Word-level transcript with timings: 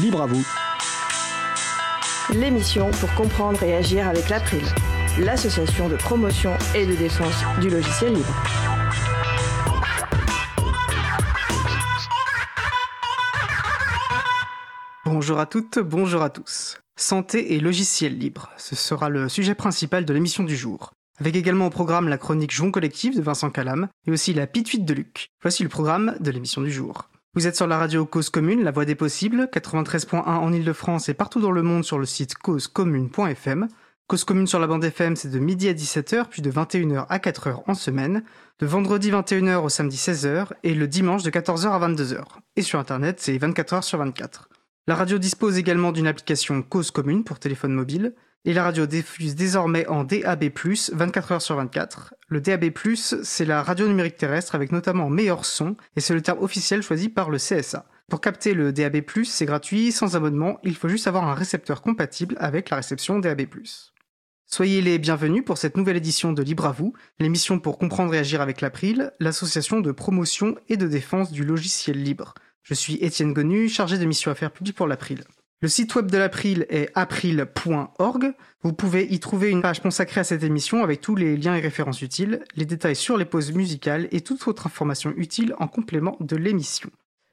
Libre 0.00 0.22
à 0.22 0.26
vous. 0.26 0.44
L'émission 2.32 2.90
pour 2.92 3.14
comprendre 3.14 3.62
et 3.62 3.76
agir 3.76 4.08
avec 4.08 4.28
l'April, 4.28 4.64
l'association 5.20 5.88
de 5.88 5.96
promotion 5.96 6.52
et 6.74 6.84
de 6.84 6.94
défense 6.94 7.34
du 7.60 7.70
logiciel 7.70 8.14
libre. 8.14 8.34
Bonjour 15.04 15.38
à 15.38 15.46
toutes, 15.46 15.78
bonjour 15.78 16.22
à 16.22 16.30
tous. 16.30 16.78
Santé 16.96 17.54
et 17.54 17.60
logiciel 17.60 18.18
libre, 18.18 18.50
ce 18.56 18.74
sera 18.74 19.08
le 19.08 19.28
sujet 19.28 19.54
principal 19.54 20.04
de 20.04 20.12
l'émission 20.12 20.42
du 20.42 20.56
jour. 20.56 20.92
Avec 21.20 21.36
également 21.36 21.66
au 21.66 21.70
programme 21.70 22.08
la 22.08 22.18
chronique 22.18 22.52
Jouon 22.52 22.72
Collectif 22.72 23.14
de 23.14 23.22
Vincent 23.22 23.50
Calam 23.50 23.88
et 24.06 24.10
aussi 24.10 24.34
la 24.34 24.48
pituite 24.48 24.84
de 24.84 24.94
Luc. 24.94 25.28
Voici 25.42 25.62
le 25.62 25.68
programme 25.68 26.16
de 26.18 26.30
l'émission 26.32 26.62
du 26.62 26.72
jour. 26.72 27.08
Vous 27.36 27.48
êtes 27.48 27.56
sur 27.56 27.66
la 27.66 27.78
radio 27.78 28.06
Cause 28.06 28.30
Commune, 28.30 28.62
la 28.62 28.70
voix 28.70 28.84
des 28.84 28.94
possibles, 28.94 29.48
93.1 29.52 30.22
en 30.22 30.52
Ile-de-France 30.52 31.08
et 31.08 31.14
partout 31.14 31.40
dans 31.40 31.50
le 31.50 31.62
monde 31.62 31.82
sur 31.82 31.98
le 31.98 32.06
site 32.06 32.36
causecommune.fm. 32.36 33.66
Cause 34.06 34.22
Commune 34.22 34.46
sur 34.46 34.60
la 34.60 34.68
bande 34.68 34.84
FM, 34.84 35.16
c'est 35.16 35.30
de 35.30 35.40
midi 35.40 35.68
à 35.68 35.72
17h, 35.72 36.26
puis 36.30 36.42
de 36.42 36.50
21h 36.52 37.06
à 37.08 37.18
4h 37.18 37.64
en 37.66 37.74
semaine, 37.74 38.22
de 38.60 38.66
vendredi 38.66 39.10
21h 39.10 39.64
au 39.64 39.68
samedi 39.68 39.96
16h 39.96 40.50
et 40.62 40.74
le 40.74 40.86
dimanche 40.86 41.24
de 41.24 41.30
14h 41.30 41.66
à 41.70 41.88
22h. 41.88 42.22
Et 42.54 42.62
sur 42.62 42.78
Internet, 42.78 43.18
c'est 43.18 43.36
24h 43.36 43.82
sur 43.82 43.98
24. 43.98 44.48
La 44.86 44.94
radio 44.94 45.18
dispose 45.18 45.58
également 45.58 45.90
d'une 45.90 46.06
application 46.06 46.62
Cause 46.62 46.92
Commune 46.92 47.24
pour 47.24 47.40
téléphone 47.40 47.74
mobile, 47.74 48.14
et 48.44 48.52
la 48.52 48.64
radio 48.64 48.86
diffuse 48.86 49.34
désormais 49.34 49.86
en 49.86 50.04
DAB+, 50.04 50.50
24 50.92 51.32
heures 51.32 51.42
sur 51.42 51.56
24. 51.56 52.14
Le 52.28 52.40
DAB+, 52.40 52.70
c'est 52.94 53.44
la 53.44 53.62
radio 53.62 53.88
numérique 53.88 54.16
terrestre 54.16 54.54
avec 54.54 54.70
notamment 54.70 55.08
meilleur 55.08 55.44
son, 55.44 55.76
et 55.96 56.00
c'est 56.00 56.14
le 56.14 56.22
terme 56.22 56.42
officiel 56.42 56.82
choisi 56.82 57.08
par 57.08 57.30
le 57.30 57.38
CSA. 57.38 57.86
Pour 58.10 58.20
capter 58.20 58.52
le 58.52 58.72
DAB+, 58.72 59.02
c'est 59.24 59.46
gratuit, 59.46 59.92
sans 59.92 60.14
abonnement, 60.14 60.58
il 60.62 60.76
faut 60.76 60.88
juste 60.88 61.06
avoir 61.06 61.24
un 61.24 61.34
récepteur 61.34 61.80
compatible 61.80 62.36
avec 62.38 62.68
la 62.68 62.76
réception 62.76 63.18
DAB+. 63.18 63.46
Soyez 64.46 64.82
les 64.82 64.98
bienvenus 64.98 65.44
pour 65.44 65.56
cette 65.56 65.76
nouvelle 65.76 65.96
édition 65.96 66.32
de 66.32 66.42
Libre 66.42 66.66
à 66.66 66.72
vous, 66.72 66.92
l'émission 67.18 67.58
pour 67.58 67.78
comprendre 67.78 68.14
et 68.14 68.18
agir 68.18 68.42
avec 68.42 68.60
l'April, 68.60 69.10
l'association 69.20 69.80
de 69.80 69.90
promotion 69.90 70.56
et 70.68 70.76
de 70.76 70.86
défense 70.86 71.32
du 71.32 71.44
logiciel 71.44 72.02
libre. 72.02 72.34
Je 72.62 72.74
suis 72.74 72.94
Étienne 72.96 73.32
Gonu, 73.32 73.68
chargé 73.68 73.96
de 73.96 74.04
mission 74.04 74.30
affaires 74.30 74.52
publiques 74.52 74.76
pour 74.76 74.86
l'April. 74.86 75.24
Le 75.60 75.68
site 75.68 75.94
web 75.94 76.10
de 76.10 76.18
l'April 76.18 76.66
est 76.68 76.90
april.org. 76.94 78.34
Vous 78.62 78.72
pouvez 78.72 79.10
y 79.10 79.18
trouver 79.18 79.50
une 79.50 79.62
page 79.62 79.80
consacrée 79.80 80.20
à 80.20 80.24
cette 80.24 80.42
émission 80.42 80.82
avec 80.82 81.00
tous 81.00 81.16
les 81.16 81.36
liens 81.36 81.54
et 81.54 81.60
références 81.60 82.02
utiles, 82.02 82.44
les 82.54 82.66
détails 82.66 82.96
sur 82.96 83.16
les 83.16 83.24
pauses 83.24 83.52
musicales 83.52 84.08
et 84.10 84.20
toute 84.20 84.46
autre 84.46 84.66
information 84.66 85.14
utile 85.16 85.54
en 85.58 85.66
complément 85.66 86.16
de 86.20 86.36
l'émission. 86.36 86.90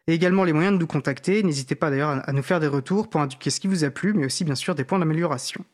Et 0.08 0.14
également 0.14 0.44
les 0.44 0.54
moyens 0.54 0.76
de 0.76 0.80
nous 0.80 0.88
contacter. 0.88 1.44
N'hésitez 1.44 1.76
pas 1.76 1.90
d'ailleurs 1.90 2.22
à 2.28 2.32
nous 2.32 2.44
faire 2.44 2.60
des 2.60 2.68
retours 2.68 3.10
pour 3.10 3.22
indiquer 3.22 3.50
ce 3.50 3.60
qui 3.60 3.68
vous 3.68 3.84
a 3.84 3.90
plu, 3.90 4.14
mais 4.14 4.26
aussi 4.26 4.46
bien 4.46 4.56
sûr 4.56 4.76
des 4.76 4.84
points 4.84 5.00
d'amélioration. 5.00 5.66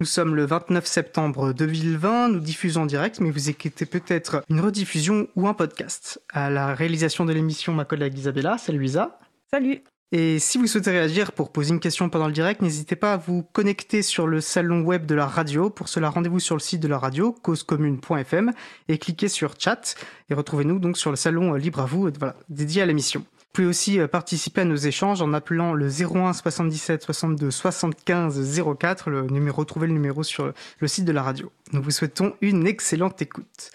Nous 0.00 0.06
sommes 0.06 0.34
le 0.34 0.44
29 0.46 0.84
septembre 0.84 1.52
2020, 1.52 2.30
nous 2.30 2.40
diffusons 2.40 2.82
en 2.82 2.86
direct, 2.86 3.20
mais 3.20 3.30
vous 3.30 3.50
écoutez 3.50 3.86
peut-être 3.86 4.42
une 4.48 4.60
rediffusion 4.60 5.28
ou 5.36 5.46
un 5.46 5.54
podcast. 5.54 6.20
À 6.32 6.50
la 6.50 6.74
réalisation 6.74 7.24
de 7.24 7.32
l'émission, 7.32 7.72
ma 7.72 7.84
collègue 7.84 8.18
Isabella, 8.18 8.58
salut 8.58 8.78
Luisa. 8.78 9.20
Salut. 9.52 9.84
Et 10.14 10.38
si 10.38 10.58
vous 10.58 10.66
souhaitez 10.66 10.90
réagir 10.90 11.32
pour 11.32 11.50
poser 11.50 11.70
une 11.70 11.80
question 11.80 12.10
pendant 12.10 12.26
le 12.26 12.34
direct, 12.34 12.60
n'hésitez 12.60 12.96
pas 12.96 13.14
à 13.14 13.16
vous 13.16 13.44
connecter 13.54 14.02
sur 14.02 14.26
le 14.26 14.42
salon 14.42 14.82
web 14.82 15.06
de 15.06 15.14
la 15.14 15.26
radio. 15.26 15.70
Pour 15.70 15.88
cela, 15.88 16.10
rendez-vous 16.10 16.38
sur 16.38 16.54
le 16.54 16.60
site 16.60 16.82
de 16.82 16.88
la 16.88 16.98
radio, 16.98 17.32
causecommune.fm, 17.32 18.52
et 18.88 18.98
cliquez 18.98 19.28
sur 19.28 19.54
chat. 19.58 19.94
Et 20.28 20.34
retrouvez-nous 20.34 20.78
donc 20.80 20.98
sur 20.98 21.08
le 21.08 21.16
salon 21.16 21.54
libre 21.54 21.80
à 21.80 21.86
vous, 21.86 22.10
voilà, 22.18 22.36
dédié 22.50 22.82
à 22.82 22.86
l'émission. 22.86 23.20
Vous 23.20 23.46
pouvez 23.54 23.66
aussi 23.66 23.98
participer 24.10 24.60
à 24.60 24.64
nos 24.66 24.76
échanges 24.76 25.22
en 25.22 25.32
appelant 25.32 25.72
le 25.72 25.86
01 25.86 26.34
77 26.34 27.02
62 27.02 27.50
75 27.50 28.62
04, 28.78 29.08
le 29.08 29.22
numéro, 29.28 29.62
retrouvez 29.62 29.86
le 29.86 29.94
numéro 29.94 30.22
sur 30.22 30.52
le 30.78 30.88
site 30.88 31.06
de 31.06 31.12
la 31.12 31.22
radio. 31.22 31.50
Nous 31.72 31.82
vous 31.82 31.90
souhaitons 31.90 32.34
une 32.42 32.66
excellente 32.66 33.22
écoute. 33.22 33.70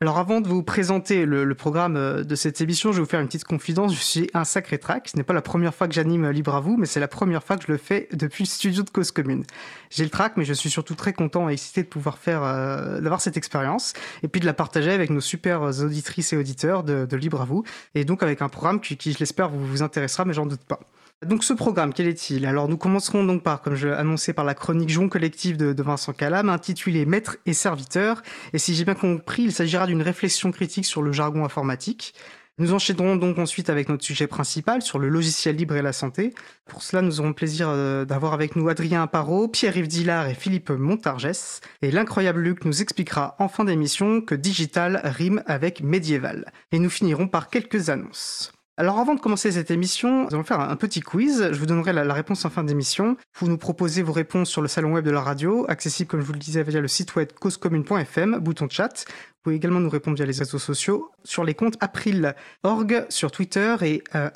Alors 0.00 0.18
avant 0.18 0.40
de 0.40 0.46
vous 0.46 0.62
présenter 0.62 1.26
le, 1.26 1.52
programme 1.56 1.96
euh, 1.96 2.22
de 2.22 2.36
cette 2.36 2.60
émission, 2.60 2.92
je 2.92 2.98
vais 2.98 3.02
vous 3.02 3.08
faire 3.08 3.18
une 3.18 3.26
petite 3.26 3.42
confidence. 3.42 3.92
Je 3.92 4.00
suis 4.00 4.30
un 4.32 4.44
sacré 4.44 4.78
track. 4.78 5.08
Ce 5.08 5.16
n'est 5.16 5.24
pas 5.24 5.34
la 5.34 5.42
première 5.42 5.74
fois 5.74 5.88
que 5.88 5.94
j'anime 5.94 6.30
Libre 6.30 6.54
à 6.54 6.60
vous, 6.60 6.76
mais 6.76 6.86
c'est 6.86 7.00
la 7.00 7.08
première 7.08 7.42
fois 7.42 7.56
que 7.56 7.64
je 7.66 7.72
le 7.72 7.78
fais 7.78 8.08
depuis 8.12 8.44
le 8.44 8.48
studio 8.48 8.84
de 8.84 8.90
Cause 8.90 9.10
Commune. 9.10 9.42
J'ai 9.90 10.04
le 10.04 10.10
track, 10.10 10.36
mais 10.36 10.44
je 10.44 10.52
suis 10.52 10.70
surtout 10.70 10.94
très 10.94 11.12
content 11.12 11.50
et 11.50 11.54
excité 11.54 11.82
de 11.82 11.88
pouvoir 11.88 12.18
faire, 12.18 12.44
euh, 12.44 13.00
d'avoir 13.00 13.20
cette 13.20 13.36
expérience 13.36 13.92
et 14.22 14.28
puis 14.28 14.40
de 14.40 14.46
la 14.46 14.54
partager 14.54 14.92
avec 14.92 15.10
nos 15.10 15.20
super 15.20 15.62
auditrices 15.62 16.32
et 16.32 16.36
auditeurs 16.36 16.84
de, 16.84 17.16
Libre 17.16 17.40
à 17.40 17.44
vous. 17.44 17.64
Et 17.96 18.04
donc 18.04 18.22
avec 18.22 18.40
un 18.40 18.48
programme 18.48 18.80
qui, 18.80 18.96
qui 18.96 19.12
je 19.12 19.18
l'espère, 19.18 19.48
vous 19.48 19.82
intéressera, 19.82 20.24
mais 20.24 20.32
j'en 20.32 20.46
doute 20.46 20.62
pas. 20.62 20.78
Donc 21.26 21.42
ce 21.42 21.52
programme, 21.52 21.92
quel 21.92 22.06
est-il? 22.06 22.46
Alors 22.46 22.68
nous 22.68 22.76
commencerons 22.76 23.24
donc 23.24 23.42
par, 23.42 23.60
comme 23.60 23.74
je 23.74 23.88
annoncé, 23.88 24.32
par 24.32 24.44
la 24.44 24.54
chronique 24.54 24.88
Jon 24.88 25.08
collective 25.08 25.56
de, 25.56 25.82
Vincent 25.82 26.12
Calam, 26.12 26.48
intitulée 26.48 27.06
Maître 27.06 27.38
et 27.44 27.54
serviteur. 27.54 28.22
Et 28.52 28.58
si 28.58 28.76
j'ai 28.76 28.84
bien 28.84 28.94
compris, 28.94 29.42
il 29.42 29.52
s'agira 29.52 29.88
d'une 29.88 30.00
réflexion 30.00 30.52
critique 30.52 30.86
sur 30.86 31.02
le 31.02 31.10
jargon 31.10 31.44
informatique. 31.44 32.14
Nous 32.58 32.72
enchaînerons 32.72 33.16
donc 33.16 33.38
ensuite 33.38 33.68
avec 33.68 33.88
notre 33.88 34.04
sujet 34.04 34.28
principal 34.28 34.80
sur 34.80 35.00
le 35.00 35.08
logiciel 35.08 35.56
libre 35.56 35.74
et 35.74 35.82
la 35.82 35.92
santé. 35.92 36.34
Pour 36.66 36.82
cela, 36.82 37.02
nous 37.02 37.18
aurons 37.18 37.30
le 37.30 37.34
plaisir 37.34 37.68
euh, 37.68 38.04
d'avoir 38.04 38.32
avec 38.32 38.54
nous 38.54 38.68
Adrien 38.68 39.08
Parot, 39.08 39.48
Pierre-Yves 39.48 39.88
Dillard 39.88 40.28
et 40.28 40.34
Philippe 40.34 40.70
Montargès. 40.70 41.60
Et 41.82 41.90
l'incroyable 41.90 42.40
Luc 42.40 42.64
nous 42.64 42.80
expliquera 42.80 43.34
en 43.40 43.48
fin 43.48 43.64
d'émission 43.64 44.20
que 44.20 44.36
digital 44.36 45.00
rime 45.02 45.42
avec 45.46 45.82
médiéval. 45.82 46.52
Et 46.70 46.78
nous 46.78 46.90
finirons 46.90 47.26
par 47.26 47.50
quelques 47.50 47.90
annonces. 47.90 48.52
Alors 48.80 49.00
avant 49.00 49.16
de 49.16 49.20
commencer 49.20 49.50
cette 49.50 49.72
émission, 49.72 50.26
nous 50.26 50.34
allons 50.34 50.44
faire 50.44 50.60
un 50.60 50.76
petit 50.76 51.00
quiz. 51.00 51.48
Je 51.50 51.58
vous 51.58 51.66
donnerai 51.66 51.92
la, 51.92 52.14
réponse 52.14 52.44
en 52.44 52.50
fin 52.50 52.62
d'émission. 52.62 53.16
Vous 53.36 53.48
nous 53.48 53.58
proposez 53.58 54.04
vos 54.04 54.12
réponses 54.12 54.48
sur 54.50 54.62
le 54.62 54.68
salon 54.68 54.92
web 54.92 55.04
de 55.04 55.10
la 55.10 55.20
radio, 55.20 55.66
accessible 55.68 56.08
comme 56.08 56.20
je 56.20 56.26
vous 56.26 56.32
le 56.32 56.38
disais 56.38 56.62
via 56.62 56.80
le 56.80 56.86
site 56.86 57.16
web 57.16 57.32
causecommune.fm, 57.40 58.38
bouton 58.38 58.68
chat. 58.70 59.04
Vous 59.08 59.42
pouvez 59.42 59.56
également 59.56 59.80
nous 59.80 59.90
répondre 59.90 60.16
via 60.16 60.26
les 60.26 60.38
réseaux 60.38 60.60
sociaux, 60.60 61.10
sur 61.24 61.42
les 61.42 61.54
comptes 61.54 61.74
april.org 61.80 63.06
sur 63.08 63.32
Twitter 63.32 63.74
et 63.82 64.04
euh, 64.14 64.30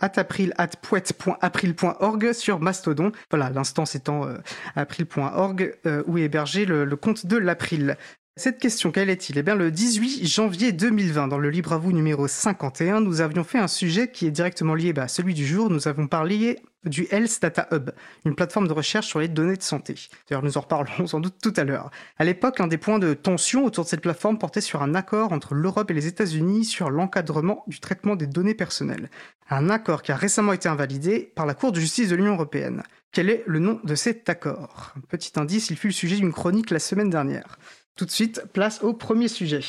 sur 2.33 2.59
Mastodon. 2.59 3.13
Voilà, 3.31 3.51
l'instance 3.51 3.95
étant 3.95 4.27
euh, 4.27 4.39
april.org 4.75 5.73
euh, 5.87 6.03
où 6.09 6.19
est 6.19 6.23
hébergé 6.23 6.65
le 6.65 6.97
compte 6.97 7.27
de 7.27 7.37
l'April. 7.37 7.97
Cette 8.35 8.59
question, 8.59 8.93
quel 8.93 9.11
est-il? 9.11 9.37
Eh 9.37 9.43
bien, 9.43 9.55
le 9.55 9.71
18 9.71 10.27
janvier 10.27 10.73
2020, 10.73 11.29
dans 11.29 11.37
le 11.37 11.51
Libre 11.51 11.75
à 11.75 11.77
vous 11.77 11.93
numéro 11.93 12.27
51, 12.27 13.03
nous 13.03 13.21
avions 13.21 13.45
fait 13.45 13.59
un 13.59 13.69
sujet 13.69 14.11
qui 14.11 14.27
est 14.27 14.31
directement 14.31 14.75
lié 14.75 14.95
bah, 14.95 15.03
à 15.03 15.09
celui 15.09 15.35
du 15.35 15.47
jour. 15.47 15.69
Nous 15.69 15.87
avons 15.87 16.07
parlé 16.07 16.59
du 16.87 17.07
Health 17.11 17.43
Data 17.43 17.69
Hub, 17.73 17.91
une 18.25 18.35
plateforme 18.35 18.69
de 18.69 18.73
recherche 18.73 19.07
sur 19.07 19.19
les 19.19 19.29
données 19.29 19.59
de 19.59 19.63
santé. 19.63 19.97
D'ailleurs, 20.31 20.43
nous 20.43 20.57
en 20.57 20.63
reparlerons 20.63 21.07
sans 21.09 21.21
doute 21.21 21.37
tout 21.43 21.53
à 21.59 21.65
l'heure. 21.65 21.91
À 22.19 22.25
l'époque, 22.25 22.59
un 22.61 22.69
des 22.69 22.79
points 22.79 22.99
de 22.99 23.13
tension 23.13 23.67
autour 23.67 23.85
de 23.85 23.91
cette 23.91 24.01
plateforme 24.01 24.39
portait 24.39 24.63
sur 24.63 24.83
un 24.83 24.95
accord 24.95 25.35
entre 25.35 25.55
l'Europe 25.55 25.91
et 25.91 25.95
les 25.95 26.07
États-Unis 26.07 26.65
sur 26.65 26.89
l'encadrement 26.89 27.65
du 27.67 27.81
traitement 27.81 28.17
des 28.17 28.27
données 28.27 28.55
personnelles. 28.55 29.11
Un 29.51 29.69
accord 29.69 30.01
qui 30.01 30.11
a 30.11 30.17
récemment 30.17 30.55
été 30.55 30.71
invalidé 30.71 31.31
par 31.37 31.45
la 31.45 31.53
Cour 31.53 31.73
de 31.73 31.81
justice 31.81 32.09
de 32.09 32.17
l'Union 32.17 32.33
européenne. 32.33 32.83
Quel 33.13 33.29
est 33.29 33.45
le 33.47 33.59
nom 33.59 33.79
de 33.85 33.95
cet 33.95 34.31
accord? 34.31 34.95
Petit 35.11 35.39
indice, 35.39 35.69
il 35.69 35.77
fut 35.77 35.89
le 35.89 35.93
sujet 35.93 36.17
d'une 36.17 36.33
chronique 36.33 36.71
la 36.71 36.79
semaine 36.79 37.11
dernière. 37.11 37.59
Tout 37.95 38.07
de 38.07 38.11
suite, 38.11 38.45
place 38.55 38.83
au 38.83 38.95
premier 38.95 39.29
sujet. 39.29 39.61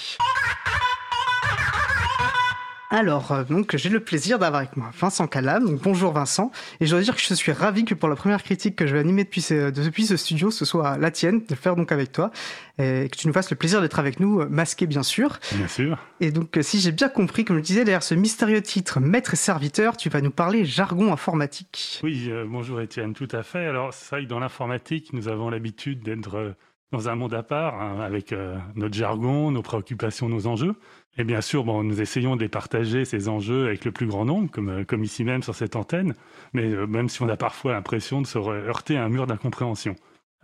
Alors, 2.90 3.34
euh, 3.34 3.44
donc, 3.44 3.76
j'ai 3.76 3.90
le 3.90 4.00
plaisir 4.00 4.40
d'avoir 4.40 4.62
avec 4.62 4.78
moi 4.78 4.92
Vincent 4.98 5.28
Calam. 5.28 5.66
Donc, 5.66 5.82
bonjour 5.82 6.14
Vincent. 6.14 6.50
Et 6.80 6.86
je 6.86 6.92
dois 6.92 7.02
dire 7.02 7.16
que 7.16 7.22
je 7.22 7.34
suis 7.34 7.52
ravi 7.52 7.84
que 7.84 7.94
pour 7.94 8.08
la 8.08 8.16
première 8.16 8.42
critique 8.42 8.78
que 8.78 8.88
je 8.88 8.94
vais 8.94 9.00
animer 9.00 9.26
depuis 9.26 9.42
ce, 9.42 9.72
depuis 9.72 10.06
ce 10.06 10.16
studio, 10.16 10.52
ce 10.52 10.64
soit 10.64 10.98
la 10.98 11.12
tienne, 11.12 11.40
de 11.40 11.46
le 11.50 11.56
faire 11.58 11.76
donc 11.76 11.92
avec 11.92 12.14
toi. 12.14 12.32
Et 12.78 13.10
que 13.12 13.18
tu 13.18 13.28
nous 13.28 13.34
fasses 13.34 13.50
le 13.50 13.58
plaisir 13.58 13.82
d'être 13.82 14.00
avec 14.00 14.22
nous, 14.22 14.40
euh, 14.40 14.48
masqué 14.48 14.88
bien 14.88 15.04
sûr. 15.04 15.40
Bien 15.56 15.68
sûr. 15.68 15.98
Et 16.22 16.32
donc, 16.32 16.56
euh, 16.56 16.62
si 16.62 16.80
j'ai 16.80 16.94
bien 16.94 17.10
compris, 17.10 17.44
comme 17.44 17.58
je 17.58 17.64
disais, 17.64 17.84
derrière 17.84 18.04
ce 18.04 18.16
mystérieux 18.16 18.62
titre 18.62 19.02
Maître 19.02 19.34
et 19.34 19.38
serviteur, 19.38 19.98
tu 19.98 20.08
vas 20.08 20.22
nous 20.22 20.32
parler 20.32 20.64
jargon 20.64 21.12
informatique. 21.12 22.00
Oui, 22.04 22.32
bonjour 22.48 22.80
Étienne, 22.80 23.14
tout 23.14 23.28
à 23.34 23.44
fait. 23.44 23.66
Alors, 23.66 23.94
c'est 23.94 24.16
vrai 24.16 24.24
que 24.24 24.30
dans 24.30 24.40
l'informatique, 24.40 25.12
nous 25.12 25.28
avons 25.28 25.50
l'habitude 25.50 26.04
d'être 26.04 26.56
dans 26.94 27.10
un 27.10 27.16
monde 27.16 27.34
à 27.34 27.44
part, 27.44 27.82
hein, 27.82 28.00
avec 28.00 28.32
euh, 28.32 28.56
notre 28.76 28.94
jargon, 28.94 29.52
nos 29.52 29.64
préoccupations, 29.64 30.30
nos 30.30 30.48
enjeux. 30.48 30.76
Et 31.18 31.24
bien 31.24 31.42
sûr, 31.42 31.64
bon, 31.64 31.84
nous 31.84 32.02
essayons 32.02 32.36
de 32.36 32.48
partager, 32.48 33.04
ces 33.04 33.28
enjeux, 33.28 33.66
avec 33.66 33.84
le 33.84 33.92
plus 33.92 34.06
grand 34.06 34.26
nombre, 34.26 34.50
comme, 34.52 34.70
euh, 34.70 35.04
ici 35.04 35.24
même 35.24 35.42
sur 35.44 35.56
cette 35.56 35.76
antenne, 35.76 36.14
mais 36.54 36.64
euh, 36.64 36.86
même 36.86 37.10
si 37.10 37.22
on 37.24 37.30
a 37.30 37.36
parfois 37.36 37.74
l'impression 37.74 38.22
de 38.22 38.28
se 38.28 38.38
heurter 38.38 38.96
à 38.96 39.04
un 39.04 39.10
mur 39.10 39.26
d'incompréhension. 39.28 39.96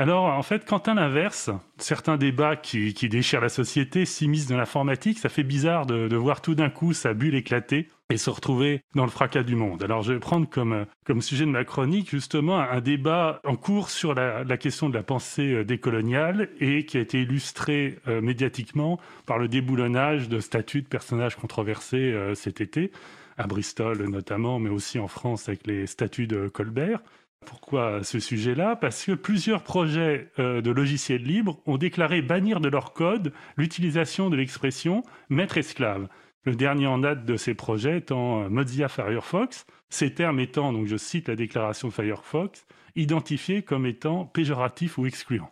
Alors, 0.02 0.28
en 0.28 0.44
fait, 0.44 0.66
à 0.72 0.94
l'inverse, 0.94 1.50
certains 1.78 2.16
débats 2.16 2.56
qui, 2.56 2.94
déchirent 3.10 3.42
la 3.42 3.50
société 3.50 4.06
s'immiscent 4.06 4.50
dans 4.50 4.56
l'informatique, 4.56 5.20
ça 5.20 5.28
fait 5.28 5.44
bizarre 5.44 5.86
de, 5.86 6.16
voir 6.16 6.42
tout 6.42 6.56
d'un 6.56 6.70
coup 6.70 6.94
sa 6.94 7.14
bulle 7.14 7.36
éclater 7.36 7.90
et 8.10 8.16
se 8.16 8.30
retrouver 8.30 8.82
dans 8.96 9.04
le 9.04 9.12
fracas 9.12 9.44
du 9.44 9.56
monde. 9.56 9.84
Alors 9.84 10.02
je 10.02 10.14
vais 10.14 10.20
prendre 10.20 10.48
comme, 10.50 10.86
comme 11.04 11.22
sujet 11.22 11.46
de 11.46 11.52
ma 11.52 11.66
chronique 11.66 12.10
justement 12.10 12.60
un 12.60 12.80
débat 12.80 13.42
en 13.46 13.58
cours 13.58 13.90
sur 13.90 14.16
la, 14.16 14.58
question 14.58 14.88
de 14.88 14.96
la 14.96 15.04
pensée 15.04 15.54
euh, 15.54 15.64
décoloniale 15.66 16.50
et 16.60 16.86
qui 16.86 16.98
a 16.98 17.02
été 17.02 17.22
illustré 17.22 18.00
euh, 18.08 18.22
médiatiquement 18.22 19.00
par 19.26 19.38
le 19.38 19.48
déboulonnage 19.48 20.30
de 20.30 20.40
statuts 20.40 20.82
de 20.82 20.88
personnages 20.88 21.36
controversés 21.36 22.14
euh, 22.14 22.34
cet 22.36 22.62
été. 22.62 22.92
à 23.38 23.48
Bristol 23.48 24.02
notamment, 24.08 24.60
mais 24.60 24.70
aussi 24.70 24.98
en 24.98 25.08
France 25.08 25.50
avec 25.50 25.68
les 25.68 25.86
statuts 25.86 26.28
de 26.28 26.48
Colbert. 26.48 27.02
Pourquoi 27.46 28.04
ce 28.04 28.20
sujet-là? 28.20 28.76
Parce 28.76 29.06
que 29.06 29.14
plusieurs 29.14 29.64
projets 29.64 30.32
euh, 30.40 30.62
de 30.62 30.72
logiciels 30.72 31.24
libres 31.24 31.62
ont 31.66 31.78
déclaré 31.78 32.22
bannir 32.22 32.60
de 32.60 32.70
leur 32.70 32.94
code 32.94 33.34
l'utilisation 33.58 34.30
de 34.30 34.36
l'expression 34.36 35.04
maître-esclave. 35.30 36.08
Le 36.46 36.56
dernier 36.56 36.88
en 36.88 37.00
date 37.00 37.26
de 37.26 37.38
ces 37.38 37.54
projets 37.54 37.98
étant 37.98 38.44
euh, 38.44 38.50
Mozilla 38.50 38.88
Firefox, 38.88 39.66
ces 39.90 40.14
termes 40.14 40.40
étant, 40.40 40.74
donc 40.74 40.88
je 40.88 40.98
cite 40.98 41.28
la 41.28 41.36
déclaration 41.36 41.88
de 41.88 41.94
Firefox, 41.94 42.66
identifiés 42.96 43.64
comme 43.64 43.86
étant 43.86 44.26
péjoratifs 44.26 44.98
ou 44.98 45.06
excluants. 45.06 45.52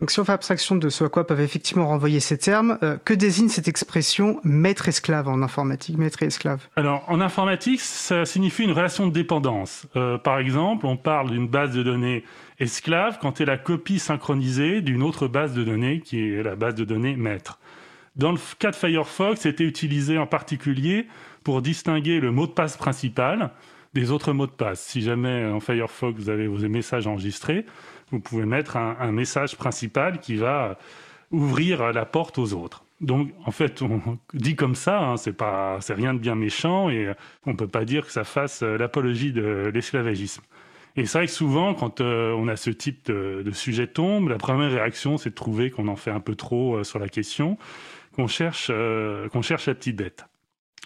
Donc 0.00 0.12
si 0.12 0.20
on 0.20 0.24
fait 0.24 0.32
abstraction 0.32 0.76
de 0.76 0.90
ce 0.90 1.02
à 1.02 1.08
quoi 1.08 1.26
peuvent 1.26 1.40
effectivement 1.40 1.88
renvoyer 1.88 2.20
ces 2.20 2.38
termes, 2.38 2.78
euh, 2.84 2.98
que 3.04 3.14
désigne 3.14 3.48
cette 3.48 3.66
expression 3.66 4.38
maître-esclave 4.44 5.26
en 5.26 5.42
informatique, 5.42 5.98
maître 5.98 6.22
et 6.22 6.26
esclave? 6.26 6.68
Alors 6.76 7.04
en 7.08 7.20
informatique, 7.20 7.80
ça 7.80 8.24
signifie 8.24 8.62
une 8.62 8.70
relation 8.70 9.08
de 9.08 9.12
dépendance. 9.12 9.86
Euh, 9.96 10.16
par 10.16 10.38
exemple, 10.38 10.86
on 10.86 10.96
parle 10.96 11.30
d'une 11.30 11.48
base 11.48 11.72
de 11.74 11.82
données 11.82 12.22
esclave 12.60 13.18
quand 13.20 13.40
elle 13.40 13.48
est 13.48 13.52
la 13.52 13.58
copie 13.58 13.98
synchronisée 13.98 14.82
d'une 14.82 15.02
autre 15.02 15.26
base 15.26 15.52
de 15.52 15.64
données 15.64 16.00
qui 16.00 16.20
est 16.20 16.44
la 16.44 16.54
base 16.54 16.76
de 16.76 16.84
données 16.84 17.16
maître. 17.16 17.58
Dans 18.14 18.30
le 18.30 18.38
cas 18.60 18.70
de 18.70 18.76
Firefox, 18.76 19.40
c'était 19.40 19.64
utilisé 19.64 20.16
en 20.16 20.26
particulier 20.26 21.06
pour 21.42 21.60
distinguer 21.60 22.20
le 22.20 22.30
mot 22.30 22.46
de 22.46 22.52
passe 22.52 22.76
principal 22.76 23.50
des 23.94 24.10
autres 24.10 24.32
mots 24.32 24.46
de 24.46 24.52
passe. 24.52 24.80
Si 24.80 25.02
jamais 25.02 25.46
en 25.46 25.60
Firefox 25.60 26.20
vous 26.20 26.28
avez 26.28 26.46
vos 26.46 26.68
messages 26.68 27.06
enregistrés, 27.06 27.64
vous 28.10 28.20
pouvez 28.20 28.46
mettre 28.46 28.76
un, 28.76 29.12
message 29.12 29.56
principal 29.56 30.20
qui 30.20 30.36
va 30.36 30.78
ouvrir 31.30 31.92
la 31.92 32.06
porte 32.06 32.38
aux 32.38 32.54
autres. 32.54 32.84
Donc, 33.00 33.30
en 33.44 33.50
fait, 33.50 33.82
on 33.82 34.18
dit 34.34 34.56
comme 34.56 34.74
ça, 34.74 35.00
hein, 35.00 35.16
c'est 35.16 35.32
pas, 35.32 35.78
c'est 35.80 35.94
rien 35.94 36.14
de 36.14 36.18
bien 36.18 36.34
méchant 36.34 36.90
et 36.90 37.12
on 37.46 37.54
peut 37.54 37.68
pas 37.68 37.84
dire 37.84 38.06
que 38.06 38.12
ça 38.12 38.24
fasse 38.24 38.62
euh, 38.62 38.76
l'apologie 38.76 39.32
de 39.32 39.70
l'esclavagisme. 39.72 40.42
Et 40.96 41.06
c'est 41.06 41.18
vrai 41.18 41.26
que 41.26 41.32
souvent, 41.32 41.74
quand 41.74 42.00
euh, 42.00 42.32
on 42.32 42.48
a 42.48 42.56
ce 42.56 42.70
type 42.70 43.06
de, 43.06 43.50
sujet 43.52 43.86
tombe, 43.86 44.28
la 44.28 44.38
première 44.38 44.70
réaction, 44.70 45.16
c'est 45.16 45.30
de 45.30 45.34
trouver 45.34 45.70
qu'on 45.70 45.86
en 45.86 45.96
fait 45.96 46.10
un 46.10 46.20
peu 46.20 46.34
trop 46.34 46.76
euh, 46.76 46.84
sur 46.84 46.98
la 46.98 47.08
question, 47.08 47.56
qu'on 48.16 48.26
cherche, 48.26 48.72
qu'on 49.30 49.42
cherche 49.42 49.66
la 49.66 49.74
petite 49.76 49.94
bête. 49.94 50.24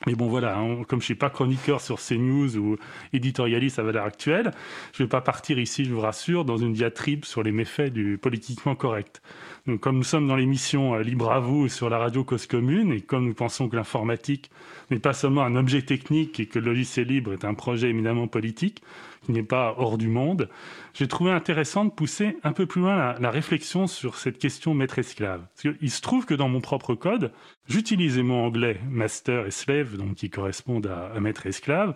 Mais 0.07 0.15
bon, 0.15 0.27
voilà, 0.27 0.59
hein, 0.59 0.83
comme 0.89 1.01
je 1.01 1.05
suis 1.05 1.15
pas 1.15 1.31
chroniqueur 1.31 1.81
sur 1.81 2.01
CNews 2.01 2.57
ou 2.57 2.77
éditorialiste 3.13 3.79
à 3.79 3.83
valeur 3.83 4.05
actuelle, 4.05 4.51
je 4.93 5.05
vais 5.05 5.09
pas 5.09 5.21
partir 5.21 5.59
ici, 5.61 5.85
je 5.85 5.95
vous 5.95 6.01
rassure, 6.01 6.45
dans 6.45 6.57
une 6.57 6.73
diatribe 6.73 7.25
sur 7.25 7.43
les 7.43 7.53
méfaits 7.53 7.93
du 7.93 8.19
politiquement 8.19 8.75
correct. 8.75 9.23
Donc, 9.67 9.79
comme 9.79 9.97
nous 9.97 10.03
sommes 10.03 10.27
dans 10.27 10.35
l'émission 10.35 10.95
euh, 10.95 11.03
Libre 11.03 11.31
à 11.31 11.39
vous 11.39 11.69
sur 11.69 11.89
la 11.89 11.99
radio 11.99 12.25
Cause 12.25 12.47
Commune, 12.47 12.93
et 12.93 13.01
comme 13.01 13.27
nous 13.27 13.35
pensons 13.35 13.69
que 13.69 13.77
l'informatique 13.77 14.51
n'est 14.91 14.99
pas 14.99 15.13
seulement 15.13 15.43
un 15.43 15.55
objet 15.55 15.83
technique 15.83 16.41
et 16.41 16.47
que 16.47 16.59
le 16.59 16.67
logiciel 16.67 17.07
libre 17.07 17.33
est 17.33 17.45
un 17.45 17.55
projet 17.55 17.89
éminemment 17.89 18.27
politique, 18.27 18.83
qui 19.25 19.33
n'est 19.33 19.43
pas 19.43 19.75
hors 19.79 19.99
du 19.99 20.09
monde, 20.09 20.49
j'ai 20.95 21.09
trouvé 21.09 21.31
intéressant 21.31 21.85
de 21.85 21.91
pousser 21.91 22.37
un 22.43 22.53
peu 22.53 22.67
plus 22.67 22.81
loin 22.81 23.15
la, 23.19 23.31
réflexion 23.31 23.87
sur 23.87 24.17
cette 24.17 24.39
question 24.39 24.75
maître-esclave. 24.75 25.47
Il 25.81 25.91
se 25.91 26.01
trouve 26.01 26.27
que 26.27 26.35
dans 26.35 26.49
mon 26.49 26.61
propre 26.61 26.95
code, 26.95 27.33
j'utilise 27.69 28.17
les 28.17 28.23
mots 28.23 28.45
anglais 28.45 28.81
master 28.89 29.47
et 29.47 29.51
slave, 29.51 29.97
donc 29.97 30.15
qui 30.17 30.31
correspondent 30.31 30.87
à, 30.87 31.19
maître-esclave, 31.21 31.95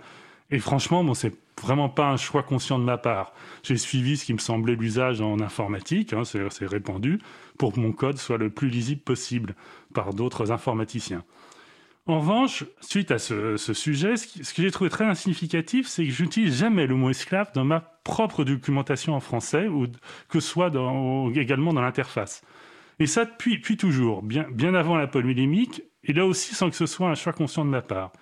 et 0.50 0.61
franchement, 0.61 1.02
bon, 1.02 1.14
c'est 1.14 1.34
vraiment 1.61 1.88
pas 1.88 2.08
un 2.08 2.17
choix 2.17 2.44
conscient 2.44 2.78
de 2.78 2.84
ma 2.84 2.99
part. 2.99 3.32
J'ai 3.64 3.76
suivi 3.76 4.17
ce 4.17 4.25
qui 4.25 4.32
me 4.32 4.38
semblait 4.38 4.76
l'usage 4.76 5.20
en 5.20 5.40
informatique, 5.40 6.12
hein, 6.12 6.22
c'est 6.25 6.67
répandu, 6.67 7.19
pour 7.58 7.72
que 7.72 7.81
mon 7.81 7.93
code 7.93 8.19
soit 8.19 8.38
le 8.38 8.50
plus 8.50 8.69
lisible 8.69 9.00
possible 9.00 9.56
par 9.93 10.14
d'autres 10.14 10.52
informaticiens. 10.52 11.25
En 12.08 12.20
revanche, 12.20 12.64
suite 12.81 13.11
à 13.11 13.19
ce, 13.19 13.56
sujet, 13.56 14.17
ce, 14.17 14.55
que 14.55 14.62
j'ai 14.62 14.70
trouvé 14.70 14.91
très 14.91 15.05
insignificatif, 15.05 15.88
c'est 15.88 16.05
que 16.05 16.12
j'utilise 16.12 16.56
jamais 16.56 16.87
le 16.87 16.94
mot 16.94 17.11
esclave 17.11 17.50
dans 17.53 17.64
ma 17.64 17.81
propre 17.81 18.44
documentation 18.44 19.14
en 19.14 19.20
français, 19.20 19.67
ou 19.67 19.88
que 20.29 20.38
ce 20.38 20.49
soit 20.49 20.70
également 21.35 21.73
dans 21.73 21.81
l'interface. 21.81 22.43
Et 23.00 23.06
ça 23.06 23.25
depuis, 23.25 23.76
toujours, 23.76 24.23
bien, 24.23 24.47
bien 24.53 24.75
avant 24.75 24.97
la 24.97 25.08
polylémique, 25.08 25.82
et 26.05 26.12
là 26.12 26.25
aussi 26.25 26.55
sans 26.55 26.70
que 26.70 26.76
ce 26.76 26.87
soit 26.87 27.08
un 27.08 27.17
choix 27.17 27.32
conscient 27.32 27.64
de 27.64 27.70
ma 27.70 27.82
part. 27.82 28.12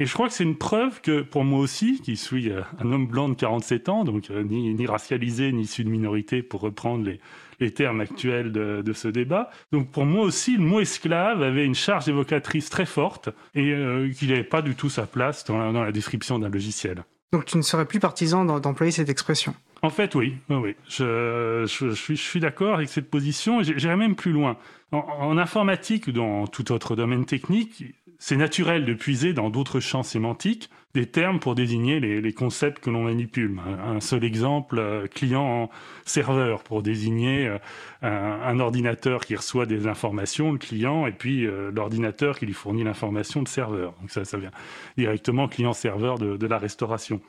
Et 0.00 0.06
je 0.06 0.14
crois 0.14 0.28
que 0.28 0.34
c'est 0.34 0.44
une 0.44 0.56
preuve 0.56 1.02
que, 1.02 1.20
pour 1.20 1.44
moi 1.44 1.60
aussi, 1.60 2.00
qui 2.00 2.16
suis 2.16 2.50
euh, 2.50 2.62
un 2.82 2.90
homme 2.90 3.06
blanc 3.06 3.28
de 3.28 3.34
47 3.34 3.90
ans, 3.90 4.04
donc 4.04 4.30
euh, 4.30 4.42
ni, 4.42 4.72
ni 4.72 4.86
racialisé, 4.86 5.52
ni 5.52 5.62
issu 5.62 5.84
de 5.84 5.90
minorité, 5.90 6.42
pour 6.42 6.62
reprendre 6.62 7.04
les, 7.04 7.20
les 7.60 7.70
termes 7.70 8.00
actuels 8.00 8.50
de, 8.50 8.92
ce 8.94 9.08
débat. 9.08 9.50
Donc 9.72 9.90
pour 9.90 10.06
moi 10.06 10.24
aussi, 10.24 10.56
le 10.56 10.64
mot 10.64 10.80
esclave 10.80 11.42
avait 11.42 11.64
une 11.64 11.74
charge 11.74 12.08
évocatrice 12.08 12.70
très 12.70 12.86
forte 12.86 13.28
et 13.54 13.72
euh, 13.72 14.10
qu'il 14.10 14.30
n'avait 14.30 14.42
pas 14.42 14.62
du 14.62 14.74
tout 14.74 14.88
sa 14.88 15.06
place 15.06 15.44
dans 15.44 15.70
la, 15.70 15.92
description 15.92 16.38
d'un 16.38 16.48
logiciel. 16.48 17.04
Donc 17.32 17.44
tu 17.44 17.56
ne 17.58 17.62
serais 17.62 17.84
plus 17.84 18.00
partisan 18.00 18.44
d'employer 18.44 18.90
cette 18.90 19.08
expression? 19.08 19.54
En 19.82 19.90
fait, 19.90 20.14
oui. 20.14 20.36
oui, 20.50 20.74
Je, 20.88 21.64
suis, 21.66 22.16
je 22.16 22.22
suis 22.22 22.40
d'accord 22.40 22.74
avec 22.74 22.88
cette 22.88 23.08
position. 23.08 23.62
J'irai 23.62 23.96
même 23.96 24.14
plus 24.14 24.32
loin. 24.32 24.56
En, 24.92 24.98
en 24.98 25.38
informatique 25.38 26.08
ou 26.08 26.12
dans 26.12 26.46
tout 26.46 26.72
autre 26.72 26.96
domaine 26.96 27.24
technique, 27.24 27.84
c'est 28.20 28.36
naturel 28.36 28.84
de 28.84 28.92
puiser 28.92 29.32
dans 29.32 29.48
d'autres 29.48 29.80
champs 29.80 30.02
sémantiques 30.02 30.68
des 30.92 31.06
termes 31.06 31.40
pour 31.40 31.54
désigner 31.54 32.00
les, 32.00 32.32
concepts 32.32 32.80
que 32.80 32.90
l'on 32.90 33.04
manipule. 33.04 33.58
Un 33.84 34.00
seul 34.00 34.24
exemple, 34.24 34.78
euh, 34.78 35.06
client-serveur, 35.06 36.62
pour 36.62 36.82
désigner 36.82 37.46
euh, 37.46 37.58
un, 38.02 38.58
ordinateur 38.60 39.24
qui 39.24 39.36
reçoit 39.36 39.66
des 39.66 39.86
informations, 39.86 40.52
le 40.52 40.58
client, 40.58 41.06
et 41.06 41.12
puis 41.12 41.46
euh, 41.46 41.70
l'ordinateur 41.74 42.38
qui 42.38 42.44
lui 42.44 42.52
fournit 42.52 42.84
l'information, 42.84 43.40
le 43.40 43.46
serveur. 43.46 43.94
Donc 44.00 44.10
ça, 44.10 44.24
ça 44.24 44.36
vient 44.36 44.50
directement 44.98 45.48
client-serveur 45.48 46.18
de, 46.18 46.46
la 46.46 46.58
restauration. 46.58 47.20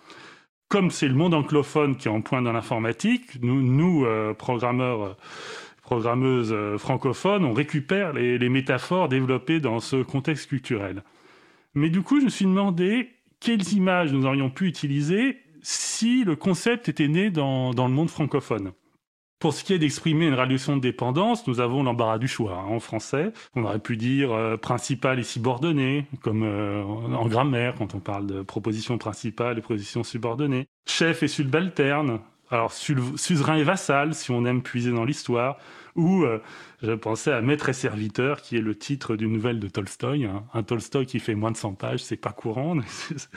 Comme 0.68 0.92
c'est 0.92 1.08
le 1.08 1.16
monde 1.16 1.34
anglophone 1.34 1.96
qui 1.96 2.10
est 2.10 2.12
en 2.12 2.22
point 2.22 2.42
dans 2.42 2.54
l'informatique, 2.54 3.42
nous, 3.42 3.62
nous 3.62 4.06
programmeurs 4.36 5.18
programmeuses 5.92 6.56
francophones, 6.78 7.44
on 7.44 7.52
récupère 7.52 8.14
les, 8.14 8.48
métaphores 8.48 9.10
développées 9.10 9.60
dans 9.60 9.82
ce 9.82 9.98
contexte 10.02 10.48
culturel. 10.48 11.04
Mais 11.74 11.90
du 11.90 12.02
coup, 12.02 12.22
je 12.22 12.26
me 12.26 12.30
suis 12.30 12.46
demandé 12.46 13.10
quelles 13.42 13.74
images 13.74 14.14
nous 14.14 14.26
aurions 14.26 14.50
pu 14.50 14.68
utiliser 14.68 15.40
si 15.62 16.24
le 16.24 16.38
concept 16.38 16.88
était 16.88 17.10
né 17.10 17.30
dans, 17.30 17.74
le 17.74 17.94
monde 17.94 18.10
francophone. 18.10 18.72
Pour 19.40 19.54
ce 19.54 19.66
qui 19.66 19.74
est 19.74 19.80
d'exprimer 19.80 20.28
une 20.28 20.34
relation 20.34 20.78
de 20.78 20.82
dépendance, 20.82 21.46
nous 21.46 21.60
avons 21.60 21.84
l'embarras 21.84 22.20
du 22.20 22.30
choix. 22.30 22.60
Hein, 22.60 22.70
en 22.70 22.80
français, 22.80 23.34
on 23.56 23.66
aurait 23.66 23.80
pu 23.80 23.98
dire 23.98 24.32
euh, 24.32 24.56
principal 24.56 25.20
et 25.20 25.24
subordonné, 25.24 26.06
comme 26.22 26.44
euh, 26.44 26.84
en 26.84 27.28
grammaire 27.28 27.76
quand 27.78 27.96
on 27.96 28.00
parle 28.00 28.28
de 28.28 28.44
proposition 28.44 28.98
principale 28.98 29.58
et 29.58 29.62
proposition 29.62 30.04
subordonnée. 30.04 30.68
Chef 30.88 31.22
et 31.22 31.28
subalterne, 31.28 32.20
alors 32.50 32.72
suzerain 32.72 33.58
et 33.58 33.64
vassal, 33.64 34.14
si 34.14 34.32
on 34.32 34.46
aime 34.46 34.62
puiser 34.62 34.92
dans 34.92 35.06
l'histoire 35.06 35.58
ou 35.96 36.24
euh, 36.24 36.40
je 36.82 36.92
pensais 36.92 37.32
à 37.32 37.42
Maître 37.42 37.70
et 37.70 37.74
serviteur, 37.74 38.42
qui 38.42 38.58
est 38.58 38.62
le 38.62 38.76
titre 38.76 39.16
d'une 39.16 39.34
nouvelle 39.34 39.60
de 39.60 39.68
Tolstoï. 39.68 40.26
Hein. 40.26 40.44
Un 40.54 40.64
Tolstoï 40.64 41.06
qui 41.06 41.20
fait 41.20 41.36
moins 41.36 41.52
de 41.52 41.58
100 41.58 41.74
pages, 41.74 42.04
c'est 42.04 42.18
pas 42.18 42.32
courant, 42.32 42.78
c'est 42.88 43.30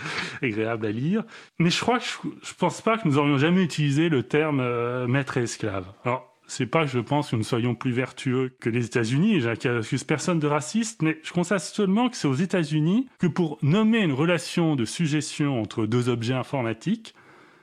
agréable 0.43 0.87
à 0.87 0.93
lire. 0.93 1.25
Mais 1.59 1.71
je 1.71 1.81
crois 1.81 1.99
que 1.99 2.05
je, 2.43 2.55
pense 2.55 2.81
pas 2.81 2.99
que 2.99 3.07
nous 3.09 3.19
aurions 3.19 3.39
jamais 3.39 3.63
utilisé 3.63 4.09
le 4.09 4.23
terme 4.23 4.61
euh, 4.61 5.07
maître 5.07 5.37
et 5.37 5.43
esclave. 5.43 5.87
Alors, 6.05 6.35
c'est 6.47 6.67
pas 6.67 6.85
que 6.85 6.91
je 6.91 6.99
pense 6.99 7.31
que 7.31 7.37
nous 7.37 7.43
soyons 7.43 7.75
plus 7.75 7.93
vertueux 7.93 8.55
que 8.61 8.69
les 8.69 8.85
États-Unis, 8.85 9.41
j'accuse 9.41 10.05
personne 10.05 10.39
de 10.39 10.47
raciste, 10.47 11.03
mais 11.03 11.19
je 11.23 11.33
constate 11.33 11.61
seulement 11.61 12.11
que 12.11 12.17
c'est 12.17 12.29
aux 12.29 12.35
États-Unis 12.35 13.09
que 13.19 13.27
pour 13.27 13.59
nommer 13.63 14.01
une 14.01 14.13
relation 14.13 14.77
de 14.77 14.85
suggestion 14.85 15.61
entre 15.61 15.87
deux 15.87 16.09
objets 16.09 16.35
informatiques, 16.35 17.15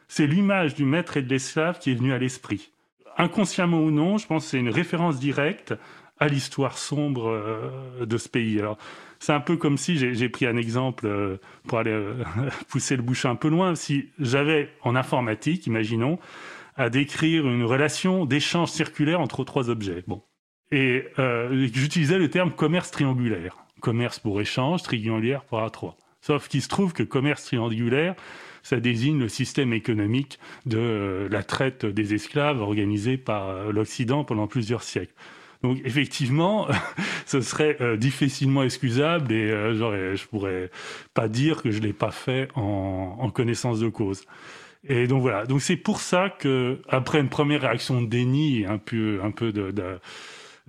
c'est 0.08 0.28
l'image 0.28 0.76
du 0.76 0.84
maître 0.84 1.16
et 1.18 1.22
de 1.22 1.30
l'esclave 1.30 1.80
qui 1.80 1.92
est 1.92 1.96
venue 1.96 2.12
à 2.12 2.18
l'esprit 2.18 2.71
inconsciemment 3.18 3.80
ou 3.80 3.92
non, 3.92 4.18
je 4.18 4.28
pense 4.28 4.46
que 4.46 4.52
c'est 4.52 4.60
une 4.60 4.70
référence 4.70 5.20
directe 5.20 5.74
à 6.22 6.28
l'histoire 6.28 6.78
sombre 6.78 7.30
euh, 7.30 8.06
de 8.06 8.18
ce 8.18 8.30
pays. 8.30 8.60
Alors, 8.60 8.78
c'est 9.20 9.34
un 9.34 9.40
peu 9.40 9.58
comme 9.58 9.78
si 9.78 9.98
j'ai 9.98 10.30
pris 10.30 10.46
un 10.46 10.56
exemple 10.56 11.08
euh, 11.08 11.38
pour 11.68 11.80
aller 11.80 11.92
euh, 11.92 12.24
pousser 12.70 12.96
le 12.96 13.02
bouchon 13.02 13.32
un 13.32 13.36
peu 13.36 13.50
loin. 13.50 13.74
Si 13.76 14.10
j'avais 14.20 14.70
en 14.84 14.96
informatique, 14.96 15.66
imaginons, 15.66 16.20
à 16.78 16.90
décrire 16.90 17.48
une 17.48 17.64
relation 17.64 18.26
d'échange 18.26 18.70
circulaire 18.70 19.20
entre 19.20 19.44
trois 19.44 19.70
objets. 19.70 20.04
Bon. 20.08 20.22
Et 20.72 21.04
j'utilisais 21.74 22.18
le 22.18 22.30
terme 22.30 22.52
commerce 22.52 22.92
triangulaire. 22.92 23.58
Commerce 23.82 24.20
pour 24.20 24.40
échange, 24.40 24.84
triangulaire 24.84 25.44
pour 25.44 25.60
A3. 25.60 25.96
Sauf 26.22 26.48
qu'il 26.48 26.62
se 26.62 26.70
trouve 26.70 26.94
que 26.94 27.04
commerce 27.04 27.44
triangulaire, 27.44 28.16
ça 28.64 28.80
désigne 28.80 29.20
le 29.20 29.28
système 29.28 29.74
économique 29.74 30.40
de 30.66 30.78
euh, 30.78 31.30
la 31.30 31.44
traite 31.44 31.86
des 31.86 32.14
esclaves 32.14 32.62
organisée 32.62 33.18
par 33.18 33.50
euh, 33.50 33.72
l'Occident 33.72 34.24
pendant 34.24 34.48
plusieurs 34.48 34.84
siècles. 34.84 35.14
Donc 35.64 35.80
effectivement, 35.86 36.68
ce 37.26 37.42
serait 37.42 37.78
euh, 37.82 37.98
difficilement 37.98 38.64
excusable 38.64 39.32
et 39.32 39.50
je 39.50 40.16
je 40.16 40.28
pourrais 40.28 40.70
pas 41.14 41.28
dire 41.28 41.62
que 41.62 41.72
je 41.72 41.80
l'ai 41.80 41.94
pas 41.94 42.12
fait 42.12 42.48
en, 42.56 43.30
connaissance 43.32 43.80
de 43.80 43.90
cause. 43.90 44.26
Et 44.88 45.06
donc 45.06 45.22
voilà. 45.22 45.46
Donc 45.46 45.62
c'est 45.62 45.78
pour 45.78 46.02
ça 46.02 46.30
que 46.30 46.82
après 46.90 47.20
une 47.20 47.30
première 47.30 47.62
réaction 47.62 48.02
de 48.02 48.08
déni, 48.08 48.66
un 48.66 48.80
peu, 48.80 49.20
un 49.24 49.30
peu 49.30 49.52
de, 49.52 49.70
de, 49.70 50.00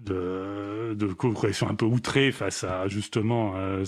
de 0.04 1.12
correction 1.12 1.68
un 1.68 1.74
peu 1.74 1.86
outrée 1.86 2.32
face 2.32 2.64
à 2.64 2.88
justement 2.88 3.54
euh, 3.56 3.84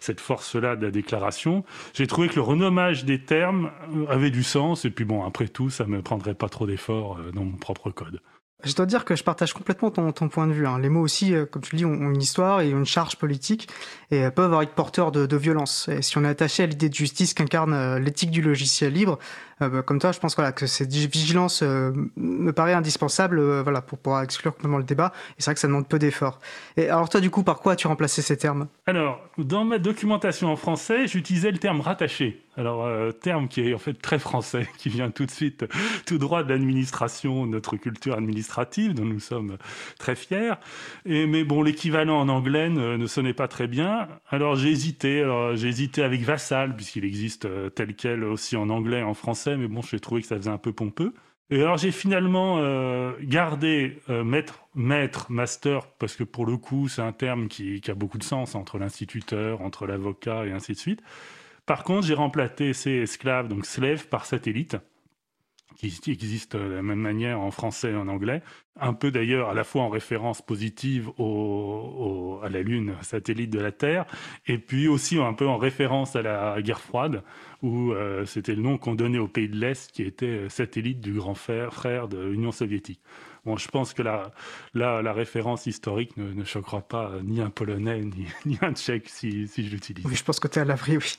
cette 0.00 0.20
force-là 0.20 0.76
de 0.76 0.84
la 0.84 0.90
déclaration. 0.90 1.64
J'ai 1.92 2.06
trouvé 2.06 2.28
que 2.28 2.36
le 2.36 2.42
renommage 2.42 3.04
des 3.04 3.22
termes 3.22 3.70
avait 4.08 4.30
du 4.30 4.42
sens, 4.42 4.84
et 4.84 4.90
puis 4.90 5.04
bon, 5.04 5.24
après 5.24 5.48
tout, 5.48 5.70
ça 5.70 5.84
me 5.84 6.02
prendrait 6.02 6.34
pas 6.34 6.48
trop 6.48 6.66
d'efforts 6.66 7.18
euh, 7.18 7.32
dans 7.32 7.44
mon 7.44 7.56
propre 7.56 7.90
code. 7.90 8.20
Je 8.62 8.74
dois 8.74 8.86
dire 8.86 9.04
que 9.04 9.14
je 9.14 9.22
partage 9.22 9.52
complètement 9.52 9.90
ton, 9.90 10.10
ton 10.12 10.28
point 10.28 10.46
de 10.46 10.52
vue. 10.52 10.66
Hein. 10.66 10.78
Les 10.78 10.88
mots 10.88 11.02
aussi, 11.02 11.34
euh, 11.34 11.44
comme 11.44 11.60
tu 11.60 11.74
le 11.74 11.78
dis, 11.78 11.84
ont, 11.84 12.10
une 12.10 12.22
histoire 12.22 12.62
et 12.62 12.70
une 12.70 12.86
charge 12.86 13.16
politique 13.16 13.68
et 14.10 14.30
peuvent 14.30 14.46
avoir 14.46 14.62
être 14.62 14.72
porteurs 14.72 15.12
de, 15.12 15.26
de 15.26 15.36
violence. 15.36 15.88
Et 15.88 16.00
si 16.00 16.16
on 16.16 16.24
est 16.24 16.28
attaché 16.28 16.62
à 16.62 16.66
l'idée 16.66 16.88
de 16.88 16.94
justice 16.94 17.34
qu'incarne 17.34 17.98
l'éthique 17.98 18.30
du 18.30 18.40
logiciel 18.40 18.94
libre, 18.94 19.18
euh, 19.62 19.68
bah, 19.68 19.82
comme 19.82 19.98
toi, 19.98 20.12
je 20.12 20.18
pense 20.18 20.34
voilà, 20.34 20.52
que 20.52 20.66
cette 20.66 20.92
vigilance 20.92 21.62
euh, 21.62 21.92
me 22.16 22.52
paraît 22.52 22.72
indispensable 22.72 23.38
euh, 23.38 23.62
voilà, 23.62 23.82
pour 23.82 23.98
pouvoir 23.98 24.22
exclure 24.22 24.52
complètement 24.52 24.78
le 24.78 24.84
débat. 24.84 25.12
Et 25.30 25.34
c'est 25.38 25.46
vrai 25.46 25.54
que 25.54 25.60
ça 25.60 25.68
demande 25.68 25.88
peu 25.88 25.98
d'efforts. 25.98 26.40
Et 26.76 26.88
alors 26.88 27.08
toi, 27.08 27.20
du 27.20 27.30
coup, 27.30 27.42
par 27.42 27.60
quoi 27.60 27.72
as-tu 27.72 27.86
remplacé 27.86 28.22
ces 28.22 28.36
termes? 28.36 28.68
Alors, 28.86 29.20
dans 29.38 29.64
ma 29.64 29.78
documentation 29.78 30.50
en 30.52 30.56
français, 30.56 31.06
j'utilisais 31.06 31.50
le 31.50 31.58
terme 31.58 31.80
rattaché. 31.80 32.40
Alors, 32.56 32.88
terme 33.14 33.48
qui 33.48 33.62
est 33.62 33.74
en 33.74 33.78
fait 33.78 33.94
très 33.94 34.20
français, 34.20 34.68
qui 34.78 34.88
vient 34.88 35.10
tout 35.10 35.26
de 35.26 35.30
suite, 35.32 35.64
tout 36.06 36.18
droit 36.18 36.44
de 36.44 36.50
l'administration, 36.50 37.46
notre 37.46 37.76
culture 37.76 38.14
administrative, 38.14 38.94
dont 38.94 39.04
nous 39.04 39.18
sommes 39.18 39.56
très 39.98 40.14
fiers. 40.14 40.54
Et, 41.04 41.26
mais 41.26 41.42
bon, 41.42 41.62
l'équivalent 41.62 42.20
en 42.20 42.28
anglais 42.28 42.70
ne, 42.70 43.06
sonnait 43.06 43.34
pas 43.34 43.48
très 43.48 43.66
bien. 43.66 44.06
Alors, 44.30 44.54
j'ai 44.54 44.68
hésité. 44.68 45.24
J'ai 45.54 45.66
hésité 45.66 46.04
avec 46.04 46.22
vassal, 46.22 46.76
puisqu'il 46.76 47.04
existe 47.04 47.48
tel 47.74 47.96
quel 47.96 48.22
aussi 48.22 48.56
en 48.56 48.70
anglais, 48.70 49.02
en 49.02 49.14
français 49.14 49.43
mais 49.46 49.68
bon, 49.68 49.82
j'ai 49.82 50.00
trouvé 50.00 50.22
que 50.22 50.26
ça 50.26 50.36
faisait 50.36 50.50
un 50.50 50.58
peu 50.58 50.72
pompeux. 50.72 51.14
Et 51.50 51.60
alors 51.60 51.76
j'ai 51.76 51.92
finalement 51.92 52.58
euh, 52.58 53.12
gardé 53.20 54.00
euh, 54.08 54.24
maître, 54.24 54.66
maître, 54.74 55.30
master, 55.30 55.86
parce 55.98 56.16
que 56.16 56.24
pour 56.24 56.46
le 56.46 56.56
coup 56.56 56.88
c'est 56.88 57.02
un 57.02 57.12
terme 57.12 57.48
qui, 57.48 57.82
a 57.86 57.94
beaucoup 57.94 58.18
de 58.18 58.24
sens 58.24 58.54
entre 58.54 58.78
l'instituteur, 58.78 59.60
entre 59.60 59.86
l'avocat 59.86 60.46
et 60.46 60.52
ainsi 60.52 60.72
de 60.72 60.78
suite. 60.78 61.02
Par 61.66 61.84
contre 61.84 62.06
j'ai 62.06 62.14
remplacé 62.14 62.72
ces 62.72 62.92
esclaves, 62.92 63.48
donc 63.48 63.66
slave, 63.66 64.08
par 64.08 64.24
satellite 64.24 64.76
qui 65.76 66.10
existe 66.10 66.56
de 66.56 66.62
la 66.62 66.82
même 66.82 66.98
manière 66.98 67.40
en 67.40 67.50
français 67.50 67.92
et 67.92 67.96
en 67.96 68.08
anglais, 68.08 68.42
un 68.80 68.94
peu 68.94 69.10
d'ailleurs 69.10 69.50
à 69.50 69.54
la 69.54 69.64
fois 69.64 69.82
en 69.82 69.88
référence 69.88 70.42
positive 70.42 71.10
au, 71.18 72.33
à 72.44 72.48
la 72.48 72.62
Lune, 72.62 72.94
satellite 73.02 73.50
de 73.50 73.58
la 73.58 73.72
Terre, 73.72 74.04
et 74.46 74.58
puis 74.58 74.88
aussi 74.88 75.18
un 75.18 75.32
peu 75.32 75.46
en 75.46 75.56
référence 75.56 76.16
à 76.16 76.22
la 76.22 76.60
guerre 76.62 76.80
froide, 76.80 77.22
où 77.62 77.92
euh, 77.92 78.26
c'était 78.26 78.54
le 78.54 78.62
nom 78.62 78.76
qu'on 78.76 78.94
donnait 78.94 79.18
au 79.18 79.28
pays 79.28 79.48
de 79.48 79.56
l'Est, 79.56 79.90
qui 79.90 80.02
était 80.02 80.26
euh, 80.26 80.48
satellite 80.48 81.00
du 81.00 81.14
grand 81.14 81.34
frère, 81.34 81.72
frère 81.72 82.08
de 82.08 82.18
l'Union 82.18 82.52
soviétique. 82.52 83.00
Bon, 83.44 83.56
je 83.56 83.68
pense 83.68 83.92
que 83.92 84.02
la, 84.02 84.32
la, 84.72 85.02
la 85.02 85.12
référence 85.12 85.66
historique 85.66 86.16
ne, 86.16 86.32
ne, 86.32 86.44
choquera 86.44 86.80
pas 86.80 87.12
ni 87.22 87.42
un 87.42 87.50
Polonais 87.50 88.00
ni, 88.00 88.26
ni 88.46 88.58
un 88.62 88.72
Tchèque 88.72 89.08
si, 89.08 89.48
si 89.48 89.66
je 89.66 89.70
l'utilise. 89.70 90.04
Oui, 90.06 90.14
je 90.14 90.24
pense 90.24 90.40
que 90.40 90.48
tu 90.48 90.58
es 90.58 90.62
à 90.62 90.64
l'abri, 90.64 90.96
oui. 90.96 91.16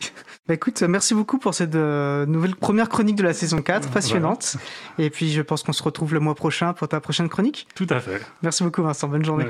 Bah, 0.48 0.56
écoute, 0.56 0.82
merci 0.84 1.14
beaucoup 1.14 1.38
pour 1.38 1.54
cette 1.54 1.76
euh, 1.76 2.26
nouvelle 2.26 2.56
première 2.56 2.90
chronique 2.90 3.16
de 3.16 3.24
la 3.24 3.34
saison 3.34 3.62
4, 3.62 3.92
passionnante. 3.92 4.58
Et 4.98 5.10
puis, 5.10 5.32
je 5.32 5.42
pense 5.42 5.64
qu'on 5.64 5.74
se 5.74 5.84
retrouve 5.84 6.14
le 6.14 6.20
mois 6.20 6.36
prochain 6.36 6.74
pour 6.74 6.88
ta 6.88 7.00
prochaine 7.00 7.30
chronique. 7.30 7.68
Tout 7.76 7.88
à 7.90 8.00
fait. 8.00 8.22
Merci 8.42 8.64
beaucoup, 8.64 8.82
Vincent. 8.82 9.08
Bonne 9.08 9.26
journée. 9.26 9.46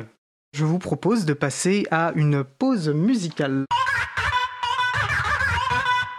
Je 0.57 0.63
vous 0.63 0.79
propose 0.79 1.25
de 1.25 1.33
passer 1.33 1.85
à 1.91 2.13
une 2.15 2.45
pause 2.45 2.87
musicale. 2.87 3.65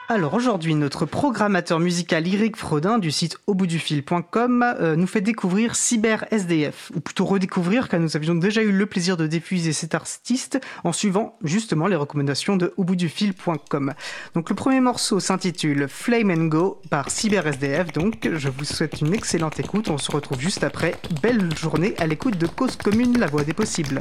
Alors 0.08 0.34
aujourd'hui, 0.34 0.76
notre 0.76 1.04
programmateur 1.04 1.80
musical 1.80 2.32
Eric 2.32 2.56
Frodin 2.56 2.98
du 2.98 3.10
site 3.10 3.38
auboutdufil.com 3.48 4.62
euh, 4.62 4.94
nous 4.94 5.08
fait 5.08 5.20
découvrir 5.20 5.74
Cyber 5.74 6.26
SDF, 6.30 6.92
ou 6.94 7.00
plutôt 7.00 7.24
redécouvrir 7.24 7.88
car 7.88 7.98
nous 7.98 8.16
avions 8.16 8.36
déjà 8.36 8.62
eu 8.62 8.70
le 8.70 8.86
plaisir 8.86 9.16
de 9.16 9.26
diffuser 9.26 9.72
cet 9.72 9.96
artiste 9.96 10.60
en 10.84 10.92
suivant 10.92 11.36
justement 11.42 11.88
les 11.88 11.96
recommandations 11.96 12.56
de 12.56 12.72
auboutdufil.com. 12.76 13.94
Donc 14.34 14.48
le 14.48 14.54
premier 14.54 14.80
morceau 14.80 15.18
s'intitule 15.18 15.88
Flame 15.88 16.30
and 16.30 16.44
Go 16.44 16.80
par 16.88 17.10
Cyber 17.10 17.44
SDF, 17.44 17.90
donc 17.90 18.30
je 18.32 18.48
vous 18.48 18.64
souhaite 18.64 19.00
une 19.00 19.12
excellente 19.12 19.58
écoute, 19.58 19.90
on 19.90 19.98
se 19.98 20.12
retrouve 20.12 20.38
juste 20.38 20.62
après. 20.62 20.94
Belle 21.20 21.52
journée 21.56 21.94
à 21.98 22.06
l'écoute 22.06 22.38
de 22.38 22.46
Cause 22.46 22.76
Commune, 22.76 23.18
la 23.18 23.26
voix 23.26 23.42
des 23.42 23.54
possibles. 23.54 23.98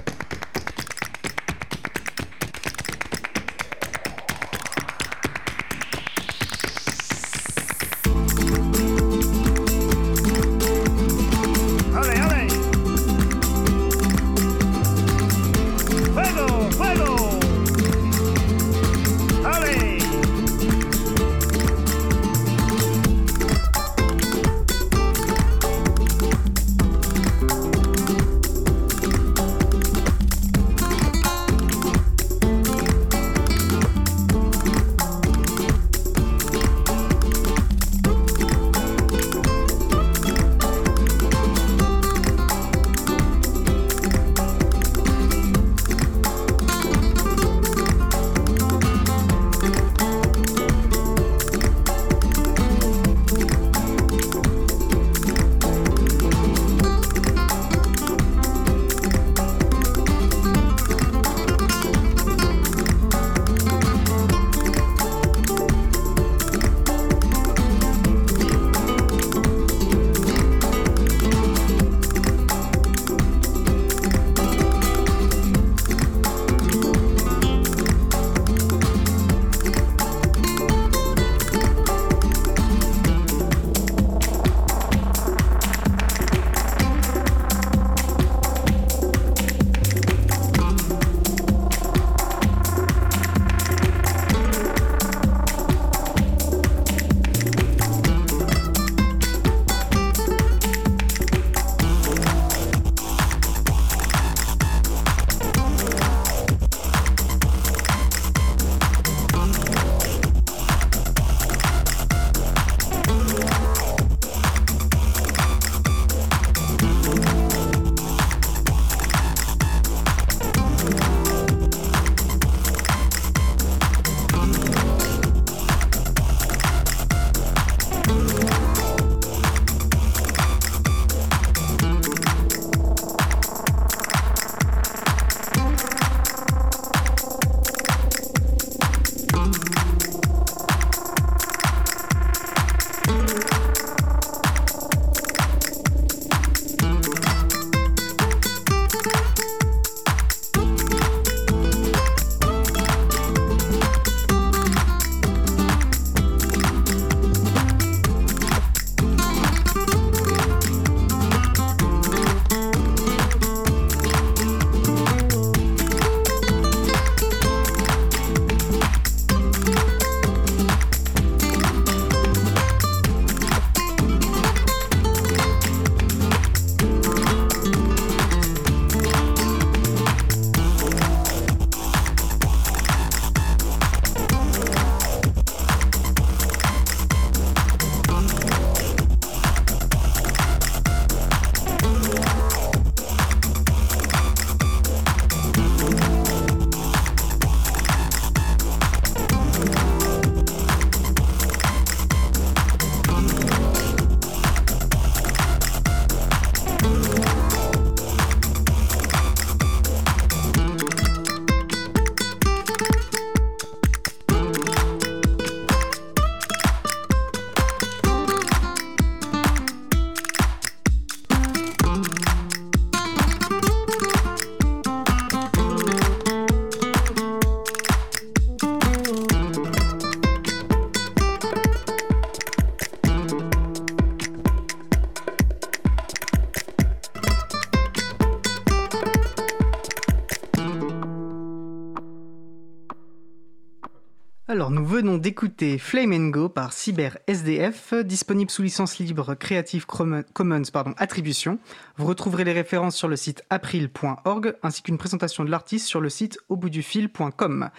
Alors, 244.55 244.71
nous 244.71 244.85
venons 244.85 245.17
d'écouter 245.17 245.77
Flame 245.77 246.31
Go 246.31 246.47
par 246.47 246.71
Cyber 246.71 247.17
SDF, 247.27 247.93
disponible 247.93 248.49
sous 248.49 248.61
licence 248.61 248.99
libre 248.99 249.35
Creative 249.35 249.85
Commons 249.85 250.63
attribution. 250.95 251.59
Vous 251.97 252.05
retrouverez 252.05 252.45
les 252.45 252.53
références 252.53 252.95
sur 252.95 253.09
le 253.09 253.17
site 253.17 253.43
april.org 253.49 254.55
ainsi 254.63 254.81
qu'une 254.81 254.97
présentation 254.97 255.43
de 255.43 255.51
l'artiste 255.51 255.87
sur 255.87 255.99
le 255.99 256.07
site 256.07 256.39
auboutdufil.com. 256.47 257.69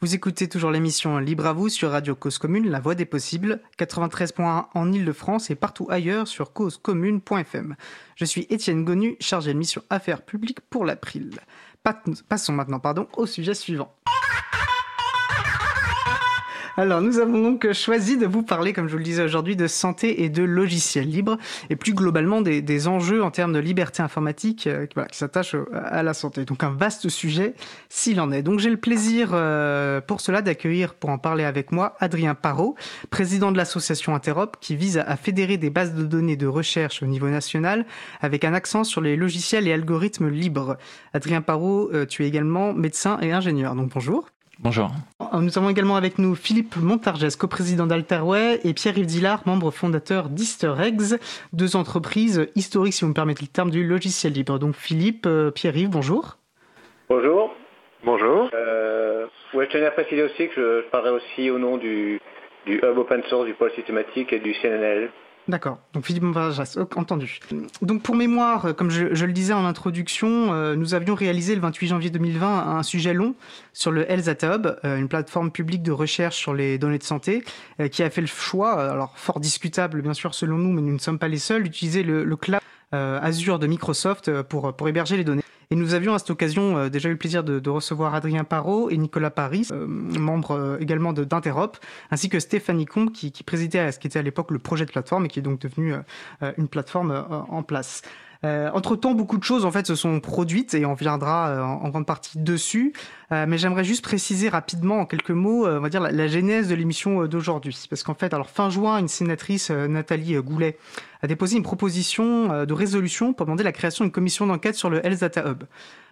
Vous 0.00 0.14
écoutez 0.14 0.48
toujours 0.48 0.70
l'émission 0.70 1.18
Libre 1.18 1.44
à 1.44 1.52
vous 1.52 1.68
sur 1.68 1.90
Radio 1.90 2.14
Cause 2.14 2.38
Commune, 2.38 2.70
la 2.70 2.80
voix 2.80 2.94
des 2.94 3.04
possibles, 3.04 3.60
93.1 3.78 4.68
en 4.72 4.90
Ile-de-France 4.90 5.50
et 5.50 5.54
partout 5.54 5.86
ailleurs 5.90 6.28
sur 6.28 6.54
causecommune.fm. 6.54 7.76
Je 8.16 8.24
suis 8.24 8.46
Étienne 8.48 8.86
Gonu, 8.86 9.16
chargé 9.20 9.52
de 9.52 9.58
mission 9.58 9.82
Affaires 9.90 10.22
publiques 10.22 10.62
pour 10.70 10.86
l'April. 10.86 11.40
Passons 11.82 12.54
maintenant 12.54 12.80
pardon, 12.80 13.06
au 13.18 13.26
sujet 13.26 13.52
suivant. 13.52 13.94
Alors, 16.78 17.02
nous 17.02 17.18
avons 17.18 17.38
donc 17.42 17.70
choisi 17.74 18.16
de 18.16 18.26
vous 18.26 18.42
parler, 18.42 18.72
comme 18.72 18.86
je 18.86 18.92
vous 18.92 18.98
le 18.98 19.04
disais 19.04 19.22
aujourd'hui, 19.22 19.56
de 19.56 19.66
santé 19.66 20.22
et 20.22 20.30
de 20.30 20.42
logiciels 20.42 21.08
libres, 21.08 21.36
et 21.68 21.76
plus 21.76 21.92
globalement 21.92 22.40
des, 22.40 22.88
enjeux 22.88 23.22
en 23.22 23.30
termes 23.30 23.52
de 23.52 23.58
liberté 23.58 24.02
informatique 24.02 24.66
euh, 24.66 24.86
qui 24.86 25.18
s'attachent 25.18 25.54
à 25.74 26.02
la 26.02 26.14
santé. 26.14 26.46
Donc 26.46 26.64
un 26.64 26.70
vaste 26.70 27.10
sujet, 27.10 27.54
s'il 27.90 28.20
en 28.20 28.32
est. 28.32 28.42
Donc 28.42 28.58
j'ai 28.58 28.70
le 28.70 28.78
plaisir 28.78 29.30
euh, 29.32 30.00
pour 30.00 30.22
cela 30.22 30.40
d'accueillir, 30.40 30.94
pour 30.94 31.10
en 31.10 31.18
parler 31.18 31.44
avec 31.44 31.72
moi, 31.72 31.94
Adrien 32.00 32.34
Parot, 32.34 32.74
président 33.10 33.52
de 33.52 33.58
l'association 33.58 34.14
Interop, 34.14 34.56
qui 34.60 34.74
vise 34.74 34.96
à, 34.96 35.16
fédérer 35.16 35.58
des 35.58 35.70
bases 35.70 35.94
de 35.94 36.04
données 36.04 36.36
de 36.36 36.46
recherche 36.46 37.02
au 37.02 37.06
niveau 37.06 37.28
national, 37.28 37.84
avec 38.22 38.44
un 38.44 38.54
accent 38.54 38.82
sur 38.82 39.02
les 39.02 39.16
logiciels 39.16 39.68
et 39.68 39.72
algorithmes 39.74 40.28
libres. 40.28 40.78
Adrien 41.12 41.42
Parot, 41.42 41.90
euh, 41.92 42.06
tu 42.06 42.24
es 42.24 42.28
également 42.28 42.72
médecin 42.72 43.18
et 43.20 43.32
ingénieur, 43.32 43.74
donc 43.74 43.90
bonjour. 43.90 44.30
Bonjour. 44.62 44.90
Nous 45.40 45.58
avons 45.58 45.70
également 45.70 45.96
avec 45.96 46.18
nous 46.18 46.36
Philippe 46.36 46.76
Montargès, 46.76 47.34
coprésident 47.34 47.88
d'Alterway, 47.88 48.60
et 48.62 48.72
Pierre-Yves 48.74 49.06
Dillard, 49.06 49.42
membre 49.44 49.72
fondateur 49.72 50.28
d'Easter 50.28 50.74
Eggs, 50.80 51.18
deux 51.52 51.74
entreprises 51.74 52.48
historiques, 52.54 52.94
si 52.94 53.00
vous 53.00 53.08
me 53.08 53.14
permettez 53.14 53.42
le 53.42 53.48
terme, 53.48 53.70
du 53.70 53.84
logiciel 53.84 54.34
libre. 54.34 54.60
Donc 54.60 54.76
Philippe, 54.76 55.26
euh, 55.26 55.50
Pierre-Yves, 55.50 55.90
bonjour. 55.90 56.36
Bonjour. 57.08 57.52
Bonjour. 58.04 58.50
Euh, 58.54 59.26
je 59.52 59.64
tenais 59.64 59.86
à 59.86 59.90
préciser 59.90 60.22
aussi 60.22 60.48
que 60.48 60.82
je 60.84 60.90
parlerai 60.90 61.16
aussi 61.16 61.50
au 61.50 61.58
nom 61.58 61.76
du, 61.76 62.20
du 62.64 62.76
Hub 62.76 62.98
Open 62.98 63.24
Source, 63.24 63.46
du 63.46 63.54
pôle 63.54 63.72
systématique 63.72 64.32
et 64.32 64.38
du 64.38 64.54
CNNL. 64.54 65.10
D'accord. 65.48 65.78
Donc 65.92 66.04
Philippe 66.04 66.22
Montargès, 66.22 66.78
entendu. 66.94 67.40
Donc 67.80 68.02
pour 68.02 68.14
mémoire, 68.14 68.76
comme 68.76 68.90
je, 68.90 69.24
le 69.24 69.32
disais 69.32 69.52
en 69.52 69.64
introduction, 69.64 70.52
euh, 70.52 70.76
nous 70.76 70.94
avions 70.94 71.16
réalisé 71.16 71.56
le 71.56 71.60
28 71.60 71.88
janvier 71.88 72.10
2020 72.10 72.76
un 72.76 72.82
sujet 72.84 73.12
long 73.12 73.34
sur 73.72 73.90
le 73.90 74.08
Health 74.08 74.26
Data 74.26 74.54
Hub, 74.54 74.66
euh, 74.84 74.98
une 74.98 75.08
plateforme 75.08 75.50
publique 75.50 75.82
de 75.82 75.90
recherche 75.90 76.36
sur 76.36 76.54
les 76.54 76.78
données 76.78 76.98
de 76.98 77.02
santé, 77.02 77.42
euh, 77.80 77.88
qui 77.88 78.04
a 78.04 78.10
fait 78.10 78.20
le 78.20 78.28
choix, 78.28 78.80
alors 78.92 79.18
fort 79.18 79.40
discutable 79.40 80.00
bien 80.00 80.14
sûr 80.14 80.32
selon 80.34 80.58
nous, 80.58 80.72
mais 80.72 80.80
nous 80.80 80.92
ne 80.92 80.98
sommes 80.98 81.18
pas 81.18 81.28
les 81.28 81.38
seuls, 81.38 81.64
d'utiliser 81.64 82.04
le, 82.04 82.22
le 82.22 82.36
cloud 82.36 82.60
Azure 82.92 83.58
de 83.58 83.66
Microsoft 83.66 84.42
pour, 84.42 84.74
pour 84.74 84.88
héberger 84.88 85.16
les 85.16 85.24
données. 85.24 85.42
Et 85.72 85.74
nous 85.74 85.94
avions 85.94 86.12
à 86.12 86.18
cette 86.18 86.28
occasion 86.28 86.76
euh, 86.76 86.88
déjà 86.90 87.08
eu 87.08 87.12
le 87.12 87.18
plaisir 87.18 87.42
de, 87.42 87.70
recevoir 87.70 88.14
Adrien 88.14 88.44
Parot 88.44 88.90
et 88.90 88.98
Nicolas 88.98 89.30
Paris, 89.30 89.66
euh, 89.72 89.86
membres 89.86 90.50
euh, 90.50 90.76
également 90.80 91.14
d'Interop, 91.14 91.78
ainsi 92.10 92.28
que 92.28 92.40
Stéphanie 92.40 92.84
Combe, 92.84 93.10
qui, 93.10 93.32
qui 93.32 93.42
présidait 93.42 93.78
à 93.78 93.90
ce 93.90 93.98
qui 93.98 94.06
était 94.06 94.18
à 94.18 94.22
l'époque 94.22 94.50
le 94.50 94.58
projet 94.58 94.84
de 94.84 94.90
plateforme 94.90 95.24
et 95.24 95.28
qui 95.28 95.38
est 95.38 95.42
donc 95.42 95.60
devenu 95.60 95.94
une 96.58 96.68
plateforme 96.68 97.24
en 97.48 97.62
place. 97.62 98.02
Euh, 98.44 98.70
entre-temps, 98.74 99.14
beaucoup 99.14 99.38
de 99.38 99.44
choses 99.44 99.64
en 99.64 99.70
fait 99.70 99.86
se 99.86 99.94
sont 99.94 100.18
produites 100.18 100.74
et 100.74 100.84
on 100.84 100.94
viendra 100.94 101.48
euh, 101.48 101.62
en, 101.62 101.88
grande 101.90 102.06
partie 102.06 102.38
dessus. 102.38 102.92
Euh, 103.30 103.46
mais 103.48 103.56
j'aimerais 103.56 103.84
juste 103.84 104.02
préciser 104.02 104.48
rapidement 104.48 104.98
en 105.00 105.06
quelques 105.06 105.30
mots, 105.30 105.66
on 105.66 105.80
va 105.80 105.88
dire 105.88 106.00
la, 106.00 106.28
genèse 106.28 106.68
de 106.68 106.74
l'émission 106.74 107.26
d'aujourd'hui, 107.26 107.78
parce 107.88 108.02
qu'en 108.02 108.14
fait, 108.14 108.34
alors 108.34 108.50
fin 108.50 108.68
juin, 108.68 108.98
une 108.98 109.08
sénatrice 109.08 109.70
Nathalie 109.70 110.34
Goulet 110.36 110.76
a 111.22 111.28
déposé 111.28 111.56
une 111.56 111.62
proposition 111.62 112.64
de 112.64 112.72
résolution 112.72 113.32
pour 113.32 113.46
demander 113.46 113.64
la 113.64 113.72
création 113.72 114.04
d'une 114.04 114.12
commission 114.12 114.46
d'enquête 114.46 114.74
sur 114.74 114.90
le 114.90 115.04
Health 115.06 115.20
Data 115.20 115.48
Hub. 115.48 115.64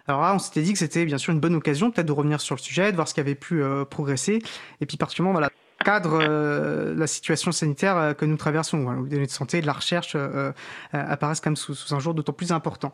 Alors 0.07 0.21
là, 0.21 0.33
on 0.33 0.39
s'était 0.39 0.61
dit 0.61 0.73
que 0.73 0.79
c'était 0.79 1.05
bien 1.05 1.17
sûr 1.17 1.33
une 1.33 1.39
bonne 1.39 1.55
occasion 1.55 1.91
peut-être 1.91 2.07
de 2.07 2.11
revenir 2.11 2.41
sur 2.41 2.55
le 2.55 2.61
sujet, 2.61 2.91
de 2.91 2.95
voir 2.95 3.07
ce 3.07 3.13
qui 3.13 3.19
avait 3.19 3.35
pu 3.35 3.61
progresser, 3.89 4.41
et 4.79 4.85
puis 4.85 4.97
particulièrement 4.97 5.33
voilà 5.33 5.49
cadre 5.83 6.19
euh, 6.21 6.93
la 6.95 7.07
situation 7.07 7.51
sanitaire 7.51 7.97
euh, 7.97 8.13
que 8.13 8.25
nous 8.25 8.37
traversons, 8.37 9.03
les 9.03 9.09
données 9.09 9.25
de 9.25 9.31
santé 9.31 9.59
et 9.59 9.61
de 9.61 9.67
la 9.67 9.73
recherche 9.73 10.13
euh, 10.15 10.51
apparaissent 10.93 11.41
comme 11.41 11.55
sous, 11.55 11.73
sous 11.73 11.93
un 11.93 11.99
jour 11.99 12.13
d'autant 12.13 12.33
plus 12.33 12.51
important. 12.51 12.93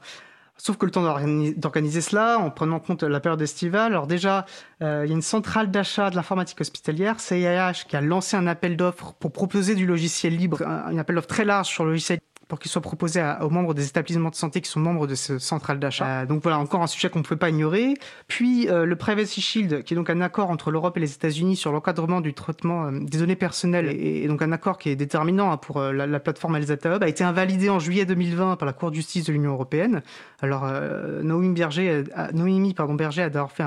Sauf 0.59 0.77
que 0.77 0.87
le 0.87 0.91
temps 0.91 1.03
d'organiser 1.03 2.01
cela, 2.01 2.39
en 2.39 2.49
prenant 2.49 2.77
en 2.77 2.79
compte 2.79 3.03
la 3.03 3.19
période 3.19 3.41
estivale, 3.43 3.91
alors 3.91 4.07
déjà, 4.07 4.47
il 4.81 4.85
y 4.85 4.87
a 4.87 5.05
une 5.05 5.21
centrale 5.21 5.69
d'achat 5.69 6.09
de 6.09 6.15
l'informatique 6.15 6.59
hospitalière, 6.59 7.19
CIH, 7.19 7.85
qui 7.87 7.95
a 7.95 8.01
lancé 8.01 8.37
un 8.37 8.47
appel 8.47 8.75
d'offres 8.75 9.13
pour 9.19 9.31
proposer 9.31 9.75
du 9.75 9.85
logiciel 9.85 10.35
libre, 10.35 10.63
un, 10.63 10.97
appel 10.97 11.15
d'offres 11.15 11.27
très 11.27 11.45
large 11.45 11.67
sur 11.67 11.85
le 11.85 11.91
logiciel 11.91 12.17
pour 12.47 12.59
qu'il 12.59 12.71
soit 12.71 12.81
proposé 12.81 13.21
aux 13.41 13.49
membres 13.49 13.73
des 13.73 13.87
établissements 13.87 14.29
de 14.29 14.35
santé 14.35 14.61
qui 14.61 14.69
sont 14.69 14.79
membres 14.79 15.07
de 15.07 15.15
ce 15.15 15.37
centrale 15.37 15.79
d'achat. 15.79 16.21
Euh, 16.21 16.25
donc 16.25 16.43
voilà, 16.43 16.59
encore 16.59 16.81
un 16.81 16.87
sujet 16.87 17.09
qu'on 17.09 17.19
ne 17.19 17.23
pouvait 17.23 17.37
pas 17.37 17.49
ignorer. 17.49 17.95
Puis 18.27 18.69
euh, 18.69 18.85
le 18.85 18.95
Privacy 18.95 19.41
Shield, 19.41 19.83
qui 19.83 19.93
est 19.93 19.97
donc 19.97 20.09
un 20.09 20.21
accord 20.21 20.49
entre 20.49 20.71
l'Europe 20.71 20.95
et 20.97 20.99
les 20.99 21.13
États-Unis 21.13 21.55
sur 21.55 21.71
l'encadrement 21.71 22.21
du 22.21 22.33
traitement 22.33 22.85
euh, 22.85 22.91
des 23.01 23.19
données 23.19 23.35
personnelles, 23.35 23.89
et, 23.89 24.27
donc 24.27 24.41
un 24.41 24.51
accord 24.51 24.77
qui 24.77 24.89
est 24.89 24.95
déterminant 24.95 25.51
hein, 25.51 25.57
pour 25.57 25.81
la, 25.81 26.19
plateforme 26.19 26.55
Elzata 26.55 26.95
Hub, 26.95 27.03
a 27.03 27.07
été 27.07 27.23
invalidé 27.23 27.69
en 27.69 27.79
juillet 27.79 28.05
2020 28.05 28.55
par 28.55 28.65
la 28.65 28.73
Cour 28.73 28.91
de 28.91 28.95
justice 28.95 29.25
de 29.25 29.33
l'Union 29.33 29.51
européenne. 29.51 30.01
Alors 30.41 30.69
Noémie, 31.23 31.53
Berger, 31.53 32.03
Noémie 32.33 32.73
pardon, 32.73 32.95
Berger 32.95 33.23
a 33.23 33.29
d'ailleurs 33.29 33.51
fait 33.51 33.63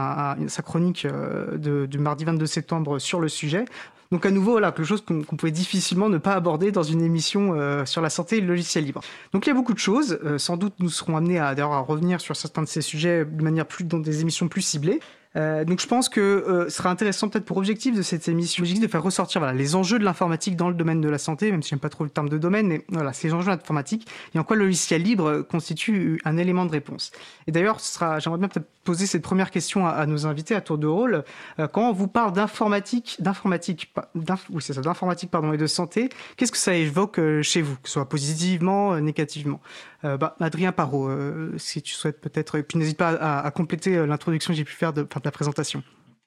sa 0.48 0.62
chronique 0.62 1.06
de, 1.06 1.86
du 1.86 1.98
mardi 1.98 2.24
22 2.24 2.46
septembre 2.46 2.98
sur 2.98 3.20
le 3.20 3.28
sujet. 3.28 3.64
Donc 4.12 4.26
à 4.26 4.32
nouveau, 4.32 4.52
voilà, 4.52 4.72
quelque 4.72 4.86
chose 4.86 5.04
qu'on 5.04 5.22
pouvait 5.22 5.52
difficilement 5.52 6.08
ne 6.08 6.18
pas 6.18 6.34
aborder 6.34 6.72
dans 6.72 6.82
une 6.82 7.00
émission 7.00 7.54
euh, 7.54 7.84
sur 7.84 8.02
la 8.02 8.10
santé 8.10 8.38
et 8.38 8.40
le 8.40 8.48
logiciel 8.48 8.84
libre. 8.84 9.02
Donc 9.32 9.46
il 9.46 9.50
y 9.50 9.52
a 9.52 9.54
beaucoup 9.54 9.72
de 9.72 9.78
choses. 9.78 10.18
Euh, 10.24 10.36
sans 10.36 10.56
doute, 10.56 10.74
nous 10.80 10.90
serons 10.90 11.16
amenés 11.16 11.38
à, 11.38 11.50
à 11.50 11.78
revenir 11.78 12.20
sur 12.20 12.34
certains 12.34 12.62
de 12.62 12.68
ces 12.68 12.80
sujets 12.80 13.24
de 13.24 13.42
manière 13.42 13.66
plus 13.66 13.84
dans 13.84 14.00
des 14.00 14.20
émissions 14.20 14.48
plus 14.48 14.62
ciblées. 14.62 14.98
Euh, 15.36 15.64
donc 15.64 15.80
je 15.80 15.86
pense 15.86 16.08
que 16.08 16.20
euh, 16.20 16.64
ce 16.68 16.78
sera 16.78 16.90
intéressant 16.90 17.28
peut-être 17.28 17.44
pour 17.44 17.56
objectif 17.56 17.94
de 17.94 18.02
cette 18.02 18.26
émission 18.26 18.64
de 18.64 18.86
faire 18.88 19.02
ressortir 19.02 19.40
voilà, 19.40 19.54
les 19.54 19.76
enjeux 19.76 19.98
de 19.98 20.04
l'informatique 20.04 20.56
dans 20.56 20.68
le 20.68 20.74
domaine 20.74 21.00
de 21.00 21.08
la 21.08 21.18
santé, 21.18 21.50
même 21.50 21.62
si 21.62 21.70
j'aime 21.70 21.78
pas 21.78 21.88
trop 21.88 22.04
le 22.04 22.10
terme 22.10 22.28
de 22.28 22.38
domaine, 22.38 22.66
mais 22.66 22.84
voilà, 22.88 23.12
ces 23.12 23.32
enjeux 23.32 23.52
informatiques 23.52 24.08
et 24.34 24.38
en 24.38 24.44
quoi 24.44 24.56
le 24.56 24.64
logiciel 24.64 25.02
libre 25.02 25.42
constitue 25.42 26.20
un 26.24 26.36
élément 26.36 26.66
de 26.66 26.72
réponse. 26.72 27.12
Et 27.46 27.52
d'ailleurs, 27.52 27.78
j'aimerais 28.18 28.38
bien 28.38 28.48
peut-être 28.48 28.68
poser 28.84 29.06
cette 29.06 29.22
première 29.22 29.50
question 29.50 29.86
à, 29.86 30.06
nos 30.06 30.26
invités 30.26 30.54
à 30.54 30.60
tour 30.60 30.78
de 30.78 30.86
rôle. 30.86 31.24
Euh, 31.58 31.68
quand 31.68 31.88
on 31.90 31.92
vous 31.92 32.08
parle 32.08 32.32
d'informatique, 32.32 33.16
d'informatique, 33.20 33.92
oui 34.14 34.62
c'est 34.62 34.72
ça, 34.72 34.80
d'informatique 34.80 35.30
pardon 35.30 35.52
et 35.52 35.58
de 35.58 35.66
santé, 35.66 36.08
qu'est-ce 36.36 36.52
que 36.52 36.58
ça 36.58 36.74
évoque 36.74 37.20
chez 37.42 37.62
vous, 37.62 37.74
que 37.76 37.88
ce 37.88 37.94
soit 37.94 38.08
positivement, 38.08 38.98
négativement? 38.98 39.60
Bah, 40.02 40.34
Adrien 40.40 40.72
Parot, 40.72 41.10
si 41.58 41.82
tu 41.82 41.92
souhaites 41.92 42.22
peut-être, 42.22 42.56
et 42.56 42.62
puis 42.62 42.78
n'hésite 42.78 42.96
pas 42.96 43.10
à, 43.10 43.44
à 43.46 43.50
compléter 43.50 44.06
l'introduction 44.06 44.54
que 44.54 44.56
j'ai 44.56 44.64
pu 44.64 44.72
faire 44.72 44.94
de, 44.94 45.02
la 45.24 45.32
présentation. 45.32 45.82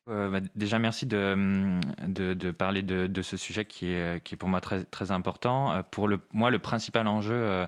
Euh, 0.10 0.30
bah, 0.30 0.40
déjà, 0.56 0.80
merci 0.80 1.06
de, 1.06 1.80
de, 2.08 2.34
de 2.34 2.52
parler 2.52 2.82
de, 2.82 3.08
de, 3.08 3.22
ce 3.22 3.38
sujet 3.38 3.64
qui 3.64 3.88
est, 3.88 4.22
qui 4.24 4.36
est 4.36 4.38
pour 4.38 4.50
moi 4.50 4.60
très, 4.60 4.84
très 4.84 5.12
important. 5.12 5.72
Euh, 5.72 5.82
pour 5.90 6.10
le, 6.10 6.20
moi, 6.34 6.52
le 6.52 6.60
principal 6.60 7.08
enjeu 7.08 7.36
euh, 7.36 7.66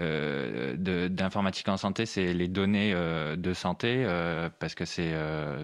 euh 0.00 0.74
d'informatique 1.08 1.68
en 1.68 1.76
santé, 1.76 2.04
c'est 2.04 2.32
les 2.32 2.48
données 2.48 2.94
de 2.94 3.52
santé, 3.52 4.04
parce 4.58 4.74
que 4.74 4.84
c'est 4.84 5.14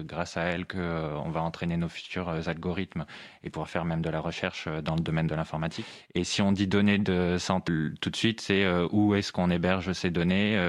grâce 0.05 0.37
à 0.37 0.43
elles 0.43 0.65
qu'on 0.65 1.29
va 1.29 1.41
entraîner 1.41 1.77
nos 1.77 1.87
futurs 1.89 2.29
algorithmes 2.47 3.05
et 3.43 3.49
pouvoir 3.49 3.69
faire 3.69 3.85
même 3.85 4.01
de 4.01 4.09
la 4.09 4.19
recherche 4.19 4.67
dans 4.67 4.95
le 4.95 5.01
domaine 5.01 5.27
de 5.27 5.35
l'informatique. 5.35 5.85
Et 6.15 6.23
si 6.23 6.41
on 6.41 6.51
dit 6.51 6.67
données 6.67 6.97
de 6.97 7.37
santé 7.37 7.73
tout 8.01 8.09
de 8.09 8.15
suite, 8.15 8.41
c'est 8.41 8.65
où 8.91 9.15
est-ce 9.15 9.31
qu'on 9.31 9.49
héberge 9.49 9.93
ces 9.93 10.09
données, 10.09 10.59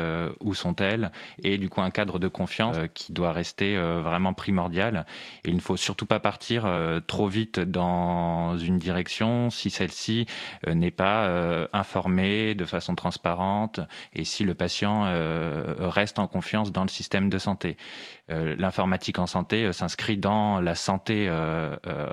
où 0.41 0.55
sont-elles, 0.55 1.11
et 1.43 1.59
du 1.59 1.69
coup 1.69 1.81
un 1.81 1.91
cadre 1.91 2.19
de 2.19 2.29
confiance 2.29 2.77
qui 2.95 3.13
doit 3.13 3.33
rester 3.33 3.77
vraiment 3.77 4.35
primordial 4.35 5.07
il 5.47 5.57
ne 5.57 5.61
faut 5.61 5.77
surtout 5.77 6.07
pas 6.07 6.21
partir 6.21 6.65
euh, 6.67 7.01
trop 7.01 7.29
vite 7.29 7.61
dans 7.61 8.57
une 8.57 8.79
direction 8.79 9.51
si 9.51 9.71
celle-ci 9.71 10.27
euh, 10.67 10.75
n'est 10.75 10.91
pas 10.91 11.27
euh, 11.27 11.67
informée 11.73 12.55
de 12.55 12.65
façon 12.65 12.95
transparente 12.95 13.81
et 14.15 14.25
si 14.25 14.45
le 14.45 14.55
patient 14.55 15.05
reste 15.79 16.19
en 16.19 16.27
confiance 16.27 16.73
dans 16.73 16.83
le 16.83 16.89
système 16.89 17.29
de 17.29 17.39
santé. 17.39 17.77
L'informatique 18.29 19.19
en 19.19 19.27
santé 19.27 19.71
s'inscrit 19.73 20.17
dans 20.17 20.61
la 20.61 20.75
santé 20.75 21.31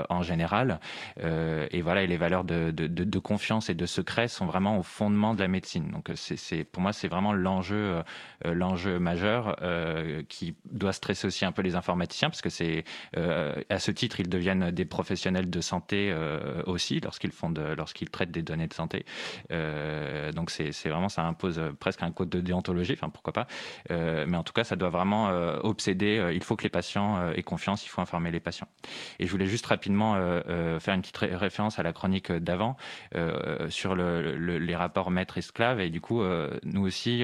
en 0.10 0.22
général 0.22 0.80
et 1.18 1.82
voilà 1.82 2.04
et 2.04 2.08
les 2.08 2.18
valeurs 2.18 2.44
de, 2.44 3.20
confiance 3.20 3.70
et 3.70 3.76
de 3.76 3.86
secret 3.86 4.28
sont 4.28 4.46
vraiment 4.46 4.78
au 4.78 4.84
fondement 4.84 5.34
de 5.34 5.40
la 5.40 5.48
médecine. 5.48 5.90
Donc 5.90 6.12
c'est 6.16 6.66
pour 6.66 6.82
moi 6.82 6.92
c'est 6.92 7.08
vraiment 7.08 7.32
l'enjeu 7.32 8.02
l'enjeu 8.44 9.00
majeur 9.00 9.56
qui 10.28 10.56
doit 10.66 10.92
stresser 10.92 11.28
aussi 11.28 11.46
un 11.46 11.54
peu 11.54 11.62
les 11.62 11.76
informaticiens 11.76 12.30
parce 12.30 12.42
que 12.42 12.50
c'est 12.50 12.84
à 13.16 13.80
ce 13.80 13.92
titre, 13.92 14.20
ils 14.20 14.30
deviennent 14.30 14.72
des 14.72 14.86
professionnels 14.86 15.50
de 15.50 15.62
santé 15.62 16.14
aussi 16.66 17.00
lorsqu'ils 17.00 17.32
font 17.32 17.54
lorsqu'ils 17.78 18.10
traitent 18.10 18.32
des 18.32 18.44
données 18.44 18.68
de 18.68 18.74
santé. 18.74 19.06
donc 19.50 20.50
c'est 20.50 20.90
vraiment 20.90 21.10
ça 21.10 21.24
impose 21.24 21.62
presque 21.80 22.04
un 22.04 22.12
code 22.12 22.30
de 22.30 22.42
déontologie. 22.42 22.94
Enfin 22.94 23.10
pourquoi 23.10 23.34
pas. 23.34 23.48
mais 23.90 24.38
en 24.38 24.44
tout 24.44 24.54
cas, 24.54 24.66
ça 24.66 24.76
doit 24.76 24.90
vraiment 24.90 25.30
obséder. 25.64 26.01
Il 26.02 26.44
faut 26.44 26.56
que 26.56 26.64
les 26.64 26.70
patients 26.70 27.32
aient 27.32 27.44
confiance. 27.44 27.86
Il 27.86 27.90
faut 27.90 28.02
informer 28.02 28.32
les 28.32 28.40
patients. 28.40 28.68
Et 29.20 29.26
je 29.26 29.32
voulais 29.32 29.46
juste 29.46 29.66
rapidement 29.66 30.16
faire 30.80 30.94
une 30.94 31.02
petite 31.02 31.18
référence 31.18 31.80
à 31.80 31.84
la 31.84 31.94
chronique 31.94 32.32
d'avant 32.32 32.78
sur 33.70 33.96
le, 33.96 34.38
les 34.58 34.76
rapports 34.76 35.12
maître-esclave. 35.12 35.80
Et 35.80 35.90
du 35.90 36.02
coup, 36.02 36.22
nous 36.64 36.82
aussi, 36.82 37.24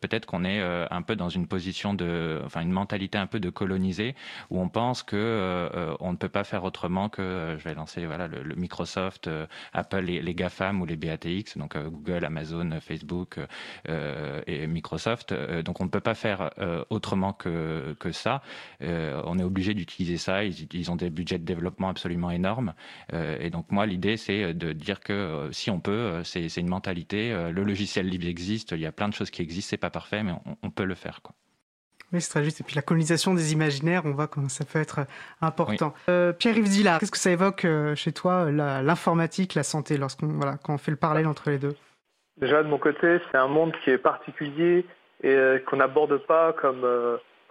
peut-être 0.00 0.26
qu'on 0.26 0.44
est 0.44 0.62
un 0.62 1.02
peu 1.02 1.16
dans 1.16 1.28
une 1.28 1.46
position 1.46 1.94
de, 1.94 2.40
enfin 2.44 2.60
une 2.60 2.72
mentalité 2.72 3.18
un 3.18 3.26
peu 3.26 3.40
de 3.40 3.50
colonisé, 3.50 4.14
où 4.50 4.60
on 4.60 4.68
pense 4.68 5.02
que 5.02 5.16
euh, 5.16 5.94
on 6.00 6.12
ne 6.12 6.16
peut 6.16 6.28
pas 6.28 6.44
faire 6.44 6.64
autrement 6.64 7.08
que, 7.08 7.22
euh, 7.22 7.58
je 7.58 7.64
vais 7.64 7.74
lancer 7.74 8.06
voilà 8.06 8.28
le, 8.28 8.54
Microsoft, 8.54 9.28
euh, 9.28 9.46
Apple, 9.72 10.00
les, 10.00 10.22
les, 10.22 10.34
GAFAM 10.34 10.80
ou 10.80 10.86
les 10.86 10.96
BATX, 10.96 11.56
donc 11.56 11.76
Google, 11.76 12.24
Amazon, 12.24 12.70
Facebook 12.80 13.38
et 14.46 14.66
Microsoft. 14.66 15.32
donc 15.62 15.80
on 15.80 15.84
ne 15.84 15.88
peut 15.88 16.00
pas 16.00 16.14
faire 16.14 16.50
autrement 16.90 17.32
que 17.32 17.94
que 18.10 18.12
ça. 18.12 18.42
on 18.80 19.38
est 19.38 19.42
obligé 19.42 19.74
d'utiliser 19.74 20.16
ça. 20.18 20.44
Ils, 20.44 20.68
ils, 20.72 20.90
ont 20.90 20.96
des 20.96 21.10
budgets 21.10 21.38
de 21.38 21.44
développement 21.44 21.88
absolument 21.88 22.30
énormes. 22.30 22.74
et 23.12 23.50
donc 23.50 23.70
moi, 23.70 23.86
l'idée 23.86 24.16
c'est 24.16 24.54
de 24.54 24.72
dire 24.72 25.00
que 25.00 25.48
si 25.52 25.70
on 25.70 25.80
peut, 25.80 26.22
c'est 26.24 26.56
une 26.56 26.68
mentalité. 26.68 27.30
le 27.52 27.64
logiciel 27.64 28.08
libre 28.08 28.26
existe. 28.26 28.72
Il 28.72 28.80
y 28.80 28.86
a 28.86 28.92
plein 28.92 29.08
de 29.08 29.14
choses 29.14 29.30
qui 29.30 29.42
existent. 29.42 29.70
C'est 29.70 29.76
pas 29.76 29.90
parfait, 29.90 30.22
mais 30.22 30.32
on, 30.46 30.56
on 30.62 30.70
peut 30.70 30.84
le 30.84 30.94
faire. 30.94 31.20
Quoi. 31.22 31.34
Oui, 32.14 32.20
c'est 32.20 32.30
très 32.30 32.44
juste. 32.44 32.60
Et 32.60 32.64
puis 32.64 32.76
la 32.76 32.82
colonisation 32.82 33.34
des 33.34 33.52
imaginaires, 33.52 34.02
on 34.04 34.12
voit 34.12 34.28
comment 34.28 34.48
ça 34.48 34.64
peut 34.64 34.78
être 34.78 35.00
important. 35.40 35.94
Euh, 36.08 36.32
Pierre-Yves 36.32 36.68
Dillard, 36.68 37.00
qu'est-ce 37.00 37.10
que 37.10 37.18
ça 37.18 37.32
évoque 37.32 37.64
euh, 37.64 37.96
chez 37.96 38.12
toi, 38.12 38.50
l'informatique, 38.50 39.54
la, 39.54 39.64
santé, 39.64 39.96
lorsqu'on 39.96 40.28
voilà, 40.28 40.56
quand 40.62 40.74
on 40.74 40.78
fait 40.78 40.92
le 40.92 40.96
parallèle 40.96 41.26
entre 41.26 41.50
les 41.50 41.58
deux? 41.58 41.74
Déjà, 42.36 42.62
de 42.62 42.68
mon 42.68 42.78
côté, 42.78 43.18
c'est 43.30 43.38
un 43.38 43.48
monde 43.48 43.72
qui 43.82 43.90
est 43.90 43.98
particulier 43.98 44.86
et 45.22 45.34
euh, 45.34 45.58
qu'on 45.66 45.76
n'aborde 45.76 46.16
pas 46.26 46.52
comme 46.52 46.84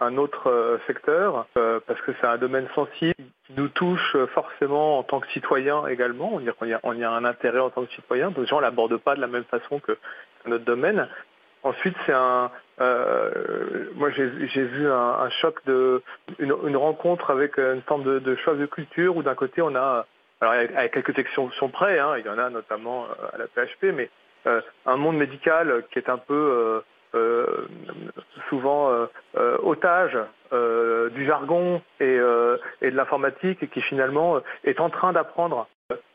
un 0.00 0.16
autre 0.16 0.78
secteur, 0.86 1.46
parce 1.54 2.00
que 2.02 2.12
c'est 2.20 2.26
un 2.26 2.38
domaine 2.38 2.68
sensible 2.74 3.14
qui 3.46 3.52
nous 3.56 3.68
touche 3.68 4.16
forcément 4.34 4.98
en 4.98 5.02
tant 5.02 5.20
que 5.20 5.28
citoyen 5.28 5.86
également. 5.86 6.34
On, 6.34 6.40
y 6.40 6.48
a, 6.72 6.80
on 6.82 6.94
y 6.94 7.04
a 7.04 7.10
un 7.10 7.24
intérêt 7.24 7.60
en 7.60 7.70
tant 7.70 7.84
que 7.84 7.92
citoyen. 7.92 8.30
Donc, 8.30 8.46
gens 8.46 8.56
ne 8.56 8.62
l'aborde 8.62 8.96
pas 8.96 9.14
de 9.14 9.20
la 9.20 9.26
même 9.26 9.44
façon 9.44 9.78
que 9.80 9.96
notre 10.46 10.64
domaine. 10.64 11.08
Ensuite, 11.62 11.96
c'est 12.04 12.12
un. 12.12 12.50
Euh, 12.80 13.90
moi, 13.94 14.10
j'ai 14.10 14.64
vu 14.64 14.90
un, 14.90 15.30
choc 15.40 15.64
de 15.64 16.02
une, 16.38 16.54
une, 16.66 16.76
rencontre 16.76 17.30
avec 17.30 17.56
une 17.56 17.82
forme 17.82 18.04
de, 18.04 18.18
de 18.18 18.34
de 18.34 18.66
culture 18.66 19.16
où 19.16 19.22
d'un 19.22 19.34
côté 19.34 19.62
on 19.62 19.74
a, 19.74 20.06
alors 20.40 20.54
avec 20.54 20.92
quelques 20.92 21.18
exceptions 21.18 21.70
près, 21.70 21.98
hein, 21.98 22.16
il 22.18 22.26
y 22.26 22.28
en 22.28 22.38
a 22.38 22.50
notamment 22.50 23.04
euh, 23.04 23.28
à 23.32 23.38
la 23.38 23.46
PHP, 23.46 23.94
mais 23.94 24.10
euh, 24.46 24.60
un 24.84 24.96
monde 24.96 25.16
médical 25.16 25.84
qui 25.90 25.98
est 25.98 26.10
un 26.10 26.18
peu 26.18 26.34
euh, 26.34 26.80
euh 26.80 26.80
souvent 28.48 28.90
euh, 28.90 29.56
otage 29.62 30.18
du 31.12 31.26
jargon 31.26 31.82
et, 32.00 32.16
de 32.16 32.60
l'informatique 32.82 33.70
qui 33.70 33.80
finalement 33.82 34.40
est 34.64 34.80
en 34.80 34.90
train 34.90 35.12
d'apprendre 35.12 35.66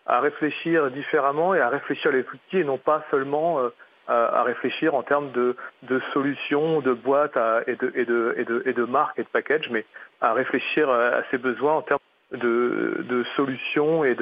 à 0.06 0.20
réfléchir 0.22 0.90
différemment 0.92 1.54
et 1.54 1.60
à 1.60 1.70
réfléchir 1.70 2.12
les 2.12 2.22
outils 2.22 2.60
et 2.60 2.64
non 2.64 2.78
pas 2.78 3.04
seulement 3.12 3.60
à, 4.08 4.44
réfléchir 4.44 4.96
en 4.96 5.04
termes 5.04 5.32
de, 5.32 5.56
solutions, 6.14 6.80
de 6.82 6.94
boîtes 6.94 7.38
et, 7.68 7.76
de, 7.76 8.86
marques 8.86 9.20
et 9.20 9.24
de 9.24 9.28
packages, 9.28 9.70
mais 9.70 9.86
à 10.22 10.34
réfléchir 10.34 10.90
à, 10.90 11.22
ses 11.32 11.38
besoins 11.38 11.76
en 11.76 11.82
termes 11.82 12.00
de, 12.32 13.24
solutions 13.36 14.06
et 14.06 14.16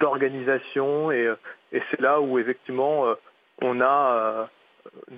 d'organisation. 0.00 1.12
Et, 1.12 1.30
et 1.72 1.82
c'est 1.90 2.00
là 2.00 2.20
où 2.20 2.38
effectivement 2.38 3.06
euh, 3.06 3.14
on 3.62 3.80
a 3.80 3.84
euh, 3.86 4.44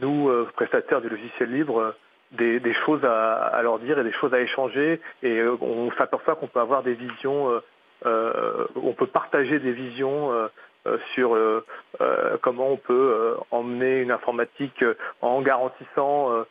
nous 0.00 0.28
euh, 0.28 0.48
prestataires 0.54 1.00
du 1.00 1.08
logiciel 1.08 1.50
libre 1.50 1.94
des, 2.32 2.58
des 2.60 2.74
choses 2.74 3.04
à, 3.04 3.34
à, 3.34 3.62
leur 3.62 3.78
dire 3.78 3.98
et 3.98 4.04
des 4.04 4.12
choses 4.12 4.34
à 4.34 4.40
échanger 4.40 5.00
et 5.22 5.42
on 5.60 5.90
s'aperçoit 5.92 6.36
qu'on 6.36 6.48
peut 6.48 6.60
avoir 6.60 6.82
des 6.82 6.94
visions 6.94 7.60
euh, 8.06 8.66
on 8.74 8.92
peut 8.92 9.06
partager 9.06 9.58
des 9.60 9.72
visions 9.72 10.48
euh, 10.86 10.98
sur 11.14 11.34
euh, 11.34 11.64
euh, 12.02 12.36
comment 12.42 12.68
on 12.68 12.76
peut 12.76 13.36
emmener 13.50 14.00
une 14.00 14.10
informatique 14.10 14.84
en 15.22 15.40
garantissant 15.40 16.44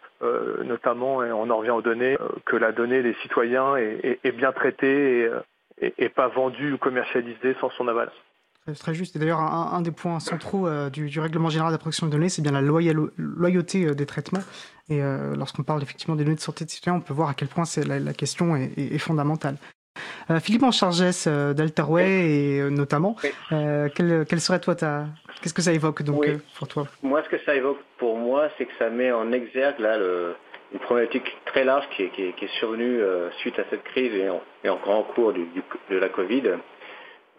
notamment, 0.64 1.24
et 1.24 1.32
on 1.34 1.50
en 1.50 1.58
revient 1.58 1.72
aux 1.72 1.82
données, 1.82 2.18
que 2.46 2.56
la 2.56 2.72
donnée 2.72 3.04
des 3.04 3.14
citoyens 3.16 3.76
est, 3.76 4.20
est, 4.24 4.32
bien 4.32 4.54
traitée 4.54 5.30
et, 5.82 5.94
et, 5.98 6.08
pas 6.08 6.30
vendue 6.30 6.74
ou 6.74 6.78
commercialisée 6.78 7.56
sans 7.60 7.70
son 7.72 7.90
aval. 7.90 8.10
C'est 8.68 8.80
très 8.80 8.94
juste. 8.94 9.16
Et 9.16 9.20
d'ailleurs, 9.20 9.40
un, 9.40 9.72
un, 9.74 9.82
des 9.82 9.92
points 9.92 10.20
centraux 10.20 10.70
du, 10.90 11.10
du, 11.10 11.20
règlement 11.20 11.50
général 11.50 11.72
de 11.72 11.76
la 11.76 11.80
protection 11.80 12.08
des 12.08 12.12
données, 12.12 12.30
c'est 12.30 12.42
bien 12.42 12.52
la 12.52 12.62
loyauté 12.62 13.94
des 13.94 14.06
traitements. 14.06 14.44
Et 14.90 15.02
lorsqu'on 15.36 15.64
parle 15.64 15.82
effectivement 15.82 16.16
des 16.16 16.24
données 16.24 16.36
de 16.36 16.42
santé 16.42 16.66
des 16.66 16.72
citoyens, 16.72 17.00
on 17.00 17.02
peut 17.02 17.14
voir 17.14 17.30
à 17.30 17.34
quel 17.34 17.50
point 17.50 17.64
la, 17.86 18.00
la, 18.00 18.14
question 18.14 18.56
est, 18.56 18.72
est, 18.78 18.96
est 18.96 19.00
fondamentale. 19.00 19.58
Euh, 20.30 20.40
Philippe 20.40 20.64
Anchargès 20.64 21.26
euh, 21.28 21.54
d'Alterway 21.54 22.06
et 22.06 22.60
euh, 22.60 22.70
notamment, 22.70 23.16
quelle, 23.50 24.40
serait 24.40 24.60
toi 24.60 24.76
ta... 24.76 25.06
Qu'est-ce 25.42 25.54
que 25.54 25.62
ça 25.62 25.74
évoque 25.74 26.04
donc 26.04 26.26
pour 26.58 26.68
toi? 26.68 26.88
Moi, 27.02 27.22
ce 27.24 27.30
que 27.30 27.44
ça 27.46 27.56
évoque 27.56 27.80
pour 27.98 28.18
moi, 28.18 28.50
c'est 28.58 28.66
que 28.66 28.72
ça 28.80 28.90
met 28.90 29.12
en 29.12 29.32
exergue 29.32 29.80
là 29.80 29.98
le, 29.98 30.36
une 30.72 30.80
problématique 30.80 31.30
très 31.46 31.66
large 31.66 31.84
qui 31.96 32.04
est, 32.04 32.10
qui 32.10 32.22
est, 32.24 32.60
survenue 32.60 33.02
suite 33.40 33.60
à 33.60 33.64
cette 33.70 33.84
crise 33.84 34.14
et, 34.14 34.70
encore 34.70 34.96
en 34.96 35.04
cours 35.04 35.34
du, 35.34 35.46
de 35.90 35.98
la 35.98 36.08
Covid, 36.08 36.44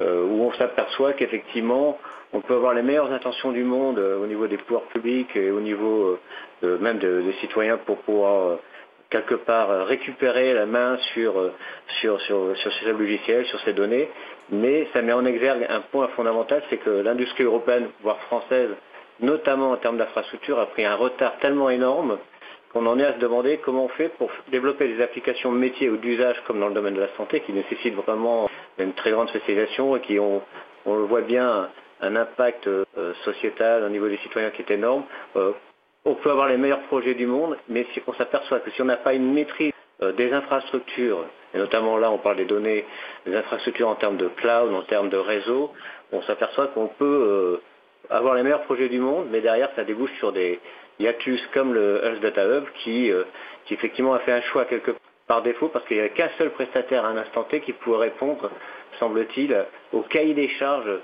où 0.00 0.42
on 0.42 0.52
s'aperçoit 0.54 1.12
qu'effectivement, 1.12 1.98
on 2.32 2.40
peut 2.40 2.54
avoir 2.54 2.74
les 2.74 2.82
meilleures 2.82 3.12
intentions 3.12 3.52
du 3.52 3.62
monde 3.62 3.98
au 3.98 4.26
niveau 4.26 4.46
des 4.46 4.56
pouvoirs 4.56 4.88
publics 4.92 5.34
et 5.36 5.50
au 5.50 5.60
niveau 5.60 6.18
même 6.62 6.98
des 6.98 7.32
citoyens 7.40 7.78
pour 7.78 7.98
pouvoir 7.98 8.58
quelque 9.14 9.36
part 9.36 9.70
euh, 9.70 9.84
récupérer 9.84 10.54
la 10.54 10.66
main 10.66 10.98
sur, 11.12 11.38
euh, 11.38 11.52
sur, 12.00 12.20
sur, 12.22 12.56
sur 12.56 12.72
ces 12.72 12.92
logiciels, 12.92 13.46
sur 13.46 13.60
ces 13.60 13.72
données, 13.72 14.08
mais 14.50 14.88
ça 14.92 15.02
met 15.02 15.12
en 15.12 15.24
exergue 15.24 15.64
un 15.68 15.80
point 15.80 16.08
fondamental, 16.08 16.62
c'est 16.68 16.78
que 16.78 16.90
l'industrie 16.90 17.44
européenne, 17.44 17.88
voire 18.02 18.18
française, 18.22 18.70
notamment 19.20 19.70
en 19.70 19.76
termes 19.76 19.98
d'infrastructure, 19.98 20.58
a 20.58 20.66
pris 20.66 20.84
un 20.84 20.96
retard 20.96 21.38
tellement 21.38 21.70
énorme 21.70 22.18
qu'on 22.72 22.86
en 22.86 22.98
est 22.98 23.04
à 23.04 23.14
se 23.14 23.20
demander 23.20 23.58
comment 23.58 23.84
on 23.84 23.88
fait 24.00 24.08
pour 24.18 24.30
développer 24.50 24.88
des 24.88 25.00
applications 25.00 25.52
métiers 25.52 25.88
ou 25.90 25.96
d'usage 25.96 26.42
comme 26.48 26.58
dans 26.58 26.68
le 26.68 26.74
domaine 26.74 26.94
de 26.94 27.00
la 27.00 27.14
santé 27.16 27.38
qui 27.40 27.52
nécessitent 27.52 27.94
vraiment 27.94 28.48
une 28.78 28.94
très 28.94 29.10
grande 29.10 29.28
spécialisation 29.28 29.96
et 29.96 30.00
qui 30.00 30.18
ont, 30.18 30.42
on 30.86 30.96
le 30.96 31.04
voit 31.04 31.22
bien, 31.22 31.68
un 32.00 32.16
impact 32.16 32.66
euh, 32.66 32.84
sociétal 33.24 33.84
au 33.84 33.88
niveau 33.88 34.08
des 34.08 34.18
citoyens 34.18 34.50
qui 34.50 34.62
est 34.62 34.70
énorme. 34.70 35.04
On 36.06 36.16
peut 36.16 36.30
avoir 36.30 36.48
les 36.48 36.58
meilleurs 36.58 36.82
projets 36.82 37.14
du 37.14 37.26
monde, 37.26 37.56
mais 37.66 37.86
si 37.94 38.02
on 38.06 38.12
s'aperçoit 38.12 38.60
que 38.60 38.70
si 38.72 38.82
on 38.82 38.84
n'a 38.84 38.98
pas 38.98 39.14
une 39.14 39.32
maîtrise 39.32 39.72
euh, 40.02 40.12
des 40.12 40.32
infrastructures, 40.34 41.24
et 41.54 41.58
notamment 41.58 41.96
là 41.96 42.10
on 42.10 42.18
parle 42.18 42.36
des 42.36 42.44
données, 42.44 42.84
des 43.24 43.34
infrastructures 43.34 43.88
en 43.88 43.94
termes 43.94 44.18
de 44.18 44.28
cloud, 44.28 44.74
en 44.74 44.82
termes 44.82 45.08
de 45.08 45.16
réseau, 45.16 45.72
on 46.12 46.20
s'aperçoit 46.22 46.66
qu'on 46.68 46.88
peut 46.88 47.04
euh, 47.04 47.62
avoir 48.10 48.34
les 48.34 48.42
meilleurs 48.42 48.64
projets 48.64 48.90
du 48.90 48.98
monde, 48.98 49.28
mais 49.30 49.40
derrière 49.40 49.70
ça 49.76 49.84
débouche 49.84 50.12
sur 50.18 50.32
des 50.32 50.60
hiatus 50.98 51.40
comme 51.54 51.72
le 51.72 52.04
Health 52.04 52.20
Data 52.20 52.44
Hub 52.44 52.64
qui, 52.82 53.10
euh, 53.10 53.24
qui 53.64 53.72
effectivement 53.72 54.12
a 54.12 54.18
fait 54.18 54.32
un 54.32 54.42
choix 54.42 54.66
quelque 54.66 54.90
par 55.26 55.42
défaut 55.42 55.68
parce 55.68 55.84
qu'il 55.86 55.96
n'y 55.96 56.02
avait 56.02 56.12
qu'un 56.14 56.30
seul 56.38 56.50
prestataire 56.50 57.04
à 57.04 57.08
un 57.08 57.16
instant 57.16 57.44
T 57.44 57.60
qui 57.60 57.72
pouvait 57.72 57.98
répondre, 57.98 58.50
semble-t-il, 58.98 59.64
au 59.92 60.00
cahier 60.02 60.34
des 60.34 60.48
charges 60.48 60.98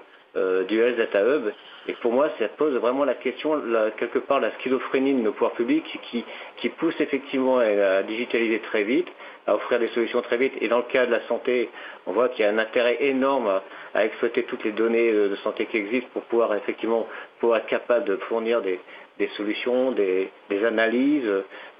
du 0.69 0.79
Health 0.79 0.97
Data 0.97 1.23
Hub 1.23 1.51
et 1.89 1.95
pour 1.95 2.13
moi, 2.13 2.29
ça 2.39 2.47
pose 2.49 2.75
vraiment 2.75 3.05
la 3.05 3.15
question, 3.15 3.61
quelque 3.97 4.19
part, 4.19 4.39
la 4.39 4.53
schizophrénie 4.59 5.15
de 5.15 5.21
nos 5.21 5.33
pouvoirs 5.33 5.53
publics 5.53 5.99
qui, 6.03 6.25
qui 6.59 6.69
pousse 6.69 6.95
effectivement 7.01 7.59
à, 7.59 8.03
digitaliser 8.03 8.61
très 8.61 8.85
vite, 8.85 9.09
à 9.47 9.55
offrir 9.55 9.79
des 9.79 9.89
solutions 9.89 10.21
très 10.21 10.37
vite. 10.37 10.53
Et 10.61 10.69
dans 10.69 10.79
le 10.79 10.85
cas 10.85 11.07
de 11.07 11.11
la 11.11 11.23
santé, 11.23 11.71
on 12.07 12.13
voit 12.13 12.29
qu'il 12.29 12.45
y 12.45 12.49
a 12.49 12.51
un 12.51 12.59
intérêt 12.59 12.99
énorme 13.01 13.61
à, 13.95 14.05
exploiter 14.05 14.43
toutes 14.45 14.63
les 14.65 14.73
données 14.73 15.11
de 15.11 15.35
santé 15.37 15.67
qui 15.67 15.79
existent 15.79 16.11
pour 16.13 16.23
pouvoir 16.25 16.55
effectivement 16.55 17.09
pour 17.41 17.57
être 17.57 17.67
capable 17.67 18.05
de 18.05 18.17
fournir 18.29 18.61
des, 18.61 18.79
solutions, 19.29 19.93
des, 19.93 20.31
analyses 20.65 21.31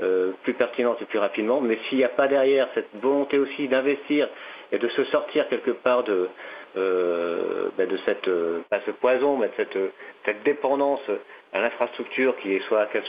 euh, 0.01 0.33
plus 0.43 0.55
pertinentes 0.55 1.01
et 1.03 1.05
plus 1.05 1.19
rapidement. 1.19 1.61
Mais 1.61 1.79
s'il 1.89 1.99
n'y 1.99 2.05
a 2.05 2.09
pas 2.09 2.29
derrière 2.29 2.69
cette 2.75 2.89
volonté 3.01 3.39
aussi 3.39 3.69
d'investir 3.69 4.29
et 4.73 4.79
de 4.79 4.89
se 4.89 5.05
sortir 5.05 5.49
quelque 5.49 5.73
part 5.73 6.05
de, 6.05 6.29
euh, 6.77 7.69
ben 7.77 7.89
de 7.89 7.97
cette, 8.05 8.29
euh, 8.29 8.61
pas 8.71 8.81
ce 8.87 8.93
poison, 8.93 9.37
mais 9.37 9.49
de 9.49 9.53
cette, 9.57 9.79
cette 10.25 10.43
dépendance 10.45 11.03
à 11.53 11.61
l'infrastructure, 11.61 12.37
qu'elle 12.37 12.63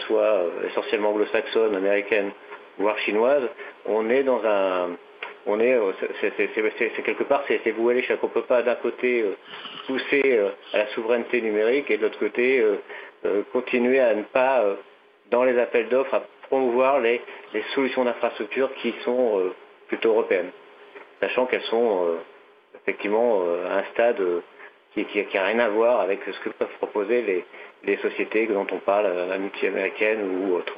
soit 0.08 0.46
essentiellement 0.68 1.12
anglo-saxonne, 1.12 1.76
américaine, 1.76 2.32
voire 2.78 2.98
chinoise, 3.00 3.44
on 3.86 4.10
est 4.10 4.24
dans 4.24 4.42
un, 4.44 4.90
on 5.46 5.60
est, 5.60 5.78
c'est 6.22 7.04
quelque 7.04 7.24
part, 7.24 7.44
c'est 7.48 7.72
voué 7.72 7.94
à 7.94 7.98
l'échec. 7.98 8.18
On 8.22 8.28
ne 8.28 8.32
peut 8.32 8.42
pas 8.42 8.64
d'un 8.64 8.76
côté 8.76 9.26
pousser 9.86 10.40
à 10.74 10.80
la 10.80 10.88
souveraineté 10.88 11.42
numérique 11.42 11.90
et 11.92 11.98
de 11.98 12.04
l'autre 12.04 12.20
côté 12.20 12.64
continuer 13.54 14.00
à 14.00 14.14
ne 14.16 14.24
pas, 14.24 14.64
dans 15.30 15.44
les 15.44 15.58
appels 15.60 15.90
d'offres, 15.90 16.14
à 16.16 16.24
promouvoir 16.48 17.00
les, 17.00 17.22
solutions 17.76 18.04
d'infrastructure 18.04 18.74
qui 18.76 18.94
sont 19.04 19.52
plutôt 19.88 20.10
européennes. 20.10 20.52
sachant 21.20 21.46
qu'elles 21.46 21.62
sont 21.64 22.18
effectivement 22.76 23.42
à 23.70 23.80
un 23.80 23.84
stade 23.94 24.22
qui 24.94 25.06
n'a 25.34 25.44
rien 25.44 25.60
à 25.60 25.70
voir 25.70 26.02
avec 26.02 26.20
ce 26.26 26.40
que 26.40 26.50
peuvent 26.50 26.78
proposer 26.78 27.46
les, 27.84 27.98
sociétés 27.98 28.48
dont 28.48 28.68
on 28.72 28.80
parle, 28.80 29.06
la 29.06 29.36
américaine 29.68 30.22
ou 30.24 30.56
autre. 30.56 30.74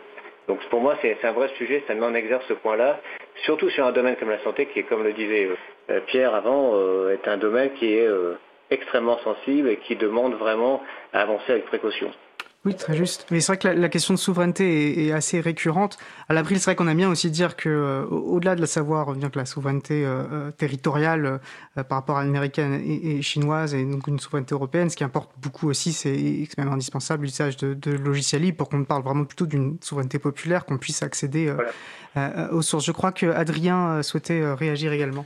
Donc 0.48 0.60
pour 0.70 0.82
moi, 0.82 0.96
c'est 1.02 1.24
un 1.24 1.32
vrai 1.32 1.50
sujet, 1.58 1.84
ça 1.88 1.96
met 1.96 2.06
en 2.06 2.14
exergue 2.14 2.42
ce 2.48 2.54
point-là, 2.54 3.00
surtout 3.46 3.70
sur 3.70 3.86
un 3.86 3.92
domaine 3.92 4.16
comme 4.18 4.30
la 4.30 4.40
santé, 4.40 4.66
qui 4.68 4.80
est, 4.80 4.84
comme 4.84 5.04
le 5.04 5.14
disait 5.14 5.50
euh, 5.90 6.00
Pierre 6.08 6.36
avant, 6.36 6.72
euh, 6.76 7.14
est 7.14 7.28
un 7.28 7.38
domaine 7.38 7.72
qui 7.74 7.94
est 7.94 8.08
euh, 8.08 8.34
extrêmement 8.70 9.18
sensible 9.20 9.70
et 9.70 9.78
qui 9.78 9.96
demande 9.96 10.34
vraiment 10.36 10.84
à 11.14 11.22
avancer 11.22 11.52
avec 11.54 11.66
précaution. 11.66 12.12
Oui, 12.66 12.76
très 12.76 12.96
juste. 12.96 13.26
Mais 13.30 13.42
c'est 13.42 13.52
vrai 13.52 13.58
que 13.58 13.68
la, 13.68 13.90
question 13.90 14.14
de 14.14 14.20
souveraineté 14.20 15.08
est, 15.08 15.12
assez 15.12 15.42
récurrente. 15.42 15.98
À 16.30 16.34
l'April, 16.34 16.60
c'est 16.60 16.66
vrai 16.66 16.76
qu'on 16.78 16.88
aime 16.88 16.96
bien 16.96 17.10
aussi 17.10 17.30
dire 17.30 17.58
que, 17.58 17.68
euh, 17.68 18.06
au-delà 18.06 18.56
de 18.56 18.62
la 18.62 18.68
savoir, 18.68 19.12
bien 19.16 19.30
que 19.30 19.38
la 19.38 19.46
souveraineté 19.46 20.06
euh, 20.06 20.24
euh, 20.32 20.52
territoriale 20.52 21.42
par 21.76 21.98
rapport 21.98 22.18
à 22.18 22.24
l'américaine 22.24 22.82
et, 22.86 23.22
chinoise 23.22 23.74
et 23.74 23.84
donc 23.84 24.08
une 24.08 24.18
souveraineté 24.18 24.56
européenne, 24.56 24.90
ce 24.90 24.96
qui 24.96 25.04
importe 25.04 25.32
beaucoup 25.42 25.68
aussi, 25.68 25.92
c'est 25.92 26.48
même 26.58 26.72
indispensable 26.72 27.24
l'usage 27.24 27.58
de, 27.58 27.74
de, 27.74 27.92
logiciels 27.92 28.44
libres 28.44 28.58
pour 28.58 28.70
qu'on 28.70 28.86
parle 28.86 29.04
vraiment 29.04 29.26
plutôt 29.26 29.46
d'une 29.46 29.78
souveraineté 29.82 30.18
populaire, 30.18 30.66
qu'on 30.66 30.78
puisse 30.78 31.04
accéder 31.04 31.54
aux 32.52 32.62
sources. 32.62 32.86
Je 32.86 32.92
crois 32.92 33.12
que 33.12 33.26
Adrien 33.26 34.02
souhaitait 34.04 34.54
réagir 34.54 34.94
également. 34.94 35.26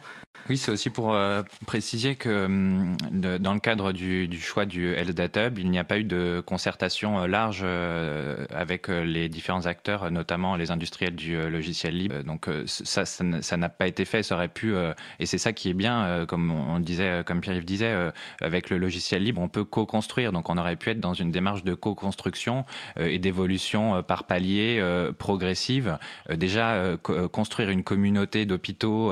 Oui, 0.49 0.57
c'est 0.57 0.71
aussi 0.71 0.89
pour 0.89 1.17
préciser 1.65 2.15
que 2.15 2.45
hum, 2.45 2.95
dans 3.11 3.53
le 3.53 3.59
cadre 3.59 3.91
du, 3.91 4.29
choix 4.39 4.65
du 4.65 4.93
Health 4.93 5.11
Data 5.11 5.47
Hub, 5.47 5.57
il 5.59 5.69
n'y 5.69 5.79
a 5.79 5.83
pas 5.83 5.99
eu 5.99 6.03
de 6.03 6.41
concertation 6.45 7.25
large 7.25 7.61
euh, 7.63 8.45
avec 8.49 8.89
euh, 8.89 9.03
les 9.03 9.29
différents 9.29 9.65
acteurs, 9.65 10.09
notamment 10.11 10.55
les 10.55 10.71
industriels 10.71 11.15
du 11.15 11.35
euh, 11.35 11.49
logiciel 11.49 11.97
libre. 11.97 12.23
Donc 12.23 12.49
ça, 12.65 13.05
ça 13.05 13.57
n'a 13.57 13.69
pas 13.69 13.87
été 13.87 14.05
fait, 14.05 14.23
ça 14.23 14.35
aurait 14.35 14.47
pu, 14.47 14.73
et 15.19 15.25
c'est 15.25 15.37
ça 15.37 15.53
qui 15.53 15.69
est 15.69 15.73
bien, 15.73 16.25
comme 16.27 16.51
on 16.51 16.79
disait, 16.79 17.23
comme 17.25 17.41
Pierre-Yves 17.41 17.65
disait, 17.65 18.11
avec 18.41 18.69
le 18.69 18.77
logiciel 18.77 19.23
libre, 19.23 19.41
on 19.41 19.49
peut 19.49 19.63
co-construire. 19.63 20.31
Donc 20.31 20.49
on 20.49 20.57
aurait 20.57 20.75
pu 20.75 20.89
être 20.89 20.99
dans 20.99 21.13
une 21.13 21.31
démarche 21.31 21.63
de 21.63 21.73
co-construction 21.73 22.65
et 22.97 23.19
d'évolution 23.19 24.01
par 24.03 24.25
palier 24.25 24.81
progressive. 25.17 25.97
Déjà 26.29 26.97
construire 27.31 27.69
une 27.69 27.83
communauté 27.83 28.45
d'hôpitaux 28.45 29.11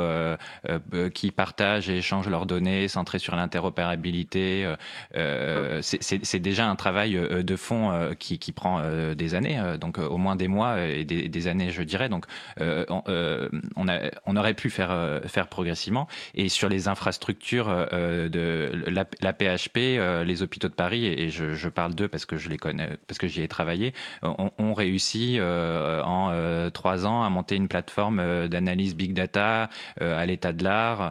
qui 1.15 1.32
partagent 1.32 1.89
et 1.89 1.97
échangent 1.97 2.30
leurs 2.30 2.45
données, 2.45 2.88
centrées 2.88 3.19
sur 3.19 3.36
l'interopérabilité, 3.36 4.71
c'est 5.82 6.39
déjà 6.39 6.67
un 6.67 6.75
travail 6.75 7.13
de 7.13 7.56
fond 7.56 7.86
euh, 7.91 8.13
qui, 8.13 8.51
prend 8.51 8.80
euh, 8.80 9.15
des 9.15 9.36
années, 9.36 9.60
euh, 9.60 9.78
donc 9.78 9.97
au 9.97 10.17
moins 10.17 10.36
des 10.36 10.47
mois 10.47 10.82
et 10.82 11.04
des, 11.04 11.47
années, 11.47 11.71
je 11.71 11.84
dirais. 11.84 12.10
Donc, 12.10 12.25
on, 12.60 13.01
on, 14.25 14.36
aurait 14.36 14.54
pu 14.54 14.69
faire, 14.69 15.21
faire 15.28 15.47
progressivement. 15.47 16.08
Et 16.34 16.49
sur 16.49 16.69
les 16.69 16.88
infrastructures 16.88 17.67
de 17.67 18.71
la, 18.88 19.34
PHP, 19.34 19.78
les 20.25 20.41
hôpitaux 20.41 20.67
de 20.67 20.73
Paris, 20.73 21.06
et, 21.06 21.30
je, 21.30 21.69
parle 21.69 21.93
d'eux 21.93 22.08
parce 22.08 22.25
que 22.25 22.38
je 22.38 22.49
les 22.49 22.58
connais, 22.58 22.89
parce 23.08 23.17
que 23.17 23.28
j'y 23.28 23.41
ai 23.41 23.47
travaillé, 23.47 23.93
ont, 24.23 24.73
réussi 24.73 25.39
en 25.41 26.69
trois 26.73 27.06
ans 27.06 27.23
à 27.23 27.30
monter 27.30 27.56
une 27.56 27.67
plateforme 27.67 28.47
d'analyse 28.47 28.95
big 28.95 29.13
data 29.13 29.69
à 29.99 30.25
l'état 30.25 30.54
de 30.54 30.63
l'art, 30.63 31.05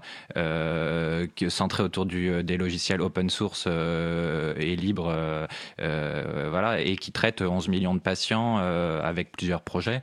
centrée 1.48 1.82
autour 1.82 2.06
du, 2.06 2.42
des 2.42 2.56
logiciels 2.56 3.00
open 3.00 3.30
source 3.30 3.66
et 3.66 4.76
libres, 4.76 5.46
voilà, 5.78 6.80
et 6.80 6.96
qui 6.96 7.12
traite 7.12 7.42
11 7.42 7.68
millions 7.68 7.94
de 7.94 8.00
patients 8.00 8.58
euh, 8.60 9.00
avec 9.02 9.32
plusieurs 9.32 9.62
projets. 9.62 10.02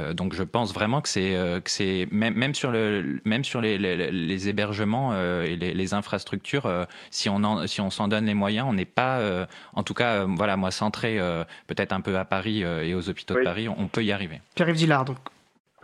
Euh, 0.00 0.12
donc 0.12 0.34
je 0.34 0.42
pense 0.42 0.74
vraiment 0.74 1.00
que 1.00 1.08
c'est 1.08 1.36
euh, 1.36 1.60
que 1.60 1.70
c'est 1.70 2.08
même, 2.10 2.34
même 2.34 2.54
sur 2.54 2.72
le 2.72 3.20
même 3.24 3.44
sur 3.44 3.60
les, 3.60 3.78
les, 3.78 4.48
hébergements 4.48 5.16
et 5.16 5.54
les, 5.56 5.94
infrastructures 5.94 6.68
si 7.10 7.28
on 7.28 7.36
en, 7.44 7.68
si 7.68 7.80
on 7.80 7.90
s'en 7.90 8.08
donne 8.08 8.26
les 8.26 8.34
moyens 8.34 8.66
on 8.68 8.72
n'est 8.72 8.84
pas 8.84 9.46
en 9.72 9.84
tout 9.84 9.94
cas 9.94 10.24
voilà 10.24 10.56
moi 10.56 10.72
centré 10.72 11.20
peut-être 11.68 11.92
un 11.92 12.00
peu 12.00 12.18
à 12.18 12.24
Paris 12.24 12.62
et 12.62 12.94
aux 12.94 13.08
hôpitaux 13.08 13.34
de 13.34 13.44
Paris 13.44 13.68
on, 13.68 13.86
peut 13.86 14.04
y 14.04 14.10
arriver. 14.10 14.40
Pierre-Yves 14.56 14.76
Dillard 14.76 15.04
donc. 15.04 15.18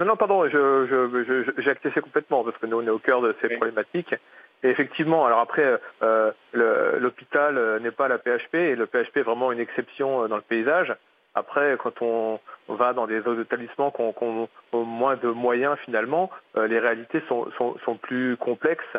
Non 0.01 0.07
non 0.07 0.17
pardon 0.17 0.49
je, 0.49 1.53
j'ai 1.59 1.71
accessé 1.71 2.01
complètement 2.01 2.43
parce 2.43 2.57
que 2.59 2.67
nous 2.67 2.79
on 2.79 2.87
est 2.87 2.91
au 2.91 2.99
cœur 2.99 3.21
de 3.21 3.35
ces 3.41 3.49
problématiques 3.51 4.15
et 4.63 4.69
effectivement, 4.69 5.27
alors 5.27 5.41
après, 5.41 5.81
euh, 6.03 6.33
l'hôpital 6.53 7.57
euh, 7.57 7.79
n'est 7.79 7.91
pas 7.91 8.09
la 8.09 8.19
PHP 8.19 8.55
et 8.55 8.77
le 8.77 8.87
PHP 8.87 9.19
est 9.19 9.23
vraiment 9.23 9.53
une 9.53 9.61
exception 9.61 10.25
euh, 10.25 10.29
dans 10.29 10.37
le 10.37 10.43
paysage. 10.43 10.95
Après, 11.35 11.77
quand 11.79 12.03
on, 12.03 12.41
va 12.69 12.93
dans 12.93 13.07
des 13.07 13.21
autres 13.21 13.41
établissements 13.41 13.91
qui 13.91 14.03
ont, 14.03 14.49
moins 14.73 15.17
de 15.17 15.29
moyens 15.29 15.79
finalement, 15.85 16.29
les 16.57 16.79
réalités 16.81 17.23
sont, 17.29 17.49
sont, 17.57 17.95
plus 17.95 18.37
complexes 18.37 18.97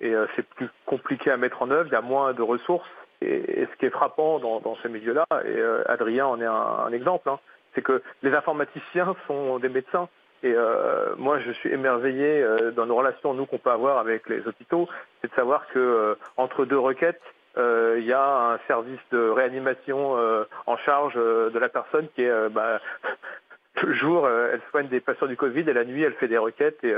et 0.00 0.14
c'est 0.36 0.46
plus 0.50 0.68
compliqué 0.86 1.32
à 1.32 1.36
mettre 1.36 1.62
en 1.62 1.70
œuvre, 1.72 1.88
il 1.88 1.92
y 1.92 1.96
a 1.96 2.00
moins 2.00 2.32
de 2.32 2.42
ressources. 2.42 2.88
Et, 3.22 3.66
ce 3.70 3.76
qui 3.78 3.86
est 3.86 3.90
frappant 3.90 4.38
dans, 4.38 4.60
dans 4.60 4.76
ces 4.82 4.88
milieux-là, 4.88 5.26
et 5.44 5.90
Adrien 5.90 6.26
en 6.26 6.40
est 6.40 6.46
un, 6.46 6.92
exemple, 6.92 7.28
hein, 7.28 7.40
c'est 7.74 7.82
que 7.82 8.02
les 8.22 8.34
informaticiens 8.34 9.14
sont 9.26 9.58
des 9.58 9.68
médecins. 9.68 10.08
Et 10.42 10.52
euh, 10.54 11.14
moi, 11.18 11.38
je 11.38 11.52
suis 11.52 11.70
émerveillé 11.70 12.42
euh, 12.42 12.72
dans 12.72 12.86
nos 12.86 12.96
relations, 12.96 13.32
nous, 13.32 13.46
qu'on 13.46 13.58
peut 13.58 13.70
avoir 13.70 13.98
avec 13.98 14.28
les 14.28 14.46
hôpitaux, 14.46 14.88
c'est 15.20 15.30
de 15.30 15.34
savoir 15.34 15.68
que 15.68 15.78
euh, 15.78 16.14
entre 16.36 16.64
deux 16.64 16.78
requêtes, 16.78 17.22
il 17.56 18.04
y 18.04 18.14
a 18.14 18.52
un 18.52 18.58
service 18.66 18.98
de 19.10 19.28
réanimation 19.28 20.16
en 20.64 20.76
charge 20.78 21.16
de 21.16 21.58
la 21.58 21.68
personne 21.68 22.08
qui 22.14 22.22
est 22.22 22.48
bah, 22.48 22.80
le 23.82 23.92
jour, 23.92 24.26
elle 24.26 24.62
soigne 24.70 24.88
des 24.88 25.00
patients 25.00 25.26
du 25.26 25.36
Covid 25.36 25.68
et 25.68 25.74
la 25.74 25.84
nuit, 25.84 26.02
elle 26.02 26.14
fait 26.14 26.28
des 26.28 26.38
requêtes 26.38 26.82
et, 26.82 26.94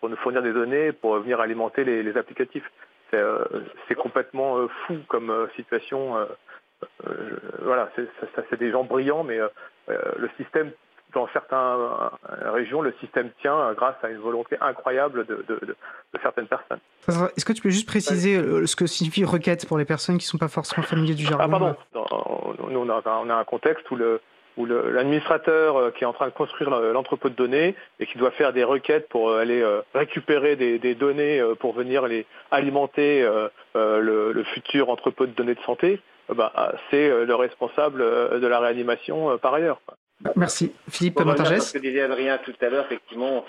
pour 0.00 0.08
nous 0.08 0.16
fournir 0.16 0.40
des 0.40 0.54
données 0.54 0.92
pour 0.92 1.18
venir 1.18 1.40
alimenter 1.40 1.84
les, 1.84 2.02
les 2.02 2.16
applicatifs. 2.16 2.64
C'est 3.10 3.94
complètement 3.96 4.66
fou 4.86 4.96
comme 5.08 5.46
situation. 5.56 6.16
Voilà, 7.62 7.90
c'est 8.50 8.58
des 8.58 8.70
gens 8.70 8.84
brillants, 8.84 9.24
mais 9.24 9.38
le 9.88 10.30
système 10.36 10.70
dans 11.14 11.28
certaines 11.32 11.58
euh, 11.58 12.52
régions, 12.52 12.82
le 12.82 12.94
système 13.00 13.30
tient 13.40 13.72
grâce 13.74 13.96
à 14.02 14.10
une 14.10 14.18
volonté 14.18 14.56
incroyable 14.60 15.26
de, 15.26 15.76
certaines 16.22 16.46
personnes. 16.46 16.80
Est-ce 17.36 17.44
que 17.44 17.52
tu 17.52 17.62
peux 17.62 17.70
juste 17.70 17.86
préciser 17.86 18.36
euh, 18.36 18.66
ce 18.66 18.76
que 18.76 18.86
signifie 18.86 19.24
requête 19.24 19.66
pour 19.66 19.78
les 19.78 19.84
personnes 19.84 20.18
qui 20.18 20.26
ne 20.26 20.30
sont 20.30 20.38
pas 20.38 20.48
forcément 20.48 20.82
familiers 20.82 21.14
du 21.14 21.24
jargon? 21.24 21.44
Ah 21.44 21.48
pardon, 21.48 21.76
nous 22.68 22.80
on 22.80 22.90
a, 22.90 23.34
un 23.34 23.44
contexte 23.44 23.90
où 23.90 23.96
le, 23.96 24.20
où 24.56 24.66
l'administrateur 24.66 25.76
euh, 25.76 25.90
qui 25.90 26.04
est 26.04 26.06
en 26.06 26.12
train 26.12 26.26
de 26.26 26.32
construire 26.32 26.70
l'entrepôt 26.70 27.28
de 27.28 27.34
données 27.34 27.74
et 28.00 28.06
qui 28.06 28.18
doit 28.18 28.32
faire 28.32 28.52
des 28.52 28.64
requêtes 28.64 29.08
pour 29.08 29.32
aller 29.32 29.64
récupérer 29.94 30.56
des, 30.56 30.94
données 30.94 31.42
pour 31.60 31.72
venir 31.72 32.06
les 32.06 32.26
alimenter 32.50 33.26
le, 33.74 34.44
futur 34.54 34.90
entrepôt 34.90 35.26
de 35.26 35.32
données 35.32 35.54
de 35.54 35.62
santé, 35.62 36.00
bah, 36.34 36.74
c'est 36.90 37.08
le 37.08 37.34
responsable 37.34 38.00
de 38.00 38.46
la 38.46 38.60
réanimation 38.60 39.38
par 39.38 39.54
ailleurs. 39.54 39.80
Merci. 40.36 40.72
Philippe 40.90 41.20
Montargès 41.20 41.60
Ce 41.60 41.72
que 41.72 41.78
disait 41.78 42.02
Adrien 42.02 42.38
tout 42.38 42.54
à 42.60 42.68
l'heure, 42.68 42.86
effectivement, 42.86 43.44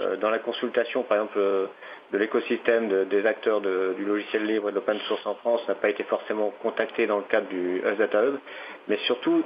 euh, 0.00 0.16
dans 0.16 0.30
la 0.30 0.38
consultation, 0.38 1.02
par 1.02 1.18
exemple, 1.18 1.38
euh, 1.38 1.66
de 2.12 2.18
l'écosystème 2.18 3.04
des 3.04 3.26
acteurs 3.26 3.60
du 3.60 4.04
logiciel 4.04 4.46
libre 4.46 4.68
et 4.68 4.72
de 4.72 4.76
l'open 4.76 4.98
source 5.00 5.26
en 5.26 5.34
France 5.34 5.60
n'a 5.68 5.74
pas 5.74 5.90
été 5.90 6.04
forcément 6.04 6.54
contacté 6.62 7.06
dans 7.06 7.18
le 7.18 7.24
cadre 7.24 7.48
du 7.48 7.82
Data 7.98 8.24
Hub, 8.24 8.36
mais 8.88 8.96
surtout, 9.06 9.44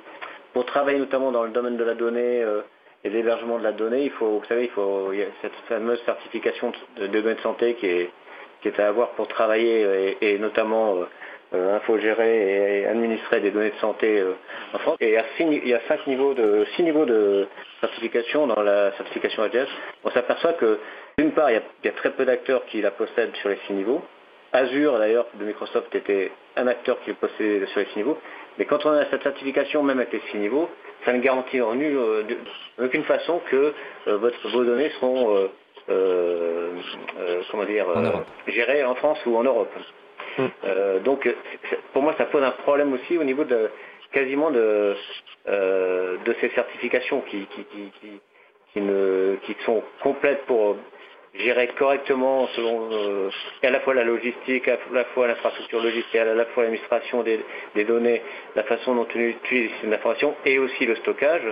pour 0.53 0.65
travailler 0.65 1.01
notamment 1.01 1.33
dans 1.33 1.43
le 1.43 1.51
domaine 1.51 1.77
de 1.77 1.83
la 1.83 1.95
donnée 1.95 2.41
euh, 2.43 2.61
et 3.03 3.11
l'hébergement 3.11 3.59
de 3.59 3.65
la 3.65 3.73
donnée, 3.73 4.05
il 4.05 4.13
faut, 4.13 4.39
vous 4.39 4.45
savez, 4.45 4.65
il 4.65 4.71
faut 4.71 5.13
il 5.13 5.19
y 5.19 5.23
a 5.23 5.27
cette 5.41 5.57
fameuse 5.69 6.01
certification 6.05 6.73
de, 6.99 7.09
données 7.09 7.35
de 7.35 7.41
santé 7.41 7.75
qui 7.75 7.87
est, 7.87 8.11
qui 8.61 8.69
est 8.69 8.79
à 8.79 8.87
avoir 8.87 9.11
pour 9.11 9.27
travailler 9.27 10.15
et, 10.21 10.35
et 10.35 10.39
notamment 10.39 10.99
euh, 10.99 11.05
infogérer 11.59 12.81
et 12.81 12.87
administrer 12.87 13.41
des 13.41 13.51
données 13.51 13.71
de 13.71 13.77
santé 13.77 14.21
euh, 14.21 14.33
en 14.73 14.79
France. 14.79 14.97
Et 15.01 15.09
il 15.41 15.69
y 15.69 15.75
a, 15.75 15.81
cinq 15.89 16.07
niveaux 16.07 16.35
de, 16.35 16.67
six 16.77 16.83
niveaux 16.83 17.05
de 17.05 17.47
certification 17.81 18.47
dans 18.47 18.63
la 18.63 18.93
certification 18.93 19.43
AGS. 19.43 19.69
On 20.05 20.11
s'aperçoit 20.11 20.55
que 20.55 20.79
d'une 21.19 21.33
part, 21.33 21.51
il 21.51 21.61
y, 21.85 21.89
a, 21.89 21.93
très 21.93 22.11
peu 22.11 22.25
d'acteurs 22.25 22.65
qui 22.67 22.81
la 22.81 22.91
possèdent 22.91 23.35
sur 23.37 23.49
les 23.49 23.59
six 23.67 23.73
niveaux. 23.73 24.03
Azure, 24.53 24.99
d'ailleurs, 24.99 25.27
de 25.35 25.45
Microsoft 25.45 25.95
était 25.95 26.31
un 26.57 26.67
acteur 26.67 26.99
qui 27.03 27.11
le 27.11 27.17
possédait 27.17 27.67
sur 27.67 27.81
les 27.81 27.87
six 27.87 27.99
niveaux. 27.99 28.19
Mais 28.59 28.67
quand 28.67 28.85
on 28.85 28.91
a 28.91 29.07
cette 29.07 29.23
certification, 29.23 29.83
même 29.83 29.99
avec 29.99 30.13
les 30.13 30.23
six 30.31 30.39
niveaux, 30.39 30.69
ça 31.05 31.13
ne 31.13 31.21
garantit 31.21 31.61
en 31.61 31.75
nul, 31.75 31.97
euh, 31.97 32.23
aucune 32.83 33.05
façon 33.05 33.41
que 33.51 33.73
votre, 34.07 34.49
vos 34.49 34.65
données 34.65 34.91
seront 35.01 35.49
comment 37.51 37.65
dire, 37.65 37.87
gérées 38.47 38.85
en 38.85 38.95
France 38.95 39.19
ou 39.27 39.37
en 39.37 39.43
Europe. 39.43 39.73
Mm. 40.39 40.47
Euh, 40.65 41.01
donc, 41.01 41.29
pour 41.93 42.03
moi, 42.03 42.15
ça 42.19 42.25
pose 42.27 42.43
un 42.43 42.51
problème 42.51 42.93
aussi 42.93 43.19
au 43.19 43.25
niveau 43.25 43.45
de 43.45 43.71
quasiment 44.13 44.51
de, 44.51 44.95
euh, 45.49 46.17
ces 46.41 46.51
certifications 46.51 47.23
qui, 47.23 47.47
sont 49.65 49.83
complètes 50.03 50.45
pour 50.47 50.77
gérer 51.35 51.69
correctement 51.79 52.47
selon 52.49 52.91
euh, 52.93 53.31
à 53.63 53.71
la 53.71 53.81
fois 53.81 53.95
la 53.95 54.05
logistique, 54.05 54.69
à 54.69 54.77
la 54.93 55.05
fois 55.07 55.29
l'infrastructure 55.29 55.83
logicielle, 55.83 56.29
à 56.29 56.35
la 56.35 56.45
fois 56.47 56.65
l'administration 56.65 57.23
des, 57.23 57.41
des, 57.75 57.85
données, 57.85 58.21
la 58.55 58.65
façon 58.65 58.95
dont 58.95 59.07
on 59.15 59.19
utilise 59.19 59.71
ces 59.81 59.93
informations 59.93 60.35
et 60.45 60.59
aussi 60.59 60.85
le 60.85 60.97
stockage. 60.97 61.43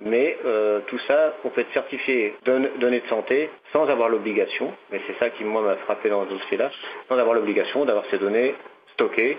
Mais 0.00 0.38
euh, 0.44 0.80
tout 0.86 0.98
ça, 1.06 1.34
on 1.44 1.50
peut 1.50 1.62
être 1.62 1.72
certifié 1.72 2.34
données 2.44 3.00
de 3.00 3.08
santé 3.08 3.50
sans 3.72 3.88
avoir 3.88 4.08
l'obligation, 4.08 4.72
mais 4.90 5.00
c'est 5.06 5.18
ça 5.18 5.30
qui 5.30 5.44
moi 5.44 5.62
m'a 5.62 5.76
frappé 5.76 6.08
dans 6.08 6.24
ce 6.24 6.30
dossier-là, 6.30 6.70
sans 7.08 7.18
avoir 7.18 7.34
l'obligation 7.34 7.84
d'avoir 7.84 8.04
ces 8.10 8.18
données 8.18 8.54
stockées 8.94 9.38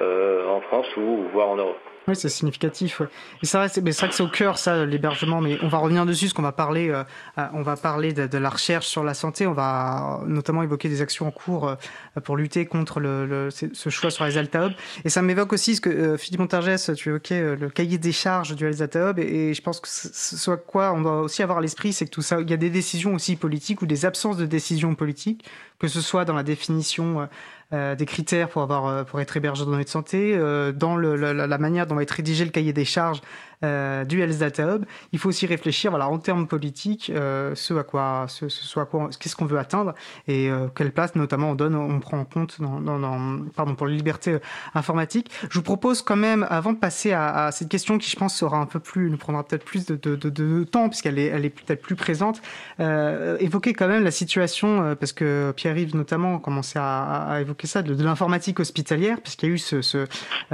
euh, 0.00 0.48
en 0.48 0.60
France 0.62 0.86
ou 0.96 1.24
voire 1.32 1.48
en 1.48 1.56
Europe. 1.56 1.78
Oui, 2.08 2.16
c'est 2.16 2.28
significatif. 2.28 3.00
Et 3.42 3.46
c'est 3.46 3.58
vrai, 3.58 3.68
que 3.68 4.14
c'est 4.14 4.22
au 4.22 4.28
cœur, 4.28 4.58
ça, 4.58 4.84
l'hébergement. 4.84 5.40
Mais 5.40 5.58
on 5.62 5.68
va 5.68 5.78
revenir 5.78 6.04
dessus, 6.04 6.26
parce 6.26 6.32
qu'on 6.32 6.42
va 6.42 6.52
parler, 6.52 6.88
euh, 6.88 7.04
euh, 7.38 7.46
on 7.54 7.62
va 7.62 7.76
parler 7.76 8.12
de, 8.12 8.38
la 8.38 8.50
recherche 8.50 8.86
sur 8.88 9.04
la 9.04 9.14
santé. 9.14 9.46
On 9.46 9.52
va 9.52 10.20
notamment 10.26 10.64
évoquer 10.64 10.88
des 10.88 11.00
actions 11.00 11.28
en 11.28 11.30
cours 11.30 11.68
euh, 11.68 11.76
pour 12.24 12.36
lutter 12.36 12.66
contre 12.66 12.98
le, 12.98 13.50
ce 13.50 13.88
choix 13.90 14.10
sur 14.10 14.24
les 14.24 14.36
Alta. 14.36 14.70
Et 15.04 15.10
ça 15.10 15.22
m'évoque 15.22 15.52
aussi 15.52 15.76
ce 15.76 15.80
que 15.80 16.16
Philippe 16.16 16.40
Montargès, 16.40 16.90
tu 16.96 17.10
évoquais 17.10 17.56
le 17.56 17.70
cahier 17.70 17.98
des 17.98 18.12
charges 18.12 18.56
du 18.56 18.66
Alta. 18.66 19.14
Et, 19.18 19.54
je 19.54 19.62
pense 19.62 19.80
que 19.80 19.88
ce 19.88 20.36
soit 20.36 20.56
quoi 20.56 20.92
on 20.92 21.02
doit 21.02 21.20
aussi 21.20 21.42
avoir 21.42 21.60
l'esprit, 21.60 21.92
c'est 21.92 22.06
que 22.06 22.10
tout 22.10 22.22
ça, 22.22 22.40
il 22.40 22.50
y 22.50 22.54
a 22.54 22.56
des 22.56 22.70
décisions 22.70 23.14
aussi 23.14 23.36
politiques 23.36 23.82
ou 23.82 23.86
des 23.86 24.06
absences 24.06 24.36
de 24.36 24.46
décisions 24.46 24.94
politiques, 24.94 25.44
que 25.78 25.88
ce 25.88 26.00
soit 26.00 26.24
dans 26.24 26.34
la 26.34 26.42
définition 26.42 27.28
euh, 27.72 27.94
des 27.94 28.06
critères 28.06 28.48
pour 28.48 28.62
avoir 28.62 28.86
euh, 28.86 29.04
pour 29.04 29.20
être 29.20 29.36
hébergeur 29.36 29.66
de 29.66 29.72
données 29.72 29.84
de 29.84 29.88
santé, 29.88 30.34
euh, 30.34 30.72
dans 30.72 30.94
le, 30.94 31.16
la, 31.16 31.32
la, 31.46 31.58
manière 31.58 31.86
dont 31.86 31.94
va 31.94 32.02
être 32.02 32.10
rédigé 32.10 32.44
le 32.44 32.50
cahier 32.50 32.74
des 32.74 32.84
charges 32.84 33.22
euh, 33.64 34.04
du 34.04 34.20
Health 34.20 34.38
Data 34.38 34.74
Hub, 34.74 34.84
il 35.12 35.18
faut 35.18 35.28
aussi 35.28 35.46
réfléchir, 35.46 35.90
voilà, 35.90 36.08
en 36.08 36.18
termes 36.18 36.46
politiques, 36.46 37.10
euh, 37.14 37.54
ce 37.54 37.74
à 37.74 37.82
quoi, 37.82 38.26
ce, 38.28 38.48
ce 38.48 38.80
à 38.80 38.84
quoi, 38.84 39.10
qu'est-ce 39.18 39.36
qu'on 39.36 39.46
veut 39.46 39.58
atteindre 39.58 39.94
et 40.28 40.50
euh, 40.50 40.68
quelle 40.74 40.92
place, 40.92 41.14
notamment, 41.14 41.50
on 41.50 41.54
donne, 41.54 41.74
on 41.74 42.00
prend 42.00 42.18
en 42.18 42.24
compte 42.24 42.60
dans, 42.60 42.80
dans, 42.80 42.98
dans, 42.98 43.44
pardon, 43.54 43.74
pour 43.74 43.86
les 43.86 43.96
libertés 43.96 44.38
informatiques. 44.74 45.30
Je 45.48 45.58
vous 45.58 45.62
propose 45.62 46.02
quand 46.02 46.16
même, 46.16 46.46
avant 46.50 46.72
de 46.72 46.78
passer 46.78 47.12
à, 47.12 47.46
à 47.46 47.52
cette 47.52 47.68
question 47.68 47.98
qui, 47.98 48.10
je 48.10 48.16
pense, 48.16 48.34
sera 48.36 48.58
un 48.58 48.66
peu 48.66 48.80
plus, 48.80 49.10
nous 49.10 49.16
prendra 49.16 49.44
peut-être 49.44 49.64
plus 49.64 49.86
de, 49.86 49.96
de, 49.96 50.16
de, 50.16 50.30
de, 50.30 50.64
temps 50.64 50.88
puisqu'elle 50.88 51.18
est, 51.18 51.26
elle 51.26 51.44
est 51.44 51.50
peut-être 51.50 51.82
plus 51.82 51.96
présente, 51.96 52.42
euh, 52.80 53.36
évoquer 53.38 53.72
quand 53.72 53.88
même 53.88 54.04
la 54.04 54.10
situation, 54.10 54.82
euh, 54.82 54.94
parce 54.94 55.12
que 55.12 55.52
Pierre-Yves 55.56 55.94
notamment 55.94 56.38
commençait 56.38 56.78
à, 56.78 57.26
à, 57.28 57.40
évoquer 57.40 57.66
ça, 57.66 57.82
de, 57.82 57.94
de 57.94 58.04
l'informatique 58.04 58.60
hospitalière, 58.60 59.20
puisqu'il 59.20 59.48
y 59.48 59.52
a 59.52 59.54
eu 59.54 59.58
ce, 59.58 59.82
ce 59.82 60.06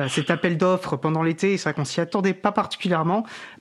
cet 0.09 0.31
appel 0.31 0.59
d'offres 0.59 0.97
pendant 0.97 1.23
l'été, 1.23 1.57
c'est 1.57 1.65
vrai 1.65 1.75
qu'on 1.75 1.85
s'y 1.85 2.01
attendait 2.01 2.35
pas 2.35 2.53
particulièrement 2.53 2.98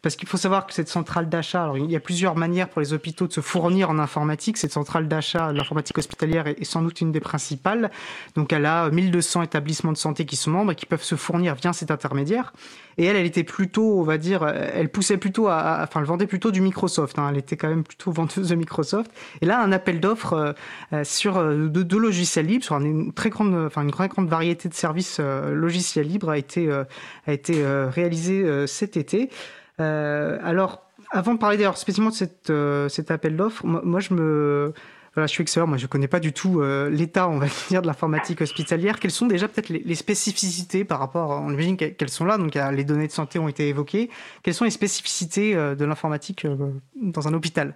parce 0.01 0.15
qu'il 0.15 0.27
faut 0.27 0.37
savoir 0.37 0.65
que 0.65 0.73
cette 0.73 0.89
centrale 0.89 1.29
d'achat, 1.29 1.63
alors 1.63 1.77
il 1.77 1.89
y 1.89 1.95
a 1.95 1.99
plusieurs 1.99 2.35
manières 2.35 2.69
pour 2.69 2.81
les 2.81 2.93
hôpitaux 2.93 3.27
de 3.27 3.33
se 3.33 3.41
fournir 3.41 3.89
en 3.89 3.99
informatique. 3.99 4.57
Cette 4.57 4.71
centrale 4.73 5.07
d'achat, 5.07 5.51
l'informatique 5.51 5.97
hospitalière 5.97 6.47
est, 6.47 6.63
sans 6.63 6.81
doute 6.81 7.01
une 7.01 7.11
des 7.11 7.19
principales. 7.19 7.91
Donc 8.35 8.53
elle 8.53 8.65
a 8.65 8.89
1200 8.89 9.43
établissements 9.43 9.91
de 9.91 9.97
santé 9.97 10.25
qui 10.25 10.35
sont 10.35 10.51
membres 10.51 10.71
et 10.71 10.75
qui 10.75 10.85
peuvent 10.85 11.03
se 11.03 11.15
fournir 11.15 11.55
via 11.55 11.73
cet 11.73 11.91
intermédiaire. 11.91 12.53
Et 12.97 13.05
elle, 13.05 13.15
elle 13.15 13.25
était 13.25 13.43
plutôt, 13.43 13.99
on 13.99 14.03
va 14.03 14.17
dire, 14.17 14.45
elle 14.47 14.89
poussait 14.89 15.17
plutôt 15.17 15.47
à, 15.47 15.81
enfin, 15.83 15.99
elle 15.99 16.05
vendait 16.05 16.27
plutôt 16.27 16.51
du 16.51 16.61
Microsoft. 16.61 17.19
Hein. 17.19 17.27
Elle 17.29 17.37
était 17.37 17.55
quand 17.55 17.69
même 17.69 17.83
plutôt 17.83 18.11
vendeuse 18.11 18.49
de 18.49 18.55
Microsoft. 18.55 19.11
Et 19.41 19.45
là, 19.45 19.61
un 19.61 19.71
appel 19.71 19.99
d'offres 19.99 20.55
euh, 20.93 21.03
sur 21.03 21.37
euh, 21.37 21.67
de, 21.67 21.97
logiciels 21.97 22.47
libres, 22.47 22.63
sur 22.63 22.75
une 22.77 23.13
très 23.13 23.29
grande, 23.29 23.53
enfin 23.53 23.83
une 23.83 23.91
grande 23.91 24.29
variété 24.29 24.69
de 24.69 24.73
services 24.73 25.17
euh, 25.19 25.53
logiciels 25.53 26.07
libres 26.07 26.29
a 26.29 26.37
été 26.37 26.71
a 26.71 27.33
été 27.33 27.63
réalisé 27.65 28.67
cet 28.67 28.97
été. 28.97 29.29
alors, 29.77 30.83
avant 31.11 31.33
de 31.33 31.39
parler 31.39 31.57
d'ailleurs 31.57 31.77
spécifiquement 31.77 32.09
de 32.09 32.15
cette, 32.15 32.51
cet 32.89 33.11
appel 33.11 33.35
d'offres, 33.35 33.65
moi, 33.65 33.99
je 33.99 34.13
me 34.13 34.73
voilà, 35.17 35.25
je 35.25 35.31
suis 35.31 35.41
excellent. 35.41 35.65
Moi, 35.65 35.77
je 35.77 35.87
connais 35.87 36.07
pas 36.07 36.19
du 36.19 36.31
tout 36.31 36.61
euh, 36.61 36.91
l'état, 36.91 37.27
on 37.27 37.39
va 37.39 37.47
dire, 37.69 37.81
de 37.81 37.87
l'informatique 37.87 38.39
hospitalière. 38.39 38.99
Quelles 38.99 39.09
sont 39.09 39.25
déjà 39.25 39.47
peut-être 39.47 39.69
les, 39.69 39.79
les, 39.79 39.95
spécificités 39.95 40.85
par 40.85 40.99
rapport, 40.99 41.31
on 41.31 41.49
imagine 41.49 41.75
qu'elles 41.75 42.09
sont 42.09 42.23
là, 42.23 42.37
donc 42.37 42.53
les 42.53 42.83
données 42.83 43.07
de 43.07 43.11
santé 43.11 43.39
ont 43.39 43.47
été 43.47 43.67
évoquées. 43.67 44.11
Quelles 44.43 44.53
sont 44.53 44.65
les 44.65 44.69
spécificités 44.69 45.55
euh, 45.55 45.73
de 45.73 45.85
l'informatique 45.85 46.45
euh, 46.45 46.55
dans 47.01 47.27
un 47.27 47.33
hôpital? 47.33 47.73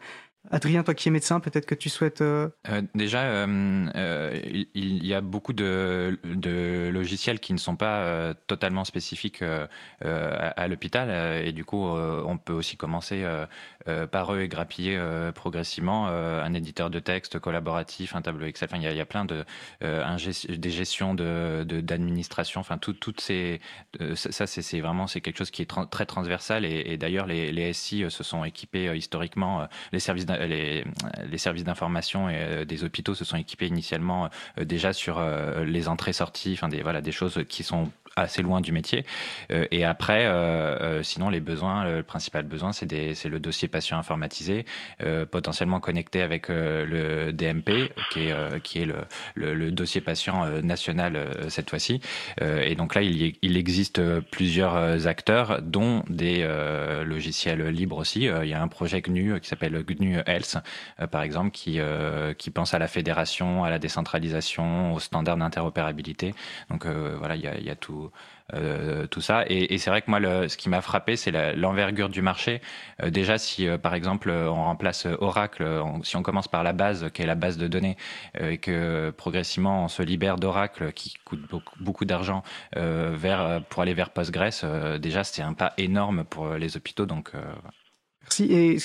Adrien, 0.52 0.84
toi 0.84 0.94
qui 0.94 1.08
es 1.08 1.12
médecin, 1.12 1.40
peut-être 1.40 1.66
que 1.66 1.76
tu 1.76 1.90
souhaites... 1.90 2.22
Euh... 2.22 2.50
Euh, 2.70 2.82
déjà, 2.94 3.22
euh, 3.22 4.40
il 4.74 5.06
y 5.06 5.14
a 5.14 5.22
beaucoup 5.22 5.54
de, 5.54 6.20
logiciels 6.92 7.40
qui 7.40 7.54
ne 7.54 7.58
sont 7.58 7.76
pas 7.76 8.34
totalement 8.48 8.84
spécifiques 8.84 9.44
à, 10.02 10.68
l'hôpital 10.68 11.44
et 11.44 11.52
du 11.54 11.64
coup, 11.64 11.86
on 11.86 12.38
peut 12.38 12.54
aussi 12.54 12.78
commencer 12.78 13.26
par 14.12 14.34
eux 14.34 14.42
et 14.42 14.48
grappiller 14.48 15.00
progressivement 15.34 16.08
un 16.08 16.54
éditeur 16.54 16.90
de 16.90 17.00
texte 17.00 17.40
collaboratif, 17.40 18.16
un 18.16 18.22
tableau 18.22 18.46
Excel. 18.46 18.70
Enfin, 18.72 18.82
il 18.82 18.96
y 18.96 19.00
a, 19.00 19.06
plein 19.06 19.26
de 19.26 19.46
des 19.82 20.70
gestions 20.70 21.14
de 21.14 21.64
d'administration. 21.64 22.60
Enfin, 22.60 22.78
tout, 22.78 22.94
toutes 22.94 23.22
ces 23.22 23.62
ça, 24.16 24.48
c'est 24.48 24.82
vraiment 24.82 25.06
quelque 25.06 25.38
chose 25.38 25.52
qui 25.52 25.62
est 25.62 25.72
très 25.90 26.06
transversal 26.06 26.66
et, 26.66 26.98
d'ailleurs 26.98 27.26
les, 27.26 27.52
les 27.52 27.74
SI 27.74 28.06
se 28.10 28.24
sont 28.24 28.44
équipés 28.44 28.96
historiquement 28.96 29.68
les 29.92 30.00
services 30.00 30.26
les, 30.48 30.84
les 31.30 31.38
services 31.38 31.64
d'information 31.64 32.30
et 32.30 32.36
euh, 32.38 32.66
des 32.66 32.84
hôpitaux 32.84 33.16
se 33.16 33.26
sont 33.26 33.38
équipés 33.38 33.68
initialement 33.68 34.30
euh, 34.58 34.66
déjà 34.66 34.94
sur 34.94 35.18
euh, 35.20 35.64
les 35.66 35.88
entrées-sorties, 35.88 36.54
enfin 36.54 36.70
des 36.70 36.82
voilà 36.82 37.02
des 37.02 37.12
choses 37.12 37.44
qui 37.48 37.64
sont 37.64 37.90
assez 38.16 38.42
loin 38.42 38.62
du 38.62 38.72
métier. 38.72 39.06
Euh, 39.52 39.66
et 39.72 39.86
après, 39.86 40.26
euh, 40.26 40.78
euh, 41.00 41.04
sinon, 41.04 41.30
les 41.30 41.40
besoins, 41.40 41.86
le 41.86 42.04
principal 42.04 42.44
besoin, 42.44 42.72
c'est 42.72 42.92
le 42.92 43.40
dossier 43.40 43.68
patient 43.68 43.98
informatisé, 43.98 44.66
potentiellement 45.32 45.80
connecté 45.80 46.22
avec 46.22 46.48
le 46.50 47.32
DMP, 47.32 47.92
qui 48.12 48.28
est, 48.28 48.62
qui 48.64 48.82
est 48.82 48.86
le, 48.86 48.96
le, 49.36 49.54
le 49.54 49.72
dossier 49.72 50.02
patient 50.02 50.46
national 50.62 51.28
cette 51.50 51.70
fois-ci. 51.70 52.02
et 52.40 52.76
donc 52.76 52.96
là, 52.96 53.02
il, 53.02 53.22
y, 53.22 53.38
il 53.42 53.58
existe 53.58 54.02
plusieurs 54.32 55.08
acteurs, 55.08 55.62
dont 55.62 56.04
des 56.10 56.48
logiciels 57.06 57.68
libres 57.68 57.98
aussi. 57.98 58.24
il 58.26 58.48
y 58.48 58.54
a 58.54 58.62
un 58.62 58.68
projet 58.68 59.02
GNU 59.02 59.40
qui 59.40 59.48
s'appelle 59.48 59.84
GNU 59.84 60.20
Health, 60.26 60.58
par 61.12 61.22
exemple, 61.22 61.52
qui, 61.52 61.80
qui 62.38 62.50
pense 62.50 62.74
à 62.74 62.80
la 62.80 62.88
fédération, 62.88 63.64
à 63.64 63.70
la 63.70 63.80
décentralisation, 63.80 64.94
aux 64.94 65.00
standards 65.00 65.38
d'interopérabilité. 65.38 66.34
Donc 66.70 66.86
voilà, 66.86 67.36
il 67.36 67.42
y 67.42 67.48
a, 67.48 67.58
il 67.58 67.66
y 67.66 67.70
a 67.70 67.76
tout 67.76 68.01
euh, 68.54 69.08
tout 69.08 69.22
ça. 69.22 69.46
Et, 69.48 69.78
c'est 69.78 69.90
vrai 69.90 70.02
que 70.02 70.10
moi, 70.10 70.20
ce 70.48 70.58
qui 70.58 70.70
m'a 70.70 70.82
frappé, 70.82 71.16
c'est 71.16 71.32
l'envergure 71.56 72.10
du 72.10 72.22
marché. 72.22 72.62
Euh, 73.02 73.10
déjà, 73.10 73.38
si 73.38 73.68
euh, 73.68 73.78
par 73.78 73.94
exemple 73.94 74.30
on 74.30 74.66
remplace 74.66 75.08
Oracle, 75.20 75.66
si 76.04 76.16
on 76.18 76.24
commence 76.24 76.48
par 76.48 76.64
la 76.64 76.74
base, 76.74 77.10
qui 77.14 77.22
est 77.22 77.26
la 77.26 77.36
base 77.36 77.58
de 77.58 77.68
données, 77.68 77.98
et 78.40 78.58
que 78.58 79.12
progressivement 79.12 79.86
on 79.86 79.88
se 79.88 80.04
libère 80.04 80.38
d'Oracle, 80.38 80.92
qui 80.94 81.14
coûte 81.26 81.42
beaucoup, 81.80 82.06
d'argent, 82.06 82.44
pour 82.72 83.82
aller 83.82 83.94
vers 83.94 84.10
Postgres, 84.10 85.00
déjà 85.00 85.24
c'est 85.24 85.42
un 85.42 85.54
pas 85.54 85.74
énorme 85.78 86.24
pour 86.24 86.56
les 86.56 86.78
hôpitaux. 86.78 87.06
Donc 87.06 87.32
Merci. 88.32 88.54
Et 88.54 88.78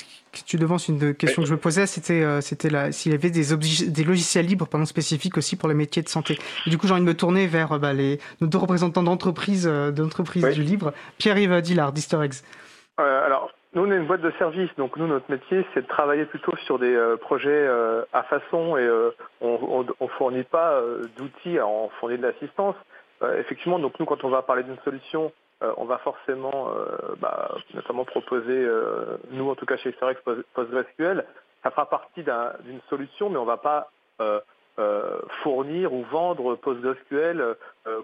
tu 0.44 0.56
devances 0.56 0.88
une 0.88 1.14
question 1.14 1.42
que 1.42 1.48
je 1.48 1.54
me 1.54 1.58
posais, 1.58 1.86
c'était 1.86 2.24
euh, 2.24 2.40
c'était 2.40 2.68
s'il 2.90 3.12
y 3.12 3.14
avait 3.14 3.30
des, 3.30 3.54
des 3.54 4.04
logiciels 4.04 4.44
libres 4.44 4.66
pendant 4.66 4.84
spécifiques 4.84 5.38
aussi 5.38 5.56
pour 5.56 5.68
les 5.68 5.74
métiers 5.74 6.02
de 6.02 6.08
santé. 6.08 6.36
Et 6.66 6.70
du 6.70 6.78
coup, 6.78 6.88
j'ai 6.88 6.92
envie 6.94 7.02
de 7.02 7.06
me 7.06 7.14
tourner 7.14 7.46
vers 7.46 7.72
euh, 7.72 7.78
bah, 7.78 7.92
les, 7.92 8.18
nos 8.40 8.48
deux 8.48 8.58
représentants 8.58 9.04
d'entreprise 9.04 9.68
euh, 9.68 9.92
du 9.92 10.62
libre, 10.62 10.92
Pierre-Yves 11.18 11.60
Dillard 11.62 11.92
Eggs. 11.96 12.42
Euh, 12.98 13.24
alors, 13.24 13.52
nous, 13.74 13.86
on 13.86 13.92
est 13.92 13.96
une 13.96 14.06
boîte 14.06 14.22
de 14.22 14.32
service, 14.36 14.70
donc 14.76 14.96
nous, 14.96 15.06
notre 15.06 15.30
métier, 15.30 15.64
c'est 15.72 15.82
de 15.82 15.86
travailler 15.86 16.24
plutôt 16.24 16.56
sur 16.64 16.80
des 16.80 16.94
euh, 16.94 17.16
projets 17.16 17.50
euh, 17.50 18.02
à 18.12 18.24
façon 18.24 18.76
et 18.76 18.88
on, 19.40 19.86
on, 20.00 20.08
fournit 20.08 20.42
pas 20.42 20.82
d'outils, 21.16 21.60
on 21.60 21.88
fournit 22.00 22.18
de 22.18 22.22
l'assistance. 22.22 22.74
effectivement, 23.38 23.78
donc 23.78 23.92
nous, 24.00 24.06
quand 24.06 24.24
on 24.24 24.28
va 24.28 24.42
parler 24.42 24.64
d'une 24.64 24.78
solution, 24.84 25.30
euh, 25.62 25.72
on 25.78 25.86
va 25.86 25.98
forcément, 25.98 26.70
euh, 26.70 27.14
bah, 27.18 27.54
notamment 27.72 28.04
proposer, 28.04 28.52
euh, 28.52 29.16
nous 29.30 29.48
en 29.48 29.54
tout 29.54 29.64
cas 29.64 29.78
chez 29.78 29.92
Sterex 29.92 30.20
PostgreSQL, 30.52 31.24
ça 31.62 31.70
fera 31.70 31.88
partie 31.88 32.22
d'une 32.22 32.80
solution, 32.90 33.30
mais 33.30 33.38
on 33.38 33.42
ne 33.42 33.46
va 33.46 33.56
pas 33.56 33.90
fournir 35.42 35.92
ou 35.92 36.04
vendre 36.04 36.54
PostgreSQL 36.56 37.56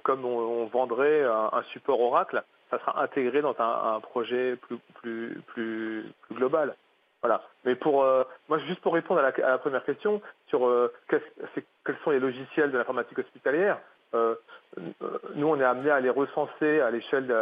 comme 0.03 0.25
on, 0.25 0.67
vendrait 0.67 1.23
un, 1.25 1.63
support 1.73 2.01
Oracle. 2.01 2.43
Ça 2.71 2.79
sera 2.79 3.03
intégré 3.03 3.43
dans 3.43 3.55
un, 3.59 4.01
projet 4.01 4.57
plus, 4.97 6.13
global. 6.33 6.75
Voilà. 7.21 7.43
Mais 7.65 7.77
pour 7.77 8.05
moi, 8.49 8.59
juste 8.67 8.81
pour 8.81 8.95
répondre 8.95 9.21
à 9.21 9.31
la, 9.31 9.59
première 9.59 9.85
question 9.85 10.21
sur 10.49 10.91
quels 11.09 11.97
sont 12.03 12.11
les 12.11 12.21
logiciels 12.21 12.73
de 12.73 12.79
l'informatique 12.79 13.19
hospitalière, 13.19 13.79
nous, 14.13 15.47
on 15.47 15.61
est 15.61 15.65
amené 15.65 15.91
à 15.91 16.01
les 16.01 16.11
recenser 16.11 16.81
à 16.81 16.91
l'échelle 16.91 17.33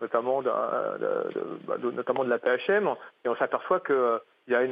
notamment 0.00 0.42
de, 0.42 0.50
bah, 1.66 1.78
de, 1.78 1.90
notamment 1.90 2.24
de 2.24 2.30
la 2.30 2.38
PHM, 2.38 2.88
et 3.24 3.28
on 3.28 3.36
s'aperçoit 3.36 3.80
qu'il 3.80 3.94
euh, 3.94 4.18
y 4.48 4.54
a 4.54 4.64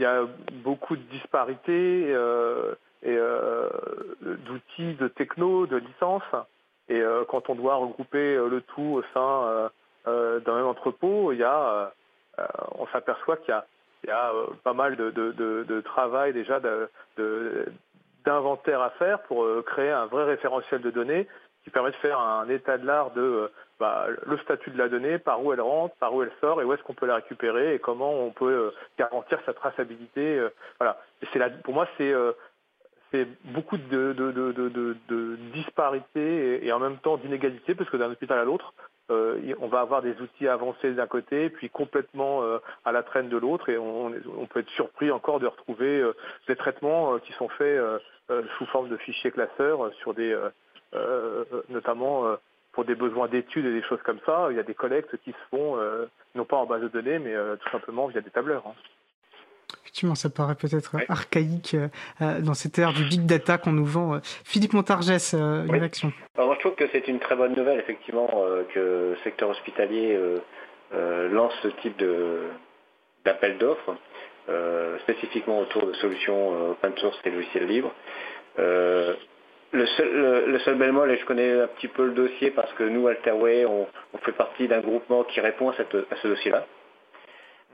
y 0.00 0.04
a 0.04 0.26
beaucoup 0.64 0.96
de 0.96 1.02
disparités 1.02 2.06
euh, 2.08 2.74
et 3.02 3.16
euh, 3.16 3.68
d'outils, 4.20 4.94
de 4.94 5.08
techno, 5.08 5.66
de 5.66 5.76
licences. 5.76 6.22
Et 6.88 7.00
euh, 7.00 7.24
quand 7.28 7.48
on 7.48 7.54
doit 7.54 7.76
regrouper 7.76 8.36
le 8.36 8.60
tout 8.60 8.82
au 8.82 9.02
sein 9.14 9.70
euh, 10.06 10.40
d'un 10.40 10.56
même 10.56 10.66
entrepôt, 10.66 11.32
on 11.32 12.86
s'aperçoit 12.92 13.36
qu'il 13.38 13.54
y 14.06 14.10
a, 14.10 14.32
pas 14.64 14.72
mal 14.72 14.96
de, 14.96 15.10
de, 15.10 15.80
travail 15.82 16.32
déjà 16.32 16.60
d'inventaire 18.24 18.80
à 18.80 18.90
faire 18.90 19.22
pour 19.22 19.44
euh, 19.44 19.62
créer 19.66 19.90
un 19.90 20.06
vrai 20.06 20.24
référentiel 20.24 20.80
de 20.80 20.90
données 20.90 21.26
qui 21.62 21.70
permet 21.70 21.90
de 21.90 21.96
faire 21.96 22.20
un 22.20 22.48
état 22.48 22.76
de 22.76 22.86
l'art 22.86 23.12
de 23.12 23.22
euh, 23.22 23.52
bah, 23.80 24.06
le 24.26 24.38
statut 24.38 24.70
de 24.70 24.78
la 24.78 24.88
donnée, 24.88 25.18
par 25.18 25.42
où 25.42 25.52
elle 25.52 25.60
rentre, 25.60 25.94
par 25.96 26.14
où 26.14 26.22
elle 26.22 26.32
sort 26.40 26.60
et 26.60 26.64
où 26.64 26.72
est-ce 26.72 26.82
qu'on 26.82 26.94
peut 26.94 27.06
la 27.06 27.16
récupérer 27.16 27.74
et 27.74 27.78
comment 27.78 28.12
on 28.12 28.30
peut 28.30 28.72
garantir 28.98 29.40
sa 29.46 29.52
traçabilité. 29.52 30.40
voilà. 30.78 31.00
Pour 31.64 31.74
moi, 31.74 31.88
c'est 31.96 32.14
beaucoup 33.44 33.76
de, 33.76 34.12
de, 34.12 35.38
disparités 35.52 36.64
et, 36.64 36.72
en 36.72 36.78
même 36.78 36.98
temps 36.98 37.16
d'inégalités, 37.16 37.74
parce 37.74 37.90
que 37.90 37.96
d'un 37.96 38.10
hôpital 38.10 38.38
à 38.38 38.44
l'autre, 38.44 38.74
euh, 39.10 39.54
on 39.60 39.68
va 39.68 39.80
avoir 39.80 40.00
des 40.00 40.18
outils 40.20 40.48
avancés 40.48 40.92
d'un 40.92 41.06
côté, 41.06 41.50
puis 41.50 41.68
complètement 41.68 42.42
euh, 42.42 42.58
à 42.84 42.92
la 42.92 43.02
traîne 43.02 43.28
de 43.28 43.36
l'autre, 43.36 43.68
et 43.68 43.76
on, 43.76 44.10
peut 44.48 44.60
être 44.60 44.70
surpris 44.70 45.10
encore 45.10 45.40
de 45.40 45.46
retrouver 45.46 46.00
euh, 46.00 46.14
des 46.48 46.56
traitements 46.56 47.18
qui 47.18 47.32
sont 47.34 47.48
faits 47.48 47.80
sous 48.28 48.66
forme 48.66 48.88
de 48.88 48.96
fichiers 48.96 49.30
classeurs 49.30 49.92
sur 50.00 50.14
des, 50.14 50.36
notamment 51.68 52.36
pour 52.72 52.84
des 52.84 52.94
besoins 52.94 53.28
d'études 53.28 53.66
et 53.66 53.72
des 53.72 53.82
choses 53.82 54.02
comme 54.02 54.20
ça. 54.24 54.48
Il 54.50 54.56
y 54.56 54.60
a 54.60 54.64
des 54.64 54.74
collectes 54.74 55.16
qui 55.18 55.32
se 55.32 55.48
font 55.50 55.78
non 56.34 56.44
pas 56.44 56.56
en 56.56 56.66
base 56.66 56.82
de 56.82 56.88
données, 56.88 57.18
mais 57.18 57.34
tout 57.58 57.70
simplement 57.70 58.06
via 58.06 58.20
des 58.20 58.30
tableurs. 58.30 58.64
Hein. 58.66 58.74
Effectivement, 59.82 60.14
ça 60.14 60.30
paraît 60.30 60.54
peut-être 60.54 60.96
archaïque 61.08 61.74
euh, 61.74 61.88
euh, 62.20 62.40
dans 62.40 62.54
cette 62.54 62.78
ère 62.78 62.92
du 62.92 63.04
big 63.04 63.26
data 63.26 63.58
qu'on 63.58 63.72
nous 63.72 63.84
vend. 63.84 64.18
Philippe 64.44 64.72
Montargès, 64.72 65.34
une 65.34 65.70
réaction 65.70 66.12
moi, 66.36 66.54
Je 66.54 66.60
trouve 66.60 66.74
que 66.74 66.88
c'est 66.92 67.06
une 67.06 67.20
très 67.20 67.36
bonne 67.36 67.54
nouvelle, 67.54 67.78
effectivement, 67.78 68.28
euh, 68.34 68.64
que 68.74 68.80
le 68.80 69.16
secteur 69.22 69.50
hospitalier 69.50 70.18
lance 71.30 71.52
ce 71.62 71.68
type 71.82 72.02
d'appel 73.24 73.58
d'offres, 73.58 73.96
spécifiquement 75.00 75.60
autour 75.60 75.86
de 75.86 75.92
solutions 75.94 76.70
open 76.70 76.96
source 76.98 77.18
et 77.24 77.30
logiciels 77.30 77.66
libres. 77.66 77.92
Le 78.56 79.86
seul, 79.86 80.08
le, 80.46 80.74
bémol, 80.74 81.10
et 81.10 81.16
je 81.16 81.24
connais 81.24 81.60
un 81.62 81.66
petit 81.66 81.88
peu 81.88 82.04
le 82.04 82.12
dossier 82.12 82.50
parce 82.52 82.72
que 82.74 82.84
nous, 82.84 83.08
Alterway, 83.08 83.64
on, 83.66 83.86
fait 84.22 84.32
partie 84.32 84.68
d'un 84.68 84.80
groupement 84.80 85.24
qui 85.24 85.40
répond 85.40 85.70
à 85.70 85.74
ce 85.74 86.28
dossier-là. 86.28 86.64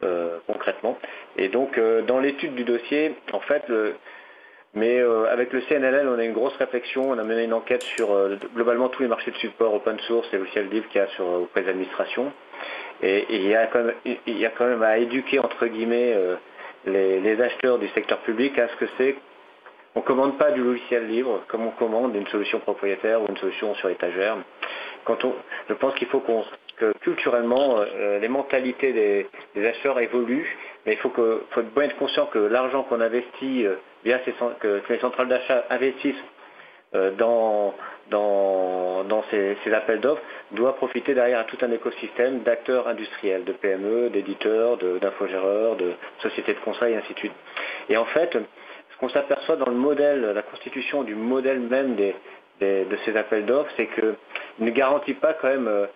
Euh, 0.02 0.38
concrètement. 0.46 0.96
Et 1.36 1.48
donc 1.48 1.76
euh, 1.76 2.00
dans 2.00 2.20
l'étude 2.20 2.54
du 2.54 2.64
dossier, 2.64 3.14
en 3.34 3.40
fait, 3.40 3.64
mais 4.72 4.98
euh, 4.98 5.30
avec 5.30 5.52
le 5.52 5.60
CNLL, 5.60 6.08
on 6.08 6.18
a 6.18 6.24
une 6.24 6.32
grosse 6.32 6.56
réflexion, 6.56 7.10
on 7.10 7.18
a 7.18 7.22
mené 7.22 7.44
une 7.44 7.52
enquête 7.52 7.82
sur 7.82 8.08
globalement 8.54 8.88
tous 8.88 9.02
les 9.02 9.08
marchés 9.08 9.30
de 9.30 9.36
support 9.36 9.74
open 9.74 9.98
source 10.00 10.26
et 10.32 10.38
logiciel 10.38 10.70
libre 10.70 10.88
qu'il 10.88 11.02
y 11.02 11.04
a 11.04 11.22
auprès 11.22 11.60
de 11.60 11.66
l'administration. 11.66 12.32
Et, 13.02 13.26
il, 13.28 13.46
y 13.46 13.54
a 13.54 13.66
quand 13.66 13.84
même, 13.84 13.94
il 14.06 14.38
y 14.38 14.46
a 14.46 14.50
quand 14.50 14.66
même 14.66 14.82
à 14.82 14.96
éduquer 14.96 15.38
entre 15.38 15.66
guillemets 15.66 16.16
les, 16.86 17.40
acheteurs 17.40 17.78
du 17.78 17.88
secteur 17.88 18.18
public 18.18 18.58
à 18.58 18.68
ce 18.68 18.76
que 18.76 18.86
c'est 18.98 19.16
on 19.96 20.00
ne 20.00 20.04
commande 20.04 20.38
pas 20.38 20.52
du 20.52 20.62
logiciel 20.62 21.08
libre 21.08 21.42
comme 21.48 21.66
on 21.66 21.72
commande 21.72 22.14
une 22.14 22.26
solution 22.28 22.60
propriétaire 22.60 23.20
ou 23.22 23.26
une 23.28 23.36
solution 23.38 23.74
sur 23.74 23.88
étagère. 23.88 24.36
Quand 25.04 25.24
on, 25.24 25.34
je 25.68 25.74
pense 25.74 25.94
qu'il 25.94 26.06
faut 26.06 26.20
qu'on 26.20 26.44
que 26.80 26.92
culturellement, 27.00 27.76
euh, 27.78 28.18
les 28.18 28.28
mentalités 28.28 28.92
des, 29.54 29.66
acheteurs 29.66 30.00
évoluent, 30.00 30.56
mais 30.86 30.94
il 30.94 30.98
faut, 30.98 31.10
que, 31.10 31.42
faut 31.50 31.62
bien 31.62 31.84
être 31.84 31.96
conscient 31.96 32.26
que 32.26 32.38
l'argent 32.38 32.84
qu'on 32.84 33.00
investit, 33.00 33.66
euh, 33.66 33.76
via 34.04 34.18
ces, 34.24 34.32
que, 34.60 34.80
les 34.88 34.98
centrales 34.98 35.28
d'achat 35.28 35.64
investissent 35.68 36.24
euh, 36.94 37.10
dans, 37.12 37.74
dans, 38.10 39.24
ces, 39.30 39.56
appels 39.72 40.00
d'offres, 40.00 40.22
doit 40.52 40.74
profiter 40.76 41.14
derrière 41.14 41.46
tout 41.46 41.58
un 41.62 41.70
écosystème 41.70 42.40
d'acteurs 42.40 42.88
industriels, 42.88 43.44
de 43.44 43.52
PME, 43.52 44.10
d'éditeurs, 44.10 44.76
d'infogéreurs, 45.00 45.76
de, 45.76 45.92
sociétés 46.18 46.54
de 46.54 46.60
conseil, 46.60 46.94
et 46.94 46.96
ainsi 46.96 47.14
de 47.14 47.18
suite. 47.18 47.32
Et 47.88 47.96
en 47.96 48.06
fait, 48.06 48.32
ce 48.32 48.98
qu'on 48.98 49.08
s'aperçoit 49.08 49.56
dans 49.56 49.70
le 49.70 49.76
modèle, 49.76 50.32
la 50.34 50.42
constitution 50.42 51.02
du 51.02 51.14
modèle 51.14 51.60
même 51.60 51.96
de 51.96 52.96
ces 53.04 53.16
appels 53.16 53.46
d'offres, 53.46 53.70
c'est 53.76 53.86
qu'il 53.86 54.14
ne 54.58 54.70
garantit 54.70 55.14
pas 55.14 55.34
quand 55.34 55.48
même 55.48 55.88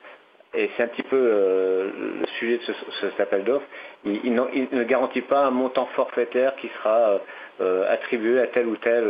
et 0.56 0.70
c'est 0.76 0.84
un 0.84 0.88
petit 0.88 1.02
peu 1.02 1.16
euh, 1.16 1.90
le 2.20 2.26
sujet 2.38 2.58
de 2.58 2.74
cet 3.00 3.18
appel 3.18 3.42
d'offres, 3.44 3.66
il, 4.04 4.32
ne 4.32 4.84
garantit 4.84 5.22
pas 5.22 5.46
un 5.46 5.50
montant 5.50 5.86
forfaitaire 5.96 6.54
qui 6.56 6.68
sera 6.68 7.10
euh, 7.10 7.18
euh, 7.60 7.92
attribué 7.92 8.40
à 8.40 8.46
tel 8.46 8.66
ou 8.66 8.76
tel, 8.76 9.04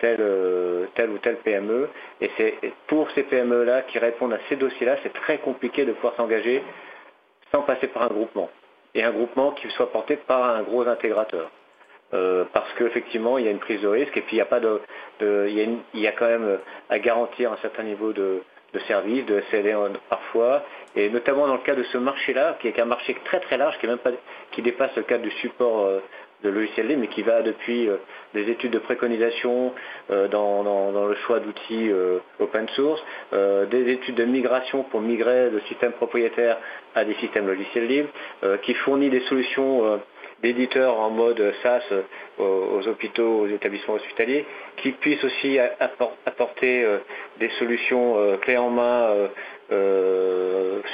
tel, 0.00 1.10
ou 1.10 1.18
tel 1.18 1.36
PME. 1.36 1.88
Et 2.20 2.30
c'est 2.36 2.54
pour 2.86 3.10
ces 3.12 3.22
PME-là 3.24 3.82
qui 3.82 3.98
répondent 3.98 4.32
à 4.32 4.40
ces 4.48 4.56
dossiers-là, 4.56 4.96
c'est 5.02 5.12
très 5.12 5.38
compliqué 5.38 5.84
de 5.84 5.92
pouvoir 5.92 6.14
s'engager 6.16 6.62
sans 7.52 7.62
passer 7.62 7.88
par 7.88 8.04
un 8.04 8.08
groupement. 8.08 8.50
Et 8.94 9.02
un 9.02 9.12
groupement 9.12 9.52
qui 9.52 9.68
soit 9.70 9.92
porté 9.92 10.16
par 10.16 10.44
un 10.44 10.62
gros 10.62 10.86
intégrateur. 10.86 11.50
parce 12.52 12.72
qu'effectivement, 12.76 13.38
il 13.38 13.44
y 13.44 13.48
a 13.48 13.52
une 13.52 13.60
prise 13.60 13.80
de 13.82 13.88
risque 13.88 14.16
et 14.16 14.22
puis 14.22 14.36
il 14.36 14.38
y 14.38 14.42
a 14.42 14.46
pas 14.46 14.58
de, 14.60 14.80
il, 15.20 15.80
y 15.94 16.06
a 16.08 16.12
quand 16.12 16.26
même 16.26 16.58
à 16.88 16.98
garantir 16.98 17.52
un 17.52 17.56
certain 17.58 17.84
niveau 17.84 18.12
de, 18.12 18.42
de 18.72 18.78
services, 18.80 19.24
de 19.26 19.42
SLA 19.50 19.76
parfois, 20.08 20.62
et 20.94 21.08
notamment 21.08 21.46
dans 21.46 21.54
le 21.54 21.60
cas 21.60 21.74
de 21.74 21.82
ce 21.84 21.98
marché-là, 21.98 22.56
qui 22.60 22.68
est 22.68 22.78
un 22.78 22.84
marché 22.84 23.16
très 23.24 23.40
très 23.40 23.56
large, 23.56 23.78
qui, 23.78 23.86
même 23.86 23.98
pas, 23.98 24.10
qui 24.52 24.62
dépasse 24.62 24.94
le 24.96 25.02
cadre 25.02 25.22
du 25.22 25.30
support 25.32 25.86
euh, 25.86 26.00
de 26.42 26.50
logiciel 26.50 26.88
libre, 26.88 27.02
mais 27.02 27.08
qui 27.08 27.22
va 27.22 27.42
depuis 27.42 27.88
euh, 27.88 27.96
des 28.34 28.50
études 28.50 28.72
de 28.72 28.78
préconisation 28.78 29.72
euh, 30.10 30.28
dans, 30.28 30.62
le 31.08 31.14
choix 31.26 31.40
d'outils 31.40 31.90
open 32.38 32.68
source, 32.70 33.02
des 33.32 33.90
études 33.90 34.14
de 34.14 34.24
migration 34.24 34.84
pour 34.84 35.00
migrer 35.00 35.50
de 35.50 35.60
systèmes 35.68 35.92
propriétaires 35.92 36.58
à 36.94 37.04
des 37.04 37.14
systèmes 37.14 37.46
logiciels 37.46 37.86
libres, 37.86 38.08
qui 38.62 38.74
fournit 38.74 39.10
des 39.10 39.20
solutions 39.20 40.00
d'éditeurs 40.42 40.98
en 40.98 41.10
mode 41.10 41.54
SaaS 41.62 41.82
euh, 41.92 42.02
aux, 42.38 42.86
hôpitaux, 42.88 43.40
aux 43.40 43.46
établissements 43.48 43.94
hospitaliers, 43.94 44.46
qui 44.78 44.92
puissent 44.92 45.22
aussi 45.24 45.58
apporter 45.58 46.84
euh, 46.84 46.98
des 47.38 47.50
solutions 47.58 48.18
euh, 48.18 48.36
clés 48.38 48.56
en 48.56 48.70
main 48.70 49.28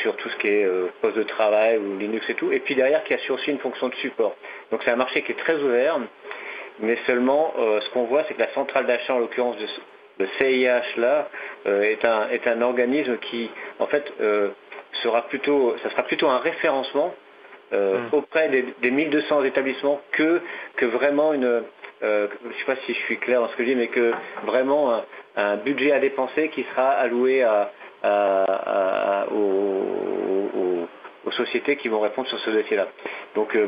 sur 0.03 0.17
tout 0.17 0.29
ce 0.29 0.37
qui 0.37 0.49
est 0.49 0.69
poste 1.01 1.17
de 1.17 1.23
travail 1.23 1.79
ou 1.79 1.97
Linux 1.97 2.29
et 2.29 2.35
tout, 2.35 2.53
et 2.53 2.61
puis 2.61 2.75
derrière 2.75 3.03
qui 3.05 3.15
assure 3.15 3.37
aussi 3.37 3.51
une 3.51 3.59
fonction 3.59 3.89
de 3.89 3.95
support. 3.95 4.37
Donc 4.71 4.83
c'est 4.85 4.91
un 4.91 4.97
marché 4.97 5.23
qui 5.23 5.33
est 5.33 5.37
très 5.37 5.57
ouvert, 5.57 5.99
mais 6.81 6.99
seulement 7.07 7.55
ce 7.57 7.89
qu'on 7.91 8.05
voit 8.05 8.25
c'est 8.25 8.35
que 8.35 8.41
la 8.41 8.53
centrale 8.53 8.85
d'achat 8.85 9.15
en 9.15 9.19
l'occurrence 9.19 9.57
de 9.57 9.67
le 10.19 10.27
CIH 10.39 11.01
là 11.01 11.29
est, 11.65 12.05
un, 12.05 12.29
est 12.29 12.47
un 12.47 12.61
organisme 12.61 13.17
qui 13.17 13.51
en 13.79 13.87
fait 13.87 14.13
sera 15.03 15.23
plutôt 15.23 15.75
ça 15.83 15.89
sera 15.89 16.03
plutôt 16.03 16.29
un 16.29 16.39
référencement 16.39 17.15
euh, 17.73 17.99
hmm. 17.99 18.09
auprès 18.15 18.49
des, 18.49 18.91
1200 18.91 19.43
établissements 19.45 20.01
que, 20.13 20.41
que 20.77 20.87
vraiment 20.87 21.33
une, 21.33 21.45
euh, 21.45 22.29
je 22.43 22.49
ne 22.49 22.53
sais 22.53 22.65
pas 22.65 22.77
si 22.87 22.95
je 22.95 22.99
suis 23.01 23.19
clair 23.19 23.41
dans 23.41 23.49
ce 23.49 23.57
que 23.57 23.65
je 23.65 23.71
dis, 23.71 23.75
mais 23.75 23.89
que 23.89 24.13
vraiment 24.45 25.03
un, 25.37 25.57
budget 25.57 25.91
à 25.91 25.99
dépenser 25.99 26.49
qui 26.51 26.63
sera 26.65 26.91
alloué 26.91 27.43
à, 27.43 27.73
aux, 29.33 30.87
sociétés 31.33 31.77
qui 31.77 31.89
vont 31.89 32.01
répondre 32.01 32.27
sur 32.29 32.39
ce 32.39 32.51
dossier-là. 32.51 32.89
Donc 33.35 33.55
euh, 33.57 33.67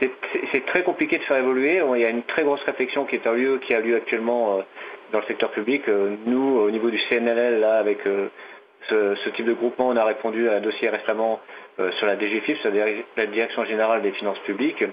c'est 0.00 0.66
très 0.66 0.82
compliqué 0.82 1.18
de 1.18 1.22
faire 1.22 1.36
évoluer. 1.36 1.80
Il 1.94 2.00
y 2.00 2.04
a 2.04 2.10
une 2.10 2.24
très 2.24 2.42
grosse 2.42 2.62
réflexion 2.64 3.04
qui, 3.04 3.14
est 3.16 3.26
en 3.26 3.34
lieu, 3.34 3.58
qui 3.58 3.72
a 3.72 3.80
lieu 3.80 3.94
actuellement 3.94 4.64
dans 5.12 5.20
le 5.20 5.26
secteur 5.26 5.52
public. 5.52 5.86
Nous, 5.86 6.58
au 6.58 6.70
niveau 6.72 6.90
du 6.90 6.98
CNLL, 7.08 7.60
là, 7.60 7.78
avec 7.78 8.00
ce, 8.88 9.28
type 9.30 9.46
de 9.46 9.52
groupement, 9.52 9.88
on 9.88 9.96
a 9.96 10.04
répondu 10.04 10.48
à 10.48 10.54
un 10.54 10.60
dossier 10.60 10.88
récemment 10.88 11.40
euh, 11.78 11.90
sur 11.92 12.06
la 12.06 12.18
DGFIP, 12.18 12.56
sur 12.58 12.70
la 13.16 13.26
Direction 13.26 13.64
Générale 13.64 14.02
des 14.02 14.12
Finances 14.12 14.38
Publiques. 14.40 14.84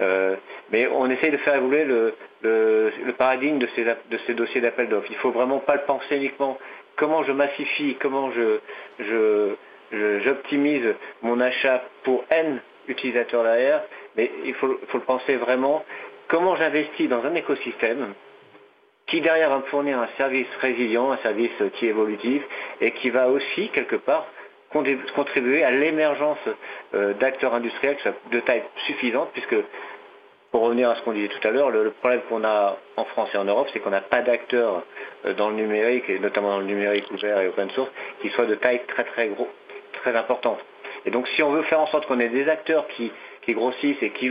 Euh, 0.00 0.36
mais 0.70 0.88
on 0.88 1.08
essaye 1.10 1.30
de 1.30 1.36
faire 1.38 1.56
évoluer 1.56 1.84
le, 1.84 2.14
paradigme 3.18 3.58
de 3.58 3.68
ces, 4.26 4.34
dossiers 4.34 4.60
d'appel 4.60 4.88
d'offres. 4.88 5.06
Il 5.10 5.14
ne 5.14 5.20
faut 5.20 5.30
vraiment 5.30 5.60
pas 5.60 5.76
le 5.76 5.82
penser 5.82 6.16
uniquement 6.16 6.58
comment 6.96 7.22
je 7.22 7.32
massifie, 7.32 7.96
comment 8.00 8.30
j'optimise 9.92 10.94
mon 11.22 11.40
achat 11.40 11.82
pour 12.04 12.24
N 12.30 12.60
utilisateurs 12.88 13.44
derrière, 13.44 13.82
mais 14.16 14.30
il 14.44 14.54
faut 14.54 14.66
le 14.66 15.00
penser 15.00 15.36
vraiment 15.36 15.84
comment 16.28 16.56
j'investis 16.56 17.08
dans 17.08 17.24
un 17.24 17.34
écosystème 17.34 18.14
qui 19.12 19.20
derrière 19.20 19.50
va 19.50 19.58
me 19.58 19.64
fournir 19.64 19.98
un 19.98 20.08
service 20.16 20.46
résilient, 20.62 21.12
un 21.12 21.18
service 21.18 21.52
qui 21.74 21.84
est 21.84 21.90
évolutif 21.90 22.42
et 22.80 22.92
qui 22.92 23.10
va 23.10 23.28
aussi 23.28 23.68
quelque 23.68 23.96
part 23.96 24.26
contribuer 25.14 25.62
à 25.64 25.70
l'émergence 25.70 26.38
euh, 26.94 27.12
d'acteurs 27.12 27.52
industriels 27.52 27.98
de 28.30 28.40
taille 28.40 28.62
suffisante, 28.86 29.28
puisque 29.34 29.56
pour 30.50 30.62
revenir 30.62 30.88
à 30.88 30.94
ce 30.94 31.02
qu'on 31.02 31.12
disait 31.12 31.28
tout 31.28 31.46
à 31.46 31.50
l'heure, 31.50 31.68
le, 31.68 31.90
problème 31.90 32.22
qu'on 32.30 32.42
a 32.42 32.78
en 32.96 33.04
France 33.04 33.28
et 33.34 33.36
en 33.36 33.44
Europe, 33.44 33.68
c'est 33.74 33.80
qu'on 33.80 33.90
n'a 33.90 34.00
pas 34.00 34.22
d'acteurs 34.22 34.82
euh, 35.26 35.34
dans 35.34 35.50
le 35.50 35.56
numérique, 35.56 36.08
et 36.08 36.18
notamment 36.18 36.48
dans 36.48 36.60
le 36.60 36.64
numérique 36.64 37.10
ouvert 37.10 37.38
et 37.38 37.48
open 37.48 37.68
source, 37.72 37.90
qui 38.22 38.30
soient 38.30 38.46
de 38.46 38.54
taille 38.54 38.80
très 38.88 39.04
très 39.04 39.28
gros, 39.28 39.48
très 40.00 40.16
importante. 40.16 40.64
Et 41.04 41.10
donc 41.10 41.28
si 41.28 41.42
on 41.42 41.50
veut 41.50 41.64
faire 41.64 41.80
en 41.80 41.86
sorte 41.88 42.06
qu'on 42.06 42.18
ait 42.18 42.30
des 42.30 42.48
acteurs 42.48 42.86
qui, 42.88 43.12
grossissent 43.50 44.02
et 44.02 44.10
qui, 44.10 44.30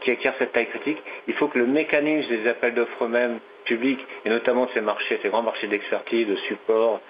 qui 0.00 0.12
acquièrent 0.12 0.36
cette 0.38 0.52
taille 0.52 0.68
critique, 0.68 1.02
il 1.28 1.34
faut 1.34 1.48
que 1.48 1.58
le 1.58 1.66
mécanisme 1.66 2.30
des 2.30 2.48
appels 2.48 2.72
d'offres 2.72 3.04
eux-mêmes 3.04 3.38
publics, 3.64 4.00
et 4.24 4.30
notamment 4.30 4.66
de 4.66 4.70
ces 4.72 4.80
marchés, 4.80 5.18
ces 5.22 5.28
grands 5.28 5.42
marchés 5.42 5.66
d'expertise, 5.66 6.26
de 6.26 6.36
support, 6.36 7.00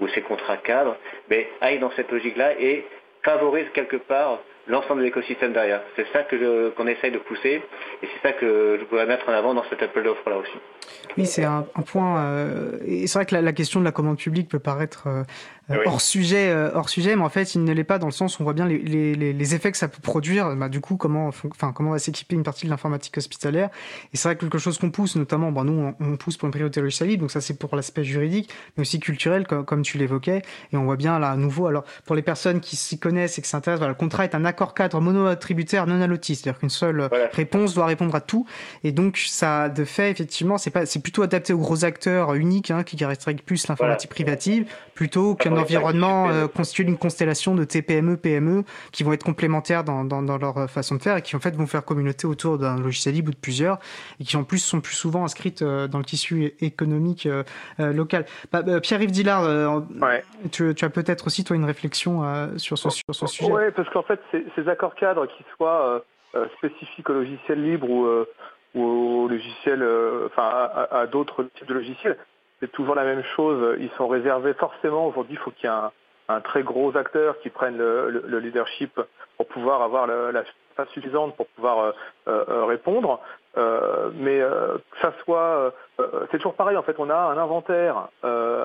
ou 0.00 0.08
ces 0.08 0.22
contrats 0.22 0.56
cadres, 0.58 0.96
mais 1.28 1.48
aillent 1.60 1.78
dans 1.78 1.92
cette 1.92 2.10
logique-là 2.10 2.58
et 2.60 2.86
favorisent 3.22 3.70
quelque 3.74 3.96
part 3.96 4.40
l'ensemble 4.68 5.00
de 5.00 5.06
l'écosystème 5.06 5.52
derrière. 5.52 5.82
C'est 5.96 6.06
ça 6.12 6.22
que 6.22 6.70
qu'on 6.70 6.86
essaye 6.86 7.10
de 7.10 7.18
pousser 7.18 7.62
et 8.02 8.08
c'est 8.08 8.28
ça 8.28 8.32
que 8.32 8.78
je 8.80 8.84
voudrais 8.88 9.06
mettre 9.06 9.28
en 9.28 9.32
avant 9.32 9.54
dans 9.54 9.64
cet 9.70 9.82
appel 9.82 10.04
d'offres 10.04 10.28
là 10.28 10.36
aussi. 10.36 10.52
Oui, 11.16 11.26
c'est 11.26 11.44
un, 11.44 11.64
point. 11.86 12.24
Euh, 12.24 12.78
c'est 13.06 13.14
vrai 13.14 13.26
que 13.26 13.34
la, 13.34 13.52
question 13.52 13.80
de 13.80 13.84
la 13.84 13.92
commande 13.92 14.18
publique 14.18 14.48
peut 14.48 14.58
paraître 14.58 15.08
euh, 15.08 15.22
euh, 15.70 15.82
hors 15.86 16.00
sujet, 16.00 16.50
euh, 16.50 16.70
hors 16.74 16.88
sujet, 16.88 17.14
mais 17.14 17.22
en 17.22 17.28
fait, 17.28 17.54
il 17.54 17.62
ne 17.62 17.72
l'est 17.72 17.84
pas 17.84 17.98
dans 17.98 18.06
le 18.06 18.12
sens 18.12 18.38
où 18.38 18.42
on 18.42 18.44
voit 18.44 18.52
bien 18.52 18.66
les, 18.66 18.78
les, 18.78 19.32
les 19.32 19.54
effets 19.54 19.70
que 19.70 19.78
ça 19.78 19.88
peut 19.88 20.00
produire. 20.02 20.54
Bah, 20.56 20.68
du 20.68 20.80
coup, 20.80 20.96
comment, 20.96 21.28
enfin, 21.28 21.72
comment 21.72 21.92
va 21.92 21.98
s'équiper 21.98 22.34
une 22.34 22.42
partie 22.42 22.66
de 22.66 22.70
l'informatique 22.70 23.16
hospitalière 23.16 23.70
Et 24.12 24.16
c'est 24.16 24.28
vrai 24.28 24.36
que 24.36 24.40
quelque 24.40 24.58
chose 24.58 24.78
qu'on 24.78 24.90
pousse, 24.90 25.16
notamment, 25.16 25.52
bon, 25.52 25.64
nous, 25.64 25.94
on, 26.00 26.16
pousse 26.16 26.36
pour 26.36 26.46
une 26.46 26.52
priorité 26.52 26.80
logicielle 26.80 27.16
donc 27.16 27.30
ça, 27.30 27.40
c'est 27.40 27.58
pour 27.58 27.74
l'aspect 27.74 28.04
juridique, 28.04 28.50
mais 28.76 28.82
aussi 28.82 29.00
culturel, 29.00 29.46
comme, 29.46 29.64
comme 29.64 29.82
tu 29.82 29.98
l'évoquais. 29.98 30.42
Et 30.72 30.76
on 30.76 30.84
voit 30.84 30.96
bien 30.96 31.18
là, 31.18 31.30
à 31.30 31.36
nouveau, 31.36 31.66
alors 31.66 31.84
pour 32.04 32.14
les 32.14 32.22
personnes 32.22 32.60
qui 32.60 32.76
s'y 32.76 32.98
connaissent 32.98 33.38
et 33.38 33.42
qui 33.42 33.48
s'intéressent, 33.48 33.80
voilà, 33.80 33.92
le 33.92 33.98
contrat 33.98 34.24
est 34.24 34.34
un 34.34 34.44
accord 34.44 34.74
cadre 34.74 35.00
mono-attributaire 35.00 35.86
non 35.86 36.00
allotis, 36.00 36.36
c'est-à-dire 36.36 36.58
qu'une 36.60 36.70
seule 36.70 37.08
réponse 37.32 37.74
doit 37.74 37.86
répondre 37.86 38.14
à 38.14 38.20
tout. 38.20 38.46
Et 38.84 38.92
donc, 38.92 39.16
ça, 39.16 39.68
de 39.68 39.84
fait, 39.84 40.10
effectivement, 40.10 40.58
c'est 40.58 40.70
pas, 40.70 40.86
c'est 40.86 41.00
plutôt 41.00 41.22
adapté 41.22 41.52
aux 41.52 41.58
gros 41.58 41.84
acteurs 41.84 42.34
uniques 42.34 42.70
hein, 42.70 42.82
qui 42.82 42.96
caractérisent 42.96 43.42
plus 43.44 43.68
l'informatique 43.68 44.10
privative, 44.10 44.66
plutôt 44.94 45.34
qu'un 45.34 45.56
environnement 45.62 46.28
euh, 46.28 46.46
constitué 46.48 46.84
d'une 46.84 46.98
constellation 46.98 47.54
de 47.54 47.64
TPME, 47.64 48.16
PME 48.16 48.64
qui 48.92 49.02
vont 49.02 49.12
être 49.12 49.24
complémentaires 49.24 49.84
dans, 49.84 50.04
dans, 50.04 50.22
dans, 50.22 50.38
leur 50.38 50.68
façon 50.70 50.96
de 50.96 51.02
faire 51.02 51.16
et 51.16 51.22
qui 51.22 51.36
en 51.36 51.40
fait 51.40 51.54
vont 51.56 51.66
faire 51.66 51.84
communauté 51.84 52.26
autour 52.26 52.58
d'un 52.58 52.78
logiciel 52.78 53.14
libre 53.14 53.28
ou 53.28 53.32
de 53.32 53.38
plusieurs 53.38 53.78
et 54.20 54.24
qui 54.24 54.36
en 54.36 54.44
plus 54.44 54.58
sont 54.58 54.80
plus 54.80 54.94
souvent 54.94 55.24
inscrites 55.24 55.62
euh, 55.62 55.88
dans 55.88 55.98
le 55.98 56.04
tissu 56.04 56.54
économique 56.60 57.26
euh, 57.26 57.42
local. 57.78 58.26
Bah, 58.52 58.62
Pierre-Yves 58.80 59.10
Dillard, 59.10 59.82
tu, 60.50 60.74
tu, 60.74 60.84
as 60.84 60.90
peut-être 60.90 61.26
aussi 61.26 61.44
toi 61.44 61.56
une 61.56 61.64
réflexion 61.64 62.22
sur 62.58 62.78
ce, 62.78 62.90
sur 62.90 63.14
ce 63.14 63.26
sujet. 63.26 63.50
Oui, 63.50 63.62
parce 63.74 63.88
qu'en 63.90 64.02
fait 64.02 64.20
ces, 64.30 64.68
accords 64.68 64.94
cadres 64.94 65.26
qui 65.26 65.44
soient 65.56 66.04
spécifiques 66.58 67.08
au 67.10 67.14
logiciel 67.14 67.62
libre 67.62 67.88
ou, 67.88 68.06
ou 68.74 69.24
au 69.24 69.28
logiciel, 69.28 69.86
enfin 70.26 70.42
à, 70.42 71.00
à 71.00 71.06
d'autres 71.06 71.44
types 71.54 71.68
de 71.68 71.74
logiciels, 71.74 72.16
c'est 72.62 72.70
toujours 72.70 72.94
la 72.94 73.04
même 73.04 73.24
chose. 73.34 73.76
Ils 73.80 73.90
sont 73.96 74.06
réservés 74.06 74.54
forcément. 74.54 75.08
Aujourd'hui, 75.08 75.34
il 75.34 75.38
faut 75.38 75.50
qu'il 75.50 75.68
y 75.68 75.72
ait 75.72 75.76
un, 76.28 76.40
très 76.40 76.62
gros 76.62 76.96
acteur 76.96 77.38
qui 77.40 77.50
prenne 77.50 77.76
le, 77.76 78.38
leadership 78.38 78.98
pour 79.36 79.48
pouvoir 79.48 79.82
avoir 79.82 80.06
la 80.06 80.44
face 80.76 80.88
suffisante 80.90 81.36
pour 81.36 81.46
pouvoir 81.48 81.78
euh, 81.78 81.92
euh, 82.28 82.64
répondre. 82.64 83.20
Euh, 83.58 84.10
mais 84.14 84.38
que 84.38 84.98
ça 85.00 85.12
soit, 85.24 85.74
c'est 86.30 86.38
toujours 86.38 86.54
pareil. 86.54 86.76
En 86.76 86.82
fait, 86.82 86.96
on 86.98 87.10
a 87.10 87.16
un 87.16 87.36
inventaire 87.36 88.08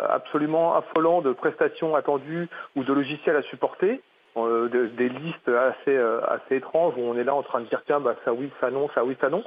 absolument 0.09 0.75
affolant 0.75 1.21
de 1.21 1.33
prestations 1.33 1.95
attendues 1.95 2.47
ou 2.75 2.83
de 2.83 2.93
logiciels 2.93 3.35
à 3.35 3.41
supporter. 3.41 4.01
des 4.35 5.09
listes 5.09 5.49
assez 5.49 5.97
assez 5.97 6.57
étranges 6.57 6.93
où 6.95 7.01
on 7.01 7.17
est 7.17 7.23
là 7.23 7.33
en 7.33 7.43
train 7.43 7.61
de 7.61 7.65
dire 7.65 7.81
tiens 7.87 7.99
bah 7.99 8.15
ça 8.23 8.31
oui 8.33 8.51
ça 8.61 8.69
non 8.69 8.87
ça 8.93 9.03
oui 9.03 9.17
ça 9.19 9.29
non 9.29 9.43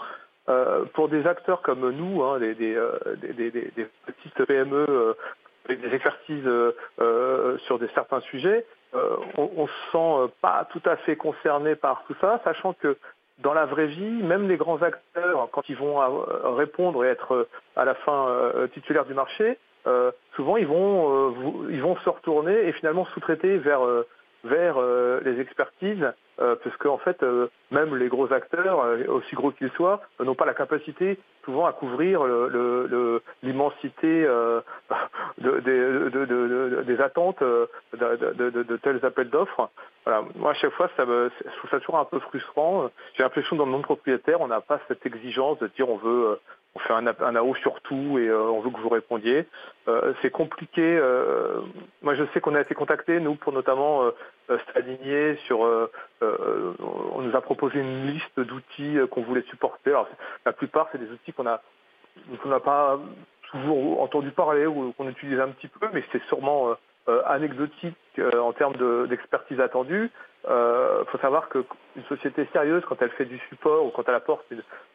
pour 0.95 1.09
des 1.09 1.27
acteurs 1.27 1.63
comme 1.63 1.91
nous, 1.91 2.23
hein, 2.23 2.41
euh, 2.41 3.17
des, 3.17 3.89
petites 4.07 4.45
PME 4.47 4.87
euh, 4.89 5.15
avec 5.67 5.81
des 5.81 5.95
expertises 5.95 6.49
sur 7.67 7.79
des, 7.79 7.89
certains 7.95 8.21
sujets, 8.21 8.67
on, 8.93 9.51
on 9.57 9.67
se 9.67 9.73
sent 9.93 10.33
pas 10.41 10.67
tout 10.73 10.83
à 10.85 10.97
fait 10.97 11.17
concerné 11.17 11.77
par 11.77 12.05
tout 12.07 12.15
ça, 12.21 12.41
sachant 12.45 12.73
que 12.73 12.97
dans 13.39 13.55
la 13.55 13.67
vraie 13.67 13.87
vie, 13.87 14.23
même 14.23 14.49
les 14.49 14.57
grands 14.57 14.83
acteurs, 14.83 15.49
quand 15.53 15.69
ils 15.69 15.77
vont 15.77 15.99
répondre 16.57 17.05
et 17.05 17.09
être 17.09 17.47
à 17.77 17.85
la 17.85 17.95
fin 17.95 18.53
titulaires 18.75 19.05
du 19.05 19.15
marché, 19.15 19.59
souvent 20.35 20.57
ils 20.57 20.67
vont, 20.67 21.69
ils 21.71 21.83
vont 21.83 21.97
se 21.99 22.09
retourner 22.09 22.67
et 22.67 22.73
finalement 22.73 23.05
sous-traiter 23.07 23.59
vers 23.59 23.83
vers 24.45 24.77
euh, 24.79 25.21
les 25.25 25.41
expertises, 25.41 26.13
euh, 26.41 26.57
parce 26.63 26.77
qu'en 26.79 26.99
fait, 26.99 27.23
euh, 27.23 27.49
même 27.71 27.97
les 27.97 28.09
gros 28.09 28.33
acteurs, 28.33 28.85
aussi 29.09 29.35
gros 29.35 29.51
qu'ils 29.51 29.71
soient, 29.73 30.01
n'ont 30.19 30.35
pas 30.35 30.47
la 30.47 30.55
capacité 30.55 31.19
souvent 31.45 31.67
à 31.67 31.73
couvrir 31.73 32.23
l'immensité 33.43 34.27
des 35.39 37.01
attentes 37.01 37.43
de, 37.43 38.77
tels 38.83 39.05
appels 39.05 39.31
d'offres. 39.31 39.71
Moi, 40.37 40.51
à 40.51 40.55
chaque 40.55 40.73
fois, 40.73 40.91
ça 40.97 41.07
me, 41.07 41.31
je 41.45 41.57
trouve 41.59 41.71
ça 41.71 41.79
toujours 41.79 41.99
un 41.99 42.05
peu 42.05 42.19
frustrant. 42.21 42.91
J'ai 43.15 43.23
l'impression 43.23 43.57
dans 43.57 43.65
le 43.65 43.71
monde 43.71 43.83
propriétaire, 43.83 44.41
on 44.41 44.49
n'a 44.49 44.61
pas 44.61 44.81
cette 44.89 45.05
exigence 45.07 45.59
de 45.61 45.69
dire 45.69 45.89
on 45.89 45.97
veut 45.97 46.39
on 46.75 46.79
fait 46.79 46.93
un, 46.93 47.07
un 47.07 47.37
AO 47.37 47.55
sur 47.57 47.81
tout 47.81 48.19
et 48.19 48.29
euh, 48.29 48.43
on 48.43 48.61
veut 48.61 48.71
que 48.71 48.81
vous 48.81 48.89
répondiez. 48.89 49.47
Euh, 49.89 50.13
c'est 50.23 50.31
compliqué. 50.31 50.83
Euh, 50.83 51.61
moi, 52.03 52.15
je 52.15 52.25
sais 52.33 52.41
qu'on 52.41 52.55
a 52.55 52.61
été 52.61 52.75
contacté, 52.75 53.19
nous, 53.21 53.35
pour 53.35 53.53
notamment 53.53 54.11
s'aligner 54.73 55.37
sur. 55.47 55.61
on 56.21 57.23
nous 57.23 57.37
a 57.37 57.41
proposé 57.41 57.79
une 57.81 58.07
liste 58.07 58.41
d'outils 58.41 58.99
qu'on 59.11 59.23
voulait 59.23 59.43
supporter. 59.43 59.91
Alors, 59.91 60.09
la 60.45 60.53
plupart, 60.53 60.89
c'est 60.93 60.99
des 60.99 61.11
outils 61.11 61.33
qu'on 61.33 61.47
a 61.47 61.63
qu'on 62.43 62.49
n'a 62.49 62.61
pas 62.61 62.99
toujours 63.51 64.03
entendu 64.03 64.31
parler 64.31 64.67
ou 64.67 64.93
qu'on 64.93 65.09
utilise 65.09 65.41
un 65.41 65.49
petit 65.49 65.69
peu, 65.69 65.89
mais 65.93 66.05
c'est 66.13 66.23
sûrement 66.25 66.77
anecdotique 67.27 67.97
en 68.19 68.53
termes 68.53 69.07
d'expertise 69.07 69.61
attendue. 69.61 70.11
Il 70.45 70.51
euh, 70.51 71.05
faut 71.07 71.19
savoir 71.19 71.51
qu'une 71.51 71.65
société 72.09 72.49
sérieuse, 72.53 72.83
quand 72.89 73.01
elle 73.03 73.11
fait 73.11 73.27
du 73.27 73.39
support 73.51 73.85
ou 73.85 73.91
quand 73.91 74.09
elle 74.09 74.15
apporte 74.15 74.47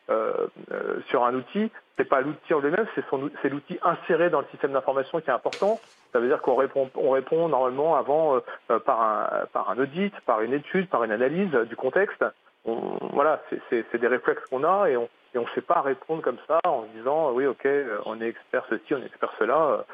euh, 0.10 0.48
euh, 0.72 1.02
sur 1.08 1.24
un 1.24 1.36
outil, 1.36 1.72
c'est 1.98 2.06
pas 2.06 2.22
l'outil 2.22 2.54
en 2.56 2.60
lui-même, 2.60 2.88
c'est 2.96 3.50
l'outil 3.50 3.78
inséré 3.84 4.32
dans 4.32 4.42
le 4.42 4.48
système 4.48 4.72
d'information 4.72 5.22
qui 5.22 5.30
est 5.30 5.34
important. 5.34 5.80
Ça 6.14 6.20
veut 6.20 6.28
dire 6.28 6.42
qu'on 6.42 6.56
répond, 6.56 6.90
on 6.96 7.12
répond 7.12 7.48
normalement 7.48 7.96
avant 7.96 8.40
par, 8.86 9.38
un, 9.70 9.78
audit, 9.78 10.14
par 10.26 10.42
une 10.42 10.54
étude, 10.54 10.90
par 10.90 11.04
une 11.04 11.12
analyse 11.12 11.52
du 11.52 11.76
contexte. 11.76 12.24
voilà, 12.66 13.42
c'est 13.70 13.98
des 13.98 14.08
réflexes 14.08 14.44
qu'on 14.50 14.64
a 14.64 14.90
et 14.90 14.98
on 14.98 15.10
ne 15.36 15.46
sait 15.54 15.62
pas 15.62 15.82
répondre 15.82 16.22
comme 16.24 16.38
ça 16.48 16.60
en 16.66 16.86
disant 16.96 17.34
oui 17.34 17.46
ok 17.46 17.68
on 18.06 18.22
est 18.22 18.30
expert 18.30 18.66
ceci, 18.70 18.94
on 18.94 19.00
est 19.00 19.06
expert 19.06 19.34
cela. 19.38 19.86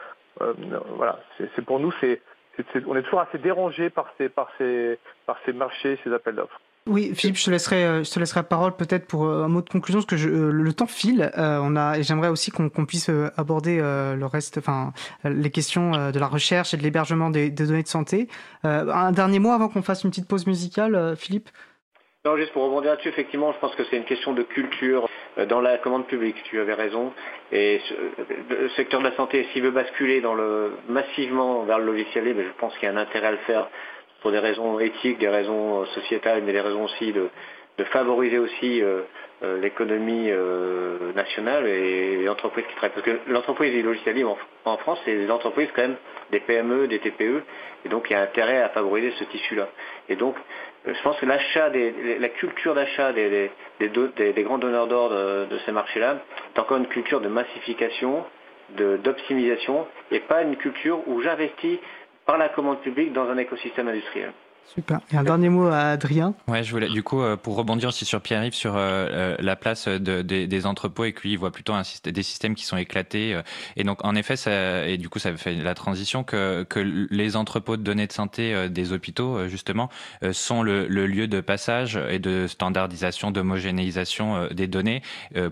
Voilà, 0.96 1.20
c'est 1.38 1.64
pour 1.64 1.80
nous 1.80 1.92
c'est 2.00 2.22
on 2.88 2.96
est 2.96 3.04
toujours 3.04 3.22
assez 3.22 3.38
dérangé 3.38 3.90
par 3.90 4.08
ces, 4.18 4.30
par 4.30 4.50
ces, 4.58 5.00
par 5.26 5.38
ces 5.46 5.54
marchés, 5.54 5.98
ces 6.04 6.14
appels 6.14 6.36
d'offres. 6.36 6.60
Oui, 6.88 7.14
Philippe, 7.14 7.38
je 7.38 7.46
te 7.46 7.52
laisserai, 7.52 7.86
euh, 7.86 8.04
je 8.04 8.12
te 8.12 8.20
laisserai 8.20 8.40
la 8.40 8.44
parole 8.44 8.76
peut-être 8.76 9.06
pour 9.06 9.26
euh, 9.26 9.44
un 9.44 9.48
mot 9.48 9.62
de 9.62 9.70
conclusion, 9.70 10.00
parce 10.00 10.08
que 10.08 10.18
je, 10.18 10.28
euh, 10.28 10.52
le 10.52 10.74
temps 10.74 10.88
file. 10.88 11.32
on 11.38 11.76
a, 11.76 12.00
et 12.00 12.04
j'aimerais 12.04 12.30
aussi 12.30 12.50
qu'on 12.50 12.70
puisse 12.86 13.10
aborder 13.38 13.78
le 13.78 14.26
reste, 14.26 14.58
enfin, 14.58 14.92
les 15.24 15.52
questions 15.52 16.12
de 16.12 16.20
la 16.20 16.28
recherche 16.28 16.74
et 16.74 16.78
de 16.78 16.84
l'hébergement 16.84 17.30
des, 17.30 17.50
des, 17.52 17.68
données 17.68 17.84
de 17.84 17.88
santé. 17.88 18.28
un 18.64 19.12
dernier 19.12 19.40
mot 19.40 19.52
avant 19.52 19.70
qu'on 19.70 19.84
fasse 19.84 20.04
une 20.04 20.10
petite 20.10 20.28
pause 20.28 20.48
musicale, 20.48 21.16
Philippe? 21.16 21.50
Non, 22.24 22.38
juste 22.38 22.54
pour 22.54 22.64
rebondir 22.64 22.92
là-dessus, 22.92 23.10
effectivement, 23.10 23.52
je 23.52 23.58
pense 23.58 23.74
que 23.74 23.84
c'est 23.90 23.98
une 23.98 24.06
question 24.06 24.34
de 24.34 24.44
culture 24.44 25.06
euh, 25.06 25.08
dans 25.48 25.62
la 25.62 25.78
commande 25.78 26.08
publique, 26.08 26.36
tu 26.44 26.60
avais 26.60 26.74
raison. 26.74 27.14
Et 27.52 27.80
le 28.50 28.70
secteur 28.70 29.00
de 29.00 29.06
la 29.06 29.16
santé, 29.16 29.48
s'il 29.52 29.64
veut 29.64 29.72
basculer 29.72 30.22
dans 30.22 30.34
le, 30.34 30.74
massivement 30.90 31.64
vers 31.64 31.80
le 31.80 31.86
logiciel 31.86 32.26
libre, 32.26 32.42
je 32.42 32.60
pense 32.60 32.74
qu'il 32.78 32.88
y 32.88 32.92
a 32.92 32.94
un 32.94 32.98
intérêt 32.98 33.28
à 33.28 33.32
le 33.32 33.38
faire 33.38 33.70
pour 34.22 34.32
des 34.32 34.40
raisons 34.40 34.80
éthiques, 34.80 35.18
des 35.18 35.30
raisons 35.30 35.82
euh, 35.82 35.86
sociétales, 35.88 36.44
mais 36.46 36.54
des 36.54 36.62
raisons 36.62 36.84
aussi 36.86 37.12
de, 37.12 37.30
favoriser 37.92 38.38
aussi 38.38 38.84
euh, 38.84 39.02
l'économie 39.42 40.30
nationale 41.16 41.68
et 41.68 42.18
les 42.18 42.30
entreprises 42.30 42.66
qui 42.68 42.76
travaillent. 42.76 42.94
Parce 42.94 43.06
que 43.06 43.32
l'entreprise 43.32 43.74
du 43.74 43.82
logiciel 43.82 44.16
libre 44.16 44.38
en, 44.66 44.78
France, 44.78 45.00
c'est 45.06 45.16
des 45.16 45.32
entreprises 45.32 45.70
quand 45.76 45.82
même, 45.82 45.96
des 46.32 46.40
PME, 46.40 46.88
des 46.88 47.00
TPE, 47.00 47.44
et 47.86 47.90
donc 47.90 48.10
il 48.10 48.14
y 48.14 48.16
a 48.16 48.22
intérêt 48.22 48.62
à 48.62 48.70
favoriser 48.70 49.12
ce 49.18 49.24
tissu-là. 49.26 49.70
Et 50.10 50.16
donc, 50.16 50.36
je 50.86 51.02
pense 51.04 51.18
que 51.20 51.26
la 51.26 52.30
culture 52.30 52.76
d'achat 52.76 53.14
des, 53.14 53.52
grands 54.44 54.58
donneurs 54.58 54.88
d'ordre 54.88 55.48
de 55.48 55.58
ces 55.66 55.72
marchés-là 55.72 56.18
est 56.56 56.60
encore 56.60 56.78
une 56.78 56.88
culture 56.88 57.22
de 57.22 57.28
massification, 57.28 58.26
d'optimisation, 58.78 59.88
et 60.12 60.20
pas 60.20 60.44
une 60.44 60.56
culture 60.56 61.08
où 61.08 61.22
j'investis 61.22 61.80
par 62.26 62.38
la 62.38 62.50
commande 62.50 62.82
publique 62.82 63.14
dans 63.14 63.30
un 63.30 63.38
écosystème 63.38 63.88
industriel. 63.88 64.32
Super. 64.74 65.02
Et 65.12 65.18
un 65.18 65.24
dernier 65.24 65.50
mot 65.50 65.68
à 65.68 65.90
Adrien. 65.90 66.34
Ouais, 66.48 66.64
je 66.64 66.72
voulais 66.72 66.88
du 66.88 67.04
coup 67.04 67.22
euh, 67.22 67.36
pour 67.36 67.58
rebondir 67.58 67.90
aussi 67.90 68.06
sur 68.06 68.22
Pierre-Yves 68.22 68.54
sur 68.54 68.78
euh, 68.78 68.80
euh, 69.12 69.36
la 69.40 69.58
place 69.58 69.90
de, 69.90 70.22
des 70.22 70.66
entrepôts 70.66 71.04
et 71.04 71.12
que 71.12 71.24
lui 71.24 71.34
il 71.34 71.38
voit 71.38 71.52
plutôt 71.52 71.74
un, 71.74 71.82
des 72.06 72.24
systèmes 72.24 72.56
qui 72.56 72.64
sont 72.64 72.78
éclatés 72.78 73.38
et 73.76 73.84
donc 73.84 74.04
en 74.06 74.16
effet 74.16 74.38
ça 74.38 74.88
et 74.88 74.98
du 74.98 75.10
coup 75.10 75.20
ça 75.20 75.36
fait 75.36 75.56
la 75.56 75.74
transition 75.74 76.24
que 76.24 76.64
que 76.64 76.80
les 76.80 77.36
entrepôts 77.36 77.76
de 77.76 77.84
données 77.84 78.08
de 78.08 78.14
santé 78.14 78.70
des 78.70 78.94
hôpitaux 78.94 79.48
justement 79.48 79.90
sont 80.32 80.64
le, 80.64 80.88
le, 80.88 81.06
lieu 81.06 81.28
de 81.28 81.42
passage 81.42 82.00
et 82.10 82.20
de 82.20 82.48
standardisation, 82.48 83.32
d'homogénéisation 83.32 84.48
des 84.52 84.68
données 84.68 85.02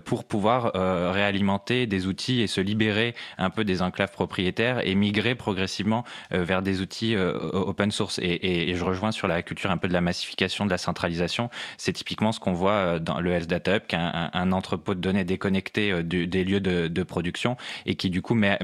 pour 0.04 0.24
pouvoir 0.24 0.72
réalimenter 1.12 1.86
des 1.86 2.06
outils 2.06 2.40
et 2.40 2.46
se 2.46 2.60
libérer 2.60 3.14
un 3.38 3.50
peu 3.50 3.64
des 3.64 3.82
enclaves 3.82 4.12
propriétaires 4.12 4.86
et 4.86 4.94
migrer 4.94 5.34
progressivement 5.34 6.04
vers 6.30 6.62
des 6.62 6.80
outils 6.80 7.16
open 7.16 7.90
source 7.90 8.18
et, 8.18 8.22
et, 8.22 8.70
et 8.70 8.74
je 8.74 8.84
rejoins 8.84 8.99
sur 9.10 9.26
la 9.26 9.42
culture 9.42 9.70
un 9.70 9.76
peu 9.76 9.88
de 9.88 9.92
la 9.92 10.00
massification, 10.00 10.66
de 10.66 10.70
la 10.70 10.78
centralisation. 10.78 11.50
C'est 11.78 11.92
typiquement 11.92 12.32
ce 12.32 12.40
qu'on 12.40 12.52
voit 12.52 12.72
euh, 12.72 12.98
dans 12.98 13.20
le 13.20 13.32
Health 13.32 13.48
Data 13.48 13.76
Hub, 13.76 13.86
qui 13.86 13.96
est 13.96 13.98
un, 13.98 14.52
entrepôt 14.52 14.94
de 14.94 15.00
données 15.00 15.24
déconnecté 15.24 15.92
euh, 15.92 16.02
des 16.02 16.44
lieux 16.44 16.60
de, 16.60 17.02
production 17.02 17.56
et 17.86 17.94
qui 17.96 18.10
du 18.10 18.20
coup 18.20 18.34
met 18.34 18.58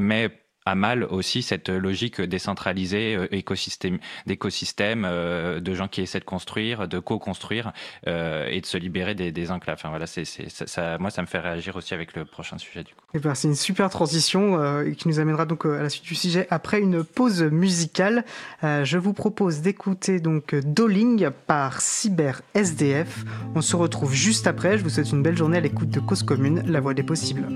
à 0.67 0.75
mal 0.75 1.05
aussi 1.05 1.43
cette 1.43 1.69
logique 1.69 2.21
décentralisée, 2.21 3.19
écosystème, 3.31 3.99
d'écosystème, 4.27 5.03
de 5.03 5.75
gens 5.75 5.89
qui 5.89 6.03
essaient 6.03 6.21
de 6.21 6.25
construire, 6.25 6.89
de 6.89 6.99
co-construire 6.99 7.73
et 8.07 8.61
de 8.61 8.67
se 8.67 8.77
libérer 8.77 9.14
des, 9.14 9.33
des 9.33 9.51
enclaves. 9.51 9.79
Enfin 9.79 9.91
voilà, 9.91 10.07
c'est, 10.07 10.25
ça, 10.25 10.99
moi 10.99 11.11
ça 11.11 11.23
me 11.23 11.27
fait 11.27 11.39
réagir 11.39 11.77
aussi 11.77 11.95
avec 11.95 12.14
le 12.14 12.25
prochain 12.25 12.59
sujet 12.59 12.83
du 12.83 12.95
coup. 12.95 13.01
Eh 13.14 13.19
ben, 13.19 13.35
c'est 13.35 13.49
une 13.49 13.55
super 13.55 13.91
transition 13.91 14.85
qui 14.97 15.09
nous 15.09 15.21
amènera 15.21 15.47
donc 15.47 15.64
à 15.64 15.83
la 15.83 15.89
suite 15.89 16.05
du 16.05 16.14
sujet 16.14 16.47
après 16.51 16.81
une 16.81 17.05
pause 17.05 17.43
musicale. 17.43 18.25
je 18.62 18.99
vous 18.99 19.12
propose 19.12 19.61
d'écouter 19.61 20.21
donc 20.21 20.55
Dolling 20.55 21.31
par 21.47 21.81
Cyber 21.81 22.43
SDF. 22.55 23.25
On 23.55 23.61
se 23.61 23.77
retrouve 23.77 24.12
juste 24.12 24.47
après. 24.47 24.79
Je 24.79 24.83
vous 24.83 24.91
souhaite 24.91 25.11
une 25.11 25.23
belle 25.23 25.37
journée 25.37 25.59
à 25.59 25.61
l'écoute 25.61 25.91
de 25.91 26.01
Cause 26.01 26.23
Commune, 26.23 26.62
la 26.67 26.81
voix 26.81 26.95
des 26.95 27.03
possibles. 27.03 27.47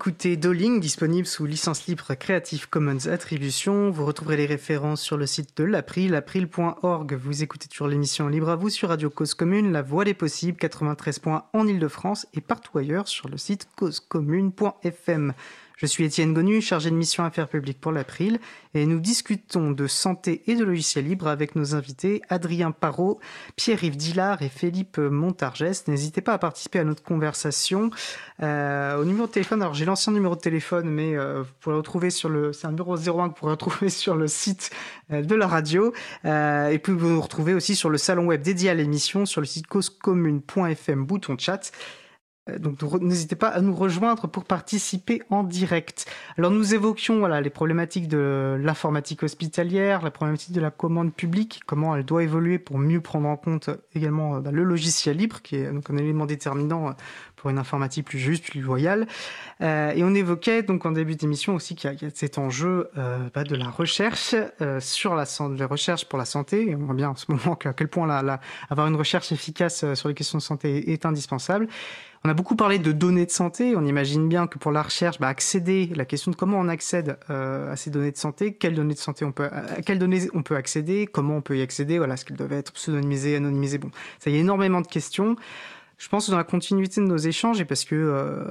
D'écouter 0.00 0.38
Doling, 0.38 0.80
disponible 0.80 1.26
sous 1.26 1.44
licence 1.44 1.86
libre 1.86 2.14
Creative 2.14 2.70
Commons 2.70 3.06
Attribution. 3.06 3.90
Vous 3.90 4.06
retrouverez 4.06 4.38
les 4.38 4.46
références 4.46 5.02
sur 5.02 5.18
le 5.18 5.26
site 5.26 5.54
de 5.58 5.64
l'April, 5.64 6.14
april.org. 6.14 7.12
Vous 7.12 7.42
écoutez 7.42 7.68
toujours 7.68 7.86
l'émission 7.86 8.26
Libre 8.26 8.48
à 8.48 8.56
vous 8.56 8.70
sur 8.70 8.88
Radio 8.88 9.10
Cause 9.10 9.34
Commune, 9.34 9.72
La 9.72 9.82
Voix 9.82 10.06
des 10.06 10.14
Possibles, 10.14 10.56
93 10.56 11.18
points 11.18 11.44
en 11.52 11.66
Ile-de-France 11.66 12.26
et 12.32 12.40
partout 12.40 12.78
ailleurs 12.78 13.08
sur 13.08 13.28
le 13.28 13.36
site 13.36 13.68
causecommune.fm. 13.76 15.34
Je 15.80 15.86
suis 15.86 16.04
Étienne 16.04 16.34
Gonu, 16.34 16.60
chargé 16.60 16.90
de 16.90 16.94
mission 16.94 17.24
Affaires 17.24 17.48
publiques 17.48 17.80
pour 17.80 17.90
l'April, 17.90 18.38
et 18.74 18.84
nous 18.84 19.00
discutons 19.00 19.70
de 19.70 19.86
santé 19.86 20.42
et 20.46 20.54
de 20.54 20.62
logiciels 20.62 21.06
libres 21.06 21.26
avec 21.26 21.56
nos 21.56 21.74
invités 21.74 22.20
Adrien 22.28 22.70
Parot, 22.70 23.18
Pierre-Yves 23.56 23.96
Dillard 23.96 24.42
et 24.42 24.50
Philippe 24.50 24.98
Montargès. 24.98 25.88
N'hésitez 25.88 26.20
pas 26.20 26.34
à 26.34 26.38
participer 26.38 26.80
à 26.80 26.84
notre 26.84 27.02
conversation. 27.02 27.88
Euh, 28.42 29.00
au 29.00 29.06
numéro 29.06 29.26
de 29.26 29.32
téléphone, 29.32 29.62
alors 29.62 29.72
j'ai 29.72 29.86
l'ancien 29.86 30.12
numéro 30.12 30.36
de 30.36 30.40
téléphone, 30.40 30.86
mais 30.86 31.16
euh, 31.16 31.44
vous 31.44 31.52
pourrez 31.60 31.76
retrouver 31.76 32.10
sur 32.10 32.28
le, 32.28 32.52
c'est 32.52 32.66
un 32.66 32.72
numéro 32.72 32.94
01 32.98 32.98
que 33.00 33.08
vous 33.08 33.30
pourrez 33.30 33.52
retrouver 33.52 33.88
sur 33.88 34.16
le 34.16 34.28
site 34.28 34.70
euh, 35.10 35.22
de 35.22 35.34
la 35.34 35.46
radio, 35.46 35.94
euh, 36.26 36.68
et 36.68 36.78
puis 36.78 36.92
vous 36.92 37.08
nous 37.08 37.22
retrouvez 37.22 37.54
aussi 37.54 37.74
sur 37.74 37.88
le 37.88 37.96
salon 37.96 38.26
web 38.26 38.42
dédié 38.42 38.68
à 38.68 38.74
l'émission, 38.74 39.24
sur 39.24 39.40
le 39.40 39.46
site 39.46 39.66
causecommune.fm, 39.66 41.06
bouton 41.06 41.38
chat. 41.38 41.72
Euh, 42.50 42.58
donc 42.58 42.82
n'hésitez 43.00 43.36
pas 43.36 43.48
à 43.48 43.60
nous 43.60 43.74
rejoindre 43.74 44.26
pour 44.28 44.44
participer 44.44 45.22
en 45.30 45.42
direct. 45.42 46.06
Alors 46.38 46.50
nous 46.50 46.74
évoquions 46.74 47.18
voilà 47.18 47.40
les 47.40 47.50
problématiques 47.50 48.08
de 48.08 48.58
l'informatique 48.60 49.22
hospitalière, 49.22 50.02
la 50.02 50.10
problématique 50.10 50.52
de 50.52 50.60
la 50.60 50.70
commande 50.70 51.12
publique, 51.12 51.60
comment 51.66 51.96
elle 51.96 52.04
doit 52.04 52.22
évoluer 52.22 52.58
pour 52.58 52.78
mieux 52.78 53.00
prendre 53.00 53.28
en 53.28 53.36
compte 53.36 53.70
également 53.94 54.36
euh, 54.36 54.40
bah, 54.40 54.50
le 54.50 54.64
logiciel 54.64 55.16
libre 55.16 55.42
qui 55.42 55.56
est 55.56 55.70
donc 55.70 55.90
un 55.90 55.96
élément 55.96 56.26
déterminant 56.26 56.88
euh, 56.88 56.92
pour 57.40 57.50
une 57.50 57.58
informatique 57.58 58.06
plus 58.06 58.18
juste, 58.18 58.44
plus 58.44 58.60
loyale. 58.60 59.06
Euh, 59.62 59.92
et 59.94 60.04
on 60.04 60.14
évoquait 60.14 60.62
donc 60.62 60.84
en 60.84 60.92
début 60.92 61.16
d'émission 61.16 61.54
aussi 61.54 61.74
qu'il 61.74 61.90
y, 61.90 62.04
a 62.04 62.10
cet 62.14 62.36
enjeu 62.36 62.90
euh, 62.98 63.18
bah, 63.34 63.44
de 63.44 63.56
la 63.56 63.70
recherche 63.70 64.34
euh, 64.60 64.78
sur 64.80 65.14
la 65.14 65.24
santé, 65.24 65.64
recherches 65.64 66.04
pour 66.04 66.18
la 66.18 66.26
santé. 66.26 66.76
On 66.78 66.84
voit 66.84 66.94
bien 66.94 67.08
en 67.08 67.16
ce 67.16 67.26
moment 67.32 67.58
à 67.64 67.72
quel 67.72 67.88
point 67.88 68.06
la, 68.06 68.22
la, 68.22 68.40
avoir 68.68 68.86
une 68.86 68.96
recherche 68.96 69.32
efficace 69.32 69.94
sur 69.94 70.08
les 70.08 70.14
questions 70.14 70.38
de 70.38 70.42
santé 70.42 70.92
est 70.92 71.06
indispensable. 71.06 71.66
On 72.22 72.28
a 72.28 72.34
beaucoup 72.34 72.54
parlé 72.54 72.78
de 72.78 72.92
données 72.92 73.24
de 73.24 73.30
santé. 73.30 73.74
On 73.76 73.86
imagine 73.86 74.28
bien 74.28 74.46
que 74.46 74.58
pour 74.58 74.72
la 74.72 74.82
recherche, 74.82 75.18
bah, 75.18 75.28
accéder, 75.28 75.90
la 75.94 76.04
question 76.04 76.30
de 76.30 76.36
comment 76.36 76.58
on 76.58 76.68
accède 76.68 77.18
euh, 77.30 77.72
à 77.72 77.76
ces 77.76 77.88
données 77.88 78.12
de 78.12 78.18
santé, 78.18 78.52
quelles 78.52 78.74
données 78.74 78.92
de 78.92 78.98
santé 78.98 79.24
on 79.24 79.32
peut, 79.32 79.44
à 79.46 79.80
quelles 79.80 79.98
données 79.98 80.28
on 80.34 80.42
peut 80.42 80.56
accéder, 80.56 81.06
comment 81.06 81.36
on 81.36 81.40
peut 81.40 81.56
y 81.56 81.62
accéder, 81.62 81.96
voilà, 81.96 82.18
ce 82.18 82.26
qu'elles 82.26 82.36
doivent 82.36 82.52
être 82.52 82.72
pseudonymisées, 82.72 83.36
anonymisées. 83.36 83.78
Bon, 83.78 83.90
ça 84.18 84.28
y 84.28 84.36
a 84.36 84.38
énormément 84.38 84.82
de 84.82 84.86
questions. 84.86 85.36
Je 86.00 86.08
pense 86.08 86.30
dans 86.30 86.38
la 86.38 86.44
continuité 86.44 87.02
de 87.02 87.06
nos 87.06 87.18
échanges, 87.18 87.60
et 87.60 87.66
parce 87.66 87.84
que 87.84 87.94
euh, 87.94 88.42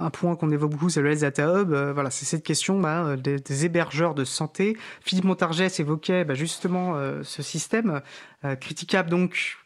un 0.00 0.10
point 0.10 0.34
qu'on 0.34 0.50
évoque 0.50 0.72
beaucoup, 0.72 0.90
c'est 0.90 1.00
le 1.00 1.10
Health 1.10 1.20
Data 1.20 1.60
Hub, 1.60 1.72
euh, 1.72 1.92
voilà, 1.92 2.10
c'est 2.10 2.24
cette 2.24 2.42
question 2.42 2.80
bah, 2.80 3.16
des, 3.16 3.38
des, 3.38 3.64
hébergeurs 3.66 4.14
de 4.14 4.24
santé. 4.24 4.76
Philippe 5.00 5.26
Montargès 5.26 5.78
évoquait 5.78 6.24
bah, 6.24 6.34
justement 6.34 6.96
euh, 6.96 7.22
ce 7.22 7.42
système 7.42 8.02
euh, 8.44 8.56
critiquable 8.56 9.10
donc 9.10 9.62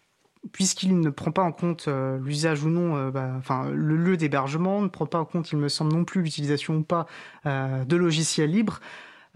puisqu'il 0.52 0.98
ne 0.98 1.10
prend 1.10 1.32
pas 1.32 1.42
en 1.42 1.52
compte 1.52 1.88
euh, 1.88 2.18
l'usage 2.18 2.64
ou 2.64 2.68
non, 2.68 2.96
euh, 2.96 3.10
bah, 3.10 3.32
enfin 3.38 3.70
le 3.70 3.96
lieu 3.96 4.16
d'hébergement, 4.16 4.82
ne 4.82 4.88
prend 4.88 5.06
pas 5.06 5.18
en 5.18 5.24
compte, 5.24 5.50
il 5.52 5.58
me 5.58 5.68
semble 5.68 5.92
non 5.92 6.04
plus, 6.04 6.22
l'utilisation 6.22 6.76
ou 6.76 6.82
pas 6.82 7.06
euh, 7.46 7.84
de 7.84 7.96
logiciels 7.96 8.50
libres. 8.50 8.80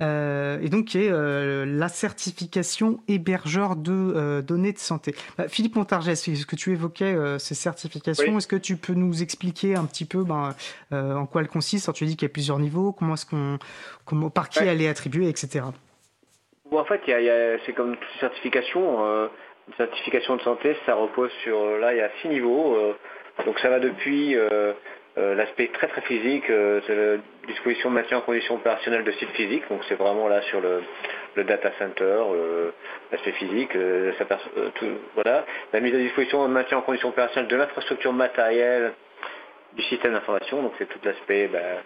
Euh, 0.00 0.58
et 0.62 0.68
donc 0.68 0.86
qui 0.86 0.98
est 0.98 1.10
euh, 1.10 1.64
la 1.66 1.88
certification 1.88 3.00
hébergeur 3.08 3.76
de 3.76 3.92
euh, 3.92 4.42
données 4.42 4.72
de 4.72 4.78
santé. 4.78 5.14
Bah, 5.36 5.48
Philippe 5.48 5.76
Montargès, 5.76 6.28
est-ce 6.28 6.46
que 6.46 6.56
tu 6.56 6.72
évoquais 6.72 7.14
ces 7.38 7.54
certifications 7.54 8.38
Est-ce 8.38 8.48
que 8.48 8.56
tu 8.56 8.76
peux 8.76 8.94
nous 8.94 9.22
expliquer 9.22 9.76
un 9.76 9.84
petit 9.84 10.04
peu 10.04 10.24
ben, 10.24 10.54
en 10.92 11.26
quoi 11.26 11.42
elles 11.42 11.48
consistent? 11.48 11.92
Tu 11.92 12.06
dis 12.06 12.16
qu'il 12.16 12.26
y 12.26 12.30
a 12.30 12.32
plusieurs 12.32 12.58
niveaux, 12.58 12.92
comment 12.92 13.14
est-ce 13.14 13.26
qu'on, 13.26 13.58
comment, 14.04 14.30
par 14.30 14.48
qui 14.48 14.60
elle 14.60 14.80
est 14.80 14.88
attribuée, 14.88 15.28
etc. 15.28 15.64
Bon, 16.70 16.78
en 16.78 16.84
fait, 16.84 17.00
c'est 17.66 17.72
comme 17.72 17.96
toutes 17.96 18.14
les 18.14 18.20
certifications. 18.20 19.04
une 19.04 19.74
certification 19.76 20.36
de 20.36 20.42
santé, 20.42 20.76
ça 20.86 20.94
repose 20.94 21.30
sur, 21.42 21.78
là, 21.78 21.92
il 21.92 21.98
y 21.98 22.02
a 22.02 22.10
six 22.22 22.28
niveaux. 22.28 22.76
donc 23.44 23.58
ça 23.60 23.68
va 23.68 23.80
depuis 23.80 24.36
euh, 24.36 24.72
l'aspect 25.16 25.68
très 25.68 25.88
très 25.88 26.00
physique, 26.02 26.48
euh, 26.50 26.80
c'est 26.86 26.94
la 26.94 27.16
disposition 27.48 27.90
de 27.90 27.94
maintien 27.94 28.18
en 28.18 28.20
condition 28.20 28.54
opérationnelle 28.54 29.04
de 29.04 29.10
sites 29.12 29.30
physiques, 29.30 29.68
donc 29.68 29.80
c'est 29.88 29.96
vraiment 29.96 30.28
là 30.28 30.40
sur 30.42 30.60
le, 30.60 30.82
data 31.44 31.70
center, 31.78 32.22
l'aspect 33.10 33.32
physique, 33.32 33.74
euh, 33.76 34.12
voilà. 35.14 35.44
La 35.72 35.80
mise 35.80 35.94
à 35.94 35.98
disposition 35.98 36.46
de 36.46 36.52
maintien 36.52 36.78
en 36.78 36.82
condition 36.82 37.08
opérationnelle 37.08 37.50
de 37.50 37.56
l'infrastructure 37.56 38.12
matérielle 38.12 38.92
du 39.74 39.82
système 39.82 40.12
d'information, 40.12 40.62
donc 40.62 40.72
c'est 40.78 40.88
tout 40.88 40.98
l'aspect 41.02 41.48
ben, 41.48 41.78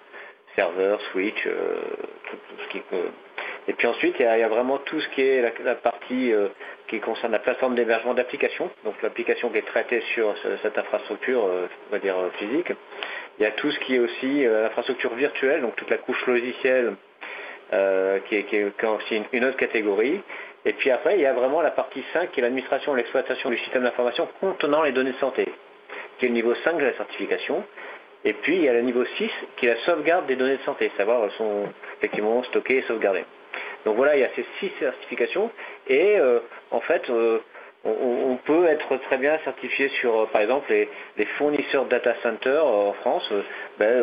serveur, 0.57 1.01
switch, 1.13 1.43
tout, 1.43 2.37
ce 2.63 2.69
qui 2.69 2.83
et 3.67 3.73
puis 3.73 3.87
ensuite, 3.87 4.17
il 4.19 4.27
y, 4.27 4.29
a, 4.29 4.49
vraiment 4.49 4.79
tout 4.79 5.01
ce 5.01 5.09
qui 5.11 5.23
est 5.23 5.41
la, 5.65 5.75
partie 5.75 6.33
euh, 6.33 6.49
qui 6.89 7.01
concerne 7.01 7.33
la 7.33 7.39
plateforme 7.39 7.75
d'hébergement 7.75 8.13
d'applications, 8.13 8.71
donc 8.85 8.95
l'application 9.03 9.49
qui 9.49 9.59
est 9.59 9.67
traitée 9.67 10.03
sur 10.15 10.35
cette 10.63 10.77
infrastructure, 10.77 11.47
euh, 11.47 11.67
on 11.89 11.93
va 11.93 11.99
dire, 11.99 12.19
euh, 12.19 12.29
physique. 12.39 12.73
Il 13.39 13.43
y 13.43 13.47
a 13.47 13.53
tout 13.53 13.71
ce 13.71 13.79
qui 13.81 13.97
est 13.97 13.99
aussi 13.99 14.45
l'infrastructure 14.45 15.15
virtuelle, 15.15 15.63
donc 15.63 15.75
toute 15.75 15.91
la 15.91 15.99
couche 15.99 16.25
logicielle 16.27 16.95
qui, 18.29 18.37
est, 18.37 18.85
aussi 18.85 19.23
une, 19.33 19.45
autre 19.45 19.57
catégorie. 19.57 20.21
Et 20.65 20.73
puis 20.75 20.93
après, 20.93 21.15
il 21.15 21.21
y 21.21 21.27
a 21.27 21.33
vraiment 21.33 21.61
la 21.61 21.73
partie 21.73 22.05
5 22.13 22.31
qui 22.31 22.39
est 22.39 22.43
l'administration 22.45 22.95
et 22.95 22.99
l'exploitation 22.99 23.51
du 23.51 23.59
système 23.59 23.83
d'information 23.83 24.29
contenant 24.41 24.85
les 24.85 24.93
données 24.93 25.11
de 25.11 25.17
santé, 25.17 25.49
qui 26.19 26.27
est 26.27 26.29
le 26.29 26.35
niveau 26.35 26.55
5 26.55 26.79
de 26.79 26.85
la 26.85 26.93
certification. 26.93 27.65
Et 28.25 28.35
puis 28.35 28.55
il 28.55 28.63
y 28.63 28.69
a 28.69 28.73
le 28.73 28.83
niveau 28.83 29.05
6 29.05 29.31
qui 29.57 29.67
est 29.67 29.75
la 29.75 29.81
sauvegarde 29.81 30.27
des 30.27 30.37
données 30.37 30.59
de 30.59 30.63
santé, 30.63 30.93
savoir 30.97 31.25
elles 31.25 31.33
sont 31.33 31.65
effectivement 31.99 32.41
stockées 32.45 32.77
et 32.77 32.83
sauvegardées. 32.83 33.25
Donc 33.85 33.97
voilà, 33.97 34.17
il 34.17 34.21
y 34.21 34.25
a 34.25 34.31
ces 34.35 34.47
six 34.61 34.71
certifications 34.79 35.51
et 35.89 36.17
euh, 36.19 36.41
en 36.71 36.81
fait, 36.81 37.09
euh, 37.11 37.39
on, 37.85 38.39
peut 38.47 38.65
être 38.67 38.97
très 38.97 39.19
bien 39.19 39.39
certifié 39.45 39.89
sur, 40.01 40.23
euh, 40.23 40.27
par 40.33 40.41
exemple, 40.41 40.73
les, 40.73 41.27
fournisseurs 41.39 41.85
data 41.85 42.15
center 42.23 42.61
en 42.63 42.93
France, 42.95 43.31
ben, 43.79 44.03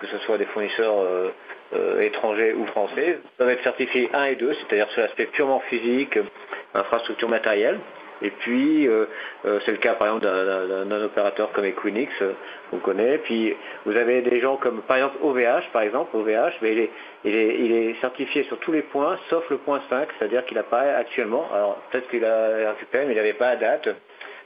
que 0.00 0.06
ce 0.06 0.18
soit 0.18 0.38
des 0.38 0.46
fournisseurs 0.46 1.32
étrangers 2.00 2.54
ou 2.54 2.66
français, 2.66 3.18
peuvent 3.36 3.50
être 3.50 3.62
certifiés 3.62 4.10
1 4.12 4.24
et 4.24 4.36
2, 4.36 4.54
c'est-à-dire 4.54 4.90
sur 4.90 5.02
l'aspect 5.02 5.26
purement 5.26 5.60
physique, 5.68 6.18
infrastructure 6.74 7.28
matérielle. 7.28 7.78
Et 8.22 8.30
puis, 8.30 8.86
euh, 8.86 9.06
euh, 9.44 9.58
c'est 9.64 9.72
le 9.72 9.78
cas 9.78 9.94
par 9.94 10.06
exemple 10.06 10.24
d'un 10.24 11.02
opérateur 11.02 11.50
comme 11.52 11.64
Equinix, 11.64 12.12
euh, 12.22 12.32
on 12.72 12.78
connaît. 12.78 13.18
Puis, 13.18 13.54
vous 13.84 13.96
avez 13.96 14.22
des 14.22 14.40
gens 14.40 14.56
comme 14.56 14.80
par 14.82 14.96
exemple 14.96 15.16
OVH, 15.22 15.70
par 15.72 15.82
exemple, 15.82 16.16
OVH, 16.16 16.54
mais 16.62 16.88
il 17.24 17.72
est, 17.72 18.00
certifié 18.00 18.44
sur 18.44 18.58
tous 18.58 18.72
les 18.72 18.82
points, 18.82 19.18
sauf 19.28 19.48
le 19.50 19.58
point 19.58 19.80
5, 19.90 20.08
c'est-à-dire 20.18 20.44
qu'il 20.46 20.58
apparaît 20.58 20.94
actuellement, 20.94 21.48
alors 21.52 21.76
peut-être 21.90 22.08
qu'il 22.08 22.24
a 22.24 22.70
récupéré, 22.70 23.04
mais 23.06 23.12
il 23.12 23.16
n'avait 23.16 23.32
pas 23.34 23.48
à 23.48 23.56
date, 23.56 23.88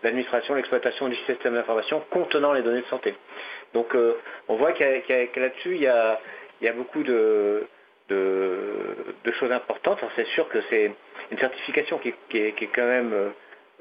l'administration, 0.03 0.55
l'exploitation 0.55 1.09
du 1.09 1.17
système 1.27 1.55
d'information 1.55 2.03
contenant 2.11 2.53
les 2.53 2.63
données 2.63 2.81
de 2.81 2.87
santé. 2.87 3.15
Donc, 3.73 3.97
on 4.49 4.57
voit 4.57 4.73
que 4.73 5.41
là-dessus, 5.41 5.77
il 5.77 5.83
y 5.83 5.87
a, 5.87 6.19
beaucoup 6.73 7.03
de, 7.03 7.67
choses 8.09 9.53
importantes. 9.53 10.01
c'est 10.17 10.27
sûr 10.29 10.49
que 10.49 10.59
c'est 10.69 10.93
une 11.31 11.39
certification 11.39 11.99
qui, 11.99 12.15
est 12.35 12.71
quand 12.75 12.87
même 12.87 13.33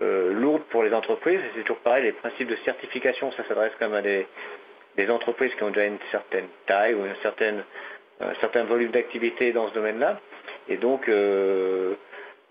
euh, 0.02 0.34
lourde 0.34 0.64
pour 0.72 0.84
les 0.84 0.94
entreprises. 0.94 1.40
C'est 1.56 1.62
toujours 1.62 1.78
pareil, 1.78 2.04
les 2.04 2.12
principes 2.12 2.50
de 2.50 2.58
certification, 2.66 3.32
ça 3.32 3.46
s'adresse 3.48 3.72
quand 3.80 3.88
même 3.88 4.00
à 4.00 4.02
des, 4.02 5.10
entreprises 5.10 5.56
qui 5.56 5.64
ont 5.64 5.70
déjà 5.70 5.86
une 5.86 6.00
certaine 6.12 6.48
taille 6.66 6.96
ou 6.96 7.04
un 7.04 8.34
certain 8.42 8.64
volume 8.66 8.92
d'activité 8.92 9.54
dans 9.54 9.70
ce 9.70 9.74
domaine-là. 9.74 10.20
Et 10.68 10.76
donc, 10.76 11.08
euh, 11.08 11.94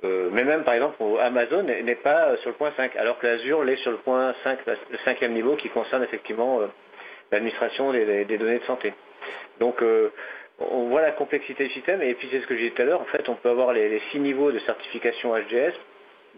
euh, 0.04 0.30
mais 0.32 0.44
même 0.44 0.64
par 0.64 0.72
exemple, 0.72 0.96
Amazon 1.20 1.64
n'est 1.64 1.94
pas 1.96 2.34
sur 2.38 2.48
le 2.48 2.56
point 2.56 2.72
5, 2.78 2.96
alors 2.96 3.18
que 3.18 3.26
l'Azure 3.26 3.62
l'est 3.62 3.76
sur 3.76 3.90
le 3.90 3.98
point 3.98 4.34
5, 4.42 4.60
le 4.66 4.98
cinquième 5.04 5.32
niveau 5.32 5.56
qui 5.56 5.68
concerne 5.68 6.02
effectivement 6.02 6.60
l'administration 7.30 7.92
des, 7.92 8.24
données 8.24 8.58
de 8.58 8.64
santé. 8.64 8.94
Donc, 9.60 9.82
on 10.60 10.88
voit 10.88 11.02
la 11.02 11.12
complexité 11.12 11.64
du 11.64 11.70
système, 11.74 12.00
et 12.00 12.14
puis 12.14 12.28
c'est 12.30 12.40
ce 12.40 12.46
que 12.46 12.56
j'ai 12.56 12.70
dit 12.70 12.74
tout 12.74 12.82
à 12.82 12.84
l'heure, 12.86 13.00
en 13.02 13.06
fait, 13.06 13.28
on 13.28 13.34
peut 13.34 13.50
avoir 13.50 13.74
les, 13.74 13.88
les 13.90 14.00
six 14.12 14.18
niveaux 14.18 14.52
de 14.52 14.58
certification 14.60 15.34
HDS 15.34 15.74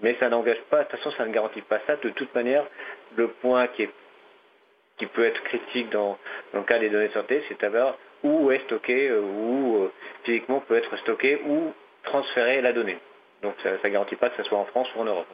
mais 0.02 0.16
ça 0.20 0.28
n'engage 0.28 0.60
pas, 0.70 0.84
de 0.84 0.88
toute 0.88 0.98
façon, 0.98 1.10
ça 1.16 1.26
ne 1.26 1.32
garantit 1.32 1.62
pas 1.62 1.80
ça. 1.86 1.96
De 1.96 2.10
toute 2.10 2.34
manière, 2.34 2.64
le 3.16 3.28
point 3.28 3.66
qui, 3.68 3.88
peut 5.06 5.24
être 5.24 5.42
critique 5.44 5.90
dans, 5.90 6.18
le 6.54 6.62
cas 6.62 6.78
des 6.78 6.90
données 6.90 7.08
de 7.08 7.12
santé, 7.12 7.42
c'est 7.48 7.60
savoir 7.60 7.96
où 8.22 8.50
est 8.50 8.60
stocké, 8.64 9.08
euh, 9.08 9.20
où 9.20 9.76
euh, 9.76 9.92
physiquement 10.24 10.60
peut 10.60 10.76
être 10.76 10.96
stocké, 10.98 11.40
ou 11.46 11.72
transférer 12.02 12.60
la 12.60 12.72
donnée. 12.72 12.98
Donc 13.42 13.54
ça 13.62 13.70
ne 13.72 13.92
garantit 13.92 14.16
pas 14.16 14.30
que 14.30 14.42
ce 14.42 14.48
soit 14.48 14.58
en 14.58 14.64
France 14.64 14.88
ou 14.96 15.00
en 15.00 15.04
Europe. 15.04 15.26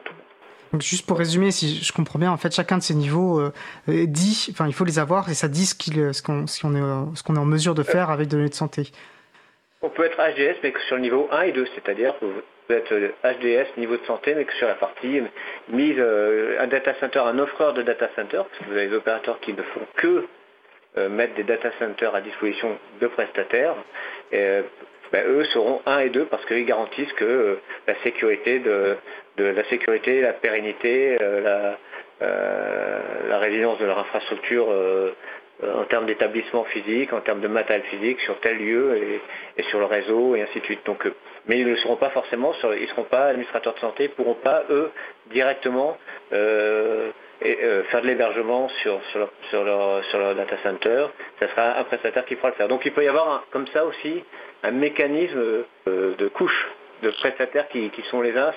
Donc 0.71 0.81
juste 0.81 1.05
pour 1.05 1.17
résumer, 1.17 1.51
si 1.51 1.83
je 1.83 1.93
comprends 1.93 2.19
bien, 2.19 2.31
en 2.31 2.37
fait, 2.37 2.53
chacun 2.53 2.77
de 2.77 2.83
ces 2.83 2.95
niveaux 2.95 3.39
euh, 3.39 3.51
dit, 3.87 4.47
enfin, 4.51 4.67
il 4.67 4.73
faut 4.73 4.85
les 4.85 4.99
avoir 4.99 5.29
et 5.29 5.33
ça 5.33 5.47
dit 5.47 5.65
ce 5.65 5.75
qu'on 6.21 6.45
est, 6.45 6.77
est, 6.77 7.37
en 7.37 7.45
mesure 7.45 7.75
de 7.75 7.83
faire 7.83 8.09
avec 8.09 8.27
des 8.27 8.35
données 8.37 8.49
de 8.49 8.55
santé. 8.55 8.91
On 9.81 9.89
peut 9.89 10.05
être 10.05 10.17
HDS, 10.17 10.59
mais 10.63 10.71
que 10.71 10.79
sur 10.81 10.95
le 10.95 11.01
niveau 11.01 11.27
1 11.31 11.41
et 11.43 11.51
2, 11.51 11.67
c'est-à-dire 11.75 12.15
peut 12.67 12.75
être 12.75 12.93
HDS, 13.23 13.77
niveau 13.77 13.97
de 13.97 14.05
santé, 14.05 14.35
mais 14.35 14.45
que 14.45 14.53
sur 14.53 14.67
la 14.67 14.75
partie 14.75 15.21
mise, 15.69 15.95
euh, 15.97 16.57
un 16.59 16.67
data 16.67 16.93
center, 16.95 17.19
un 17.19 17.39
offreur 17.39 17.73
de 17.73 17.81
data 17.81 18.09
center, 18.15 18.37
parce 18.37 18.59
que 18.59 18.65
vous 18.65 18.77
avez 18.77 18.87
des 18.87 18.95
opérateurs 18.95 19.39
qui 19.39 19.53
ne 19.53 19.61
font 19.61 19.87
que 19.95 20.25
euh, 20.97 21.09
mettre 21.09 21.35
des 21.35 21.43
data 21.43 21.71
centers 21.79 22.13
à 22.13 22.21
disposition 22.21 22.77
de 23.01 23.07
prestataires, 23.07 23.75
ben, 24.31 25.27
eux 25.27 25.43
seront 25.45 25.81
1 25.85 25.99
et 25.99 26.09
2 26.09 26.25
parce 26.25 26.43
qu'ils 26.45 26.65
garantissent 26.65 27.13
que 27.13 27.59
la 27.85 27.95
sécurité 28.01 28.61
la 29.37 29.63
sécurité, 29.65 30.21
la 30.21 30.33
pérennité, 30.33 31.17
la, 31.19 31.77
résilience 33.37 33.77
de 33.79 33.85
leur 33.85 33.99
infrastructure 33.99 34.67
euh, 34.71 35.11
en 35.61 35.83
termes 35.85 36.05
d'établissement 36.05 36.63
physique, 36.65 37.13
en 37.13 37.21
termes 37.21 37.41
de 37.41 37.47
matériel 37.47 37.85
physique 37.85 38.19
sur 38.21 38.39
tel 38.39 38.57
lieu 38.57 39.19
et, 39.57 39.63
sur 39.63 39.79
le 39.79 39.85
réseau 39.85 40.35
et 40.35 40.41
ainsi 40.41 40.59
de 40.59 40.65
suite. 40.65 40.85
Donc, 40.85 41.05
euh, 41.05 41.13
mais 41.47 41.59
ils 41.59 41.67
ne 41.67 41.75
seront 41.75 41.95
pas 41.95 42.09
forcément, 42.09 42.53
ils 42.75 42.81
ne 42.81 42.87
seront 42.87 43.03
pas 43.03 43.27
administrateurs 43.27 43.73
de 43.75 43.79
santé, 43.79 44.05
ils 44.05 44.09
ne 44.09 44.15
pourront 44.15 44.33
pas 44.35 44.63
eux 44.69 44.91
directement 45.31 45.97
euh, 46.31 47.11
faire 47.39 48.01
de 48.01 48.07
l'hébergement 48.07 48.69
sur, 48.81 48.99
sur, 49.49 49.63
leur, 49.63 50.35
data 50.35 50.57
center. 50.63 51.07
Ce 51.39 51.47
sera 51.47 51.77
un 51.79 51.83
prestataire 51.83 52.25
qui 52.25 52.35
pourra 52.35 52.49
le 52.49 52.55
faire. 52.55 52.67
Donc 52.67 52.85
il 52.85 52.91
peut 52.91 53.03
y 53.03 53.07
avoir 53.07 53.45
comme 53.51 53.67
ça 53.67 53.85
aussi 53.85 54.23
un 54.63 54.71
mécanisme 54.71 55.65
de 55.85 56.27
couche 56.29 56.67
de 57.03 57.11
prestataires 57.11 57.67
qui, 57.69 57.91
sont 58.09 58.21
les 58.21 58.35
uns. 58.35 58.51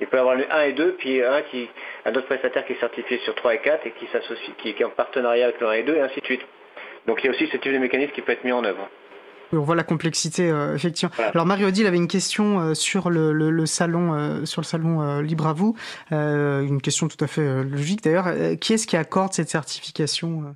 Il 0.00 0.08
peut 0.08 0.16
y 0.16 0.20
avoir 0.20 0.34
le 0.34 0.52
1 0.52 0.62
et 0.62 0.72
2, 0.72 0.96
puis 0.98 1.22
un, 1.22 1.42
qui, 1.42 1.68
un 2.04 2.10
autre 2.10 2.26
prestataire 2.26 2.66
qui 2.66 2.72
est 2.72 2.80
certifié 2.80 3.18
sur 3.18 3.34
3 3.34 3.54
et 3.54 3.58
4 3.58 3.86
et 3.86 3.92
qui, 3.92 4.06
s'associe, 4.10 4.50
qui, 4.58 4.70
est 4.70 4.84
en 4.84 4.90
partenariat 4.90 5.44
avec 5.44 5.60
le 5.60 5.68
1 5.68 5.72
et 5.72 5.82
2, 5.84 5.96
et 5.96 6.00
ainsi 6.00 6.20
de 6.20 6.24
suite. 6.24 6.42
Donc 7.06 7.22
il 7.22 7.26
y 7.26 7.28
a 7.28 7.32
aussi 7.32 7.46
ce 7.48 7.56
type 7.58 7.72
de 7.72 7.78
mécanisme 7.78 8.12
qui 8.12 8.22
peut 8.22 8.32
être 8.32 8.44
mis 8.44 8.52
en 8.52 8.64
œuvre. 8.64 8.88
On 9.52 9.60
voit 9.60 9.76
la 9.76 9.84
complexité, 9.84 10.50
euh, 10.50 10.74
effectivement. 10.74 11.14
Alors 11.32 11.46
Marie-Odile 11.46 11.86
avait 11.86 11.96
une 11.96 12.08
question 12.08 12.60
euh, 12.60 12.74
sur 12.74 13.10
le, 13.10 13.66
salon, 13.66 14.14
euh, 14.14 14.44
sur 14.44 14.60
le 14.60 14.66
salon 14.66 15.20
Libre 15.20 15.46
à 15.46 15.52
vous, 15.52 15.76
une 16.10 16.80
question 16.80 17.08
tout 17.08 17.22
à 17.22 17.26
fait 17.26 17.62
logique 17.62 18.02
d'ailleurs. 18.02 18.26
qui 18.60 18.74
est-ce 18.74 18.86
qui 18.86 18.96
accorde 18.96 19.32
cette 19.32 19.48
certification 19.48 20.54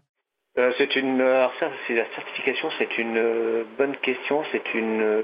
C'est 0.76 0.96
une, 0.96 1.20
alors 1.20 1.52
ça, 1.60 1.70
c'est 1.86 1.94
la 1.94 2.06
certification, 2.14 2.68
c'est 2.78 2.98
une 2.98 3.64
bonne 3.76 3.96
question. 3.98 4.42
C'est 4.52 4.74
une, 4.74 5.22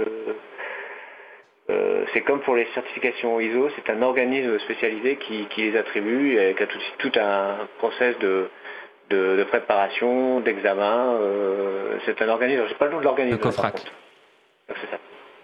euh, 1.71 2.05
c'est 2.13 2.21
comme 2.21 2.41
pour 2.41 2.55
les 2.57 2.67
certifications 2.75 3.41
ISO, 3.41 3.71
c'est 3.77 3.91
un 3.91 4.03
organisme 4.03 4.59
spécialisé 4.61 5.17
qui, 5.17 5.47
les 5.57 5.77
attribue 5.77 6.37
et 6.37 6.55
qui 6.55 6.63
a 6.63 6.67
tout, 6.99 7.13
un 7.17 7.67
process 7.79 8.17
de, 8.19 9.45
préparation, 9.45 10.41
d'examen. 10.41 11.17
Euh, 11.21 11.99
c'est 12.05 12.21
un 12.21 12.29
organisme, 12.29 12.61
je 12.61 12.65
ne 12.65 12.69
sais 12.69 12.75
pas 12.75 12.87
le 12.87 12.93
nom 12.93 12.99
de 12.99 13.05
l'organisme. 13.05 13.37
Le 13.37 13.43
COFRAC. 13.43 13.81
C'est 14.69 14.91
ça. 14.91 14.99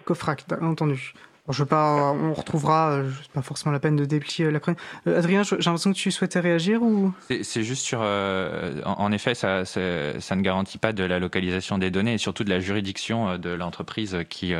COFRAC, 0.05 0.43
entendu. 0.61 1.13
Je 1.51 1.63
pas, 1.63 2.11
on 2.13 2.33
retrouvera, 2.33 2.91
euh, 2.91 3.09
pas 3.33 3.41
forcément 3.41 3.71
la 3.71 3.79
peine 3.79 3.95
de 3.95 4.05
déplier 4.05 4.51
la 4.51 4.59
chronique. 4.59 4.79
Euh, 5.07 5.17
Adrien, 5.17 5.43
j'ai 5.43 5.55
l'impression 5.57 5.91
que 5.91 5.97
tu 5.97 6.11
souhaitais 6.11 6.39
réagir 6.39 6.81
ou? 6.81 7.13
C'est 7.41 7.63
juste 7.63 7.83
sur, 7.83 8.01
en, 8.01 9.11
effet, 9.11 9.35
ça, 9.35 9.65
ça, 9.65 9.79
ne 9.79 10.41
garantit 10.41 10.77
pas 10.77 10.93
de 10.93 11.03
la 11.03 11.19
localisation 11.19 11.77
des 11.77 11.91
données 11.91 12.15
et 12.15 12.17
surtout 12.17 12.43
de 12.43 12.49
la 12.49 12.59
juridiction 12.59 13.37
de 13.37 13.49
l'entreprise 13.49 14.17
qui 14.29 14.53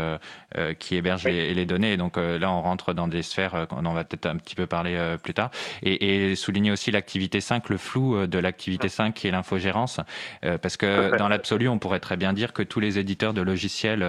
qui 0.79 0.95
héberge 0.95 1.25
les, 1.25 1.65
données. 1.65 1.97
donc 1.97 2.17
là, 2.17 2.51
on 2.51 2.61
rentre 2.61 2.93
dans 2.93 3.07
des 3.07 3.21
sphères, 3.21 3.67
on 3.71 3.85
en 3.85 3.93
va 3.93 4.03
peut-être 4.03 4.25
un 4.25 4.37
petit 4.37 4.55
peu 4.55 4.67
parler 4.67 5.15
plus 5.21 5.33
tard, 5.33 5.51
et, 5.83 6.31
et 6.31 6.35
souligner 6.35 6.71
aussi 6.71 6.91
l'activité 6.91 7.41
5, 7.41 7.69
le 7.69 7.77
flou 7.77 8.27
de 8.27 8.39
l'activité 8.39 8.89
5 8.89 9.13
qui 9.13 9.27
est 9.27 9.31
l'infogérance, 9.31 9.99
parce 10.61 10.77
que 10.77 11.17
dans 11.17 11.27
l'absolu, 11.27 11.67
on 11.67 11.79
pourrait 11.79 11.99
très 11.99 12.17
bien 12.17 12.33
dire 12.33 12.53
que 12.53 12.63
tous 12.63 12.79
les 12.79 12.99
éditeurs 12.99 13.33
de 13.33 13.41
logiciels 13.41 14.05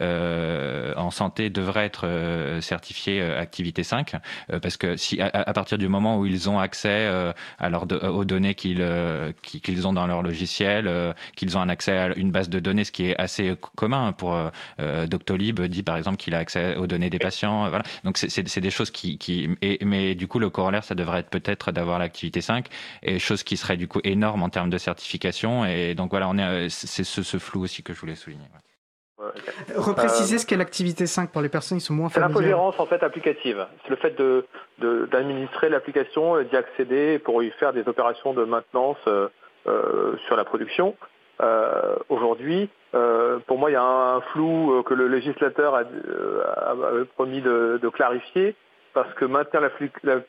en 0.00 1.10
santé 1.10 1.50
devraient 1.50 1.86
être 1.86 2.04
euh, 2.04 2.13
certifiés 2.60 3.20
euh, 3.20 3.40
activité 3.40 3.82
5 3.82 4.14
euh, 4.50 4.60
parce 4.60 4.76
que 4.76 4.96
si 4.96 5.20
à, 5.20 5.52
partir 5.52 5.78
du 5.78 5.88
moment 5.88 6.18
où 6.18 6.26
ils 6.26 6.48
ont 6.48 6.58
accès 6.58 7.06
à 7.58 7.68
leur 7.68 7.86
aux 8.04 8.24
données 8.24 8.54
qu'ils 8.54 8.84
qu'ils 9.42 9.86
ont 9.86 9.92
dans 9.92 10.06
leur 10.06 10.22
logiciel, 10.22 11.14
qu'ils 11.36 11.56
ont 11.56 11.60
un 11.60 11.68
accès 11.68 11.96
à 11.96 12.14
une 12.16 12.30
base 12.30 12.48
de 12.48 12.60
données, 12.60 12.84
ce 12.84 12.92
qui 12.92 13.06
est 13.10 13.16
assez 13.20 13.54
commun 13.76 14.12
pour 14.12 14.36
Doctolib 15.06 15.60
dit 15.62 15.82
par 15.82 15.96
exemple 15.96 16.16
qu'il 16.16 16.34
a 16.34 16.38
accès 16.38 16.76
aux 16.76 16.86
données 16.86 17.10
des 17.10 17.18
patients. 17.18 17.68
Voilà. 17.68 17.84
Donc 18.04 18.18
c'est 18.18 18.60
des 18.60 18.70
choses 18.70 18.90
qui, 18.90 19.18
qui 19.18 19.48
mais 19.82 20.14
du 20.14 20.26
coup 20.26 20.38
le 20.38 20.50
corollaire 20.50 20.84
ça 20.84 20.94
devrait 20.94 21.20
être 21.20 21.30
peut-être 21.30 21.72
d'avoir 21.72 21.98
l'activité 21.98 22.40
5 22.40 22.66
et 23.02 23.18
chose 23.18 23.42
qui 23.42 23.56
serait 23.56 23.76
du 23.76 23.88
coup 23.88 24.00
énorme 24.04 24.42
en 24.42 24.48
termes 24.48 24.70
de 24.70 24.78
certification 24.78 25.64
et 25.64 25.94
donc 25.94 26.10
voilà 26.10 26.28
on 26.28 26.38
est 26.38 26.68
c'est 26.68 27.04
ce, 27.04 27.22
ce, 27.22 27.38
flou 27.38 27.62
aussi 27.62 27.82
que 27.82 27.92
je 27.92 28.00
voulais 28.00 28.14
souligner. 28.14 28.44
Repréciser 29.76 30.38
ce 30.38 30.46
qu'est 30.46 30.56
l'activité 30.56 31.06
5 31.06 31.30
pour 31.30 31.42
les 31.42 31.48
personnes 31.48 31.78
qui 31.78 31.84
sont 31.84 31.94
moins 31.94 32.08
familières. 32.08 32.36
C'est 32.36 32.42
l'infogérance 32.42 32.80
en 32.80 32.86
fait 32.86 33.02
applicative. 33.02 33.66
C'est 33.82 33.90
le 33.90 33.96
fait 33.96 34.16
d'administrer 35.10 35.68
l'application, 35.68 36.42
d'y 36.42 36.56
accéder 36.56 37.18
pour 37.18 37.42
y 37.42 37.50
faire 37.52 37.72
des 37.72 37.86
opérations 37.88 38.34
de 38.34 38.44
maintenance 38.44 38.98
euh, 39.06 39.28
euh, 39.66 40.16
sur 40.26 40.36
la 40.36 40.44
production. 40.44 40.94
Euh, 41.40 41.96
aujourd'hui, 42.08 42.68
pour 43.46 43.58
moi, 43.58 43.70
il 43.70 43.72
y 43.72 43.76
a 43.76 43.82
un, 43.82 44.20
flou 44.32 44.82
que 44.84 44.94
le 44.94 45.08
législateur 45.08 45.74
a, 45.74 45.84
promis 47.14 47.40
de, 47.40 47.90
clarifier 47.92 48.54
parce 48.92 49.12
que 49.14 49.24
maintenir 49.24 49.68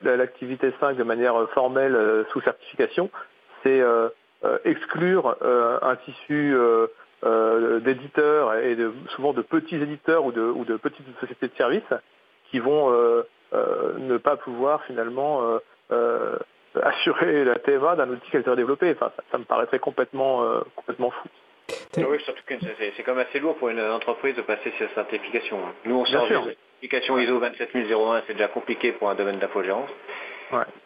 l'activité 0.01 0.73
5 0.79 0.97
de 0.97 1.03
manière 1.03 1.35
formelle 1.53 2.25
sous 2.31 2.41
certification, 2.41 3.11
c'est 3.61 3.83
exclure 4.63 5.37
un 5.43 5.95
tissu 5.97 6.57
euh, 7.25 7.79
d'éditeurs 7.79 8.55
et 8.55 8.75
de, 8.75 8.93
souvent 9.15 9.33
de 9.33 9.41
petits 9.41 9.75
éditeurs 9.75 10.25
ou 10.25 10.31
de, 10.31 10.41
ou 10.41 10.63
de 10.65 10.77
petites 10.77 11.05
sociétés 11.19 11.47
de 11.47 11.55
services 11.55 11.93
qui 12.51 12.59
vont 12.59 12.91
euh, 12.91 13.23
euh, 13.53 13.93
ne 13.97 14.17
pas 14.17 14.35
pouvoir 14.37 14.83
finalement 14.85 15.41
assurer 16.81 17.43
la 17.45 17.55
TMA 17.55 17.95
d'un 17.95 18.09
outil 18.09 18.29
qu'elles 18.29 18.47
auraient 18.47 18.55
développé. 18.57 18.91
Enfin, 18.91 19.11
ça, 19.31 19.37
me 19.37 19.43
paraîtrait 19.43 19.79
complètement, 19.79 20.45
complètement 20.75 21.11
fou. 21.11 21.29
Oui, 21.97 22.19
surtout 22.25 22.43
que 22.45 22.53
c'est 22.95 23.03
quand 23.03 23.15
même 23.15 23.25
assez 23.27 23.39
lourd 23.39 23.55
pour 23.55 23.69
une 23.69 23.81
entreprise 23.81 24.35
de 24.35 24.41
passer 24.41 24.71
cette 24.77 24.93
certification. 24.93 25.57
Nous, 25.85 25.95
on 25.95 26.05
sort 26.05 26.27
une 26.27 26.43
certification 26.43 27.17
ISO 27.17 27.39
27001, 27.39 28.23
c'est 28.27 28.33
déjà 28.33 28.49
compliqué 28.49 28.91
pour 28.91 29.09
un 29.09 29.15
domaine 29.15 29.39
d'infogérance. 29.39 29.89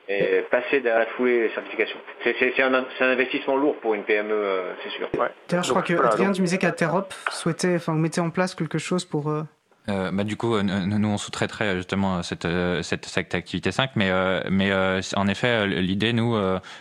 Et 0.08 0.44
passer 0.50 0.80
derrière 0.82 1.00
la 1.00 1.06
foulée 1.06 1.44
les 1.48 1.54
certifications. 1.54 2.00
C'est 2.24 2.62
un, 2.62 2.86
investissement 3.02 3.58
lourd 3.58 3.76
pour 3.78 3.94
une 3.94 4.04
PME, 4.04 4.32
euh, 4.34 4.74
c'est 4.84 4.90
sûr. 4.90 5.08
D'ailleurs, 5.48 5.64
je 5.64 5.70
crois 5.70 5.84
que 5.84 5.94
Adrien 5.94 6.32
du 6.32 6.42
musée 6.42 6.58
qu'Aterop 6.58 7.14
souhaitait, 7.32 7.76
enfin, 7.76 7.94
vous 7.94 8.00
mettez 8.00 8.22
en 8.22 8.30
place 8.30 8.56
quelque 8.56 8.78
chose 8.78 9.06
pour. 9.06 9.30
Euh, 9.30 9.44
euh, 9.90 10.12
bah, 10.12 10.24
du 10.24 10.38
coup, 10.38 10.56
euh, 10.56 10.64
nous, 10.64 11.08
on 11.08 11.18
sous-traiterait 11.18 11.76
justement 11.78 12.24
cette, 12.24 12.46
euh, 12.46 12.82
cette, 12.84 13.06
cette, 13.06 13.34
activité 13.36 13.72
5, 13.72 13.92
mais, 13.96 14.12
mais 14.50 14.72
en 15.16 15.28
effet, 15.28 15.68
l'idée, 15.68 16.14
nous, 16.14 16.36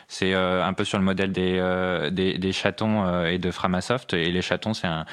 c'est 0.08 0.34
un 0.34 0.72
peu 0.72 0.84
sur 0.84 0.98
le 0.98 1.04
modèle 1.04 1.32
des, 1.32 2.08
des, 2.12 2.38
des, 2.38 2.52
chatons 2.52 3.24
et 3.24 3.38
de 3.38 3.50
Framasoft. 3.50 4.14
Et 4.14 4.30
les 4.30 4.42
chatons, 4.42 4.74
c'est 4.74 4.86
un, 4.86 5.04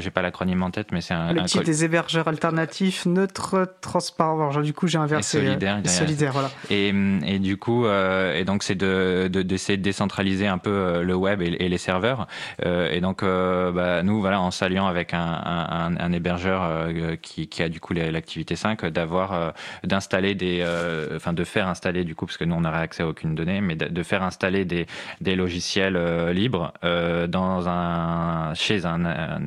j'ai 0.00 0.10
pas 0.10 0.22
l'acronyme 0.22 0.62
en 0.62 0.70
tête, 0.70 0.92
mais 0.92 1.00
c'est 1.00 1.14
un. 1.14 1.32
Le 1.32 1.44
type 1.44 1.64
des 1.64 1.84
hébergeurs 1.84 2.28
alternatifs, 2.28 3.06
neutres, 3.06 3.74
transparents. 3.80 4.50
Genre, 4.50 4.62
du 4.62 4.72
coup, 4.72 4.86
j'ai 4.86 4.98
inversé. 4.98 5.38
Et 5.38 5.46
solidaire. 5.46 5.80
solidaire, 5.84 6.32
voilà. 6.32 6.50
Et, 6.70 6.88
et 7.26 7.38
du 7.38 7.56
coup, 7.56 7.86
et 7.86 8.44
donc, 8.44 8.62
c'est 8.62 8.74
de, 8.74 9.28
d'essayer 9.28 9.76
de, 9.76 9.82
décentraliser 9.82 10.46
un 10.46 10.58
peu 10.58 11.02
le 11.02 11.14
web 11.14 11.42
et, 11.42 11.68
les 11.68 11.78
serveurs. 11.78 12.26
et 12.64 13.00
donc, 13.00 13.22
bah, 13.22 14.02
nous, 14.02 14.20
voilà, 14.20 14.40
en 14.40 14.50
s'alliant 14.50 14.86
avec 14.86 15.14
un, 15.14 15.20
un, 15.20 15.96
un 15.96 16.12
hébergeur 16.12 16.88
qui 17.22 17.29
qui, 17.30 17.62
a 17.62 17.68
du 17.68 17.80
coup 17.80 17.92
l'activité 17.92 18.56
5, 18.56 18.86
d'avoir, 18.86 19.32
euh, 19.32 19.50
d'installer 19.84 20.34
des, 20.34 20.60
euh, 20.62 21.16
enfin 21.16 21.32
de 21.32 21.44
faire 21.44 21.68
installer 21.68 22.04
du 22.04 22.14
coup, 22.14 22.26
parce 22.26 22.36
que 22.36 22.44
nous 22.44 22.54
on 22.54 22.60
n'aurait 22.60 22.80
accès 22.80 23.02
à 23.02 23.08
aucune 23.08 23.34
donnée, 23.34 23.60
mais 23.60 23.76
de, 23.76 24.02
faire 24.02 24.22
installer 24.22 24.64
des, 24.64 24.86
des 25.20 25.36
logiciels 25.36 25.96
euh, 25.96 26.32
libres 26.32 26.72
dans 26.82 27.68
un, 27.68 28.54
chez 28.54 28.86
un, 28.86 29.00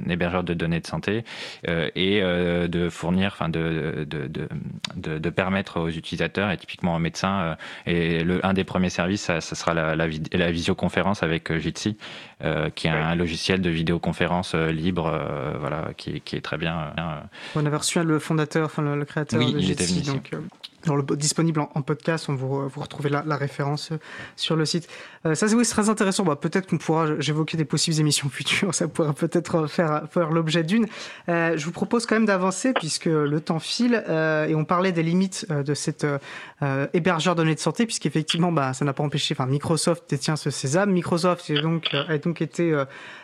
hébergeur 0.10 0.44
de 0.44 0.54
données 0.54 0.80
de 0.80 0.88
santé 0.88 1.24
et 1.68 2.22
de 2.22 2.90
fournir, 2.90 3.32
enfin 3.34 3.50
de 3.50 4.06
de, 4.08 4.28
de, 4.28 5.18
de, 5.18 5.30
permettre 5.30 5.80
aux 5.80 5.90
utilisateurs 5.90 6.52
et 6.52 6.58
typiquement 6.58 6.96
aux 6.96 7.00
médecins, 7.00 7.58
et 7.86 8.24
le, 8.24 8.46
un 8.46 8.54
des 8.54 8.64
premiers 8.64 8.90
services, 8.90 9.24
ça, 9.24 9.42
sera 9.42 9.74
la, 9.74 9.96
la, 9.96 10.08
la, 10.32 10.52
visioconférence 10.52 11.24
avec 11.24 11.56
Jitsi, 11.58 11.98
qui 12.76 12.88
est 12.88 12.92
un 12.92 13.16
logiciel 13.16 13.62
de 13.62 13.70
vidéoconférence 13.70 14.56
libre, 14.56 15.20
voilà, 15.60 15.90
qui, 15.98 16.22
qui, 16.22 16.36
est 16.36 16.42
très 16.42 16.58
bien 16.58 16.94
avait 17.66 17.78
reçu 17.78 18.02
le 18.04 18.20
fondateur, 18.20 18.66
enfin 18.66 18.82
le, 18.82 19.06
créateur 19.06 19.40
de 19.40 19.60
Jitsi, 19.60 20.02
donc 20.02 20.32
euh, 20.34 20.96
le, 20.96 21.16
disponible 21.16 21.62
en, 21.62 21.82
podcast, 21.82 22.30
on 22.30 22.36
vous, 22.36 22.68
vous 22.68 22.82
retrouvez 22.82 23.10
la, 23.10 23.24
la 23.26 23.36
référence 23.36 23.92
euh, 23.92 23.98
sur 24.36 24.56
le 24.56 24.66
site. 24.66 24.88
Euh, 25.26 25.36
ça 25.36 25.48
c'est 25.48 25.56
oui, 25.56 25.66
très 25.66 25.90
intéressant. 25.90 26.24
Bah, 26.24 26.36
peut-être 26.36 26.68
qu'on 26.68 26.78
pourra, 26.78 27.20
j'évoquais 27.20 27.58
des 27.58 27.66
possibles 27.66 28.00
émissions 28.00 28.30
futures, 28.30 28.74
ça 28.76 28.88
pourrait 28.88 29.14
peut-être 29.14 29.68
faire, 29.68 30.04
faire 30.12 30.32
l'objet 30.32 30.64
d'une. 30.64 30.88
je 31.28 31.64
vous 31.64 31.72
propose 31.72 32.06
quand 32.06 32.16
même 32.16 32.26
d'avancer 32.26 32.74
puisque 32.74 33.06
le 33.06 33.40
temps 33.40 33.60
file 33.60 34.04
et 34.08 34.56
on 34.56 34.66
parlait 34.66 34.92
des 34.92 35.04
limites 35.04 35.48
de 35.52 35.74
cet 35.74 36.06
hébergeur 36.94 37.36
de 37.36 37.42
données 37.42 37.56
de 37.56 37.60
santé 37.60 37.86
puisqu'effectivement 37.86 38.52
bah, 38.52 38.74
ça 38.74 38.86
n'a 38.86 38.94
pas 38.94 39.04
empêché, 39.04 39.36
enfin 39.38 39.46
Microsoft 39.50 40.10
détient 40.10 40.36
ce 40.36 40.50
Sésame. 40.50 40.92
Microsoft 40.92 41.50
a 41.50 41.62
donc, 41.62 41.94
a 41.94 42.18
donc 42.18 42.42
été 42.42 42.76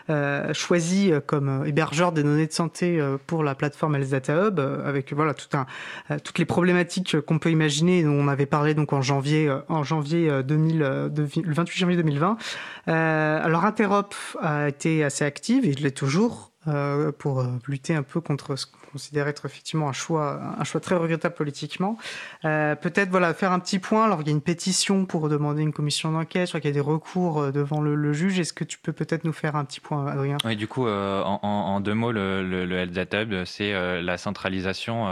euh, 0.10 0.54
choisi 0.54 1.12
euh, 1.12 1.20
comme 1.24 1.64
hébergeur 1.68 2.12
des 2.12 2.24
données 2.24 2.48
de 2.48 2.52
santé 2.52 3.00
euh, 3.00 3.18
pour 3.28 3.44
la 3.44 3.54
plateforme 3.54 3.96
Health 3.96 4.10
Data 4.10 4.48
Hub, 4.48 4.60
avec 4.60 5.14
voilà 5.14 5.36
tout 5.36 5.56
un, 5.56 5.68
toutes 6.20 6.40
les 6.40 6.46
problématiques 6.46 7.22
qu'on 7.22 7.38
peut 7.38 7.52
imaginer, 7.52 8.08
on 8.08 8.28
avait 8.28 8.48
parlé 8.48 8.74
donc 8.74 8.92
en 8.92 9.04
janvier, 9.04 9.54
en 9.68 9.84
janvier 9.84 10.42
2000, 10.44 10.80
le 10.80 11.54
28 11.54 11.80
janvier 11.80 11.89
2020. 11.96 12.38
alors 12.88 13.66
Interop 13.66 14.16
a 14.42 14.70
été 14.70 15.04
assez 15.04 15.26
active 15.26 15.66
et 15.66 15.70
il 15.70 15.84
l'est 15.84 15.92
toujours 15.92 16.52
pour 17.18 17.44
lutter 17.68 17.96
un 17.96 18.04
peu 18.04 18.22
contre 18.22 18.56
ce 18.56 18.66
considère 18.90 19.28
être 19.28 19.46
effectivement 19.46 19.90
un 19.90 19.94
choix, 19.94 20.40
un 20.58 20.64
choix 20.64 20.82
très 20.82 20.96
regrettable 20.96 21.36
politiquement. 21.36 21.98
Euh, 22.46 22.76
peut-être 22.76 23.10
voilà 23.10 23.34
faire 23.34 23.52
un 23.52 23.60
petit 23.60 23.80
point. 23.80 24.06
Alors 24.06 24.22
il 24.22 24.28
y 24.28 24.30
a 24.30 24.34
une 24.34 24.42
pétition 24.42 25.06
pour 25.06 25.30
demander 25.30 25.62
une 25.62 25.74
commission 25.74 26.12
d'enquête. 26.12 26.48
Je 26.48 26.52
crois 26.52 26.60
qu'il 26.60 26.70
y 26.70 26.74
a 26.74 26.74
des 26.74 26.80
recours 26.80 27.40
euh, 27.40 27.52
devant 27.52 27.82
le, 27.82 28.14
juge. 28.14 28.40
Est-ce 28.40 28.54
que 28.54 28.64
tu 28.64 28.80
peux 28.80 28.92
peut-être 28.92 29.24
nous 29.24 29.34
faire 29.34 29.56
un 29.56 29.66
petit 29.66 29.80
point, 29.80 30.08
Adrien? 30.08 30.38
Oui, 30.44 30.56
du 30.56 30.68
coup, 30.68 30.88
euh, 30.88 31.22
en, 31.24 31.80
deux 31.80 31.94
mots, 31.94 32.12
le, 32.12 32.44
le, 32.44 33.46
c'est 33.46 34.02
la 34.02 34.18
centralisation 34.18 35.06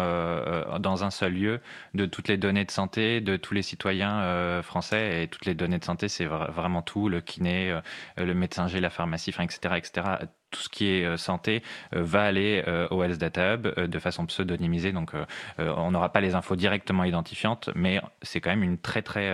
dans 0.80 1.04
un 1.04 1.12
seul 1.12 1.34
lieu 1.34 1.60
de 1.94 2.06
toutes 2.06 2.28
les 2.28 2.38
données 2.38 2.66
de 2.66 2.72
santé 2.72 3.22
de 3.22 3.38
tous 3.38 3.54
les 3.54 3.62
citoyens 3.62 4.62
français 4.64 5.24
et 5.24 5.28
toutes 5.28 5.46
les 5.46 5.54
données 5.54 5.78
de 5.78 5.86
santé, 5.86 6.10
c'est 6.10 6.26
vraiment 6.26 6.82
tout, 6.82 7.08
le 7.08 7.22
kiné, 7.22 7.80
le 8.18 8.34
médecin 8.34 8.68
G, 8.68 8.80
la 8.80 8.90
pharmacie, 8.90 9.34
etc., 9.40 9.76
etc 9.76 10.28
tout 10.52 10.62
ce 10.62 10.70
qui 10.70 10.88
est 10.88 11.06
euh, 11.06 11.18
santé 11.18 11.64
euh, 11.96 12.02
va 12.04 12.24
aller 12.24 12.64
euh, 12.68 12.88
au 12.90 13.04
Health 13.04 13.18
Data 13.18 13.54
Hub 13.54 13.68
de 13.68 14.00
façon 14.00 14.26
pseudonymisée. 14.26 14.92
Donc, 14.92 15.12
on 15.58 15.92
n'aura 15.92 16.12
pas 16.12 16.22
les 16.22 16.36
infos 16.36 16.56
directement 16.56 17.04
identifiantes, 17.04 17.70
mais 17.76 18.02
c'est 18.22 18.42
quand 18.42 18.50
même 18.50 18.64
une 18.64 18.78
très 18.78 19.02
très 19.02 19.32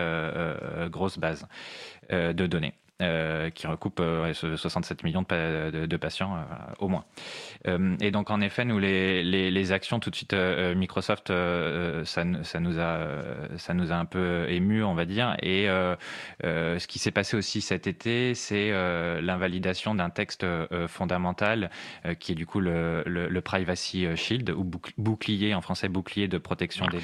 grosse 0.89 1.17
base 1.17 1.47
de 2.09 2.47
données. 2.47 2.73
Euh, 3.03 3.49
qui 3.49 3.67
recoupe 3.67 4.01
67 4.33 4.99
euh, 4.99 5.01
millions 5.03 5.23
de, 5.23 5.97
patients 5.97 6.35
euh, 6.35 6.39
au 6.79 6.87
moins. 6.87 7.05
et 8.01 8.11
donc 8.11 8.29
en 8.29 8.39
effet, 8.41 8.65
nous 8.65 8.79
les, 8.79 9.71
actions 9.71 9.99
tout 9.99 10.09
de 10.09 10.15
suite 10.15 10.33
Microsoft, 10.33 11.27
ça, 11.29 12.23
ça, 12.43 12.59
nous 12.59 12.79
a 12.79 13.07
ça 13.57 13.73
nous 13.73 13.91
a 13.91 13.95
un 13.95 14.05
peu 14.05 14.45
ému, 14.49 14.83
on 14.83 14.93
va 14.93 15.05
dire. 15.05 15.35
Et 15.41 15.67
ce 16.43 16.87
qui 16.87 16.99
s'est 16.99 17.11
passé 17.11 17.37
aussi 17.37 17.61
cet 17.61 17.87
été, 17.87 18.35
c'est 18.35 18.71
l'invalidation 19.21 19.95
d'un 19.95 20.09
texte 20.09 20.45
fondamental 20.87 21.69
qui 22.19 22.33
est 22.33 22.35
du 22.35 22.45
coup 22.45 22.59
le, 22.59 23.03
le, 23.05 23.41
Privacy 23.41 24.07
Shield 24.15 24.49
ou 24.51 24.69
bouclier 24.97 25.53
en 25.53 25.61
français 25.61 25.89
bouclier 25.89 26.27
de 26.27 26.37
protection 26.37 26.87
des 26.87 26.99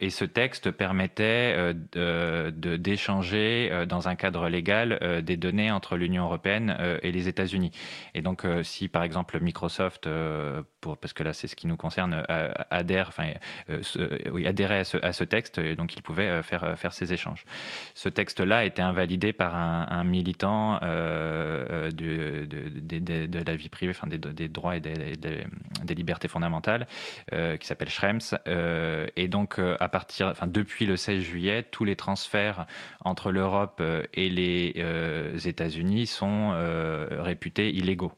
et 0.00 0.10
ce 0.10 0.24
texte 0.24 0.70
permettait 0.70 1.74
d'échanger 1.94 3.84
dans 3.88 4.08
un 4.08 4.14
cadre 4.14 4.48
légal 4.48 5.13
des 5.22 5.36
données 5.36 5.70
entre 5.70 5.96
l'Union 5.96 6.24
européenne 6.24 6.76
et 7.02 7.12
les 7.12 7.28
États-Unis. 7.28 7.70
Et 8.14 8.22
donc, 8.22 8.46
si 8.62 8.88
par 8.88 9.02
exemple 9.02 9.38
Microsoft, 9.40 10.08
parce 10.80 11.12
que 11.12 11.22
là 11.22 11.32
c'est 11.32 11.46
ce 11.48 11.56
qui 11.56 11.66
nous 11.66 11.76
concerne, 11.76 12.24
adhère, 12.70 13.08
enfin, 13.08 13.32
adhérait 14.44 14.84
à 15.02 15.12
ce, 15.12 15.24
texte, 15.24 15.60
donc 15.60 15.96
il 15.96 16.02
pouvait 16.02 16.42
faire, 16.42 16.78
faire 16.78 16.92
ces 16.92 17.12
échanges. 17.12 17.44
Ce 17.94 18.08
texte-là 18.08 18.58
a 18.58 18.64
été 18.64 18.82
invalidé 18.82 19.32
par 19.32 19.54
un, 19.56 20.04
militant 20.04 20.78
de, 20.80 22.46
la 23.46 23.56
vie 23.56 23.68
privée, 23.68 23.92
des, 24.06 24.48
droits 24.48 24.76
et 24.76 24.80
des, 24.80 25.94
libertés 25.94 26.28
fondamentales, 26.28 26.86
qui 27.30 27.66
s'appelle 27.66 27.90
Schrems. 27.90 28.38
et 29.16 29.28
donc, 29.28 29.58
à 29.58 29.88
partir, 29.88 30.34
depuis 30.46 30.86
le 30.86 30.96
16 30.96 31.20
juillet, 31.22 31.62
tous 31.62 31.84
les 31.84 31.96
transferts 31.96 32.66
entre 33.04 33.30
l'Europe 33.30 33.78
euh, 33.80 34.02
et 34.14 34.28
les 34.28 34.74
euh, 34.78 34.93
États-Unis 35.44 36.06
sont 36.06 36.52
euh, 36.52 37.22
réputés 37.22 37.70
illégaux. 37.70 38.12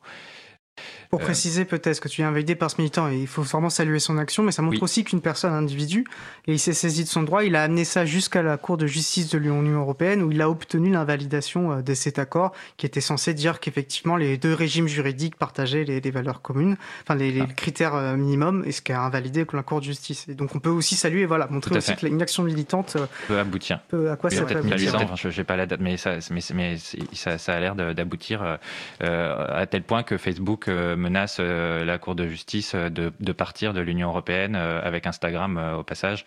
Pour 1.10 1.20
euh, 1.20 1.24
préciser 1.24 1.64
peut-être 1.64 2.00
que 2.00 2.08
tu 2.08 2.22
es 2.22 2.24
invalidé 2.24 2.54
par 2.54 2.70
ce 2.70 2.76
militant, 2.78 3.08
et 3.08 3.16
il 3.16 3.26
faut 3.26 3.42
vraiment 3.42 3.70
saluer 3.70 3.98
son 3.98 4.18
action, 4.18 4.42
mais 4.42 4.52
ça 4.52 4.62
montre 4.62 4.82
aussi 4.82 5.04
qu'une 5.04 5.20
personne, 5.20 5.52
un 5.52 5.58
individu, 5.58 6.04
et 6.46 6.52
il 6.52 6.58
s'est 6.58 6.72
saisi 6.72 7.04
de 7.04 7.08
son 7.08 7.22
droit, 7.22 7.44
il 7.44 7.56
a 7.56 7.62
amené 7.62 7.84
ça 7.84 8.04
jusqu'à 8.04 8.42
la 8.42 8.56
Cour 8.56 8.76
de 8.76 8.86
justice 8.86 9.30
de 9.30 9.38
l'Union 9.38 9.80
européenne, 9.80 10.22
où 10.22 10.32
il 10.32 10.40
a 10.42 10.50
obtenu 10.50 10.90
l'invalidation 10.90 11.72
euh, 11.72 11.82
de 11.82 11.94
cet 11.94 12.18
accord, 12.18 12.52
qui 12.76 12.86
était 12.86 13.00
censé 13.00 13.34
dire 13.34 13.60
qu'effectivement 13.60 14.16
les 14.16 14.36
deux 14.36 14.52
régimes 14.52 14.88
juridiques 14.88 15.36
partageaient 15.36 15.84
les, 15.84 16.10
valeurs 16.10 16.42
communes, 16.42 16.76
enfin 17.02 17.14
les, 17.14 17.40
ah. 17.40 17.46
critères 17.46 17.94
euh, 17.94 18.16
minimums, 18.16 18.62
et 18.66 18.72
ce 18.72 18.82
qui 18.82 18.92
a 18.92 19.02
invalidé 19.02 19.46
la 19.52 19.62
Cour 19.62 19.80
de 19.80 19.86
justice. 19.86 20.28
Et 20.28 20.34
donc 20.34 20.54
on 20.54 20.58
peut 20.58 20.70
aussi 20.70 20.96
saluer, 20.96 21.24
voilà, 21.24 21.46
montrer 21.48 21.76
aussi 21.76 21.94
qu'une 21.96 22.20
action 22.20 22.42
militante 22.42 22.96
peut 23.26 23.38
aboutir. 23.38 23.80
à 24.10 24.16
quoi 24.16 24.30
ça 24.30 24.44
peut 24.44 24.56
aboutir 24.56 25.16
Je 25.16 25.28
n'ai 25.28 25.44
pas 25.44 25.56
la 25.56 25.66
date, 25.66 25.80
mais 25.80 25.96
ça, 25.96 26.18
mais, 26.30 26.76
ça, 27.12 27.38
ça 27.38 27.54
a 27.54 27.60
l'air 27.60 27.74
d'aboutir 27.74 28.58
à 29.00 29.66
tel 29.66 29.82
point 29.82 30.02
que 30.02 30.18
Facebook 30.18 30.65
menace 30.70 31.38
euh, 31.40 31.84
la 31.84 31.98
Cour 31.98 32.14
de 32.14 32.26
justice 32.26 32.72
euh, 32.74 32.88
de, 32.90 33.32
partir 33.32 33.72
de 33.74 33.80
l'Union 33.80 34.08
européenne 34.08 34.56
euh, 34.56 34.80
avec 34.82 35.06
Instagram 35.06 35.56
au 35.78 35.82
passage. 35.82 36.24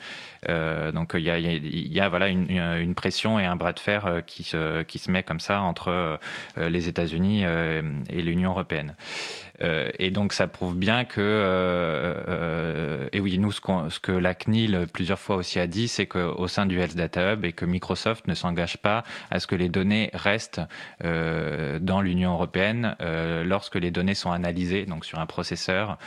Donc 0.47 1.11
il 1.15 1.21
y 1.21 1.99
a, 1.99 2.09
voilà 2.09 2.27
une, 2.29 2.95
pression 2.95 3.39
et 3.39 3.45
un 3.45 3.55
bras 3.55 3.73
de 3.73 3.79
fer 3.79 4.21
qui 4.25 4.43
se, 4.43 4.83
qui 4.83 4.99
se 4.99 5.11
met 5.11 5.23
comme 5.23 5.39
ça 5.39 5.61
entre 5.61 6.19
les 6.57 6.87
États-Unis 6.87 7.43
et 7.43 8.21
l'Union 8.21 8.51
européenne. 8.51 8.95
Euh, 9.61 9.89
et 9.99 10.11
donc 10.11 10.33
ça 10.33 10.47
prouve 10.47 10.75
bien 10.77 11.05
que, 11.05 11.19
euh, 11.19 12.13
euh, 12.27 13.09
et 13.11 13.19
oui, 13.19 13.37
nous, 13.37 13.51
ce, 13.51 13.61
ce, 13.89 13.99
que 13.99 14.11
la 14.11 14.33
CNIL 14.33 14.87
plusieurs 14.91 15.19
fois 15.19 15.35
aussi 15.37 15.59
a 15.59 15.67
dit, 15.67 15.87
c'est 15.87 16.05
qu'au 16.05 16.47
sein 16.47 16.65
du 16.65 16.79
Health 16.79 16.95
Data 16.95 17.33
Hub 17.33 17.45
et 17.45 17.51
que 17.51 17.65
Microsoft 17.65 18.27
ne 18.27 18.33
s'engage 18.33 18.77
pas 18.77 19.03
à 19.31 19.39
ce 19.39 19.47
que 19.47 19.55
les 19.55 19.69
données 19.69 20.09
restent 20.13 20.61
dans 21.01 22.01
l'Union 22.01 22.33
européenne 22.33 22.95
lorsque 23.45 23.75
les 23.75 23.91
données 23.91 24.13
sont 24.13 24.31
analysées, 24.31 24.85
donc 24.85 25.05
sur 25.05 25.19
un 25.19 25.25
processeur 25.25 25.97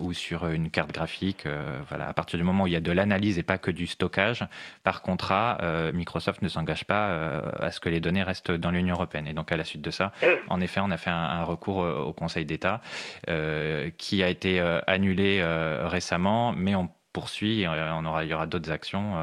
ou 0.00 0.12
sur 0.12 0.46
une 0.48 0.70
carte 0.70 0.92
graphique. 0.92 1.46
voilà, 1.88 2.08
à 2.08 2.12
partir 2.12 2.38
du 2.38 2.44
moment 2.44 2.64
où 2.64 2.66
il 2.66 2.72
y 2.72 2.76
a 2.76 2.80
de 2.80 2.92
l'analyse 2.92 3.38
et 3.38 3.42
pas 3.42 3.58
que 3.58 3.69
du 3.72 3.86
stockage, 3.86 4.44
par 4.84 5.02
contrat, 5.02 5.58
Microsoft 5.92 6.42
ne 6.42 6.48
s'engage 6.48 6.84
pas 6.84 7.42
à 7.58 7.70
ce 7.70 7.80
que 7.80 7.88
les 7.88 8.00
données 8.00 8.22
restent 8.22 8.50
dans 8.50 8.70
l'Union 8.70 8.94
européenne. 8.94 9.26
Et 9.26 9.32
donc 9.32 9.52
à 9.52 9.56
la 9.56 9.64
suite 9.64 9.82
de 9.82 9.90
ça, 9.90 10.12
en 10.48 10.60
effet, 10.60 10.80
on 10.80 10.90
a 10.90 10.96
fait 10.96 11.10
un, 11.10 11.14
un 11.14 11.44
recours 11.44 11.78
au 11.78 12.12
Conseil 12.12 12.44
d'État 12.44 12.80
euh, 13.28 13.90
qui 13.96 14.22
a 14.22 14.28
été 14.28 14.60
euh, 14.60 14.80
annulé 14.86 15.40
euh, 15.40 15.86
récemment, 15.86 16.52
mais 16.56 16.74
on 16.74 16.88
poursuit, 17.12 17.66
on 17.66 18.04
aura, 18.04 18.24
il 18.24 18.30
y 18.30 18.34
aura 18.34 18.46
d'autres 18.46 18.70
actions 18.70 19.14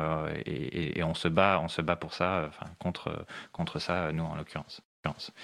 et, 0.45 1.02
on 1.04 1.14
se 1.14 1.30
bat, 1.30 1.62
on 1.64 1.70
se 1.70 1.82
bat 1.82 1.95
pour 1.95 2.14
ça, 2.14 2.43
enfin, 2.50 2.66
contre, 2.80 3.26
contre 3.54 3.80
ça, 3.80 4.12
nous 4.12 4.26
en 4.26 4.36
l'occurrence. 4.36 4.82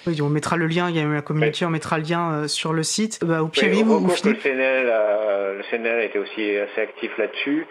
Oui, 0.05 0.21
on 0.21 0.27
mettra 0.27 0.57
le 0.57 0.67
lien, 0.67 0.89
il 0.89 0.97
y 0.97 0.99
a 0.99 1.05
la 1.05 1.21
communauté, 1.21 1.63
on 1.65 1.69
mettra 1.69 1.97
le 1.97 2.03
lien 2.03 2.49
sur 2.49 2.73
le 2.73 2.83
site. 2.83 3.23
Bah, 3.23 3.41
au 3.41 3.47
pire, 3.47 3.69
oui, 3.71 3.81
vous, 3.81 4.05
le, 4.05 4.33
CNL 4.33 4.89
a, 4.89 5.53
le 5.53 5.63
CNL 5.71 5.99
a 5.99 6.03
été 6.03 6.19
aussi 6.19 6.57
assez 6.57 6.81
actif 6.81 7.17
là-dessus. 7.17 7.65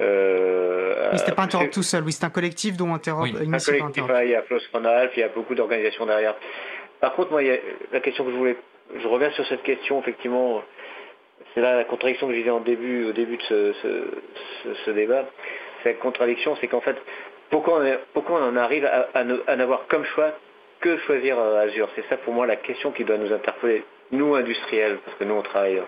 Euh, 0.00 1.16
c'était 1.16 1.32
pas 1.32 1.42
Interop 1.42 1.70
tout 1.70 1.82
seul, 1.82 2.02
oui, 2.04 2.12
c'est 2.12 2.24
un 2.24 2.30
collectif 2.30 2.76
dont 2.76 2.92
Interop. 2.94 3.22
Oui. 3.22 3.30
Un 3.30 3.58
collectif, 3.58 4.04
il 4.22 4.30
y 4.30 4.34
a 4.34 4.42
Floss 4.42 4.68
il 4.74 5.20
y 5.20 5.22
a 5.22 5.28
beaucoup 5.28 5.54
d'organisations 5.54 6.06
derrière. 6.06 6.34
Par 7.00 7.14
contre, 7.14 7.30
moi, 7.30 7.42
il 7.42 7.48
y 7.48 7.52
a 7.52 7.58
la 7.92 8.00
question 8.00 8.24
que 8.24 8.30
je 8.30 8.36
voulais 8.36 8.56
je 9.00 9.08
reviens 9.08 9.30
sur 9.30 9.46
cette 9.46 9.62
question, 9.62 10.00
effectivement, 10.00 10.62
c'est 11.54 11.60
là 11.60 11.76
la 11.76 11.84
contradiction 11.84 12.26
que 12.26 12.34
je 12.34 12.38
disais 12.38 12.50
en 12.50 12.60
début, 12.60 13.06
au 13.06 13.12
début 13.12 13.36
de 13.36 13.74
ce, 14.82 14.90
débat. 14.90 15.24
Cette 15.82 15.98
contradiction, 16.00 16.56
c'est 16.60 16.68
qu'en 16.68 16.80
fait, 16.80 16.96
pourquoi 17.50 17.80
on, 17.82 18.48
en 18.48 18.56
arrive 18.56 18.88
à, 19.14 19.24
n'avoir 19.56 19.86
comme 19.88 20.04
choix 20.04 20.32
que 20.80 20.98
choisir 20.98 21.38
euh, 21.38 21.64
Azure? 21.64 21.88
C'est 21.94 22.06
ça 22.08 22.16
pour 22.16 22.34
moi 22.34 22.46
la 22.46 22.56
question 22.56 22.90
qui 22.90 23.04
doit 23.04 23.16
nous 23.16 23.32
interpeller, 23.32 23.84
nous 24.10 24.34
industriels, 24.34 24.98
parce 25.04 25.16
que 25.16 25.24
nous 25.24 25.34
on 25.34 25.42
travaille 25.42 25.80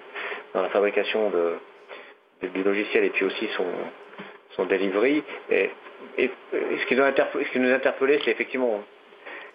dans 0.54 0.62
la 0.62 0.68
fabrication 0.68 1.30
de, 1.30 1.54
du 2.42 2.62
logiciel 2.62 3.04
et 3.04 3.10
puis 3.10 3.24
aussi 3.24 3.48
son, 3.56 3.66
son 4.50 4.66
delivery. 4.66 5.22
Et, 5.50 5.70
ce, 6.18 6.86
qui 6.86 6.96
doit 6.96 7.12
ce 7.14 7.58
nous 7.58 7.72
interpeller, 7.72 8.20
c'est 8.24 8.30
effectivement 8.30 8.82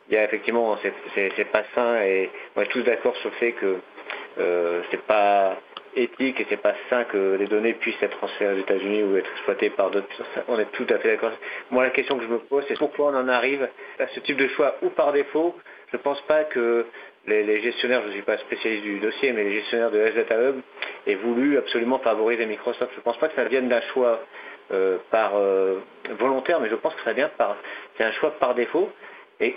il 0.09 0.15
y 0.15 0.17
a 0.17 0.25
effectivement, 0.25 0.77
c'est 1.15 1.51
pas 1.51 1.63
sain 1.73 2.01
et 2.01 2.29
on 2.55 2.61
est 2.61 2.65
tous 2.65 2.81
d'accord 2.81 3.15
sur 3.17 3.29
le 3.29 3.35
fait 3.35 3.53
que 3.53 3.77
euh, 4.39 4.81
c'est 4.91 5.01
pas 5.03 5.57
éthique 5.95 6.39
et 6.39 6.45
c'est 6.49 6.61
pas 6.61 6.73
sain 6.89 7.05
que 7.05 7.37
les 7.39 7.47
données 7.47 7.73
puissent 7.73 8.01
être 8.01 8.17
transférées 8.17 8.55
aux 8.55 8.59
États-Unis 8.59 9.03
ou 9.03 9.17
être 9.17 9.29
exploitées 9.31 9.69
par 9.69 9.89
d'autres. 9.89 10.07
On 10.47 10.59
est 10.59 10.71
tout 10.71 10.85
à 10.89 10.97
fait 10.97 11.09
d'accord. 11.09 11.31
Moi, 11.69 11.83
la 11.83 11.91
question 11.91 12.17
que 12.17 12.23
je 12.23 12.29
me 12.29 12.39
pose, 12.39 12.63
c'est 12.67 12.77
pourquoi 12.77 13.11
on 13.11 13.15
en 13.15 13.27
arrive 13.27 13.67
à 13.99 14.07
ce 14.07 14.19
type 14.21 14.37
de 14.37 14.47
choix 14.49 14.75
ou 14.81 14.89
par 14.89 15.13
défaut? 15.13 15.55
Je 15.91 15.97
ne 15.97 16.01
pense 16.01 16.21
pas 16.21 16.43
que 16.45 16.85
les, 17.27 17.61
gestionnaires, 17.61 18.01
je 18.03 18.07
ne 18.07 18.13
suis 18.13 18.21
pas 18.21 18.37
spécialiste 18.37 18.83
du 18.83 18.99
dossier, 18.99 19.31
mais 19.31 19.43
les 19.43 19.53
gestionnaires 19.59 19.91
de 19.91 19.99
SData 19.99 20.41
Hub 20.41 20.61
aient 21.07 21.15
voulu 21.15 21.57
absolument 21.57 21.99
favoriser 21.99 22.45
Microsoft. 22.45 22.91
Je 22.93 22.97
ne 22.97 23.03
pense 23.03 23.17
pas 23.17 23.27
que 23.27 23.35
ça 23.35 23.45
vienne 23.45 23.69
d'un 23.69 23.81
choix 23.93 24.21
euh, 24.71 24.97
par 25.11 25.35
euh, 25.35 25.79
volontaire, 26.19 26.59
mais 26.59 26.69
je 26.69 26.75
pense 26.75 26.95
que 26.95 27.03
ça 27.03 27.13
vient 27.13 27.29
par, 27.29 27.57
c'est 27.97 28.03
un 28.03 28.11
choix 28.13 28.31
par 28.39 28.55
défaut. 28.55 28.91
Et, 29.39 29.55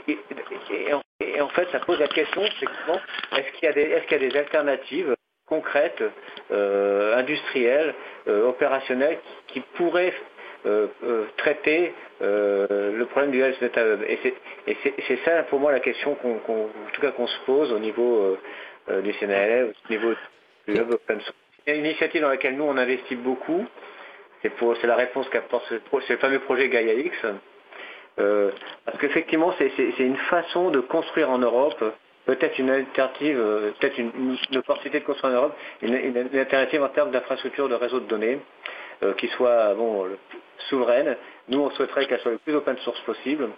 en, 1.41 1.49
fait, 1.49 1.69
ça 1.71 1.81
pose 1.81 1.99
la 1.99 2.09
question, 2.09 2.43
est-ce 2.43 3.53
qu'il 3.53 3.65
y, 3.65 4.15
a 4.15 4.19
des 4.19 4.37
alternatives 4.37 5.15
concrètes, 5.47 6.03
euh, 6.51 7.17
industrielles, 7.19 7.95
opérationnelles, 8.27 9.19
qui, 9.47 9.61
pourraient 9.61 10.15
euh, 10.67 10.87
traiter 11.37 11.93
le 12.21 13.05
problème 13.05 13.31
du 13.31 13.41
health 13.41 13.61
data 13.61 13.85
hub 13.87 14.03
Et 14.03 14.19
c'est 15.07 15.19
ça, 15.25 15.43
pour 15.45 15.61
moi, 15.61 15.73
la 15.73 15.81
question 15.81 16.15
qu'on, 16.15 17.27
se 17.27 17.45
pose 17.47 17.73
au 17.73 17.79
niveau 17.79 18.37
du 19.03 19.13
CNLF, 19.15 19.75
au 19.89 19.93
niveau 19.93 20.15
du 20.67 20.75
hub 20.75 20.91
open 20.91 21.21
source. 21.21 21.37
Une 21.67 21.77
initiative 21.87 22.21
dans 22.21 22.29
laquelle 22.29 22.57
nous, 22.57 22.65
on 22.65 22.77
investit 22.77 23.17
beaucoup. 23.17 23.65
C'est, 24.43 24.87
la 24.87 24.97
réponse 24.97 25.27
qu'apporte 25.31 25.65
ce, 25.71 26.13
le 26.13 26.19
fameux 26.19 26.41
projet 26.41 26.69
GaiaX, 26.69 27.17
euh, 28.21 28.51
parce 28.85 28.99
qu'effectivement, 28.99 29.55
c'est 29.59 29.99
une 29.99 30.17
façon 30.17 30.71
de 30.71 30.81
construire 30.81 31.31
en 31.31 31.39
Europe 31.39 31.83
peut-être 32.27 32.59
une 32.59 32.71
alternative, 32.71 33.39
euh, 33.39 33.73
peut-être 33.79 33.99
une, 33.99 34.37
opportunité 34.57 35.01
de 35.01 35.05
construire 35.05 35.33
en 35.33 35.37
Europe, 35.37 35.57
une, 35.83 36.17
alternative 36.39 36.83
en 36.83 36.89
termes 36.89 37.11
d'infrastructure 37.11 37.69
de 37.69 37.75
réseau 37.75 38.01
de 38.01 38.07
données 38.07 38.39
euh, 38.39 38.39
qui 39.17 39.29
soit 39.29 39.75
souveraine. 40.69 41.17
Nous, 41.49 41.61
on 41.61 41.71
souhaiterait 41.71 42.07
qu'elle 42.07 42.21
soit 42.21 42.33
le 42.33 42.39
plus 42.39 42.55
open 42.55 42.77
source 42.79 43.01
possible. 43.01 43.49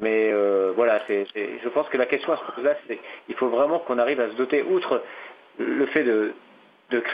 Mais 0.00 0.32
voilà, 0.74 1.00
je 1.08 1.68
pense 1.68 1.88
que 1.88 1.98
la 1.98 2.06
question 2.06 2.32
à 2.32 2.36
ce 2.36 2.42
propos-là, 2.42 2.74
c'est 2.86 2.98
qu'il 3.26 3.34
faut 3.36 3.48
vraiment 3.48 3.80
qu'on 3.80 3.98
arrive 3.98 4.20
à 4.20 4.30
se 4.30 4.34
doter, 4.34 4.62
outre 4.62 5.02
le 5.58 5.86
fait 5.86 6.04
de, 6.04 6.32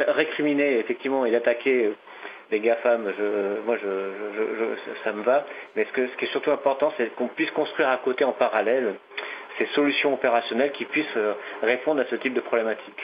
récriminer 0.08 0.78
effectivement 0.78 1.26
et 1.26 1.30
d'attaquer 1.30 1.92
les 2.50 2.60
GAFAM, 2.60 3.12
moi, 3.66 3.76
ça 5.04 5.12
me 5.12 5.22
va. 5.22 5.44
Mais 5.74 5.86
ce, 5.94 6.06
ce 6.06 6.16
qui 6.16 6.24
est 6.26 6.28
surtout 6.28 6.52
important, 6.52 6.92
c'est 6.96 7.14
qu'on 7.16 7.28
puisse 7.28 7.50
construire 7.50 7.88
à 7.88 7.96
côté, 7.98 8.24
en 8.24 8.32
parallèle, 8.32 8.94
ces 9.58 9.66
solutions 9.66 10.14
opérationnelles 10.14 10.72
qui 10.72 10.84
puissent 10.84 11.16
euh, 11.16 11.34
répondre 11.62 12.00
à 12.00 12.04
ce 12.06 12.16
type 12.16 12.34
de 12.34 12.40
problématique. 12.40 13.00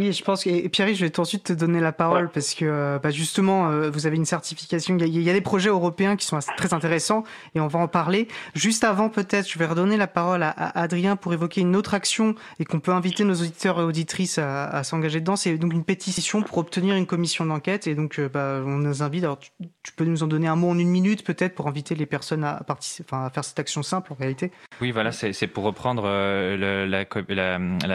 Oui, 0.00 0.14
je 0.14 0.24
pense 0.24 0.44
que 0.44 0.48
et 0.48 0.68
Pierre, 0.70 0.94
je 0.94 1.04
vais 1.04 1.10
tout 1.10 1.20
de 1.20 1.26
suite 1.26 1.44
te 1.44 1.52
donner 1.52 1.78
la 1.78 1.92
parole 1.92 2.30
parce 2.30 2.54
que 2.54 2.64
euh, 2.64 2.98
bah, 2.98 3.10
justement, 3.10 3.68
euh, 3.68 3.90
vous 3.90 4.06
avez 4.06 4.16
une 4.16 4.24
certification. 4.24 4.96
Il 4.98 5.06
y, 5.06 5.28
a, 5.28 5.32
des 5.34 5.42
projets 5.42 5.68
européens 5.68 6.16
qui 6.16 6.24
sont 6.24 6.38
très 6.56 6.72
intéressants 6.72 7.22
et 7.54 7.60
on 7.60 7.66
va 7.66 7.80
en 7.80 7.86
parler. 7.86 8.26
Juste 8.54 8.82
avant, 8.82 9.10
peut-être, 9.10 9.46
je 9.46 9.58
vais 9.58 9.66
redonner 9.66 9.98
la 9.98 10.06
parole 10.06 10.42
à, 10.42 10.80
Adrien 10.80 11.16
pour 11.16 11.34
évoquer 11.34 11.60
une 11.60 11.76
autre 11.76 11.92
action 11.92 12.34
et 12.58 12.64
qu'on 12.64 12.80
peut 12.80 12.92
inviter 12.92 13.24
nos 13.24 13.34
auditeurs 13.34 13.78
et 13.78 13.82
auditrices 13.82 14.38
à, 14.38 14.82
s'engager 14.84 15.20
dedans. 15.20 15.36
C'est 15.36 15.58
donc 15.58 15.74
une 15.74 15.84
pétition 15.84 16.40
pour 16.40 16.56
obtenir 16.56 16.96
une 16.96 17.06
commission 17.06 17.44
d'enquête 17.44 17.86
et 17.86 17.94
donc 17.94 18.18
euh, 18.18 18.30
bah, 18.30 18.62
on 18.64 18.78
nous 18.78 19.02
invite. 19.02 19.24
Alors, 19.24 19.38
tu, 19.38 19.92
peux 19.96 20.06
nous 20.06 20.22
en 20.22 20.28
donner 20.28 20.46
un 20.46 20.56
mot 20.56 20.70
en 20.70 20.78
une 20.78 20.88
minute 20.88 21.24
peut-être 21.24 21.54
pour 21.54 21.68
inviter 21.68 21.94
les 21.94 22.06
personnes 22.06 22.44
à, 22.44 22.62
participer, 22.66 23.06
enfin, 23.06 23.26
à 23.26 23.28
faire 23.30 23.44
cette 23.44 23.58
action 23.58 23.82
simple 23.82 24.14
en 24.14 24.16
réalité. 24.16 24.50
Oui, 24.80 24.92
voilà, 24.92 25.12
c'est 25.12 25.46
pour 25.46 25.64
reprendre 25.64 26.04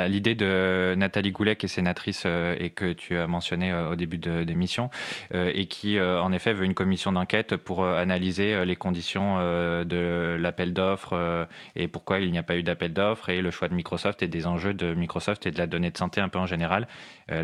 l'idée 0.08 0.36
de 0.36 0.94
Nathalie 0.96 1.32
Goulet 1.32 1.58
et 1.60 1.68
sénatrice 1.96 2.26
et 2.60 2.70
que 2.70 2.94
tu 2.94 3.18
as 3.18 3.28
mentionné 3.28 3.74
au 3.74 3.96
début 3.96 4.18
de 4.18 4.40
l'émission, 4.40 4.90
et 5.34 5.66
qui 5.68 6.00
en 6.00 6.32
effet 6.32 6.54
veut 6.54 6.66
une 6.66 6.74
commission 6.74 7.12
d'enquête 7.12 7.56
pour 7.56 7.86
analyser 7.86 8.66
les 8.66 8.76
conditions 8.76 9.38
de 9.40 10.38
l'appel 10.40 10.74
d'offres 10.74 11.48
et 11.76 11.88
pourquoi 11.88 12.20
il 12.20 12.32
n'y 12.32 12.38
a 12.38 12.44
pas 12.44 12.58
eu 12.58 12.64
d'appel 12.64 12.94
d'offres 12.94 13.30
et 13.30 13.42
le 13.42 13.52
choix 13.52 13.68
de 13.68 13.74
Microsoft 13.74 14.24
et 14.24 14.28
des 14.28 14.48
enjeux 14.48 14.74
de 14.74 14.94
Microsoft 14.94 15.46
et 15.48 15.52
de 15.52 15.58
la 15.58 15.68
donnée 15.68 15.92
de 15.92 15.98
santé 15.98 16.22
un 16.22 16.30
peu 16.30 16.40
en 16.40 16.46
général. 16.46 16.88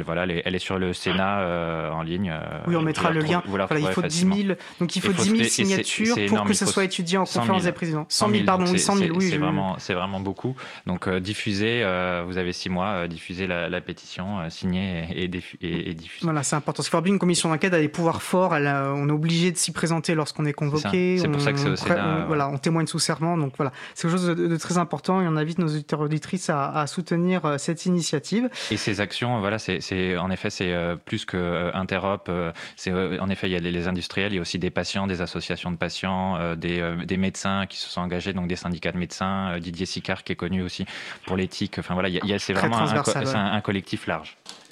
voilà, 0.05 0.23
elle 0.23 0.55
est, 0.55 0.59
sur 0.59 0.77
le 0.77 0.93
Sénat 0.93 1.91
en 1.93 2.01
ligne. 2.01 2.33
oui, 2.67 2.75
on 2.75 2.81
mettra 2.81 3.11
le 3.11 3.21
lien. 3.21 3.41
Voilà, 3.45 3.67
il 3.71 3.87
faut 3.87 4.01
10 4.01 4.45
000, 4.45 4.55
donc 4.79 4.95
il 4.95 5.01
faut, 5.01 5.13
10 5.13 5.29
000 5.29 5.43
signatures 5.43 6.15
pour 6.27 6.43
que 6.43 6.53
ce 6.53 6.65
soit 6.65 6.83
étudié 6.83 7.17
en 7.17 7.25
conférence 7.25 7.63
des 7.63 7.71
présidents. 7.71 8.05
100 8.09 8.29
000, 8.29 8.43
pardon, 8.45 8.65
oui, 8.65 8.79
100 8.79 8.95
000, 8.95 9.15
oui. 9.15 9.29
C'est 9.29 9.37
vraiment, 9.37 9.77
vraiment 9.89 10.19
beaucoup. 10.19 10.55
Donc 10.85 11.09
diffusez, 11.09 11.83
vous 12.25 12.37
avez 12.37 12.53
six 12.53 12.69
mois, 12.69 13.07
diffusez 13.07 13.47
la, 13.47 13.81
pétition, 13.81 14.30
signez 14.49 15.07
et, 15.15 15.23
et, 15.23 15.93
diffusez. 15.93 16.23
Voilà, 16.23 16.43
c'est 16.43 16.55
important. 16.55 16.83
Parce 16.83 16.89
faut 16.89 17.05
une 17.05 17.19
commission 17.19 17.49
d'enquête 17.49 17.73
a 17.73 17.79
des 17.79 17.89
pouvoirs 17.89 18.21
forts. 18.21 18.55
Elle 18.55 18.67
on 18.67 19.09
est 19.09 19.11
obligé 19.11 19.51
de 19.51 19.57
s'y 19.57 19.71
présenter 19.71 20.15
lorsqu'on 20.15 20.45
est 20.45 20.53
convoqué. 20.53 21.17
C'est 21.17 21.27
pour 21.27 21.41
ça 21.41 21.53
que 21.53 21.59
c'est 21.59 21.69
au 21.69 21.75
Sénat. 21.75 22.25
voilà, 22.27 22.49
on 22.49 22.57
témoigne 22.57 22.87
sous 22.87 22.99
serment. 22.99 23.37
Donc 23.37 23.53
voilà, 23.57 23.71
c'est 23.93 24.07
quelque 24.07 24.17
chose 24.17 24.27
de, 24.27 24.57
très 24.57 24.77
important 24.77 25.21
et 25.21 25.27
on 25.27 25.35
invite 25.35 25.59
nos 25.59 25.67
auditeurs 25.67 25.99
auditrices 25.99 26.49
à, 26.49 26.85
soutenir 26.87 27.45
euh, 27.45 27.57
cette 27.57 27.85
initiative. 27.85 28.49
Et 28.71 28.77
ces 28.77 29.01
actions, 29.01 29.39
voilà, 29.39 29.59
c'est 29.59 30.17
en 30.17 30.31
effet 30.31 30.49
c'est 30.49 30.73
euh, 30.73 30.95
plus 30.95 31.25
que 31.25 31.37
euh, 31.37 31.71
Interop. 31.73 32.29
C'est 32.75 32.91
en 32.91 33.29
effet 33.29 33.47
il 33.47 33.53
y 33.53 33.55
a 33.55 33.59
les, 33.59 33.87
industriels, 33.87 34.33
il 34.33 34.35
y 34.35 34.39
a 34.39 34.41
aussi 34.41 34.59
des 34.59 34.69
patients, 34.69 35.07
des 35.07 35.21
associations 35.21 35.71
de 35.71 35.77
patients, 35.77 36.55
des, 36.55 36.95
des, 37.05 37.17
médecins 37.17 37.65
qui 37.67 37.77
se 37.77 37.89
sont 37.89 38.01
engagés, 38.01 38.33
donc 38.33 38.47
des 38.47 38.55
syndicats 38.55 38.91
de 38.91 38.97
médecins. 38.97 39.57
Didier 39.59 39.85
Sicard 39.85 40.23
qui 40.23 40.33
est 40.33 40.35
connu 40.35 40.61
aussi 40.61 40.85
pour 41.25 41.37
l'éthique. 41.37 41.77
Enfin 41.79 41.93
voilà, 41.93 42.09
il 42.09 42.25
y 42.25 42.33
a, 42.33 42.39
c'est 42.39 42.53
vraiment 42.53 42.77
un, 42.77 43.53
un 43.53 43.61
collectif 43.61 44.07
large. 44.07 44.20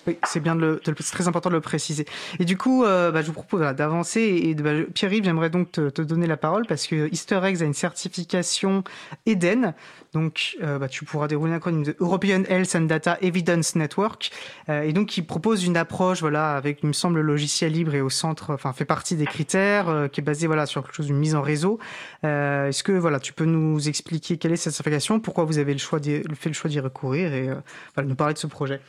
Oui, 0.08 0.18
c'est 0.24 0.40
bien 0.40 0.56
de, 0.56 0.82
très 1.12 1.28
important 1.28 1.50
de 1.50 1.56
le 1.56 1.62
préciser. 1.62 2.06
Et 2.40 2.46
du 2.46 2.58
coup, 2.58 2.84
euh, 2.84 3.12
bah, 3.12 3.22
je 3.22 3.28
vous 3.28 3.34
propose 3.34 3.62
d'avancer. 3.76 4.22
Et 4.22 4.56
bah, 4.56 4.72
Pierre-Yves, 4.94 5.26
j'aimerais 5.26 5.50
donc 5.50 5.72
te, 5.72 6.02
donner 6.02 6.28
la 6.28 6.38
parole 6.38 6.66
parce 6.66 6.88
que 6.88 7.12
Easter 7.12 7.40
Eggs 7.44 7.62
a 7.62 7.66
une 7.66 7.74
certification 7.74 8.84
EDEN. 9.26 9.74
Donc, 10.14 10.58
euh, 10.64 10.80
bah, 10.80 10.88
tu 10.88 11.06
pourras 11.06 11.28
dérouler 11.28 11.54
un 11.54 11.58
acronyme 11.58 11.84
de 11.84 11.96
European 12.00 12.44
Health 12.48 12.76
and 12.76 12.82
Data 12.82 13.18
Evidence 13.22 13.76
Network. 13.76 14.32
Euh, 14.70 14.84
et 14.84 14.94
donc, 14.94 15.08
qui 15.08 15.22
propose 15.22 15.66
une 15.66 15.78
approche, 15.78 16.22
voilà, 16.22 16.56
avec, 16.56 16.80
il 16.82 16.88
me 16.88 16.94
semble, 16.94 17.18
le 17.18 17.22
logiciel 17.22 17.74
libre 17.74 17.94
et 17.94 18.02
au 18.02 18.10
centre, 18.10 18.54
enfin, 18.54 18.74
fait 18.74 18.86
partie 18.86 19.16
des 19.16 19.26
critères, 19.26 20.08
qui 20.12 20.22
est 20.22 20.24
basé, 20.24 20.48
voilà, 20.48 20.66
sur 20.66 20.84
quelque 20.84 20.96
chose 20.96 21.08
d'une 21.08 21.20
mise 21.20 21.36
en 21.36 21.42
réseau. 21.42 21.80
Est-ce 22.24 22.84
que, 22.84 22.94
voilà, 22.94 23.20
tu 23.20 23.34
peux 23.34 23.46
nous 23.46 23.88
expliquer 23.88 24.38
quelle 24.38 24.54
est 24.54 24.58
cette 24.58 24.74
certification, 24.74 25.20
pourquoi 25.20 25.44
vous 25.44 25.58
avez 25.60 25.78
fait 25.78 26.50
le 26.50 26.54
choix 26.54 26.70
d'y 26.70 26.80
recourir 26.80 27.34
et 27.34 27.50
nous 28.04 28.16
parler 28.16 28.34
de 28.34 28.40
ce 28.40 28.48
projet? 28.48 28.82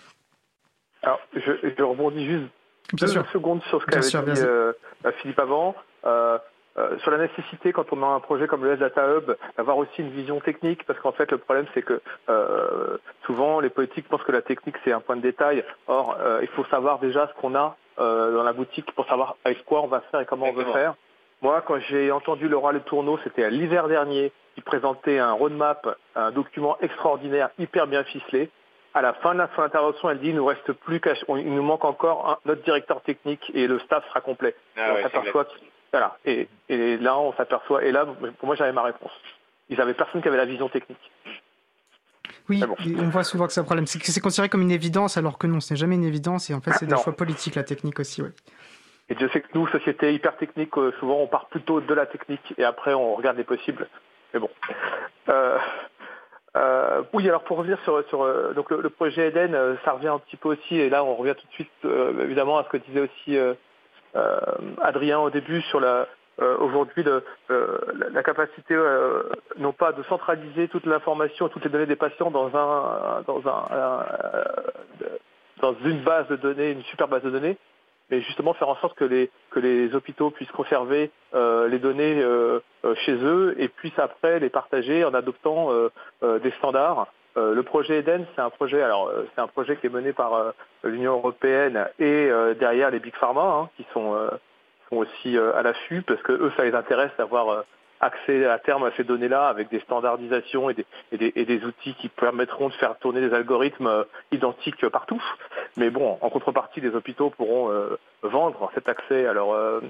Alors, 1.02 1.20
je, 1.34 1.52
je 1.76 1.82
rebondis 1.82 2.26
juste 2.26 2.50
deux 2.94 3.06
secondes 3.32 3.62
sur 3.64 3.80
ce 3.80 3.86
qu'avait 3.86 4.32
dit 4.32 4.40
euh, 4.40 4.72
euh, 5.04 5.12
Philippe 5.20 5.38
avant. 5.38 5.74
Euh, 6.04 6.38
euh, 6.78 6.96
sur 6.98 7.10
la 7.10 7.18
nécessité, 7.18 7.72
quand 7.72 7.92
on 7.92 8.02
a 8.02 8.06
un 8.06 8.20
projet 8.20 8.46
comme 8.46 8.64
le 8.64 8.72
S-Data 8.72 9.04
Hub, 9.16 9.34
d'avoir 9.56 9.76
aussi 9.76 10.00
une 10.00 10.10
vision 10.10 10.40
technique, 10.40 10.84
parce 10.84 10.98
qu'en 11.00 11.12
fait, 11.12 11.30
le 11.32 11.38
problème, 11.38 11.66
c'est 11.74 11.82
que 11.82 12.00
euh, 12.28 12.96
souvent, 13.26 13.60
les 13.60 13.70
politiques 13.70 14.08
pensent 14.08 14.22
que 14.22 14.32
la 14.32 14.42
technique, 14.42 14.76
c'est 14.84 14.92
un 14.92 15.00
point 15.00 15.16
de 15.16 15.20
détail. 15.20 15.64
Or, 15.88 16.16
euh, 16.20 16.38
il 16.42 16.48
faut 16.48 16.64
savoir 16.66 16.98
déjà 17.00 17.28
ce 17.28 17.40
qu'on 17.40 17.54
a 17.54 17.76
dans 17.98 18.42
la 18.42 18.54
boutique 18.54 18.90
pour 18.92 19.04
savoir 19.08 19.36
avec 19.44 19.62
quoi 19.66 19.82
on 19.82 19.86
va 19.86 20.00
faire 20.10 20.20
et 20.20 20.24
comment 20.24 20.46
on 20.46 20.54
veut 20.54 20.72
faire. 20.72 20.94
Moi, 21.42 21.62
quand 21.66 21.78
j'ai 21.80 22.10
entendu 22.10 22.48
Laura 22.48 22.72
Le 22.72 22.80
Tourneau, 22.80 23.18
c'était 23.24 23.50
l'hiver 23.50 23.88
dernier, 23.88 24.32
qui 24.54 24.62
présentait 24.62 25.18
un 25.18 25.32
roadmap, 25.32 25.86
un 26.16 26.30
document 26.30 26.78
extraordinaire, 26.80 27.50
hyper 27.58 27.86
bien 27.86 28.02
ficelé 28.04 28.48
à 28.94 29.02
la 29.02 29.12
fin 29.14 29.34
de 29.34 29.42
son 29.54 29.62
intervention, 29.62 30.10
elle 30.10 30.18
dit 30.18 30.28
il 30.28 30.36
nous 30.36 30.46
reste 30.46 30.72
plus 30.72 31.00
qu'à, 31.00 31.14
il 31.28 31.54
nous 31.54 31.62
manque 31.62 31.84
encore 31.84 32.40
notre 32.44 32.62
directeur 32.62 33.02
technique 33.02 33.50
et 33.54 33.66
le 33.66 33.78
staff 33.80 34.06
sera 34.08 34.20
complet. 34.20 34.54
Ah 34.76 34.94
on 34.96 35.02
s'aperçoit, 35.02 35.46
voilà. 35.92 36.16
Et, 36.24 36.48
là, 36.68 37.18
on 37.18 37.32
s'aperçoit. 37.34 37.84
Et 37.84 37.92
là, 37.92 38.06
pour 38.38 38.46
moi, 38.46 38.56
j'avais 38.56 38.72
ma 38.72 38.82
réponse. 38.82 39.12
Ils 39.68 39.80
avaient 39.80 39.94
personne 39.94 40.22
qui 40.22 40.28
avait 40.28 40.36
la 40.36 40.44
vision 40.44 40.68
technique. 40.68 41.10
Oui, 42.48 42.62
on 42.98 43.08
voit 43.10 43.22
souvent 43.22 43.46
que 43.46 43.52
c'est 43.52 43.60
un 43.60 43.64
problème. 43.64 43.86
C'est, 43.86 44.02
c'est 44.04 44.20
considéré 44.20 44.48
comme 44.48 44.62
une 44.62 44.72
évidence, 44.72 45.16
alors 45.16 45.38
que 45.38 45.46
non, 45.46 45.60
ce 45.60 45.72
n'est 45.72 45.78
jamais 45.78 45.94
une 45.94 46.04
évidence. 46.04 46.50
Et 46.50 46.54
en 46.54 46.60
fait, 46.60 46.72
c'est 46.72 46.86
des 46.86 46.96
choix 46.96 47.14
politiques, 47.14 47.54
la 47.54 47.62
technique 47.62 48.00
aussi. 48.00 48.22
Ouais. 48.22 48.30
Et 49.10 49.16
je 49.18 49.26
sais 49.28 49.40
que 49.40 49.48
nous, 49.54 49.66
société 49.68 50.14
hyper 50.14 50.36
technique, 50.36 50.76
euh, 50.78 50.92
souvent 51.00 51.18
on 51.18 51.26
part 51.26 51.46
plutôt 51.46 51.80
de 51.80 51.94
la 51.94 52.06
technique 52.06 52.54
et 52.56 52.64
après 52.64 52.94
on 52.94 53.16
regarde 53.16 53.36
les 53.36 53.44
possibles. 53.44 53.88
Mais 54.32 54.38
bon. 54.38 54.48
Euh, 55.28 55.58
euh, 56.56 57.02
oui, 57.12 57.28
alors 57.28 57.44
pour 57.44 57.58
revenir 57.58 57.78
sur, 57.84 58.24
euh, 58.24 58.52
donc 58.54 58.70
le, 58.70 58.90
projet 58.90 59.28
Eden, 59.28 59.54
euh, 59.54 59.76
ça 59.84 59.92
revient 59.92 60.08
un 60.08 60.18
petit 60.18 60.36
peu 60.36 60.48
aussi, 60.48 60.76
et 60.76 60.90
là 60.90 61.04
on 61.04 61.14
revient 61.14 61.34
tout 61.36 61.46
de 61.46 61.52
suite 61.52 62.20
évidemment 62.20 62.58
à 62.58 62.64
ce 62.64 62.68
que 62.70 62.76
disait 62.78 63.00
aussi 63.00 63.38
Adrien 64.82 65.20
au 65.20 65.30
début 65.30 65.62
sur 65.62 65.78
la 65.78 66.08
aujourd'hui 66.58 67.04
la 68.12 68.22
capacité 68.22 68.76
non 69.58 69.72
pas 69.72 69.92
de 69.92 70.02
centraliser 70.04 70.66
toute 70.68 70.86
l'information, 70.86 71.48
toutes 71.48 71.64
les 71.64 71.70
données 71.70 71.86
des 71.86 71.96
patients 71.96 72.30
dans 72.32 72.48
un 72.56 73.22
dans 73.26 73.42
un, 73.46 74.44
dans 75.60 75.74
une 75.84 76.02
base 76.02 76.26
de 76.28 76.36
données, 76.36 76.72
une 76.72 76.82
super 76.84 77.06
base 77.06 77.22
de 77.22 77.30
données, 77.30 77.58
mais 78.10 78.20
justement 78.22 78.54
faire 78.54 78.68
en 78.68 78.76
sorte 78.76 78.98
que 78.98 79.04
les, 79.04 79.94
hôpitaux 79.94 80.30
puissent 80.30 80.50
conserver 80.50 81.10
euh, 81.34 81.68
les 81.68 81.78
données 81.78 82.20
euh, 82.20 82.60
euh, 82.84 82.94
chez 83.06 83.14
eux 83.14 83.54
et 83.58 83.68
puissent 83.68 83.98
après 83.98 84.40
les 84.40 84.50
partager 84.50 85.04
en 85.04 85.14
adoptant 85.14 85.70
des 86.22 86.50
standards. 86.58 87.06
le 87.36 87.62
projet 87.62 87.98
Eden, 87.98 88.26
c'est 88.34 88.42
un 88.42 88.50
projet, 88.50 88.82
alors 88.82 89.10
c'est 89.34 89.40
un 89.40 89.46
projet 89.46 89.76
qui 89.76 89.86
est 89.86 89.90
mené 89.90 90.12
par 90.12 90.52
l'Union 90.84 91.14
européenne 91.14 91.86
et 91.98 92.28
derrière 92.58 92.90
les 92.90 92.98
big 92.98 93.14
pharma 93.14 93.42
hein, 93.42 93.68
qui 93.76 93.86
sont, 93.92 94.16
sont 94.88 94.96
aussi 94.96 95.38
à 95.38 95.62
l'affût 95.62 96.02
parce 96.02 96.22
que 96.22 96.32
eux 96.32 96.52
ça 96.56 96.64
les 96.64 96.74
intéresse 96.74 97.12
d'avoir 97.18 97.64
accès 98.00 98.46
à 98.46 98.58
terme 98.58 98.84
à 98.84 98.90
ces 98.96 99.04
données-là 99.04 99.46
avec 99.48 99.68
des 99.68 99.80
standardisations 99.80 100.70
et 100.70 100.74
des, 100.74 100.86
et, 101.12 101.44
des, 101.44 101.64
outils 101.64 101.94
qui 101.94 102.08
permettront 102.08 102.68
de 102.68 102.74
faire 102.74 102.96
tourner 102.98 103.20
des 103.20 103.34
algorithmes 103.34 103.86
euh, 103.86 104.04
identiques 104.32 104.86
partout. 104.88 105.22
Mais 105.76 105.90
bon, 105.90 106.18
en 106.20 106.30
contrepartie, 106.30 106.80
les 106.80 106.94
hôpitaux 106.94 107.30
pourront 107.30 107.70
euh, 107.70 107.98
vendre 108.22 108.70
cet 108.74 108.88
accès 108.88 109.26
alors 109.26 109.52
euh, 109.54 109.80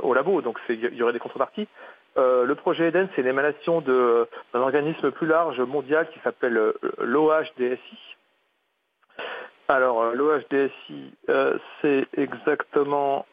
au, 0.00 0.14
labo, 0.14 0.40
donc 0.40 0.58
il 0.68 0.94
y 0.94 1.02
aurait 1.02 1.12
des 1.12 1.18
contreparties. 1.18 1.68
le 2.16 2.54
projet 2.54 2.88
Eden, 2.88 3.08
c'est 3.14 3.22
l'émanation 3.22 3.80
d'un 3.80 4.26
organisme 4.60 5.10
plus 5.10 5.26
large 5.26 5.60
mondial 5.60 6.08
qui 6.10 6.18
s'appelle 6.20 6.72
l'OHDSI. 6.98 8.16
Alors, 9.68 10.12
l'OHDSI, 10.12 11.14
c'est 11.80 12.06
exactement 12.16 13.26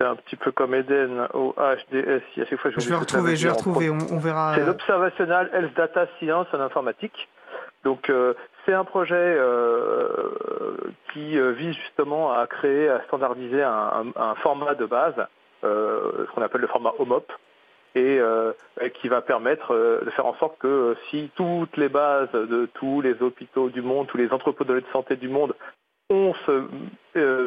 c'est 0.00 0.06
un 0.06 0.16
petit 0.16 0.36
peu 0.36 0.50
comme 0.50 0.74
Eden 0.74 1.28
au 1.34 1.54
HDS. 1.58 2.22
Il 2.36 2.38
y 2.38 2.42
a 2.42 2.46
chaque 2.46 2.58
fois, 2.58 2.70
je, 2.70 2.88
vais 2.88 2.94
retrouver, 2.94 3.36
je 3.36 3.48
vais 3.48 3.52
retrouver, 3.52 3.90
on, 3.90 4.18
verra. 4.18 4.54
C'est 4.54 4.64
l'Observational 4.64 5.50
Health 5.52 5.76
Data 5.76 6.06
Science 6.18 6.46
en 6.52 6.60
informatique. 6.60 7.28
Donc 7.84 8.08
euh, 8.08 8.34
c'est 8.64 8.72
un 8.72 8.84
projet 8.84 9.14
euh, 9.16 10.08
qui 11.12 11.38
euh, 11.38 11.52
vise 11.52 11.74
justement 11.74 12.32
à 12.32 12.46
créer, 12.46 12.88
à 12.88 13.02
standardiser 13.04 13.62
un, 13.62 14.06
un, 14.16 14.34
format 14.36 14.74
de 14.74 14.86
base, 14.86 15.14
ce 15.62 16.30
qu'on 16.34 16.42
appelle 16.42 16.62
le 16.62 16.66
format 16.68 16.92
HOMOP, 16.98 17.30
et 17.94 18.20
qui 19.00 19.08
va 19.08 19.20
permettre 19.20 19.74
de 19.74 20.10
faire 20.10 20.26
en 20.26 20.34
sorte 20.36 20.56
que 20.58 20.96
si 21.10 21.30
toutes 21.34 21.76
les 21.76 21.88
bases 21.90 22.32
de 22.32 22.68
tous 22.74 23.02
les 23.02 23.20
hôpitaux 23.20 23.68
du 23.68 23.82
monde, 23.82 24.06
tous 24.06 24.16
les 24.16 24.32
entrepôts 24.32 24.64
de 24.64 24.82
santé 24.92 25.16
du 25.16 25.28
monde 25.28 25.54
ont 26.08 26.32
ce 26.46 26.64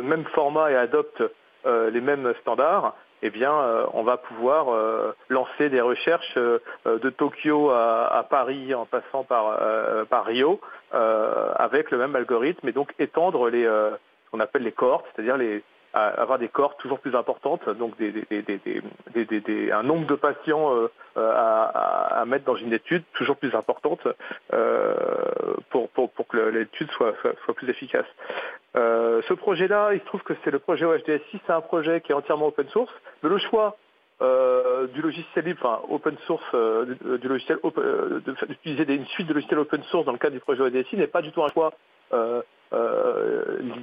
même 0.02 0.26
format 0.26 0.72
et 0.72 0.76
adoptent 0.76 1.23
les 1.65 2.02
mêmes 2.02 2.34
standards, 2.41 2.94
eh 3.26 3.30
bien, 3.30 3.53
euh, 3.53 3.85
on 3.94 4.03
va 4.03 4.18
pouvoir 4.18 4.68
euh, 4.69 5.15
lancer 5.30 5.69
des 5.69 5.80
recherches 5.80 6.35
de 6.35 7.10
Tokyo 7.10 7.72
à, 7.72 8.26
Paris 8.30 8.76
en 8.76 8.85
passant 8.85 9.23
par, 9.23 9.57
par 10.10 10.26
Rio 10.26 10.60
avec 10.91 11.90
le 11.90 11.98
même 11.98 12.15
algorithme 12.15 12.68
et 12.68 12.73
donc 12.73 12.94
étendre 12.99 13.49
les, 13.49 13.64
ce 13.64 14.31
qu'on 14.31 14.41
appelle 14.41 14.64
les 14.64 14.73
cohortes, 14.73 15.06
c'est-à-dire 15.15 15.38
les, 15.38 15.64
avoir 15.94 16.40
des 16.40 16.48
cohortes 16.48 16.80
toujours 16.80 16.99
plus 16.99 17.15
importantes, 17.15 17.70
donc 17.70 17.95
des, 17.98 18.11
des, 18.11 19.72
un 19.72 19.84
nombre 19.84 20.07
de 20.07 20.15
patients 20.15 20.90
à, 21.15 22.20
à, 22.22 22.26
mettre 22.26 22.45
dans 22.45 22.56
une 22.56 22.74
étude 22.74 23.03
toujours 23.14 23.38
plus 23.38 23.53
importante 23.53 24.02
pour, 25.70 25.90
pour, 25.90 26.10
pour, 26.11 26.28
que 26.28 26.38
l'étude 26.38 26.90
soit, 26.91 27.14
soit, 27.22 27.53
plus 27.53 27.70
efficace. 27.70 28.06
Euh, 28.76 29.22
ce 29.28 29.34
projet-là, 29.34 29.94
il 29.94 29.99
se 29.99 30.06
trouve 30.06 30.24
que 30.24 30.34
c'est 30.44 30.52
le 30.52 30.60
projet 30.60 30.86
OHDS6, 30.86 31.40
c'est 31.45 31.53
un 31.53 31.61
projet 31.61 32.02
qui 32.02 32.11
est 32.11 32.15
entièrement 32.15 32.48
open 32.48 32.68
source, 32.70 32.91
mais 33.22 33.30
le 33.30 33.38
choix 33.38 33.78
euh, 34.22 34.88
du 34.88 35.02
logiciel 35.02 35.45
libre, 35.45 35.60
enfin 35.64 35.82
open 35.90 36.18
source, 36.26 36.44
euh, 36.53 37.18
du, 37.18 37.28
logiciel 37.28 37.60
d'utiliser 38.48 38.94
une 38.94 39.06
suite 39.07 39.28
de 39.28 39.34
logiciels 39.34 39.60
open 39.60 39.84
source 39.84 40.06
dans 40.06 40.11
le 40.11 40.18
cadre 40.18 40.34
du 40.34 40.40
projet 40.40 40.64
OHDS6 40.64 40.98
n'est 40.98 41.07
pas 41.07 41.22
du 41.22 41.32
tout 41.32 41.44
un 41.44 41.49
choix 41.49 41.74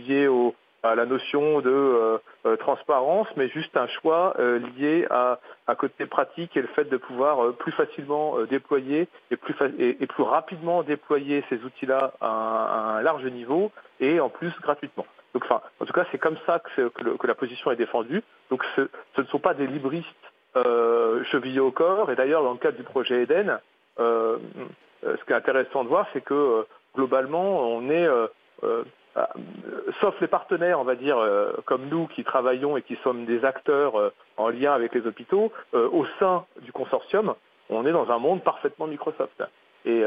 lié 0.09 0.27
au, 0.27 0.55
à 0.83 0.95
la 0.95 1.07
notion 1.07 1.61
de 1.61 2.21
transparence, 2.59 3.29
mais 3.37 3.49
juste 3.49 3.77
un 3.77 3.87
choix 3.87 4.35
lié 4.77 5.07
à 5.11 5.39
un 5.67 5.75
côté 5.75 6.07
pratique 6.07 6.57
et 6.57 6.63
le 6.63 6.69
fait 6.69 6.85
de 6.85 6.97
pouvoir 6.97 7.53
plus 7.55 7.73
facilement 7.73 8.37
déployer 8.49 9.09
et 9.31 9.37
plus, 9.37 9.55
et, 9.79 10.07
plus 10.07 10.23
rapidement 10.23 10.83
déployer 10.83 11.45
ces 11.49 11.63
outils-là 11.63 12.13
à, 12.21 12.97
un 12.97 13.03
large 13.03 13.25
niveau 13.27 13.73
et 14.01 14.21
en 14.21 14.29
plus 14.29 14.53
gratuitement. 14.61 15.07
Donc, 15.35 15.45
enfin, 15.45 15.61
en 15.81 15.85
tout 15.85 15.93
cas, 15.93 16.05
c'est 16.11 16.19
comme 16.19 16.37
ça 16.47 16.61
que, 16.77 16.91
la 17.27 17.35
position 17.35 17.71
est 17.71 17.77
défendue. 17.77 18.23
Donc, 18.51 18.65
ce, 18.77 18.83
ne 19.19 19.27
sont 19.27 19.39
pas 19.39 19.55
des 19.55 19.67
libristes 19.67 20.07
euh, 20.57 21.23
chevillés 21.25 21.61
au 21.61 21.71
corps. 21.71 22.11
Et 22.11 22.17
d'ailleurs, 22.17 22.43
dans 22.43 22.53
le 22.53 22.59
cadre 22.59 22.77
du 22.77 22.83
projet 22.83 23.23
Eden, 23.23 23.59
euh, 24.01 24.39
euh, 25.05 25.17
ce 25.17 25.25
qui 25.25 25.33
est 25.33 25.37
intéressant 25.37 25.85
de 25.85 25.89
voir, 25.89 26.07
c'est 26.13 26.23
que 26.23 26.67
globalement, 26.97 27.69
on 27.69 27.89
est, 27.91 28.09
sauf 30.01 30.15
les 30.21 30.29
partenaires, 30.29 30.81
on 30.81 30.85
va 30.85 30.95
dire, 30.95 31.19
comme 31.65 31.89
nous 31.89 32.07
qui 32.07 32.25
travaillons 32.25 32.77
et 32.77 32.83
qui 32.83 32.97
sommes 33.03 33.25
des 33.25 33.45
acteurs 33.45 34.13
en 34.37 34.49
lien 34.49 34.73
avec 34.73 34.95
les 34.95 35.07
hôpitaux, 35.07 35.53
au 35.73 36.07
sein 36.19 36.45
du 36.63 36.73
consortium, 36.73 37.35
on 37.71 37.87
est 37.87 37.93
dans 37.93 38.11
un 38.11 38.19
monde 38.19 38.43
parfaitement 38.43 38.87
Microsoft. 38.87 39.43
Et 39.85 40.05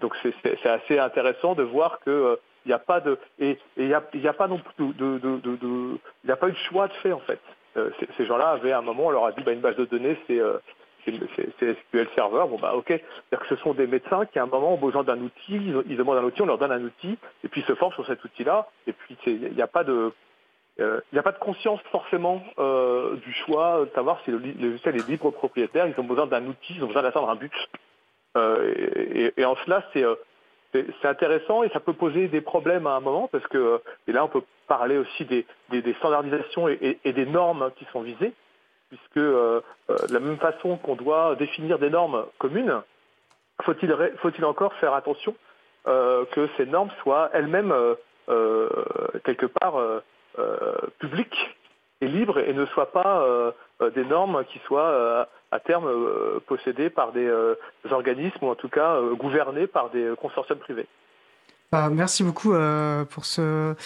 donc 0.00 0.14
c'est 0.22 0.66
assez 0.66 0.98
intéressant 0.98 1.54
de 1.54 1.64
voir 1.64 1.98
que 2.00 2.38
il 2.66 2.70
n'y 2.70 2.74
a 2.74 2.78
pas 2.78 3.00
de 3.00 3.18
et 3.38 3.58
il 3.76 3.86
n'y 3.86 3.94
a, 3.94 4.32
pas 4.32 4.48
non 4.48 4.58
plus 4.58 4.92
de, 4.94 5.20
il 5.22 5.98
n'y 6.24 6.32
a 6.32 6.36
pas 6.36 6.48
eu 6.48 6.52
de 6.52 6.56
choix 6.56 6.88
de 6.88 6.92
fait 6.94 7.12
en 7.12 7.20
fait. 7.20 7.40
Euh, 7.76 7.90
ces 8.16 8.26
gens-là 8.26 8.50
avaient 8.50 8.72
à 8.72 8.78
un 8.78 8.82
moment, 8.82 9.06
on 9.06 9.10
leur 9.10 9.26
a 9.26 9.32
dit 9.32 9.42
bah, 9.42 9.52
une 9.52 9.60
base 9.60 9.76
de 9.76 9.84
données 9.84 10.18
euh, 10.30 10.58
c'est 10.58 10.85
SQL 11.06 12.08
Server. 12.14 12.44
Bon 12.48 12.58
bah 12.58 12.74
ok, 12.74 12.88
c'est-à-dire 12.88 13.48
que 13.48 13.48
ce 13.48 13.56
sont 13.56 13.74
des 13.74 13.86
médecins 13.86 14.26
qui 14.26 14.38
à 14.38 14.42
un 14.42 14.46
moment 14.46 14.74
ont 14.74 14.78
besoin 14.78 15.04
d'un 15.04 15.20
outil, 15.20 15.60
ils, 15.86 15.96
demandent 15.96 16.18
un 16.18 16.24
outil, 16.24 16.42
on 16.42 16.46
leur 16.46 16.58
donne 16.58 16.72
un 16.72 16.82
outil 16.82 17.18
et 17.44 17.48
puis 17.48 17.60
ils 17.60 17.66
se 17.66 17.74
forment 17.74 17.94
sur 17.94 18.06
cet 18.06 18.24
outil-là. 18.24 18.68
Et 18.86 18.92
puis 18.92 19.16
il 19.26 19.54
n'y 19.54 19.62
a 19.62 19.66
pas 19.66 19.84
de 19.84 20.12
euh, 20.78 21.00
il 21.10 21.14
n'y 21.14 21.18
a 21.18 21.22
pas 21.22 21.32
de 21.32 21.38
conscience 21.38 21.80
forcément 21.90 22.42
euh, 22.58 23.16
du 23.16 23.32
choix 23.32 23.86
de 23.86 23.90
savoir 23.94 24.20
si 24.24 24.30
le, 24.30 24.38
logiciel 24.38 24.96
est 24.96 25.08
libre 25.08 25.30
propriétaire. 25.30 25.86
Ils 25.86 25.98
ont 25.98 26.04
besoin 26.04 26.26
d'un 26.26 26.44
outil, 26.46 26.74
ils 26.76 26.84
ont 26.84 26.88
besoin 26.88 27.02
d'atteindre 27.02 27.30
un 27.30 27.36
but. 27.36 27.52
Euh, 28.36 29.32
et, 29.36 29.44
en 29.44 29.56
cela, 29.64 29.82
c'est 29.92 30.04
c'est 30.72 31.08
intéressant 31.08 31.62
et 31.62 31.68
ça 31.70 31.80
peut 31.80 31.92
poser 31.92 32.28
des 32.28 32.40
problèmes 32.40 32.86
à 32.86 32.90
un 32.90 33.00
moment 33.00 33.28
parce 33.28 33.46
que, 33.46 33.80
et 34.06 34.12
là 34.12 34.24
on 34.24 34.28
peut 34.28 34.42
parler 34.66 34.98
aussi 34.98 35.24
des, 35.24 35.46
standardisations 35.94 36.68
et, 36.68 36.98
des 37.04 37.26
normes 37.26 37.70
qui 37.76 37.86
sont 37.92 38.02
visées, 38.02 38.32
puisque 38.88 39.16
euh, 39.16 39.60
euh, 39.90 40.06
de 40.06 40.12
la 40.12 40.20
même 40.20 40.38
façon 40.38 40.76
qu'on 40.76 40.96
doit 40.96 41.34
définir 41.36 41.78
des 41.78 41.90
normes 41.90 42.24
communes, 42.38 42.82
faut-il 43.62 44.44
encore 44.44 44.74
faire 44.74 44.94
attention 44.94 45.34
euh, 45.86 46.24
que 46.32 46.48
ces 46.56 46.66
normes 46.66 46.90
soient 47.02 47.30
elles-mêmes 47.32 47.74
quelque 49.24 49.46
part 49.46 49.80
publiques 50.98 51.56
et 52.00 52.08
libres 52.08 52.40
et 52.40 52.52
ne 52.52 52.66
soient 52.66 52.90
pas 52.90 53.24
des 53.94 54.04
normes 54.04 54.44
qui 54.46 54.58
soient 54.66 55.28
à 55.52 55.60
terme 55.60 55.88
possédés 56.48 56.90
par 56.90 57.12
des, 57.12 57.32
organismes 57.88 58.44
ou 58.44 58.48
en 58.48 58.56
tout 58.56 58.68
cas 58.68 59.00
gouvernés 59.12 59.68
par 59.68 59.90
des 59.90 60.12
consortiums 60.20 60.58
privés. 60.58 60.88
Bah, 61.70 61.88
merci 61.88 62.24
beaucoup 62.24 62.52
pour 63.10 63.24
ce, 63.24 63.76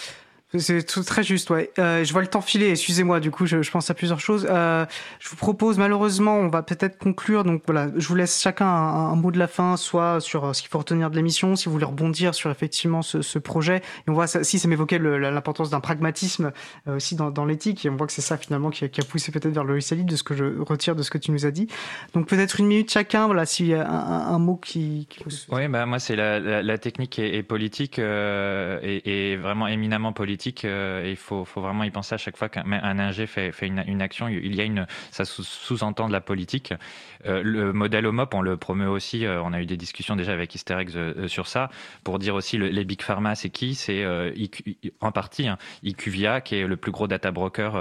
c'est 0.59 0.83
très 1.05 1.23
juste, 1.23 1.49
ouais. 1.49 1.71
Euh, 1.79 2.03
je 2.03 2.11
vois 2.11 2.21
le 2.21 2.27
temps 2.27 2.41
filer, 2.41 2.71
excusez-moi, 2.71 3.21
du 3.21 3.31
coup, 3.31 3.45
je, 3.45 3.61
je, 3.61 3.71
pense 3.71 3.89
à 3.89 3.93
plusieurs 3.93 4.19
choses. 4.19 4.45
Euh, 4.49 4.85
je 5.19 5.29
vous 5.29 5.37
propose, 5.37 5.77
malheureusement, 5.77 6.35
on 6.35 6.49
va 6.49 6.61
peut-être 6.61 6.97
conclure, 6.97 7.45
donc 7.45 7.63
voilà, 7.65 7.89
je 7.95 8.05
vous 8.05 8.15
laisse 8.15 8.41
chacun 8.41 8.65
un, 8.65 9.11
un 9.11 9.15
mot 9.15 9.31
de 9.31 9.39
la 9.39 9.47
fin, 9.47 9.77
soit 9.77 10.19
sur 10.19 10.43
euh, 10.43 10.53
ce 10.53 10.61
qu'il 10.61 10.69
faut 10.69 10.79
retenir 10.79 11.09
de 11.09 11.15
l'émission, 11.15 11.55
si 11.55 11.65
vous 11.65 11.71
voulez 11.71 11.85
rebondir 11.85 12.35
sur 12.35 12.51
effectivement 12.51 13.01
ce, 13.01 13.21
ce 13.21 13.39
projet. 13.39 13.77
Et 13.77 14.09
on 14.09 14.13
voit 14.13 14.27
si 14.27 14.59
ça 14.59 14.67
m'évoquait 14.67 14.99
l'importance 14.99 15.69
d'un 15.69 15.79
pragmatisme 15.79 16.51
euh, 16.89 16.97
aussi 16.97 17.15
dans, 17.15 17.31
dans 17.31 17.45
l'éthique, 17.45 17.85
et 17.85 17.89
on 17.89 17.95
voit 17.95 18.07
que 18.07 18.13
c'est 18.13 18.21
ça 18.21 18.37
finalement 18.37 18.71
qui 18.71 18.83
a, 18.83 18.87
qui 18.89 18.99
a 18.99 19.05
poussé 19.05 19.31
peut-être 19.31 19.53
vers 19.53 19.63
le 19.63 19.73
logiciel 19.73 20.05
de 20.05 20.15
ce 20.17 20.23
que 20.23 20.35
je 20.35 20.59
retire 20.59 20.97
de 20.97 21.03
ce 21.03 21.11
que 21.11 21.17
tu 21.17 21.31
nous 21.31 21.45
as 21.45 21.51
dit. 21.51 21.67
Donc 22.13 22.27
peut-être 22.27 22.59
une 22.59 22.67
minute 22.67 22.91
chacun, 22.91 23.25
voilà, 23.25 23.45
s'il 23.45 23.67
y 23.67 23.73
a 23.73 23.87
un, 23.89 24.33
un, 24.33 24.39
mot 24.39 24.57
qui... 24.57 25.07
qui... 25.09 25.23
Oui, 25.49 25.69
bah, 25.69 25.85
moi, 25.85 25.99
c'est 25.99 26.17
la, 26.17 26.61
la, 26.61 26.77
technique 26.77 27.19
et, 27.19 27.41
politique, 27.43 27.99
euh, 27.99 28.79
et, 28.83 29.31
et 29.31 29.37
vraiment 29.37 29.67
éminemment 29.67 30.11
politique 30.11 30.40
euh, 30.65 31.05
et 31.05 31.11
il 31.11 31.15
faut, 31.15 31.45
faut, 31.45 31.61
vraiment 31.61 31.83
y 31.83 31.91
penser 31.91 32.15
à 32.15 32.17
chaque 32.17 32.37
fois 32.37 32.49
qu'un 32.49 32.99
ingé 32.99 33.27
fait, 33.27 33.51
fait 33.51 33.67
une, 33.67 33.83
une, 33.87 34.01
action. 34.01 34.27
Il 34.27 34.55
y 34.55 34.61
a 34.61 34.63
une, 34.63 34.87
ça 35.11 35.25
sous-entend 35.25 36.07
de 36.07 36.13
la 36.13 36.21
politique. 36.21 36.73
Euh, 37.25 37.41
le 37.43 37.73
modèle 37.73 38.05
HOMOP, 38.05 38.33
on 38.33 38.41
le 38.41 38.57
promeut 38.57 38.89
aussi. 38.89 39.25
Euh, 39.25 39.41
on 39.43 39.53
a 39.53 39.61
eu 39.61 39.65
des 39.65 39.77
discussions 39.77 40.15
déjà 40.15 40.33
avec 40.33 40.53
Hysterex 40.55 40.93
sur 41.27 41.47
ça 41.47 41.69
pour 42.03 42.19
dire 42.19 42.35
aussi 42.35 42.57
le, 42.57 42.67
les 42.67 42.85
big 42.85 43.01
pharma, 43.01 43.35
c'est 43.35 43.49
qui? 43.49 43.75
C'est 43.75 44.05
en 44.99 45.11
partie 45.11 45.47
hein, 45.47 45.57
IQVIA 45.83 46.41
qui 46.41 46.55
est 46.55 46.67
le 46.67 46.77
plus 46.77 46.91
gros 46.91 47.07
data 47.07 47.31
broker 47.31 47.73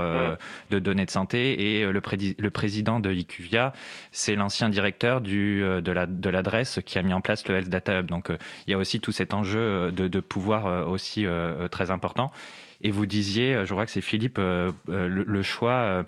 de 0.71 0.79
données 0.79 1.07
de 1.07 1.11
santé 1.11 1.79
et 1.79 1.85
le, 1.85 2.03
le 2.39 2.51
président 2.51 3.01
de 3.01 3.13
IQVIA, 3.13 3.73
c'est 4.13 4.35
l'ancien 4.35 4.69
directeur 4.69 5.21
du, 5.21 5.61
de 5.61 6.31
l'adresse 6.31 6.77
la, 6.77 6.83
de 6.83 6.87
qui 6.87 6.99
a 6.99 7.03
mis 7.03 7.13
en 7.13 7.21
place 7.21 7.47
le 7.49 7.57
Health 7.57 7.69
Data 7.69 8.01
Hub. 8.01 8.07
Donc 8.07 8.31
il 8.67 8.71
y 8.71 8.75
a 8.75 8.79
aussi 8.79 9.01
tout 9.01 9.13
cet 9.13 9.35
enjeu 9.35 9.91
de, 9.93 10.09
de 10.09 10.21
pouvoir 10.21 10.89
aussi 10.89 11.27
très 11.71 11.91
important. 11.91 12.31
Et 12.83 12.91
vous 12.91 13.07
disiez, 13.07 13.65
je 13.65 13.73
crois 13.73 13.85
que 13.85 13.93
c'est 13.93 14.01
Philippe, 14.01 14.39
le, 14.39 14.73
le, 14.87 15.43
choix 15.43 15.73
euh, 15.73 16.03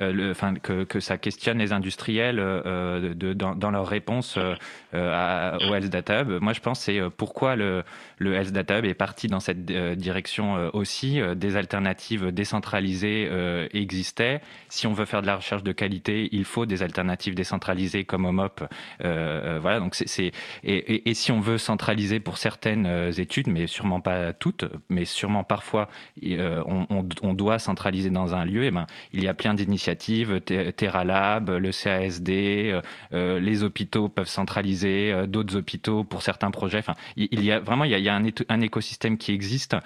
enfin, 0.00 0.54
que, 0.54 1.00
ça 1.00 1.18
questionne 1.18 1.58
les 1.58 1.72
industriels 1.72 2.38
euh, 2.38 3.14
dans, 3.14 3.70
leur 3.70 3.86
réponse 3.86 4.38
euh, 4.38 5.58
au 5.68 5.74
Health 5.74 5.90
Data 5.90 6.22
Hub. 6.22 6.40
Moi, 6.40 6.52
je 6.52 6.60
pense 6.60 6.80
c'est 6.80 7.00
pourquoi 7.16 7.56
le, 7.56 7.82
le 8.18 8.34
Health 8.34 8.52
Data 8.52 8.78
Hub 8.78 8.84
est 8.84 8.94
parti 8.94 9.26
dans 9.26 9.40
cette 9.40 9.64
direction 9.64 10.70
aussi. 10.72 11.20
Des 11.36 11.56
alternatives 11.56 12.32
décentralisées 12.32 13.28
existaient. 13.72 14.40
Si 14.68 14.86
on 14.86 14.92
veut 14.92 15.04
faire 15.04 15.22
de 15.22 15.26
la 15.26 15.36
recherche 15.36 15.62
de 15.62 15.72
qualité, 15.72 16.28
il 16.32 16.44
faut 16.44 16.66
des 16.66 16.82
alternatives 16.82 17.34
décentralisées 17.34 18.04
comme 18.04 18.24
OMOP. 18.24 18.62
voilà, 19.00 19.80
donc 19.80 19.94
c'est 19.94 20.32
et, 20.64 21.14
si 21.14 21.32
on 21.32 21.40
veut 21.40 21.58
centraliser 21.58 22.20
pour 22.20 22.38
certaines 22.38 23.12
études, 23.18 23.48
mais 23.48 23.66
sûrement 23.66 24.00
pas 24.00 24.32
toutes, 24.32 24.64
mais 24.88 25.04
sûrement 25.04 25.44
parfois, 25.44 25.88
on, 26.22 27.06
on, 27.22 27.34
doit 27.34 27.58
centraliser 27.58 28.10
dans 28.10 28.34
un 28.34 28.44
lieu. 28.44 28.64
Et 28.64 28.70
ben, 28.70 28.86
il 29.12 29.22
y 29.22 29.28
a 29.28 29.34
plein 29.34 29.54
d'initiatives 29.54 29.87
TerraLab, 29.94 31.50
le 31.50 31.72
CASD, 31.72 32.30
euh, 32.30 32.80
euh, 33.12 33.40
les 33.40 33.62
hôpitaux 33.62 34.08
peuvent 34.08 34.28
centraliser, 34.28 35.12
euh, 35.12 35.26
d'autres 35.26 35.56
hôpitaux 35.56 36.04
pour 36.04 36.22
certains 36.22 36.50
projets. 36.50 36.78
Enfin, 36.78 36.94
il 37.16 37.44
y 37.44 37.52
a 37.52 37.60
vraiment 37.60 37.84
il 37.84 37.98
y 37.98 38.08
a, 38.08 38.14
un, 38.14 38.60
écosystème 38.60 39.18
qui 39.18 39.32
existe, 39.32 39.76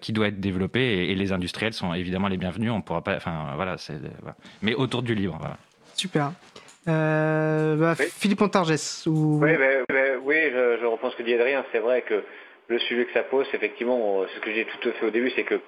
qui 0.00 0.12
doit 0.12 0.28
être 0.28 0.40
développé, 0.40 1.10
et, 1.10 1.14
les 1.14 1.32
industriels 1.32 1.72
sont 1.72 1.94
évidemment 1.94 2.28
les 2.28 2.36
bienvenus. 2.36 2.70
On 2.70 2.80
pourra 2.80 3.02
pas, 3.02 3.16
enfin 3.16 3.52
voilà, 3.56 3.78
c'est 3.78 3.94
mais 4.62 4.74
autour 4.74 5.02
du 5.02 5.14
livre. 5.14 5.38
Super. 5.94 6.32
Bah, 6.86 7.94
Philippe 7.94 8.40
Montargès. 8.40 9.06
Ou... 9.06 9.40
Oui, 9.42 9.50
oui 10.24 10.36
je, 10.52 10.86
reprends 10.86 11.10
ce 11.10 11.16
que 11.16 11.22
dit 11.22 11.34
Adrien. 11.34 11.64
C'est 11.72 11.78
vrai 11.78 12.02
que 12.02 12.22
le 12.68 12.78
sujet 12.78 13.04
que 13.06 13.12
ça 13.12 13.22
pose, 13.22 13.46
effectivement, 13.52 14.24
ce 14.34 14.40
que 14.40 14.52
j'ai 14.52 14.66
tout 14.80 14.90
fait 14.92 15.06
au 15.06 15.10
début, 15.10 15.30
c'est 15.34 15.44
que 15.44 15.60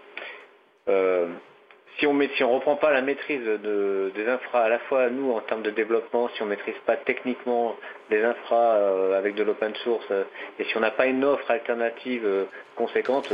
si 1.99 2.07
on 2.07 2.15
ne 2.15 2.45
reprend 2.45 2.77
pas 2.77 2.93
la 2.93 3.01
maîtrise 3.01 3.45
de, 3.45 4.13
des 4.15 4.29
infras, 4.29 4.65
à 4.65 4.69
la 4.69 4.79
fois 4.81 5.09
nous 5.09 5.33
en 5.33 5.41
termes 5.41 5.63
de 5.63 5.71
développement, 5.71 6.29
si 6.29 6.43
on 6.43 6.45
ne 6.45 6.51
maîtrise 6.51 6.77
pas 6.85 6.97
techniquement 6.97 7.77
les 8.11 8.23
infras 8.23 8.75
euh, 8.75 9.19
avec 9.19 9.35
de 9.35 9.43
l'open 9.43 9.75
source, 9.77 10.07
euh, 10.11 10.25
et 10.59 10.65
si 10.65 10.77
on 10.77 10.81
n'a 10.81 10.91
pas 10.91 11.07
une 11.07 11.25
offre 11.25 11.51
alternative 11.51 12.27
euh, 12.27 12.45
conséquente, 12.75 13.33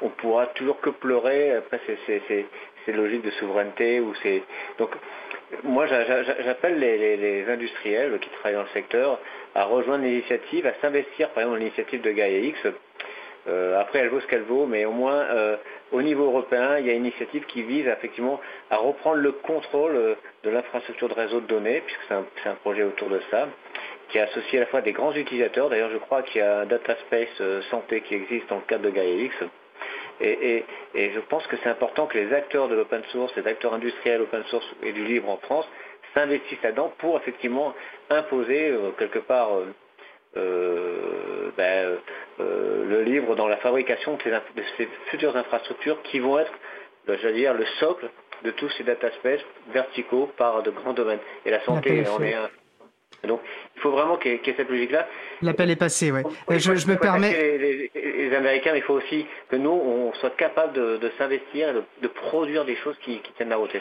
on 0.00 0.08
pourra 0.10 0.46
toujours 0.48 0.80
que 0.80 0.90
pleurer. 0.90 1.56
Après, 1.56 1.80
c'est 1.88 2.92
logique 2.92 3.22
de 3.22 3.30
souveraineté 3.32 4.00
ou 4.00 4.14
c'est 4.22 4.42
donc 4.78 4.90
moi 5.62 5.86
j'appelle 5.86 6.78
les, 6.78 7.16
les, 7.16 7.50
industriels 7.50 8.18
qui 8.20 8.28
travaillent 8.30 8.56
dans 8.56 8.62
le 8.62 8.68
secteur 8.68 9.18
à 9.54 9.64
rejoindre 9.64 10.04
l'initiative, 10.04 10.66
à 10.66 10.74
s'investir 10.80 11.30
par 11.30 11.42
exemple 11.42 11.58
dans 11.58 11.64
l'initiative 11.64 12.02
de 12.02 12.10
Gaia 12.10 12.38
X. 12.38 12.58
après, 13.46 13.98
elle 13.98 14.08
vaut 14.08 14.20
ce 14.20 14.26
qu'elle 14.26 14.42
vaut, 14.42 14.66
mais 14.66 14.84
au 14.84 14.92
moins 14.92 15.26
au 15.94 16.02
niveau 16.02 16.24
européen, 16.24 16.78
il 16.78 16.86
y 16.86 16.90
a 16.90 16.94
une 16.94 17.06
initiative 17.06 17.44
qui 17.46 17.62
vise 17.62 17.86
effectivement 17.86 18.40
à 18.68 18.78
reprendre 18.78 19.18
le 19.18 19.30
contrôle 19.30 19.94
euh, 19.94 20.14
de 20.42 20.50
l'infrastructure 20.50 21.08
de 21.08 21.14
réseau 21.14 21.40
de 21.40 21.46
données, 21.46 21.82
puisque 21.82 22.00
c'est 22.08 22.48
un, 22.48 22.54
projet 22.56 22.82
autour 22.82 23.08
de 23.10 23.20
ça, 23.30 23.48
qui 24.08 24.18
associe 24.18 24.56
à 24.56 24.60
la 24.60 24.66
fois 24.66 24.80
des 24.80 24.92
grands 24.92 25.14
utilisateurs. 25.14 25.70
D'ailleurs, 25.70 25.90
je 25.90 25.98
crois 25.98 26.22
qu'il 26.22 26.40
y 26.40 26.44
a 26.44 26.60
un 26.60 26.66
data 26.66 26.96
space 27.06 27.40
euh, 27.40 27.62
santé 27.70 28.00
qui 28.00 28.14
existe 28.14 28.48
dans 28.48 28.56
le 28.56 28.62
cadre 28.62 28.84
de 28.84 28.90
GaiaX. 28.90 29.34
Et, 30.20 30.64
et, 30.94 31.12
je 31.12 31.20
pense 31.20 31.44
que 31.48 31.56
c'est 31.62 31.68
important 31.68 32.06
que 32.06 32.16
les 32.16 32.32
acteurs 32.32 32.68
de 32.68 32.74
l'open 32.74 33.02
source, 33.10 33.34
les 33.36 33.46
acteurs 33.48 33.74
industriels 33.74 34.20
open 34.22 34.44
source 34.44 34.66
et 34.82 34.92
du 34.92 35.04
libre 35.04 35.28
en 35.28 35.38
France 35.38 35.68
s'investissent 36.14 36.62
là-dedans 36.62 36.92
pour 36.98 37.16
effectivement 37.16 37.74
imposer 38.10 38.70
euh, 38.70 38.90
quelque 38.98 39.18
part 39.18 39.56
euh, 39.56 39.66
ben, 40.34 41.98
euh, 42.40 42.84
le 42.88 43.02
livre 43.02 43.36
dans 43.36 43.46
la 43.46 43.56
fabrication 43.58 44.16
de 44.16 44.62
ces, 44.76 44.88
futures 45.10 45.36
infrastructures 45.36 46.02
qui 46.02 46.18
vont 46.18 46.38
être, 46.38 46.52
ben, 47.06 47.18
j'allais 47.20 47.38
dire, 47.38 47.54
le 47.54 47.64
socle 47.78 48.08
de 48.44 48.50
tous 48.50 48.68
ces 48.76 48.84
data 48.84 49.10
spaces 49.12 49.40
verticaux 49.72 50.30
par 50.36 50.62
de 50.62 50.70
grands 50.70 50.92
domaines. 50.92 51.20
Et 51.46 51.50
la 51.50 51.64
santé 51.64 52.04
en 52.08 52.22
est 52.22 52.34
un. 52.34 52.50
Donc, 53.26 53.40
il 53.76 53.80
faut 53.80 53.90
vraiment 53.90 54.16
qu'il 54.16 54.32
y, 54.32 54.34
ait 54.34 54.54
cette 54.56 54.68
logique-là. 54.68 55.08
L'appel 55.40 55.70
est 55.70 55.76
passé, 55.76 56.12
ouais. 56.12 56.22
je, 56.50 56.74
je 56.74 56.86
me 56.88 56.96
permets. 56.96 57.32
Les, 57.32 57.90
les, 57.94 58.34
Américains, 58.34 58.74
il 58.74 58.82
faut 58.82 58.94
aussi 58.94 59.24
que 59.48 59.56
nous, 59.56 59.70
on 59.70 60.12
soit 60.14 60.36
capable 60.36 60.74
de, 60.74 61.10
s'investir 61.16 61.70
et 61.70 62.02
de, 62.02 62.08
produire 62.08 62.64
des 62.64 62.76
choses 62.76 62.96
qui, 63.02 63.22
tiennent 63.36 63.48
la 63.48 63.56
route. 63.56 63.74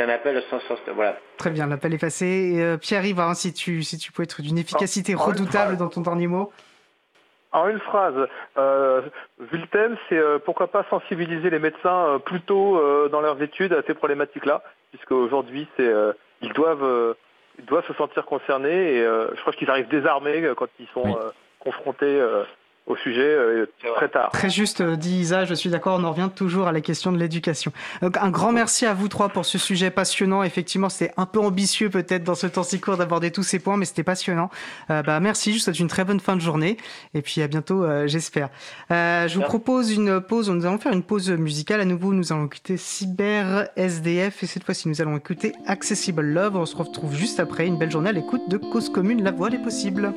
C'est 0.00 0.06
un 0.06 0.14
appel 0.14 0.42
sans 0.48 0.60
sens. 0.60 0.78
Voilà. 0.94 1.18
Très 1.36 1.50
bien, 1.50 1.66
l'appel 1.66 1.92
est 1.92 1.98
passé. 1.98 2.54
Euh, 2.56 2.78
Pierre-Yves, 2.78 3.20
hein, 3.20 3.34
si, 3.34 3.52
tu, 3.52 3.82
si 3.82 3.98
tu 3.98 4.12
peux 4.12 4.22
être 4.22 4.40
d'une 4.40 4.56
efficacité 4.56 5.14
redoutable 5.14 5.76
dans 5.76 5.88
ton 5.88 6.00
dernier 6.00 6.26
mot. 6.26 6.50
En 7.52 7.68
une 7.68 7.80
phrase, 7.80 8.14
euh, 8.56 9.02
vu 9.38 9.58
le 9.58 9.66
thème, 9.66 9.98
c'est 10.08 10.16
euh, 10.16 10.38
pourquoi 10.38 10.68
pas 10.68 10.86
sensibiliser 10.88 11.50
les 11.50 11.58
médecins 11.58 12.06
euh, 12.06 12.18
plus 12.18 12.40
tôt 12.40 12.78
euh, 12.78 13.10
dans 13.10 13.20
leurs 13.20 13.42
études 13.42 13.74
à 13.74 13.82
ces 13.86 13.92
problématiques-là, 13.92 14.62
puisque 14.90 15.12
aujourd'hui, 15.12 15.68
c'est 15.76 15.92
ils 16.40 16.52
doivent 16.54 17.14
ils 17.58 17.66
doivent 17.66 17.86
se 17.86 17.92
sentir 17.92 18.24
concernés 18.24 18.94
et 18.94 19.02
je 19.02 19.40
crois 19.42 19.52
qu'ils 19.52 19.68
arrivent 19.68 19.88
désarmés 19.88 20.48
quand 20.56 20.68
ils 20.78 20.88
sont 20.94 21.18
confrontés 21.58 22.22
au 22.90 22.96
sujet 22.96 23.22
euh, 23.22 23.66
très 23.94 24.08
tard. 24.08 24.30
Très 24.32 24.50
juste 24.50 24.80
euh, 24.80 24.96
dit 24.96 25.20
Isa, 25.20 25.44
je 25.44 25.54
suis 25.54 25.70
d'accord, 25.70 25.98
on 26.00 26.04
en 26.04 26.10
revient 26.10 26.28
toujours 26.34 26.66
à 26.66 26.72
la 26.72 26.80
question 26.80 27.12
de 27.12 27.18
l'éducation. 27.18 27.72
Donc 28.02 28.16
un 28.16 28.30
grand 28.30 28.52
merci 28.52 28.84
à 28.84 28.94
vous 28.94 29.08
trois 29.08 29.28
pour 29.28 29.46
ce 29.46 29.58
sujet 29.58 29.90
passionnant. 29.90 30.42
Effectivement, 30.42 30.88
c'était 30.88 31.12
un 31.16 31.26
peu 31.26 31.38
ambitieux 31.38 31.88
peut-être 31.88 32.24
dans 32.24 32.34
ce 32.34 32.46
temps 32.48 32.64
si 32.64 32.80
court 32.80 32.96
d'aborder 32.96 33.30
tous 33.30 33.42
ces 33.42 33.60
points, 33.60 33.76
mais 33.76 33.84
c'était 33.84 34.02
passionnant. 34.02 34.50
Euh, 34.90 35.02
bah, 35.02 35.20
merci, 35.20 35.52
je 35.52 35.58
vous 35.58 35.62
souhaite 35.62 35.78
une 35.78 35.88
très 35.88 36.04
bonne 36.04 36.20
fin 36.20 36.34
de 36.34 36.40
journée 36.40 36.76
et 37.14 37.22
puis 37.22 37.40
à 37.42 37.46
bientôt, 37.46 37.86
j'espère. 38.06 38.48
je 38.90 39.34
vous 39.34 39.42
propose 39.42 39.92
une 39.92 40.20
pause, 40.20 40.50
nous 40.50 40.66
allons 40.66 40.78
faire 40.78 40.92
une 40.92 41.02
pause 41.02 41.30
musicale. 41.30 41.80
À 41.80 41.84
nouveau, 41.84 42.12
nous 42.12 42.32
allons 42.32 42.46
écouter 42.46 42.76
Cyber 42.76 43.68
SDF 43.76 44.42
et 44.42 44.46
cette 44.46 44.64
fois-ci, 44.64 44.88
nous 44.88 45.00
allons 45.00 45.16
écouter 45.16 45.52
Accessible 45.66 46.22
Love. 46.22 46.56
On 46.56 46.66
se 46.66 46.76
retrouve 46.76 47.14
juste 47.14 47.40
après. 47.40 47.66
Une 47.66 47.78
belle 47.78 47.90
journée 47.90 48.10
à 48.10 48.12
l'écoute 48.12 48.48
de 48.48 48.56
Cause 48.56 48.90
Commune, 48.90 49.22
la 49.22 49.30
voix 49.30 49.50
des 49.50 49.58
possibles. 49.58 50.12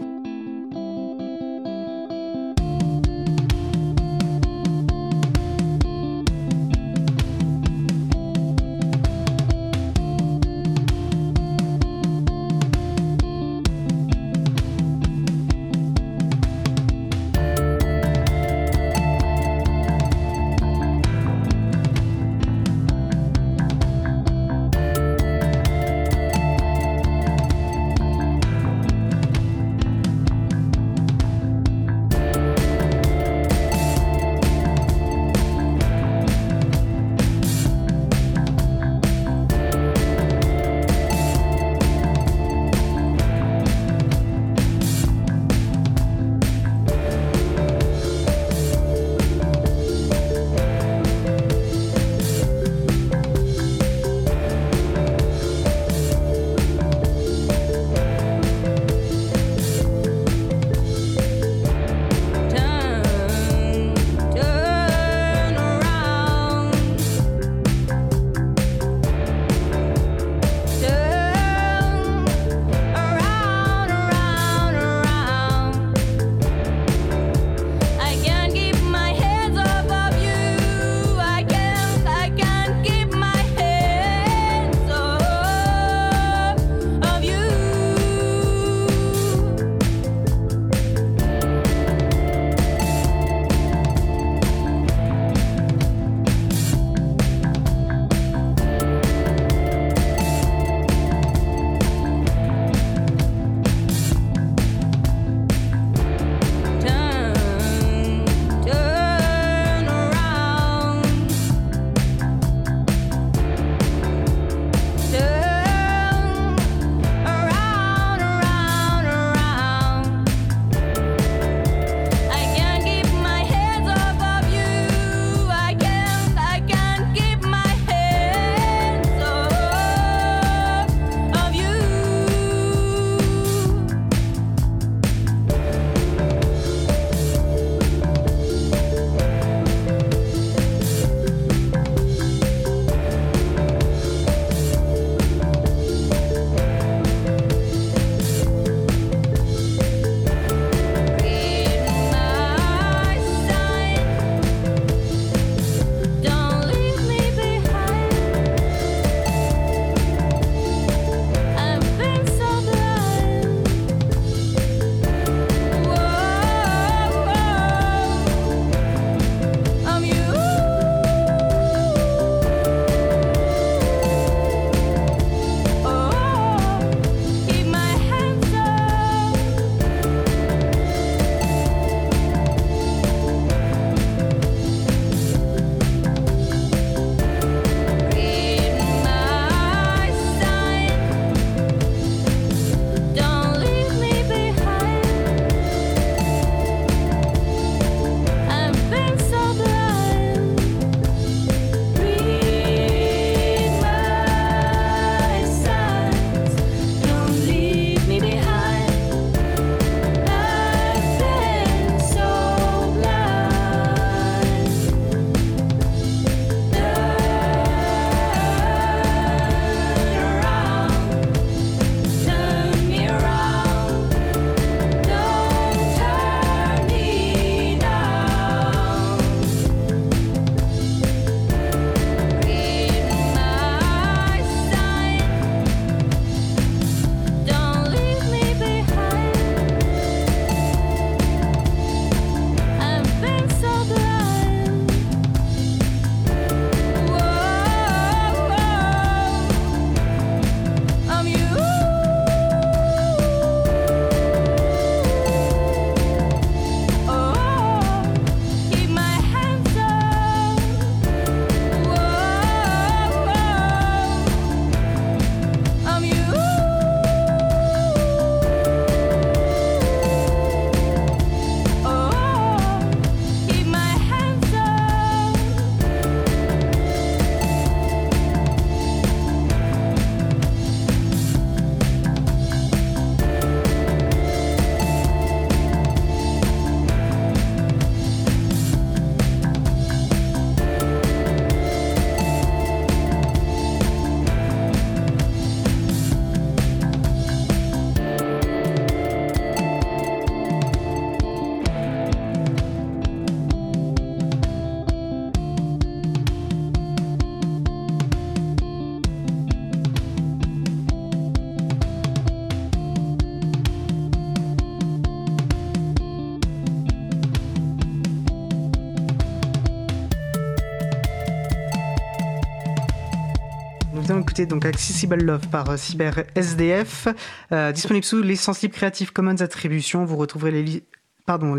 Donc 324.41 324.65
Accessible 324.65 325.23
Love 325.23 325.47
par 325.49 325.69
euh, 325.69 325.77
Cyber 325.77 326.23
SDF, 326.35 327.07
euh, 327.51 327.71
disponible 327.71 328.03
sous 328.03 328.21
licence 328.21 328.61
libre 328.63 328.73
Creative 328.73 329.13
Commons 329.13 329.41
Attribution. 329.41 330.05
Vous 330.05 330.17
retrouverez 330.17 330.51
les, 330.51 330.83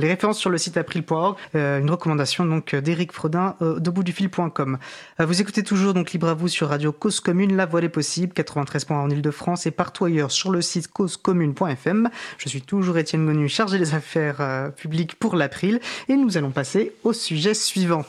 références 0.09 0.38
sur 0.38 0.51
le 0.51 0.59
site 0.59 0.76
april.org, 0.76 1.36
euh, 1.55 1.78
une 1.78 1.88
recommandation 1.88 2.44
donc 2.44 2.74
d'Éric 2.74 3.12
Frodin 3.12 3.55
euh, 3.62 3.78
deboutdufil.com. 3.78 4.78
Vous 5.20 5.40
écoutez 5.40 5.62
toujours 5.62 5.94
donc 5.94 6.12
Libre 6.12 6.28
à 6.28 6.34
vous 6.34 6.48
sur 6.48 6.68
Radio 6.68 6.90
Cause 6.90 7.20
Commune, 7.20 7.56
la 7.56 7.66
voix 7.66 7.80
des 7.80 7.88
possibles, 7.88 8.32
93 8.32 8.84
points 8.86 9.01
en 9.01 9.09
Ile-de-France 9.09 9.66
et 9.66 9.70
partout 9.70 10.06
ailleurs 10.06 10.32
sur 10.32 10.51
le 10.51 10.60
site 10.60 10.88
causecommune.fm. 10.88 12.10
Je 12.38 12.48
suis 12.48 12.62
toujours 12.62 12.98
Étienne 12.98 13.24
Gonu, 13.24 13.48
chargé 13.48 13.78
des 13.78 13.94
affaires 13.94 14.72
publiques 14.76 15.14
pour 15.14 15.36
l'April 15.36 15.80
et 16.09 16.16
nous 16.16 16.36
allons 16.36 16.51
passer 16.51 16.92
au 17.05 17.12
sujet 17.12 17.55
suivant. 17.55 18.05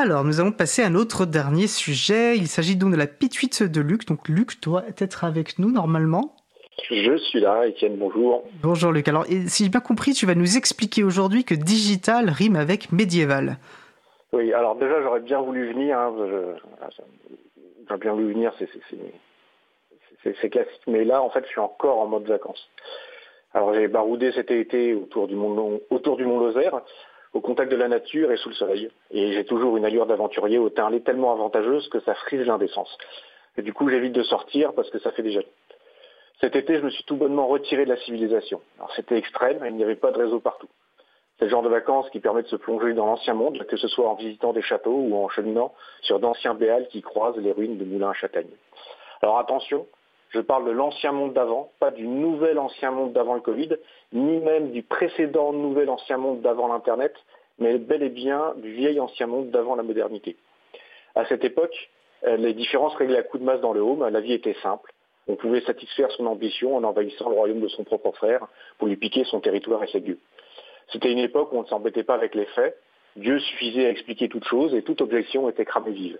Alors, 0.00 0.22
nous 0.22 0.40
allons 0.40 0.52
passer 0.52 0.82
à 0.82 0.90
notre 0.90 1.26
dernier 1.26 1.66
sujet. 1.66 2.36
Il 2.36 2.46
s'agit 2.46 2.76
donc 2.76 2.92
de 2.92 2.96
la 2.96 3.08
pituite 3.08 3.64
de 3.64 3.80
Luc. 3.80 4.06
Donc, 4.06 4.28
Luc 4.28 4.62
doit 4.62 4.84
être 5.00 5.24
avec 5.24 5.58
nous 5.58 5.72
normalement. 5.72 6.36
Je 6.88 7.16
suis 7.16 7.40
là, 7.40 7.66
Étienne, 7.66 7.96
bonjour. 7.96 8.44
Bonjour 8.62 8.92
Luc. 8.92 9.08
Alors, 9.08 9.24
si 9.48 9.64
j'ai 9.64 9.70
bien 9.70 9.80
compris, 9.80 10.12
tu 10.12 10.24
vas 10.24 10.36
nous 10.36 10.56
expliquer 10.56 11.02
aujourd'hui 11.02 11.42
que 11.42 11.54
digital 11.56 12.30
rime 12.30 12.54
avec 12.54 12.92
médiéval. 12.92 13.56
Oui, 14.32 14.52
alors 14.52 14.76
déjà, 14.76 15.02
j'aurais 15.02 15.18
bien 15.18 15.40
voulu 15.40 15.72
venir. 15.72 15.98
Hein, 15.98 16.14
j'aurais 17.88 17.98
bien 17.98 18.12
voulu 18.12 18.32
venir, 18.34 18.52
c'est 18.56 20.48
classique. 20.48 20.82
Mais 20.86 21.04
là, 21.04 21.20
en 21.20 21.30
fait, 21.30 21.42
je 21.42 21.48
suis 21.48 21.60
encore 21.60 21.98
en 21.98 22.06
mode 22.06 22.28
vacances. 22.28 22.70
Alors, 23.52 23.74
j'ai 23.74 23.88
baroudé 23.88 24.30
cet 24.30 24.52
été 24.52 24.94
autour 24.94 25.26
du 25.26 25.34
Mont, 25.34 25.80
autour 25.90 26.16
du 26.16 26.24
Mont 26.24 26.38
Lozère, 26.38 26.82
au 27.32 27.40
contact 27.40 27.70
de 27.70 27.76
la 27.76 27.88
nature 27.88 28.32
et 28.32 28.36
sous 28.36 28.48
le 28.48 28.54
soleil. 28.54 28.90
Et 29.10 29.32
j'ai 29.32 29.44
toujours 29.44 29.76
une 29.76 29.84
allure 29.84 30.06
d'aventurier 30.06 30.58
au 30.58 30.70
teint 30.70 30.90
tellement 31.00 31.32
avantageuse 31.32 31.88
que 31.88 32.00
ça 32.00 32.14
frise 32.14 32.46
l'indécence. 32.46 32.96
Et 33.56 33.62
du 33.62 33.72
coup, 33.72 33.88
j'évite 33.88 34.12
de 34.12 34.22
sortir 34.22 34.72
parce 34.74 34.90
que 34.90 34.98
ça 34.98 35.10
fait 35.12 35.22
déjà 35.22 35.40
cet 36.40 36.54
été, 36.54 36.76
je 36.76 36.84
me 36.84 36.90
suis 36.90 37.02
tout 37.02 37.16
bonnement 37.16 37.48
retiré 37.48 37.84
de 37.84 37.90
la 37.90 37.96
civilisation. 37.96 38.60
Alors 38.78 38.92
c'était 38.94 39.16
extrême, 39.16 39.60
il 39.66 39.74
n'y 39.74 39.82
avait 39.82 39.96
pas 39.96 40.12
de 40.12 40.18
réseau 40.18 40.38
partout. 40.38 40.68
C'est 41.38 41.46
le 41.46 41.50
genre 41.50 41.62
de 41.62 41.68
vacances 41.68 42.08
qui 42.10 42.20
permet 42.20 42.42
de 42.42 42.48
se 42.48 42.56
plonger 42.56 42.94
dans 42.94 43.06
l'ancien 43.06 43.34
monde, 43.34 43.58
que 43.66 43.76
ce 43.76 43.88
soit 43.88 44.08
en 44.08 44.14
visitant 44.14 44.52
des 44.52 44.62
châteaux 44.62 44.94
ou 44.94 45.16
en 45.16 45.28
cheminant 45.28 45.74
sur 46.02 46.20
d'anciens 46.20 46.54
béals 46.54 46.86
qui 46.88 47.02
croisent 47.02 47.38
les 47.38 47.52
ruines 47.52 47.76
de 47.76 47.84
moulins 47.84 48.10
à 48.10 48.14
châtaigne. 48.14 48.50
Alors 49.20 49.38
attention, 49.38 49.86
je 50.30 50.40
parle 50.40 50.66
de 50.66 50.70
l'ancien 50.70 51.12
monde 51.12 51.32
d'avant, 51.32 51.70
pas 51.80 51.90
du 51.90 52.06
nouvel 52.06 52.58
ancien 52.58 52.90
monde 52.90 53.12
d'avant 53.12 53.34
le 53.34 53.40
Covid, 53.40 53.76
ni 54.12 54.38
même 54.38 54.70
du 54.70 54.82
précédent 54.82 55.52
nouvel 55.52 55.88
ancien 55.88 56.18
monde 56.18 56.40
d'avant 56.42 56.68
l'Internet, 56.68 57.14
mais 57.58 57.78
bel 57.78 58.02
et 58.02 58.10
bien 58.10 58.54
du 58.56 58.72
vieil 58.72 59.00
ancien 59.00 59.26
monde 59.26 59.50
d'avant 59.50 59.74
la 59.74 59.82
modernité. 59.82 60.36
À 61.14 61.24
cette 61.26 61.44
époque, 61.44 61.90
euh, 62.24 62.36
les 62.36 62.54
différences 62.54 62.94
réglaient 62.96 63.18
à 63.18 63.22
coups 63.22 63.40
de 63.40 63.46
masse 63.46 63.60
dans 63.60 63.72
le 63.72 63.80
home, 63.80 64.06
la 64.08 64.20
vie 64.20 64.34
était 64.34 64.56
simple. 64.62 64.92
On 65.28 65.36
pouvait 65.36 65.60
satisfaire 65.60 66.10
son 66.12 66.26
ambition 66.26 66.76
en 66.76 66.84
envahissant 66.84 67.28
le 67.28 67.34
royaume 67.34 67.60
de 67.60 67.68
son 67.68 67.84
propre 67.84 68.12
frère 68.12 68.46
pour 68.78 68.88
lui 68.88 68.96
piquer 68.96 69.24
son 69.24 69.40
territoire 69.40 69.82
et 69.84 69.88
ses 69.88 70.00
dieux. 70.00 70.18
C'était 70.90 71.12
une 71.12 71.18
époque 71.18 71.52
où 71.52 71.58
on 71.58 71.62
ne 71.62 71.66
s'embêtait 71.66 72.02
pas 72.02 72.14
avec 72.14 72.34
les 72.34 72.46
faits. 72.46 72.78
Dieu 73.16 73.38
suffisait 73.38 73.86
à 73.86 73.90
expliquer 73.90 74.28
toute 74.28 74.44
chose 74.44 74.74
et 74.74 74.82
toute 74.82 75.02
objection 75.02 75.48
était 75.48 75.66
cramée 75.66 75.90
vive. 75.90 76.18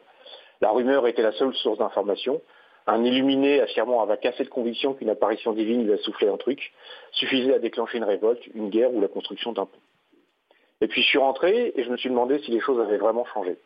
La 0.60 0.70
rumeur 0.70 1.06
était 1.06 1.22
la 1.22 1.32
seule 1.32 1.54
source 1.54 1.78
d'information. 1.78 2.42
Un 2.90 3.04
illuminé 3.04 3.60
affirmant 3.60 4.00
avec 4.02 4.24
assez 4.24 4.44
de 4.44 4.48
conviction 4.48 4.94
qu'une 4.94 5.10
apparition 5.10 5.52
divine 5.52 5.84
lui 5.84 5.92
a 5.92 5.98
soufflé 5.98 6.26
un 6.26 6.38
truc 6.38 6.72
suffisait 7.12 7.52
à 7.52 7.58
déclencher 7.58 7.98
une 7.98 8.04
révolte, 8.04 8.40
une 8.54 8.70
guerre 8.70 8.94
ou 8.94 9.02
la 9.02 9.08
construction 9.08 9.52
d'un 9.52 9.66
pont. 9.66 9.78
Et 10.80 10.88
puis 10.88 11.02
je 11.02 11.06
suis 11.06 11.18
rentré 11.18 11.74
et 11.76 11.84
je 11.84 11.90
me 11.90 11.98
suis 11.98 12.08
demandé 12.08 12.38
si 12.38 12.50
les 12.50 12.60
choses 12.60 12.80
avaient 12.80 12.96
vraiment 12.96 13.26
changé. 13.26 13.58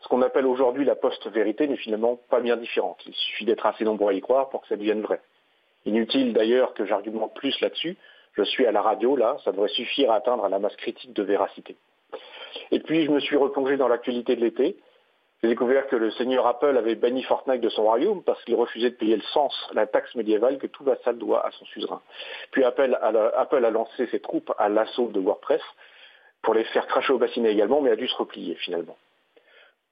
Ce 0.00 0.08
qu'on 0.08 0.22
appelle 0.22 0.46
aujourd'hui 0.46 0.86
la 0.86 0.94
post-vérité 0.94 1.68
n'est 1.68 1.76
finalement 1.76 2.18
pas 2.30 2.40
bien 2.40 2.56
différente. 2.56 3.02
Il 3.06 3.12
suffit 3.12 3.44
d'être 3.44 3.66
assez 3.66 3.84
nombreux 3.84 4.12
à 4.12 4.14
y 4.14 4.22
croire 4.22 4.48
pour 4.48 4.62
que 4.62 4.68
ça 4.68 4.76
devienne 4.76 5.02
vrai. 5.02 5.20
Inutile 5.84 6.32
d'ailleurs 6.32 6.72
que 6.72 6.86
j'argumente 6.86 7.34
plus 7.34 7.60
là-dessus. 7.60 7.98
Je 8.32 8.44
suis 8.44 8.64
à 8.64 8.72
la 8.72 8.80
radio, 8.80 9.14
là, 9.14 9.36
ça 9.44 9.52
devrait 9.52 9.68
suffire 9.68 10.10
à 10.10 10.16
atteindre 10.16 10.48
la 10.48 10.58
masse 10.58 10.76
critique 10.76 11.12
de 11.12 11.22
véracité. 11.22 11.76
Et 12.70 12.80
puis 12.80 13.04
je 13.04 13.10
me 13.10 13.20
suis 13.20 13.36
replongé 13.36 13.76
dans 13.76 13.88
l'actualité 13.88 14.36
de 14.36 14.40
l'été. 14.40 14.78
J'ai 15.44 15.50
découvert 15.50 15.86
que 15.88 15.96
le 15.96 16.10
seigneur 16.12 16.46
Apple 16.46 16.74
avait 16.74 16.94
banni 16.94 17.22
Fortnite 17.22 17.60
de 17.60 17.68
son 17.68 17.82
royaume 17.82 18.22
parce 18.22 18.42
qu'il 18.44 18.54
refusait 18.54 18.88
de 18.88 18.94
payer 18.94 19.16
le 19.16 19.22
sens, 19.34 19.54
la 19.74 19.86
taxe 19.86 20.14
médiévale 20.14 20.56
que 20.56 20.66
tout 20.66 20.84
vassal 20.84 21.18
doit 21.18 21.46
à 21.46 21.50
son 21.50 21.66
suzerain. 21.66 22.00
Puis 22.50 22.64
Apple 22.64 22.98
a, 22.98 23.70
lancé 23.70 24.06
ses 24.06 24.20
troupes 24.20 24.54
à 24.56 24.70
l'assaut 24.70 25.08
de 25.08 25.20
WordPress 25.20 25.60
pour 26.40 26.54
les 26.54 26.64
faire 26.64 26.86
cracher 26.86 27.12
au 27.12 27.18
bassinet 27.18 27.52
également, 27.52 27.82
mais 27.82 27.90
a 27.90 27.96
dû 27.96 28.08
se 28.08 28.16
replier 28.16 28.54
finalement. 28.54 28.96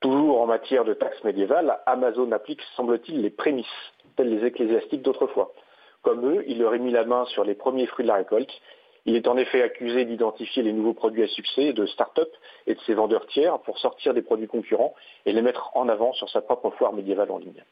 Toujours 0.01 0.41
en 0.41 0.47
matière 0.47 0.87
de 0.87 0.95
taxes 0.95 1.23
médiévales, 1.23 1.79
Amazon 1.85 2.33
applique, 2.33 2.63
semble-t-il, 2.75 3.21
les 3.21 3.29
prémices, 3.29 3.67
telles 4.17 4.35
les 4.35 4.47
ecclésiastiques 4.47 5.03
d'autrefois. 5.03 5.53
Comme 6.01 6.27
eux, 6.35 6.45
il 6.47 6.61
leur 6.61 6.75
est 6.75 6.79
mis 6.79 6.93
la 6.93 7.05
main 7.05 7.27
sur 7.27 7.45
les 7.45 7.55
premiers 7.55 7.87
fruits 7.89 8.07
de 8.07 8.09
la 8.09 8.17
récolte. 8.17 8.51
Il 9.05 9.17
est 9.17 9.27
en 9.27 9.37
effet 9.37 9.63
accusé 9.63 10.05
d'identifier 10.05 10.63
les 10.63 10.73
nouveaux 10.73 10.95
produits 10.95 11.25
à 11.25 11.29
succès 11.29 11.73
de 11.73 11.87
start-up 11.87 12.31
et 12.67 12.75
de 12.75 12.81
ses 12.81 12.95
vendeurs 12.95 13.27
tiers 13.27 13.59
pour 13.61 13.79
sortir 13.79 14.15
des 14.15 14.23
produits 14.23 14.47
concurrents 14.47 14.95
et 15.27 15.33
les 15.33 15.43
mettre 15.43 15.77
en 15.77 15.89
avant 15.89 16.13
sur 16.13 16.29
sa 16.31 16.41
propre 16.41 16.71
foire 16.71 16.93
médiévale 16.93 17.31
en 17.31 17.39
ligne. 17.39 17.65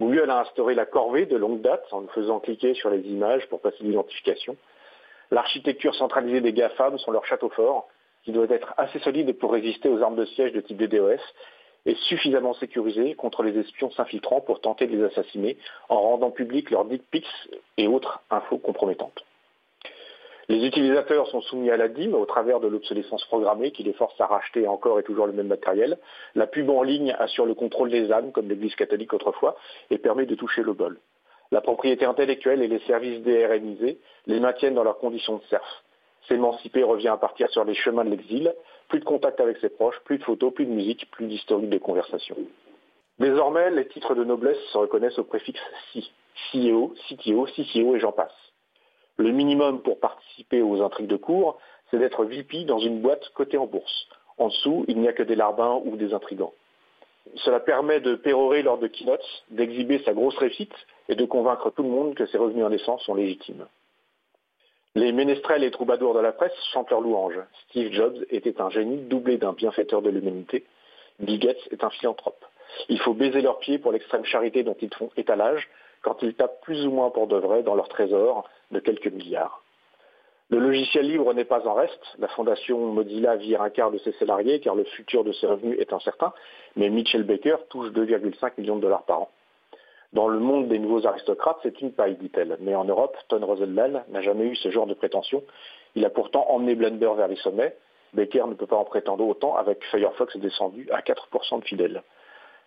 Google 0.00 0.28
a 0.28 0.40
instauré 0.40 0.74
la 0.74 0.86
corvée 0.86 1.24
de 1.24 1.36
longue 1.36 1.62
date 1.62 1.86
en 1.92 2.02
nous 2.02 2.08
faisant 2.08 2.40
cliquer 2.40 2.74
sur 2.74 2.90
les 2.90 3.00
images 3.00 3.46
pour 3.48 3.60
passer 3.60 3.78
l'identification. 3.80 4.56
L'architecture 5.30 5.94
centralisée 5.94 6.40
des 6.40 6.52
GAFAM 6.52 6.98
sont 6.98 7.10
leur 7.10 7.24
château 7.24 7.48
fort 7.48 7.88
qui 8.24 8.32
doit 8.32 8.50
être 8.50 8.74
assez 8.76 8.98
solide 8.98 9.32
pour 9.38 9.52
résister 9.52 9.88
aux 9.88 10.02
armes 10.02 10.16
de 10.16 10.24
siège 10.24 10.52
de 10.52 10.60
type 10.60 10.78
DDoS 10.78 11.20
et 11.86 11.94
suffisamment 12.08 12.54
sécurisé 12.54 13.14
contre 13.14 13.42
les 13.42 13.58
espions 13.58 13.90
s'infiltrant 13.92 14.40
pour 14.40 14.60
tenter 14.60 14.86
de 14.86 14.96
les 14.96 15.04
assassiner 15.04 15.56
en 15.88 16.00
rendant 16.00 16.30
public 16.30 16.70
leurs 16.70 16.86
dick 16.86 17.02
pics 17.10 17.26
et 17.76 17.86
autres 17.86 18.20
infos 18.30 18.58
compromettantes. 18.58 19.24
Les 20.48 20.66
utilisateurs 20.66 21.26
sont 21.28 21.40
soumis 21.40 21.70
à 21.70 21.76
la 21.76 21.88
dîme 21.88 22.14
au 22.14 22.26
travers 22.26 22.60
de 22.60 22.68
l'obsolescence 22.68 23.24
programmée 23.26 23.70
qui 23.70 23.82
les 23.82 23.94
force 23.94 24.20
à 24.20 24.26
racheter 24.26 24.68
encore 24.68 24.98
et 25.00 25.02
toujours 25.02 25.26
le 25.26 25.32
même 25.32 25.46
matériel. 25.46 25.98
La 26.34 26.46
pub 26.46 26.68
en 26.68 26.82
ligne 26.82 27.16
assure 27.18 27.46
le 27.46 27.54
contrôle 27.54 27.90
des 27.90 28.12
âmes, 28.12 28.30
comme 28.30 28.48
l'Église 28.48 28.74
catholique 28.74 29.14
autrefois, 29.14 29.56
et 29.90 29.96
permet 29.96 30.26
de 30.26 30.34
toucher 30.34 30.62
le 30.62 30.74
bol. 30.74 30.98
La 31.50 31.62
propriété 31.62 32.04
intellectuelle 32.04 32.62
et 32.62 32.68
les 32.68 32.80
services 32.80 33.22
DRNisés 33.22 33.98
les 34.26 34.40
maintiennent 34.40 34.74
dans 34.74 34.84
leurs 34.84 34.98
conditions 34.98 35.36
de 35.36 35.42
serf. 35.44 35.84
S'émanciper 36.28 36.82
revient 36.82 37.08
à 37.08 37.16
partir 37.16 37.48
sur 37.50 37.64
les 37.64 37.74
chemins 37.74 38.04
de 38.04 38.10
l'exil, 38.10 38.54
plus 38.88 39.00
de 39.00 39.04
contact 39.04 39.40
avec 39.40 39.58
ses 39.58 39.68
proches, 39.70 39.98
plus 40.04 40.18
de 40.18 40.24
photos, 40.24 40.52
plus 40.52 40.66
de 40.66 40.72
musique, 40.72 41.10
plus 41.10 41.26
d'historique 41.26 41.70
de 41.70 41.78
conversation. 41.78 42.36
Désormais, 43.18 43.70
les 43.70 43.86
titres 43.86 44.14
de 44.14 44.24
noblesse 44.24 44.58
se 44.72 44.78
reconnaissent 44.78 45.18
au 45.18 45.24
préfixe 45.24 45.60
si, 45.92 46.10
CEO, 46.50 46.94
CTO, 47.08 47.46
CCO 47.46 47.96
et 47.96 48.00
j'en 48.00 48.12
passe. 48.12 48.43
Le 49.16 49.30
minimum 49.30 49.80
pour 49.82 50.00
participer 50.00 50.62
aux 50.62 50.82
intrigues 50.82 51.06
de 51.06 51.16
cours, 51.16 51.58
c'est 51.90 51.98
d'être 51.98 52.24
VP 52.24 52.64
dans 52.64 52.78
une 52.78 53.00
boîte 53.00 53.28
cotée 53.34 53.58
en 53.58 53.66
bourse. 53.66 54.08
En 54.38 54.48
dessous, 54.48 54.84
il 54.88 54.98
n'y 54.98 55.08
a 55.08 55.12
que 55.12 55.22
des 55.22 55.36
larbins 55.36 55.80
ou 55.84 55.96
des 55.96 56.12
intrigants. 56.12 56.52
Cela 57.36 57.60
permet 57.60 58.00
de 58.00 58.16
pérorer 58.16 58.62
lors 58.62 58.78
de 58.78 58.86
keynotes, 58.86 59.44
d'exhiber 59.50 60.02
sa 60.04 60.12
grosse 60.12 60.36
réussite 60.36 60.74
et 61.08 61.14
de 61.14 61.24
convaincre 61.24 61.70
tout 61.70 61.82
le 61.82 61.88
monde 61.88 62.14
que 62.14 62.26
ses 62.26 62.38
revenus 62.38 62.64
en 62.64 62.72
essence 62.72 63.02
sont 63.04 63.14
légitimes. 63.14 63.66
Les 64.96 65.12
ménestrels 65.12 65.64
et 65.64 65.70
troubadours 65.70 66.14
de 66.14 66.20
la 66.20 66.32
presse 66.32 66.52
chantent 66.72 66.90
leur 66.90 67.00
louange. 67.00 67.38
Steve 67.68 67.92
Jobs 67.92 68.24
était 68.30 68.60
un 68.60 68.70
génie 68.70 68.98
doublé 68.98 69.38
d'un 69.38 69.52
bienfaiteur 69.52 70.02
de 70.02 70.10
l'humanité. 70.10 70.64
Bill 71.18 71.38
Gates 71.38 71.68
est 71.72 71.82
un 71.82 71.90
philanthrope. 71.90 72.44
Il 72.88 73.00
faut 73.00 73.14
baiser 73.14 73.40
leurs 73.40 73.58
pieds 73.58 73.78
pour 73.78 73.92
l'extrême 73.92 74.24
charité 74.24 74.62
dont 74.62 74.76
ils 74.80 74.92
font 74.94 75.10
étalage 75.16 75.68
quand 76.04 76.22
ils 76.22 76.34
tapent 76.34 76.60
plus 76.62 76.86
ou 76.86 76.90
moins 76.90 77.10
pour 77.10 77.26
de 77.26 77.36
vrai 77.36 77.62
dans 77.62 77.74
leur 77.74 77.88
trésor 77.88 78.48
de 78.70 78.78
quelques 78.78 79.12
milliards. 79.12 79.62
Le 80.50 80.58
logiciel 80.58 81.08
libre 81.08 81.32
n'est 81.32 81.46
pas 81.46 81.66
en 81.66 81.72
reste. 81.72 82.04
La 82.18 82.28
fondation 82.28 82.78
Mozilla 82.92 83.36
vire 83.36 83.62
un 83.62 83.70
quart 83.70 83.90
de 83.90 83.98
ses 83.98 84.12
salariés 84.12 84.60
car 84.60 84.74
le 84.74 84.84
futur 84.84 85.24
de 85.24 85.32
ses 85.32 85.46
revenus 85.46 85.78
est 85.80 85.92
incertain, 85.92 86.32
mais 86.76 86.90
Mitchell 86.90 87.24
Baker 87.24 87.56
touche 87.70 87.88
2,5 87.88 88.52
millions 88.58 88.76
de 88.76 88.82
dollars 88.82 89.04
par 89.04 89.22
an. 89.22 89.30
Dans 90.12 90.28
le 90.28 90.38
monde 90.38 90.68
des 90.68 90.78
nouveaux 90.78 91.06
aristocrates, 91.06 91.58
c'est 91.62 91.80
une 91.80 91.92
paille, 91.92 92.14
dit-elle. 92.16 92.56
Mais 92.60 92.74
en 92.76 92.84
Europe, 92.84 93.16
Ton 93.28 93.44
Rosendahl 93.44 94.04
n'a 94.10 94.20
jamais 94.20 94.44
eu 94.44 94.54
ce 94.54 94.70
genre 94.70 94.86
de 94.86 94.94
prétention. 94.94 95.42
Il 95.96 96.04
a 96.04 96.10
pourtant 96.10 96.46
emmené 96.50 96.76
Blender 96.76 97.10
vers 97.16 97.26
les 97.26 97.36
sommets. 97.36 97.74
Baker 98.12 98.44
ne 98.46 98.54
peut 98.54 98.66
pas 98.66 98.76
en 98.76 98.84
prétendre 98.84 99.26
autant 99.26 99.56
avec 99.56 99.82
Firefox 99.86 100.36
descendu 100.36 100.88
à 100.92 101.00
4% 101.00 101.60
de 101.60 101.64
fidèles. 101.64 102.02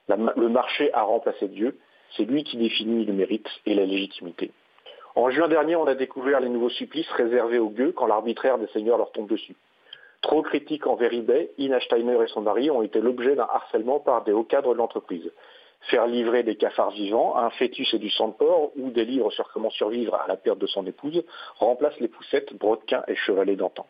le 0.10 0.50
marché 0.50 0.94
a 0.94 1.04
remplacé 1.04 1.48
Dieu. 1.48 1.80
C'est 2.16 2.24
lui 2.24 2.44
qui 2.44 2.58
définit 2.58 3.06
le 3.06 3.14
mérite 3.14 3.48
et 3.66 3.74
la 3.74 3.86
légitimité. 3.86 4.52
En 5.16 5.30
juin 5.30 5.48
dernier, 5.48 5.76
on 5.76 5.88
a 5.88 5.96
découvert 5.96 6.40
les 6.40 6.50
nouveaux 6.50 6.70
supplices 6.70 7.10
réservés 7.12 7.60
aux 7.60 7.70
gueux 7.70 7.92
quand 7.92 8.08
l'arbitraire 8.08 8.58
des 8.58 8.68
seigneurs 8.68 8.98
leur 8.98 9.12
tombe 9.12 9.30
dessus. 9.30 9.56
Trop 10.22 10.42
critiques 10.42 10.88
envers 10.88 11.14
eBay, 11.14 11.52
Ina 11.58 11.80
Steiner 11.82 12.18
et 12.24 12.28
son 12.28 12.42
mari 12.42 12.72
ont 12.72 12.82
été 12.82 13.02
l'objet 13.02 13.36
d'un 13.36 13.48
harcèlement 13.52 14.00
par 14.00 14.24
des 14.24 14.32
hauts 14.32 14.44
cadres 14.44 14.74
de 14.74 14.78
l'entreprise 14.78 15.32
faire 15.90 16.08
livrer 16.08 16.44
des 16.44 16.56
cafards 16.56 16.92
vivants, 16.92 17.38
un 17.38 17.50
fœtus 17.52 17.94
et 17.94 18.00
du 18.00 18.10
sang 18.10 18.30
de 18.30 18.34
porc, 18.34 18.72
ou 18.76 18.90
des 18.90 19.06
livres 19.06 19.32
sur 19.32 19.50
comment 19.52 19.70
survivre 19.70 20.16
à 20.16 20.28
la 20.28 20.36
perte 20.36 20.60
de 20.60 20.68
son 20.68 20.86
épouse, 20.86 21.24
remplacent 21.56 22.00
les 22.00 22.08
poussettes, 22.08 22.54
brodequins 22.54 23.04
et 23.08 23.16
chevalets 23.16 23.56
d'antan. 23.56 23.86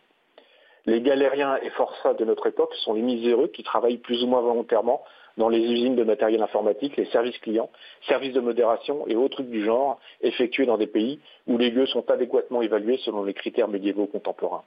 Les 0.85 1.01
galériens 1.01 1.57
et 1.57 1.69
forçats 1.71 2.13
de 2.13 2.23
notre 2.23 2.47
époque 2.47 2.73
sont 2.75 2.93
les 2.93 3.01
miséreux 3.01 3.47
qui 3.47 3.63
travaillent 3.63 3.97
plus 3.97 4.23
ou 4.23 4.27
moins 4.27 4.41
volontairement 4.41 5.03
dans 5.37 5.49
les 5.49 5.59
usines 5.59 5.95
de 5.95 6.03
matériel 6.03 6.41
informatique, 6.41 6.97
les 6.97 7.05
services 7.05 7.37
clients, 7.39 7.69
services 8.07 8.33
de 8.33 8.39
modération 8.39 9.07
et 9.07 9.15
autres 9.15 9.35
trucs 9.35 9.49
du 9.49 9.63
genre 9.63 9.99
effectués 10.21 10.65
dans 10.65 10.77
des 10.77 10.87
pays 10.87 11.19
où 11.47 11.57
les 11.57 11.69
lieux 11.69 11.85
sont 11.85 12.09
adéquatement 12.09 12.61
évalués 12.61 12.97
selon 13.05 13.23
les 13.23 13.33
critères 13.33 13.67
médiévaux 13.67 14.07
contemporains. 14.07 14.63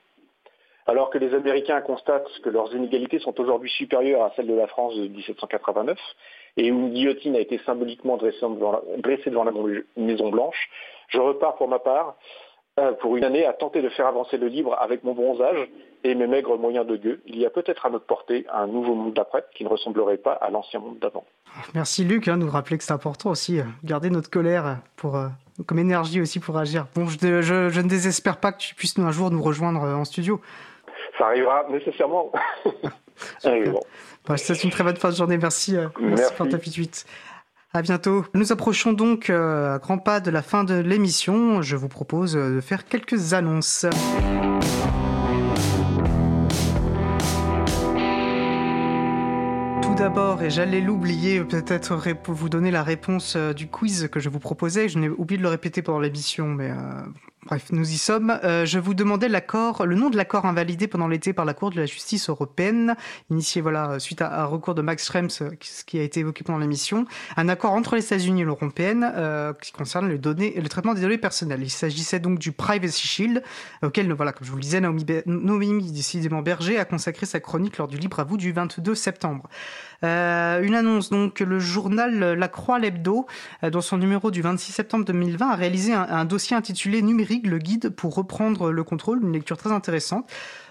Alors 0.87 1.11
que 1.11 1.19
les 1.19 1.35
Américains 1.35 1.81
constatent 1.83 2.27
que 2.43 2.51
leurs 2.51 2.75
inégalités 2.75 3.19
sont 3.19 3.39
aujourd'hui 3.41 3.71
supérieures 3.71 4.23
à 4.23 4.33
celles 4.35 4.47
de 4.47 4.55
la 4.55 4.67
France 4.67 4.97
de 4.97 5.07
1789 5.07 5.99
et 6.57 6.73
où 6.73 6.79
une 6.79 6.93
guillotine 6.93 7.37
a 7.37 7.41
été 7.41 7.59
symboliquement 7.59 8.17
dressée 8.17 8.41
devant 9.31 9.45
la, 9.45 9.53
Maison 9.97 10.31
Blanche, 10.31 10.71
je 11.09 11.21
repars 11.21 11.57
pour 11.57 11.69
ma 11.69 11.79
part 11.79 12.17
euh, 12.79 12.93
pour 12.93 13.17
une 13.17 13.25
année 13.25 13.45
à 13.45 13.53
tenter 13.53 13.83
de 13.83 13.89
faire 13.91 14.07
avancer 14.07 14.37
le 14.37 14.49
livre 14.49 14.77
avec 14.81 15.05
mon 15.05 15.13
bronzage 15.13 15.69
et 16.05 16.15
mes 16.15 16.27
maigres 16.27 16.59
moyens 16.59 16.87
de 16.87 16.97
gueux. 16.97 17.21
Il 17.27 17.39
y 17.39 17.47
a 17.47 17.51
peut-être 17.51 17.87
à 17.87 17.91
notre 17.91 18.07
portée 18.07 18.47
un 18.53 18.67
nouveau 18.67 18.95
monde 18.95 19.15
d'après 19.15 19.45
qui 19.55 19.65
ne 19.65 19.69
ressemblerait 19.69 20.17
pas 20.17 20.33
à 20.33 20.51
l'ancien 20.51 20.81
monde 20.81 20.99
d'avant. 20.99 21.25
Merci 21.75 22.05
Luc, 22.05 22.29
hein, 22.29 22.37
de 22.37 22.45
nous 22.45 22.51
rappeler 22.51 22.79
que 22.79 22.85
c'est 22.85 22.93
important 22.93 23.31
aussi, 23.31 23.59
euh, 23.59 23.65
garder 23.85 24.11
notre 24.11 24.31
colère 24.31 24.79
pour, 24.97 25.17
euh, 25.17 25.29
comme 25.67 25.79
énergie 25.79 26.21
aussi 26.21 26.41
pour 26.41 26.57
agir. 26.57 26.87
Bon, 26.95 27.07
je, 27.07 27.81
ne 27.81 27.89
désespère 27.89 28.39
pas 28.39 28.53
que 28.53 28.59
tu 28.59 28.75
puisses 28.75 28.99
un 28.99 29.11
jour 29.11 29.31
nous 29.31 29.43
rejoindre 29.43 29.81
en 29.81 30.05
studio. 30.05 30.41
Ça 31.19 31.27
arrivera 31.27 31.67
nécessairement. 31.71 32.33
Bah, 34.27 34.39
c'est 34.39 34.65
une 34.65 34.71
très 34.71 34.83
bonne 34.83 34.97
fin 34.97 35.11
de 35.11 35.15
journée. 35.15 35.37
Merci, 35.37 35.77
merci, 36.01 36.33
pour 36.35 36.49
ta 36.49 36.57
petite 36.57 37.05
à 37.73 37.83
bientôt. 37.83 38.25
Nous 38.35 38.53
approchons 38.53 38.93
donc 38.93 39.31
euh, 39.31 39.75
à 39.75 39.79
grands 39.79 39.99
pas 39.99 40.21
de 40.21 40.31
la 40.31 40.43
fin 40.43 40.65
de 40.65 40.75
l'émission. 40.75 41.63
Je 41.63 41.77
vous 41.77 41.89
propose 41.89 42.37
euh, 42.37 42.57
de 42.57 42.61
faire 42.61 42.85
quelques 42.85 43.35
annonces. 43.35 43.87
D'abord, 50.01 50.43
et 50.43 50.49
j'allais 50.49 50.81
l'oublier, 50.81 51.45
peut-être 51.45 51.95
vous 52.27 52.49
donner 52.49 52.71
la 52.71 52.83
réponse 52.83 53.35
euh, 53.37 53.53
du 53.53 53.69
quiz 53.69 54.09
que 54.11 54.19
je 54.19 54.31
vous 54.31 54.39
proposais. 54.39 54.89
Je 54.89 54.99
n'ai 54.99 55.11
oublié 55.11 55.37
de 55.37 55.43
le 55.43 55.51
répéter 55.51 55.83
pendant 55.83 56.01
l'émission, 56.01 56.47
mais 56.49 56.71
Bref, 57.47 57.73
nous 57.73 57.91
y 57.91 57.97
sommes. 57.97 58.39
Euh, 58.45 58.67
je 58.67 58.79
vous 58.79 58.93
demandais 58.93 59.27
l'accord, 59.27 59.87
le 59.87 59.97
nom 59.97 60.11
de 60.11 60.17
l'accord 60.19 60.45
invalidé 60.45 60.87
pendant 60.87 61.09
l'été 61.09 61.33
par 61.33 61.47
la 61.47 61.55
Cour 61.55 61.71
de 61.71 61.81
la 61.81 61.87
justice 61.87 62.29
européenne, 62.29 62.97
initié 63.31 63.63
voilà 63.63 63.99
suite 63.99 64.21
à 64.21 64.43
un 64.43 64.45
recours 64.45 64.75
de 64.75 64.83
Max 64.83 65.07
Schrems, 65.07 65.31
ce 65.31 65.45
euh, 65.45 65.51
qui 65.87 65.99
a 65.99 66.03
été 66.03 66.21
évoqué 66.21 66.45
pendant 66.45 66.59
l'émission, 66.59 67.07
un 67.39 67.49
accord 67.49 67.73
entre 67.73 67.97
les 67.97 68.05
États-Unis 68.05 68.41
et 68.41 68.45
l'Union 68.45 68.57
européenne 68.57 69.11
euh, 69.17 69.55
qui 69.55 69.73
concerne 69.73 70.07
le, 70.07 70.19
données, 70.19 70.53
le 70.55 70.69
traitement 70.69 70.93
des 70.93 71.01
données 71.01 71.17
personnelles. 71.17 71.63
Il 71.63 71.71
s'agissait 71.71 72.21
donc 72.21 72.39
du 72.39 72.53
Privacy 72.53 73.09
Shield, 73.09 73.43
auquel, 73.83 74.13
voilà, 74.13 74.33
comme 74.33 74.47
je 74.47 74.51
vous 74.51 74.59
le 74.59 74.63
disais, 74.63 74.83
Naomi, 74.83 75.07
Naomi 75.25 75.93
décidément 75.93 76.43
Berger 76.43 76.79
a 76.79 76.85
consacré 76.85 77.25
sa 77.25 77.41
chronique 77.41 77.79
lors 77.79 77.89
du 77.89 77.97
Libre 77.97 78.21
à 78.21 78.25
vous 78.25 78.37
du 78.37 78.53
22 78.53 78.95
septembre. 78.95 79.49
Euh, 80.05 80.63
une 80.63 80.75
annonce 80.75 81.11
donc 81.11 81.41
le 81.41 81.59
journal 81.59 82.33
La 82.33 82.49
Croix 82.49 82.79
l'Hebdo, 82.79 83.27
euh, 83.65 83.71
dans 83.71 83.81
son 83.81 83.99
numéro 83.99 84.31
du 84.31 84.41
26 84.41 84.73
septembre 84.73 85.05
2020, 85.05 85.51
a 85.51 85.57
réalisé 85.57 85.93
un, 85.93 86.07
un 86.09 86.25
dossier 86.25 86.57
intitulé 86.57 87.03
Numérique, 87.03 87.47
le 87.47 87.59
guide 87.59 87.91
pour 87.91 88.15
reprendre 88.15 88.71
le 88.71 88.85
contrôle, 88.85 89.23
une 89.23 89.33
lecture 89.33 89.57
très 89.57 89.73
intéressante. 89.73 90.31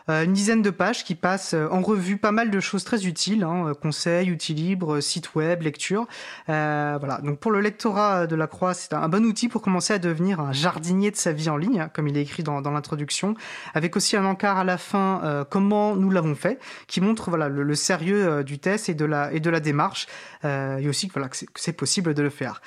Euh, 0.10 0.24
une 0.24 0.34
dizaine 0.34 0.62
de 0.62 0.70
pages 0.70 1.04
qui 1.04 1.16
passent 1.16 1.54
euh, 1.54 1.68
en 1.72 1.82
revue 1.82 2.18
pas 2.18 2.32
mal 2.32 2.50
de 2.50 2.60
choses 2.60 2.84
très 2.84 3.06
utiles, 3.06 3.44
hein, 3.44 3.68
euh, 3.68 3.74
conseils, 3.74 4.32
outils 4.32 4.54
libres, 4.54 5.02
sites 5.02 5.36
web, 5.36 5.62
lecture. 5.62 6.08
voilà. 6.48 7.20
Donc 7.24 7.40
pour 7.40 7.52
le 7.52 7.62
lectorat 7.62 8.28
de 8.28 8.36
la 8.36 8.48
Croix, 8.48 8.74
c'est 8.74 8.94
un 8.94 9.10
bon 9.10 9.24
outil 9.26 9.48
pour 9.48 9.62
commencer 9.62 9.94
à 9.94 10.00
devenir 10.00 10.40
un 10.40 10.52
jardinier 10.52 11.12
de 11.12 11.16
sa 11.16 11.32
vie 11.32 11.50
en 11.50 11.58
ligne, 11.58 11.82
hein, 11.82 11.90
comme 11.94 12.08
il 12.08 12.18
est 12.18 12.22
écrit 12.22 12.44
dans, 12.44 12.62
l'introduction, 12.62 13.36
avec 13.74 13.96
aussi 13.96 14.16
un 14.16 14.26
encart 14.26 14.58
à 14.58 14.64
la 14.64 14.78
fin 14.78 15.46
comment 15.50 15.96
nous 15.96 16.10
l'avons 16.10 16.36
fait, 16.36 16.60
qui 16.88 17.02
montre 17.02 17.30
voilà 17.30 17.50
le, 17.50 17.76
sérieux 17.76 18.44
du 18.44 18.60
test 18.60 18.90
et 18.90 18.94
de 18.94 19.06
la 19.06 19.32
et 19.34 19.40
de 19.40 19.50
la 19.50 19.60
démarche, 19.60 20.08
et 20.44 20.88
aussi 20.88 21.10
voilà 21.14 21.30
que 21.30 21.38
c'est 21.56 21.74
possible 21.74 22.14
de 22.14 22.22
le 22.22 22.30
faire. 22.30 22.62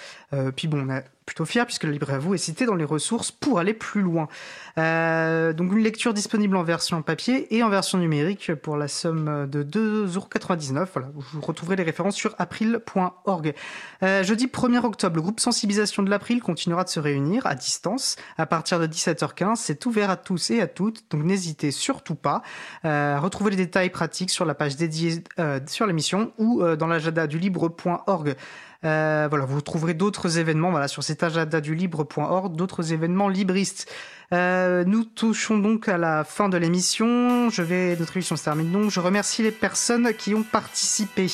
puis 0.57 0.69
bon, 0.69 0.87
on 0.87 0.93
a 0.93 1.03
plutôt 1.27 1.45
fier 1.45 1.67
puisque 1.67 1.85
le 1.85 1.93
livre 1.93 2.11
à 2.11 2.19
vous 2.19 2.35
est 2.35 2.39
cité 2.39 2.67
dans 2.67 2.75
les 2.75 2.85
ressources 2.85 3.31
pour 3.31 3.59
aller 3.59 3.75
plus 3.75 4.03
loin. 4.03 4.29
Euh, 4.79 5.53
donc 5.53 5.73
une 5.73 5.83
lecture 5.83 6.15
disponible 6.15 6.57
en 6.57 6.63
version 6.63 7.03
papier 7.03 7.55
et 7.55 7.63
en 7.63 7.69
version 7.69 7.99
numérique 7.99 8.55
pour 8.55 8.77
la 8.77 8.89
somme 8.89 9.49
de 9.49 9.63
2,99€. 9.63 10.87
Voilà, 10.93 11.09
vous 11.15 11.41
retrouverez 11.41 11.77
les 11.77 11.83
références 11.83 12.17
sur 12.17 12.35
april.org. 12.39 13.55
Euh, 14.03 14.23
jeudi 14.23 14.47
1er 14.47 14.85
octobre, 14.85 15.17
le 15.17 15.23
groupe 15.23 15.41
sensibilisation 15.41 16.03
de 16.03 16.11
l'April 16.11 16.41
continuera 16.41 16.85
de 16.85 16.89
se 16.89 17.01
réunir 17.01 17.47
à 17.47 17.55
distance 17.55 18.17
à 18.39 18.47
partir 18.47 18.81
de 18.81 18.87
17h15. 18.87 19.57
C'est 19.57 19.87
ouvert 19.87 20.11
à 20.11 20.17
tous 20.17 20.51
et 20.51 20.61
à 20.61 20.67
toutes, 20.67 21.05
donc 21.11 21.23
n'hésitez 21.23 21.71
surtout 21.71 22.15
pas. 22.15 22.43
Euh, 22.85 23.19
retrouvez 23.21 23.51
les 23.51 23.57
détails 23.57 23.91
pratiques 23.91 24.31
sur 24.31 24.45
la 24.45 24.55
page 24.55 24.77
dédiée 24.77 25.23
euh, 25.39 25.61
sur 25.67 25.87
l'émission 25.87 26.33
ou 26.39 26.63
dans 26.77 26.87
l'agenda 26.87 27.27
du 27.27 27.39
libre.org. 27.39 28.37
Euh, 28.85 29.29
voilà, 29.31 29.45
vous 29.45 29.61
trouverez 29.61 29.95
d'autres 29.95 30.39
événements 30.39 30.71
voilà, 30.71 30.89
sur 30.89 31.05
cet 31.05 31.23
agenda 31.23 31.61
du 31.61 31.75
libre.org, 31.75 32.57
d'autres 32.57 32.93
événements 32.93 33.29
libristes. 33.29 33.91
Euh, 34.33 34.83
nous 34.85 35.05
touchons 35.05 35.59
donc 35.59 35.89
à 35.89 35.99
la 35.99 36.25
fin 36.25 36.49
de 36.49 36.57
l'émission. 36.57 37.51
Je 37.51 37.63
vais, 37.63 37.97
notre 37.97 38.17
émission 38.17 38.37
se 38.37 38.45
termine 38.45 38.73
donc. 38.73 38.91
Je 38.91 39.01
remercie 39.01 39.43
les 39.43 39.51
personnes 39.51 40.13
qui 40.15 40.35
ont 40.35 40.43
participé. 40.43 41.29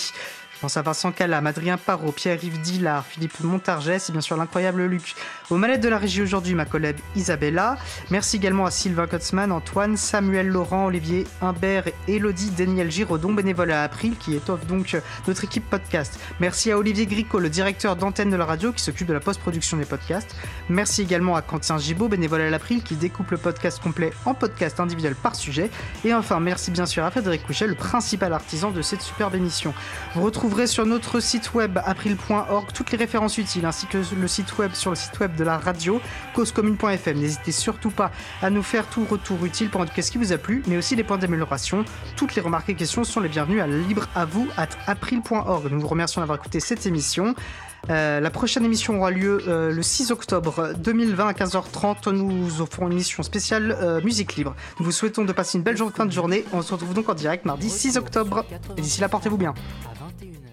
Je 0.59 0.63
pense 0.63 0.77
à 0.77 0.83
Vincent 0.83 1.13
Calam, 1.13 1.47
Adrien 1.47 1.77
Parot, 1.77 2.11
Pierre-Yves 2.11 2.61
Dillard, 2.61 3.07
Philippe 3.07 3.39
Montargès 3.45 4.09
et 4.09 4.11
bien 4.11 4.21
sûr 4.21 4.37
l'incroyable 4.37 4.87
Luc. 4.87 5.15
Au 5.51 5.57
manettes 5.57 5.81
de 5.81 5.89
la 5.89 5.99
régie 5.99 6.21
aujourd'hui, 6.21 6.57
ma 6.57 6.65
collègue 6.65 6.97
Isabella. 7.15 7.77
Merci 8.11 8.39
également 8.39 8.67
à 8.67 8.73
Sylvain 8.73 9.07
Kotzmann, 9.07 9.53
Antoine, 9.53 9.97
Samuel 9.97 10.49
Laurent, 10.49 10.87
Olivier 10.87 11.29
Humbert 11.43 11.87
et 11.87 12.17
Elodie 12.17 12.51
Daniel 12.51 12.91
Giraudon, 12.91 13.35
bénévole 13.35 13.71
à 13.71 13.85
April, 13.85 14.17
qui 14.19 14.35
étoffe 14.35 14.67
donc 14.67 15.01
notre 15.29 15.45
équipe 15.45 15.65
podcast. 15.71 16.19
Merci 16.41 16.73
à 16.73 16.79
Olivier 16.79 17.07
Gricot, 17.07 17.39
le 17.39 17.51
directeur 17.51 17.95
d'antenne 17.95 18.31
de 18.31 18.37
la 18.37 18.45
radio, 18.45 18.73
qui 18.73 18.83
s'occupe 18.83 19.07
de 19.07 19.15
la 19.15 19.21
post-production 19.21 19.77
des 19.77 19.85
podcasts. 19.85 20.35
Merci 20.69 21.03
également 21.03 21.37
à 21.37 21.43
Quentin 21.43 21.79
Gibaud, 21.79 22.09
bénévole 22.09 22.41
à 22.41 22.51
l'April, 22.51 22.83
qui 22.83 22.97
découpe 22.97 23.31
le 23.31 23.39
podcast 23.39 23.81
complet 23.81 24.13
en 24.25 24.35
podcast 24.35 24.81
individuel 24.81 25.15
par 25.15 25.37
sujet. 25.37 25.71
Et 26.05 26.13
enfin, 26.13 26.41
merci 26.41 26.73
bien 26.73 26.87
sûr 26.87 27.05
à 27.05 27.13
Frédéric 27.13 27.47
Couchet, 27.47 27.69
le 27.69 27.77
principal 27.77 28.33
artisan 28.33 28.73
de 28.73 28.83
cette 28.83 29.03
superbe 29.03 29.37
émission. 29.37 29.73
Vous 30.17 30.23
retrouvez 30.25 30.48
trouverez 30.49 30.66
sur 30.66 30.87
notre 30.87 31.20
site 31.20 31.53
web 31.53 31.79
april.org 31.85 32.69
toutes 32.73 32.91
les 32.91 32.97
références 32.97 33.37
utiles 33.37 33.66
ainsi 33.66 33.87
que 33.87 33.99
le 33.99 34.27
site 34.27 34.57
web 34.57 34.73
sur 34.73 34.89
le 34.89 34.97
site 34.97 35.20
web 35.20 35.37
de 35.37 35.45
la 35.45 35.59
radio 35.59 36.01
causecommune.fm. 36.35 37.19
N'hésitez 37.19 37.53
surtout 37.53 37.91
pas 37.91 38.11
à 38.41 38.49
nous 38.49 38.62
faire 38.62 38.87
tout 38.87 39.05
retour 39.05 39.45
utile 39.45 39.69
pour 39.69 39.83
indiquer 39.83 40.01
ce 40.01 40.11
qui 40.11 40.16
vous 40.16 40.33
a 40.33 40.39
plu, 40.39 40.62
mais 40.66 40.79
aussi 40.79 40.97
les 40.97 41.05
points 41.05 41.19
d'amélioration. 41.19 41.85
Toutes 42.16 42.35
les 42.35 42.41
remarques 42.41 42.70
et 42.70 42.75
questions 42.75 43.05
sont 43.05 43.20
les 43.20 43.29
bienvenues 43.29 43.61
à 43.61 43.66
libre 43.66 44.09
à 44.15 44.25
vous 44.25 44.49
at 44.57 44.69
april.org. 44.87 45.70
Nous 45.70 45.81
vous 45.81 45.87
remercions 45.87 46.23
d'avoir 46.23 46.39
écouté 46.39 46.61
cette 46.61 46.87
émission. 46.87 47.35
Euh, 47.91 48.21
la 48.21 48.31
prochaine 48.31 48.65
émission 48.65 48.99
aura 48.99 49.11
lieu 49.11 49.43
euh, 49.49 49.73
le 49.73 49.83
6 49.83 50.11
octobre 50.11 50.73
2020 50.79 51.27
à 51.27 51.33
15h30. 51.33 52.11
Nous 52.11 52.61
offrons 52.61 52.87
une 52.87 52.93
émission 52.93 53.23
spéciale 53.23 53.77
euh, 53.81 54.01
musique 54.03 54.37
libre. 54.37 54.55
Nous 54.79 54.87
vous 54.87 54.93
souhaitons 54.93 55.25
de 55.25 55.33
passer 55.33 55.59
une 55.59 55.65
belle 55.65 55.77
fin 55.77 56.07
de 56.07 56.13
journée. 56.13 56.45
On 56.53 56.63
se 56.63 56.73
retrouve 56.73 56.95
donc 56.95 57.09
en 57.09 57.15
direct 57.15 57.45
mardi 57.45 57.71
6 57.71 57.97
octobre. 57.97 58.45
Et 58.77 58.81
d'ici 58.81 59.01
là, 59.01 59.09
portez-vous 59.09 59.39
bien. 59.39 59.55
21h. 60.21 60.48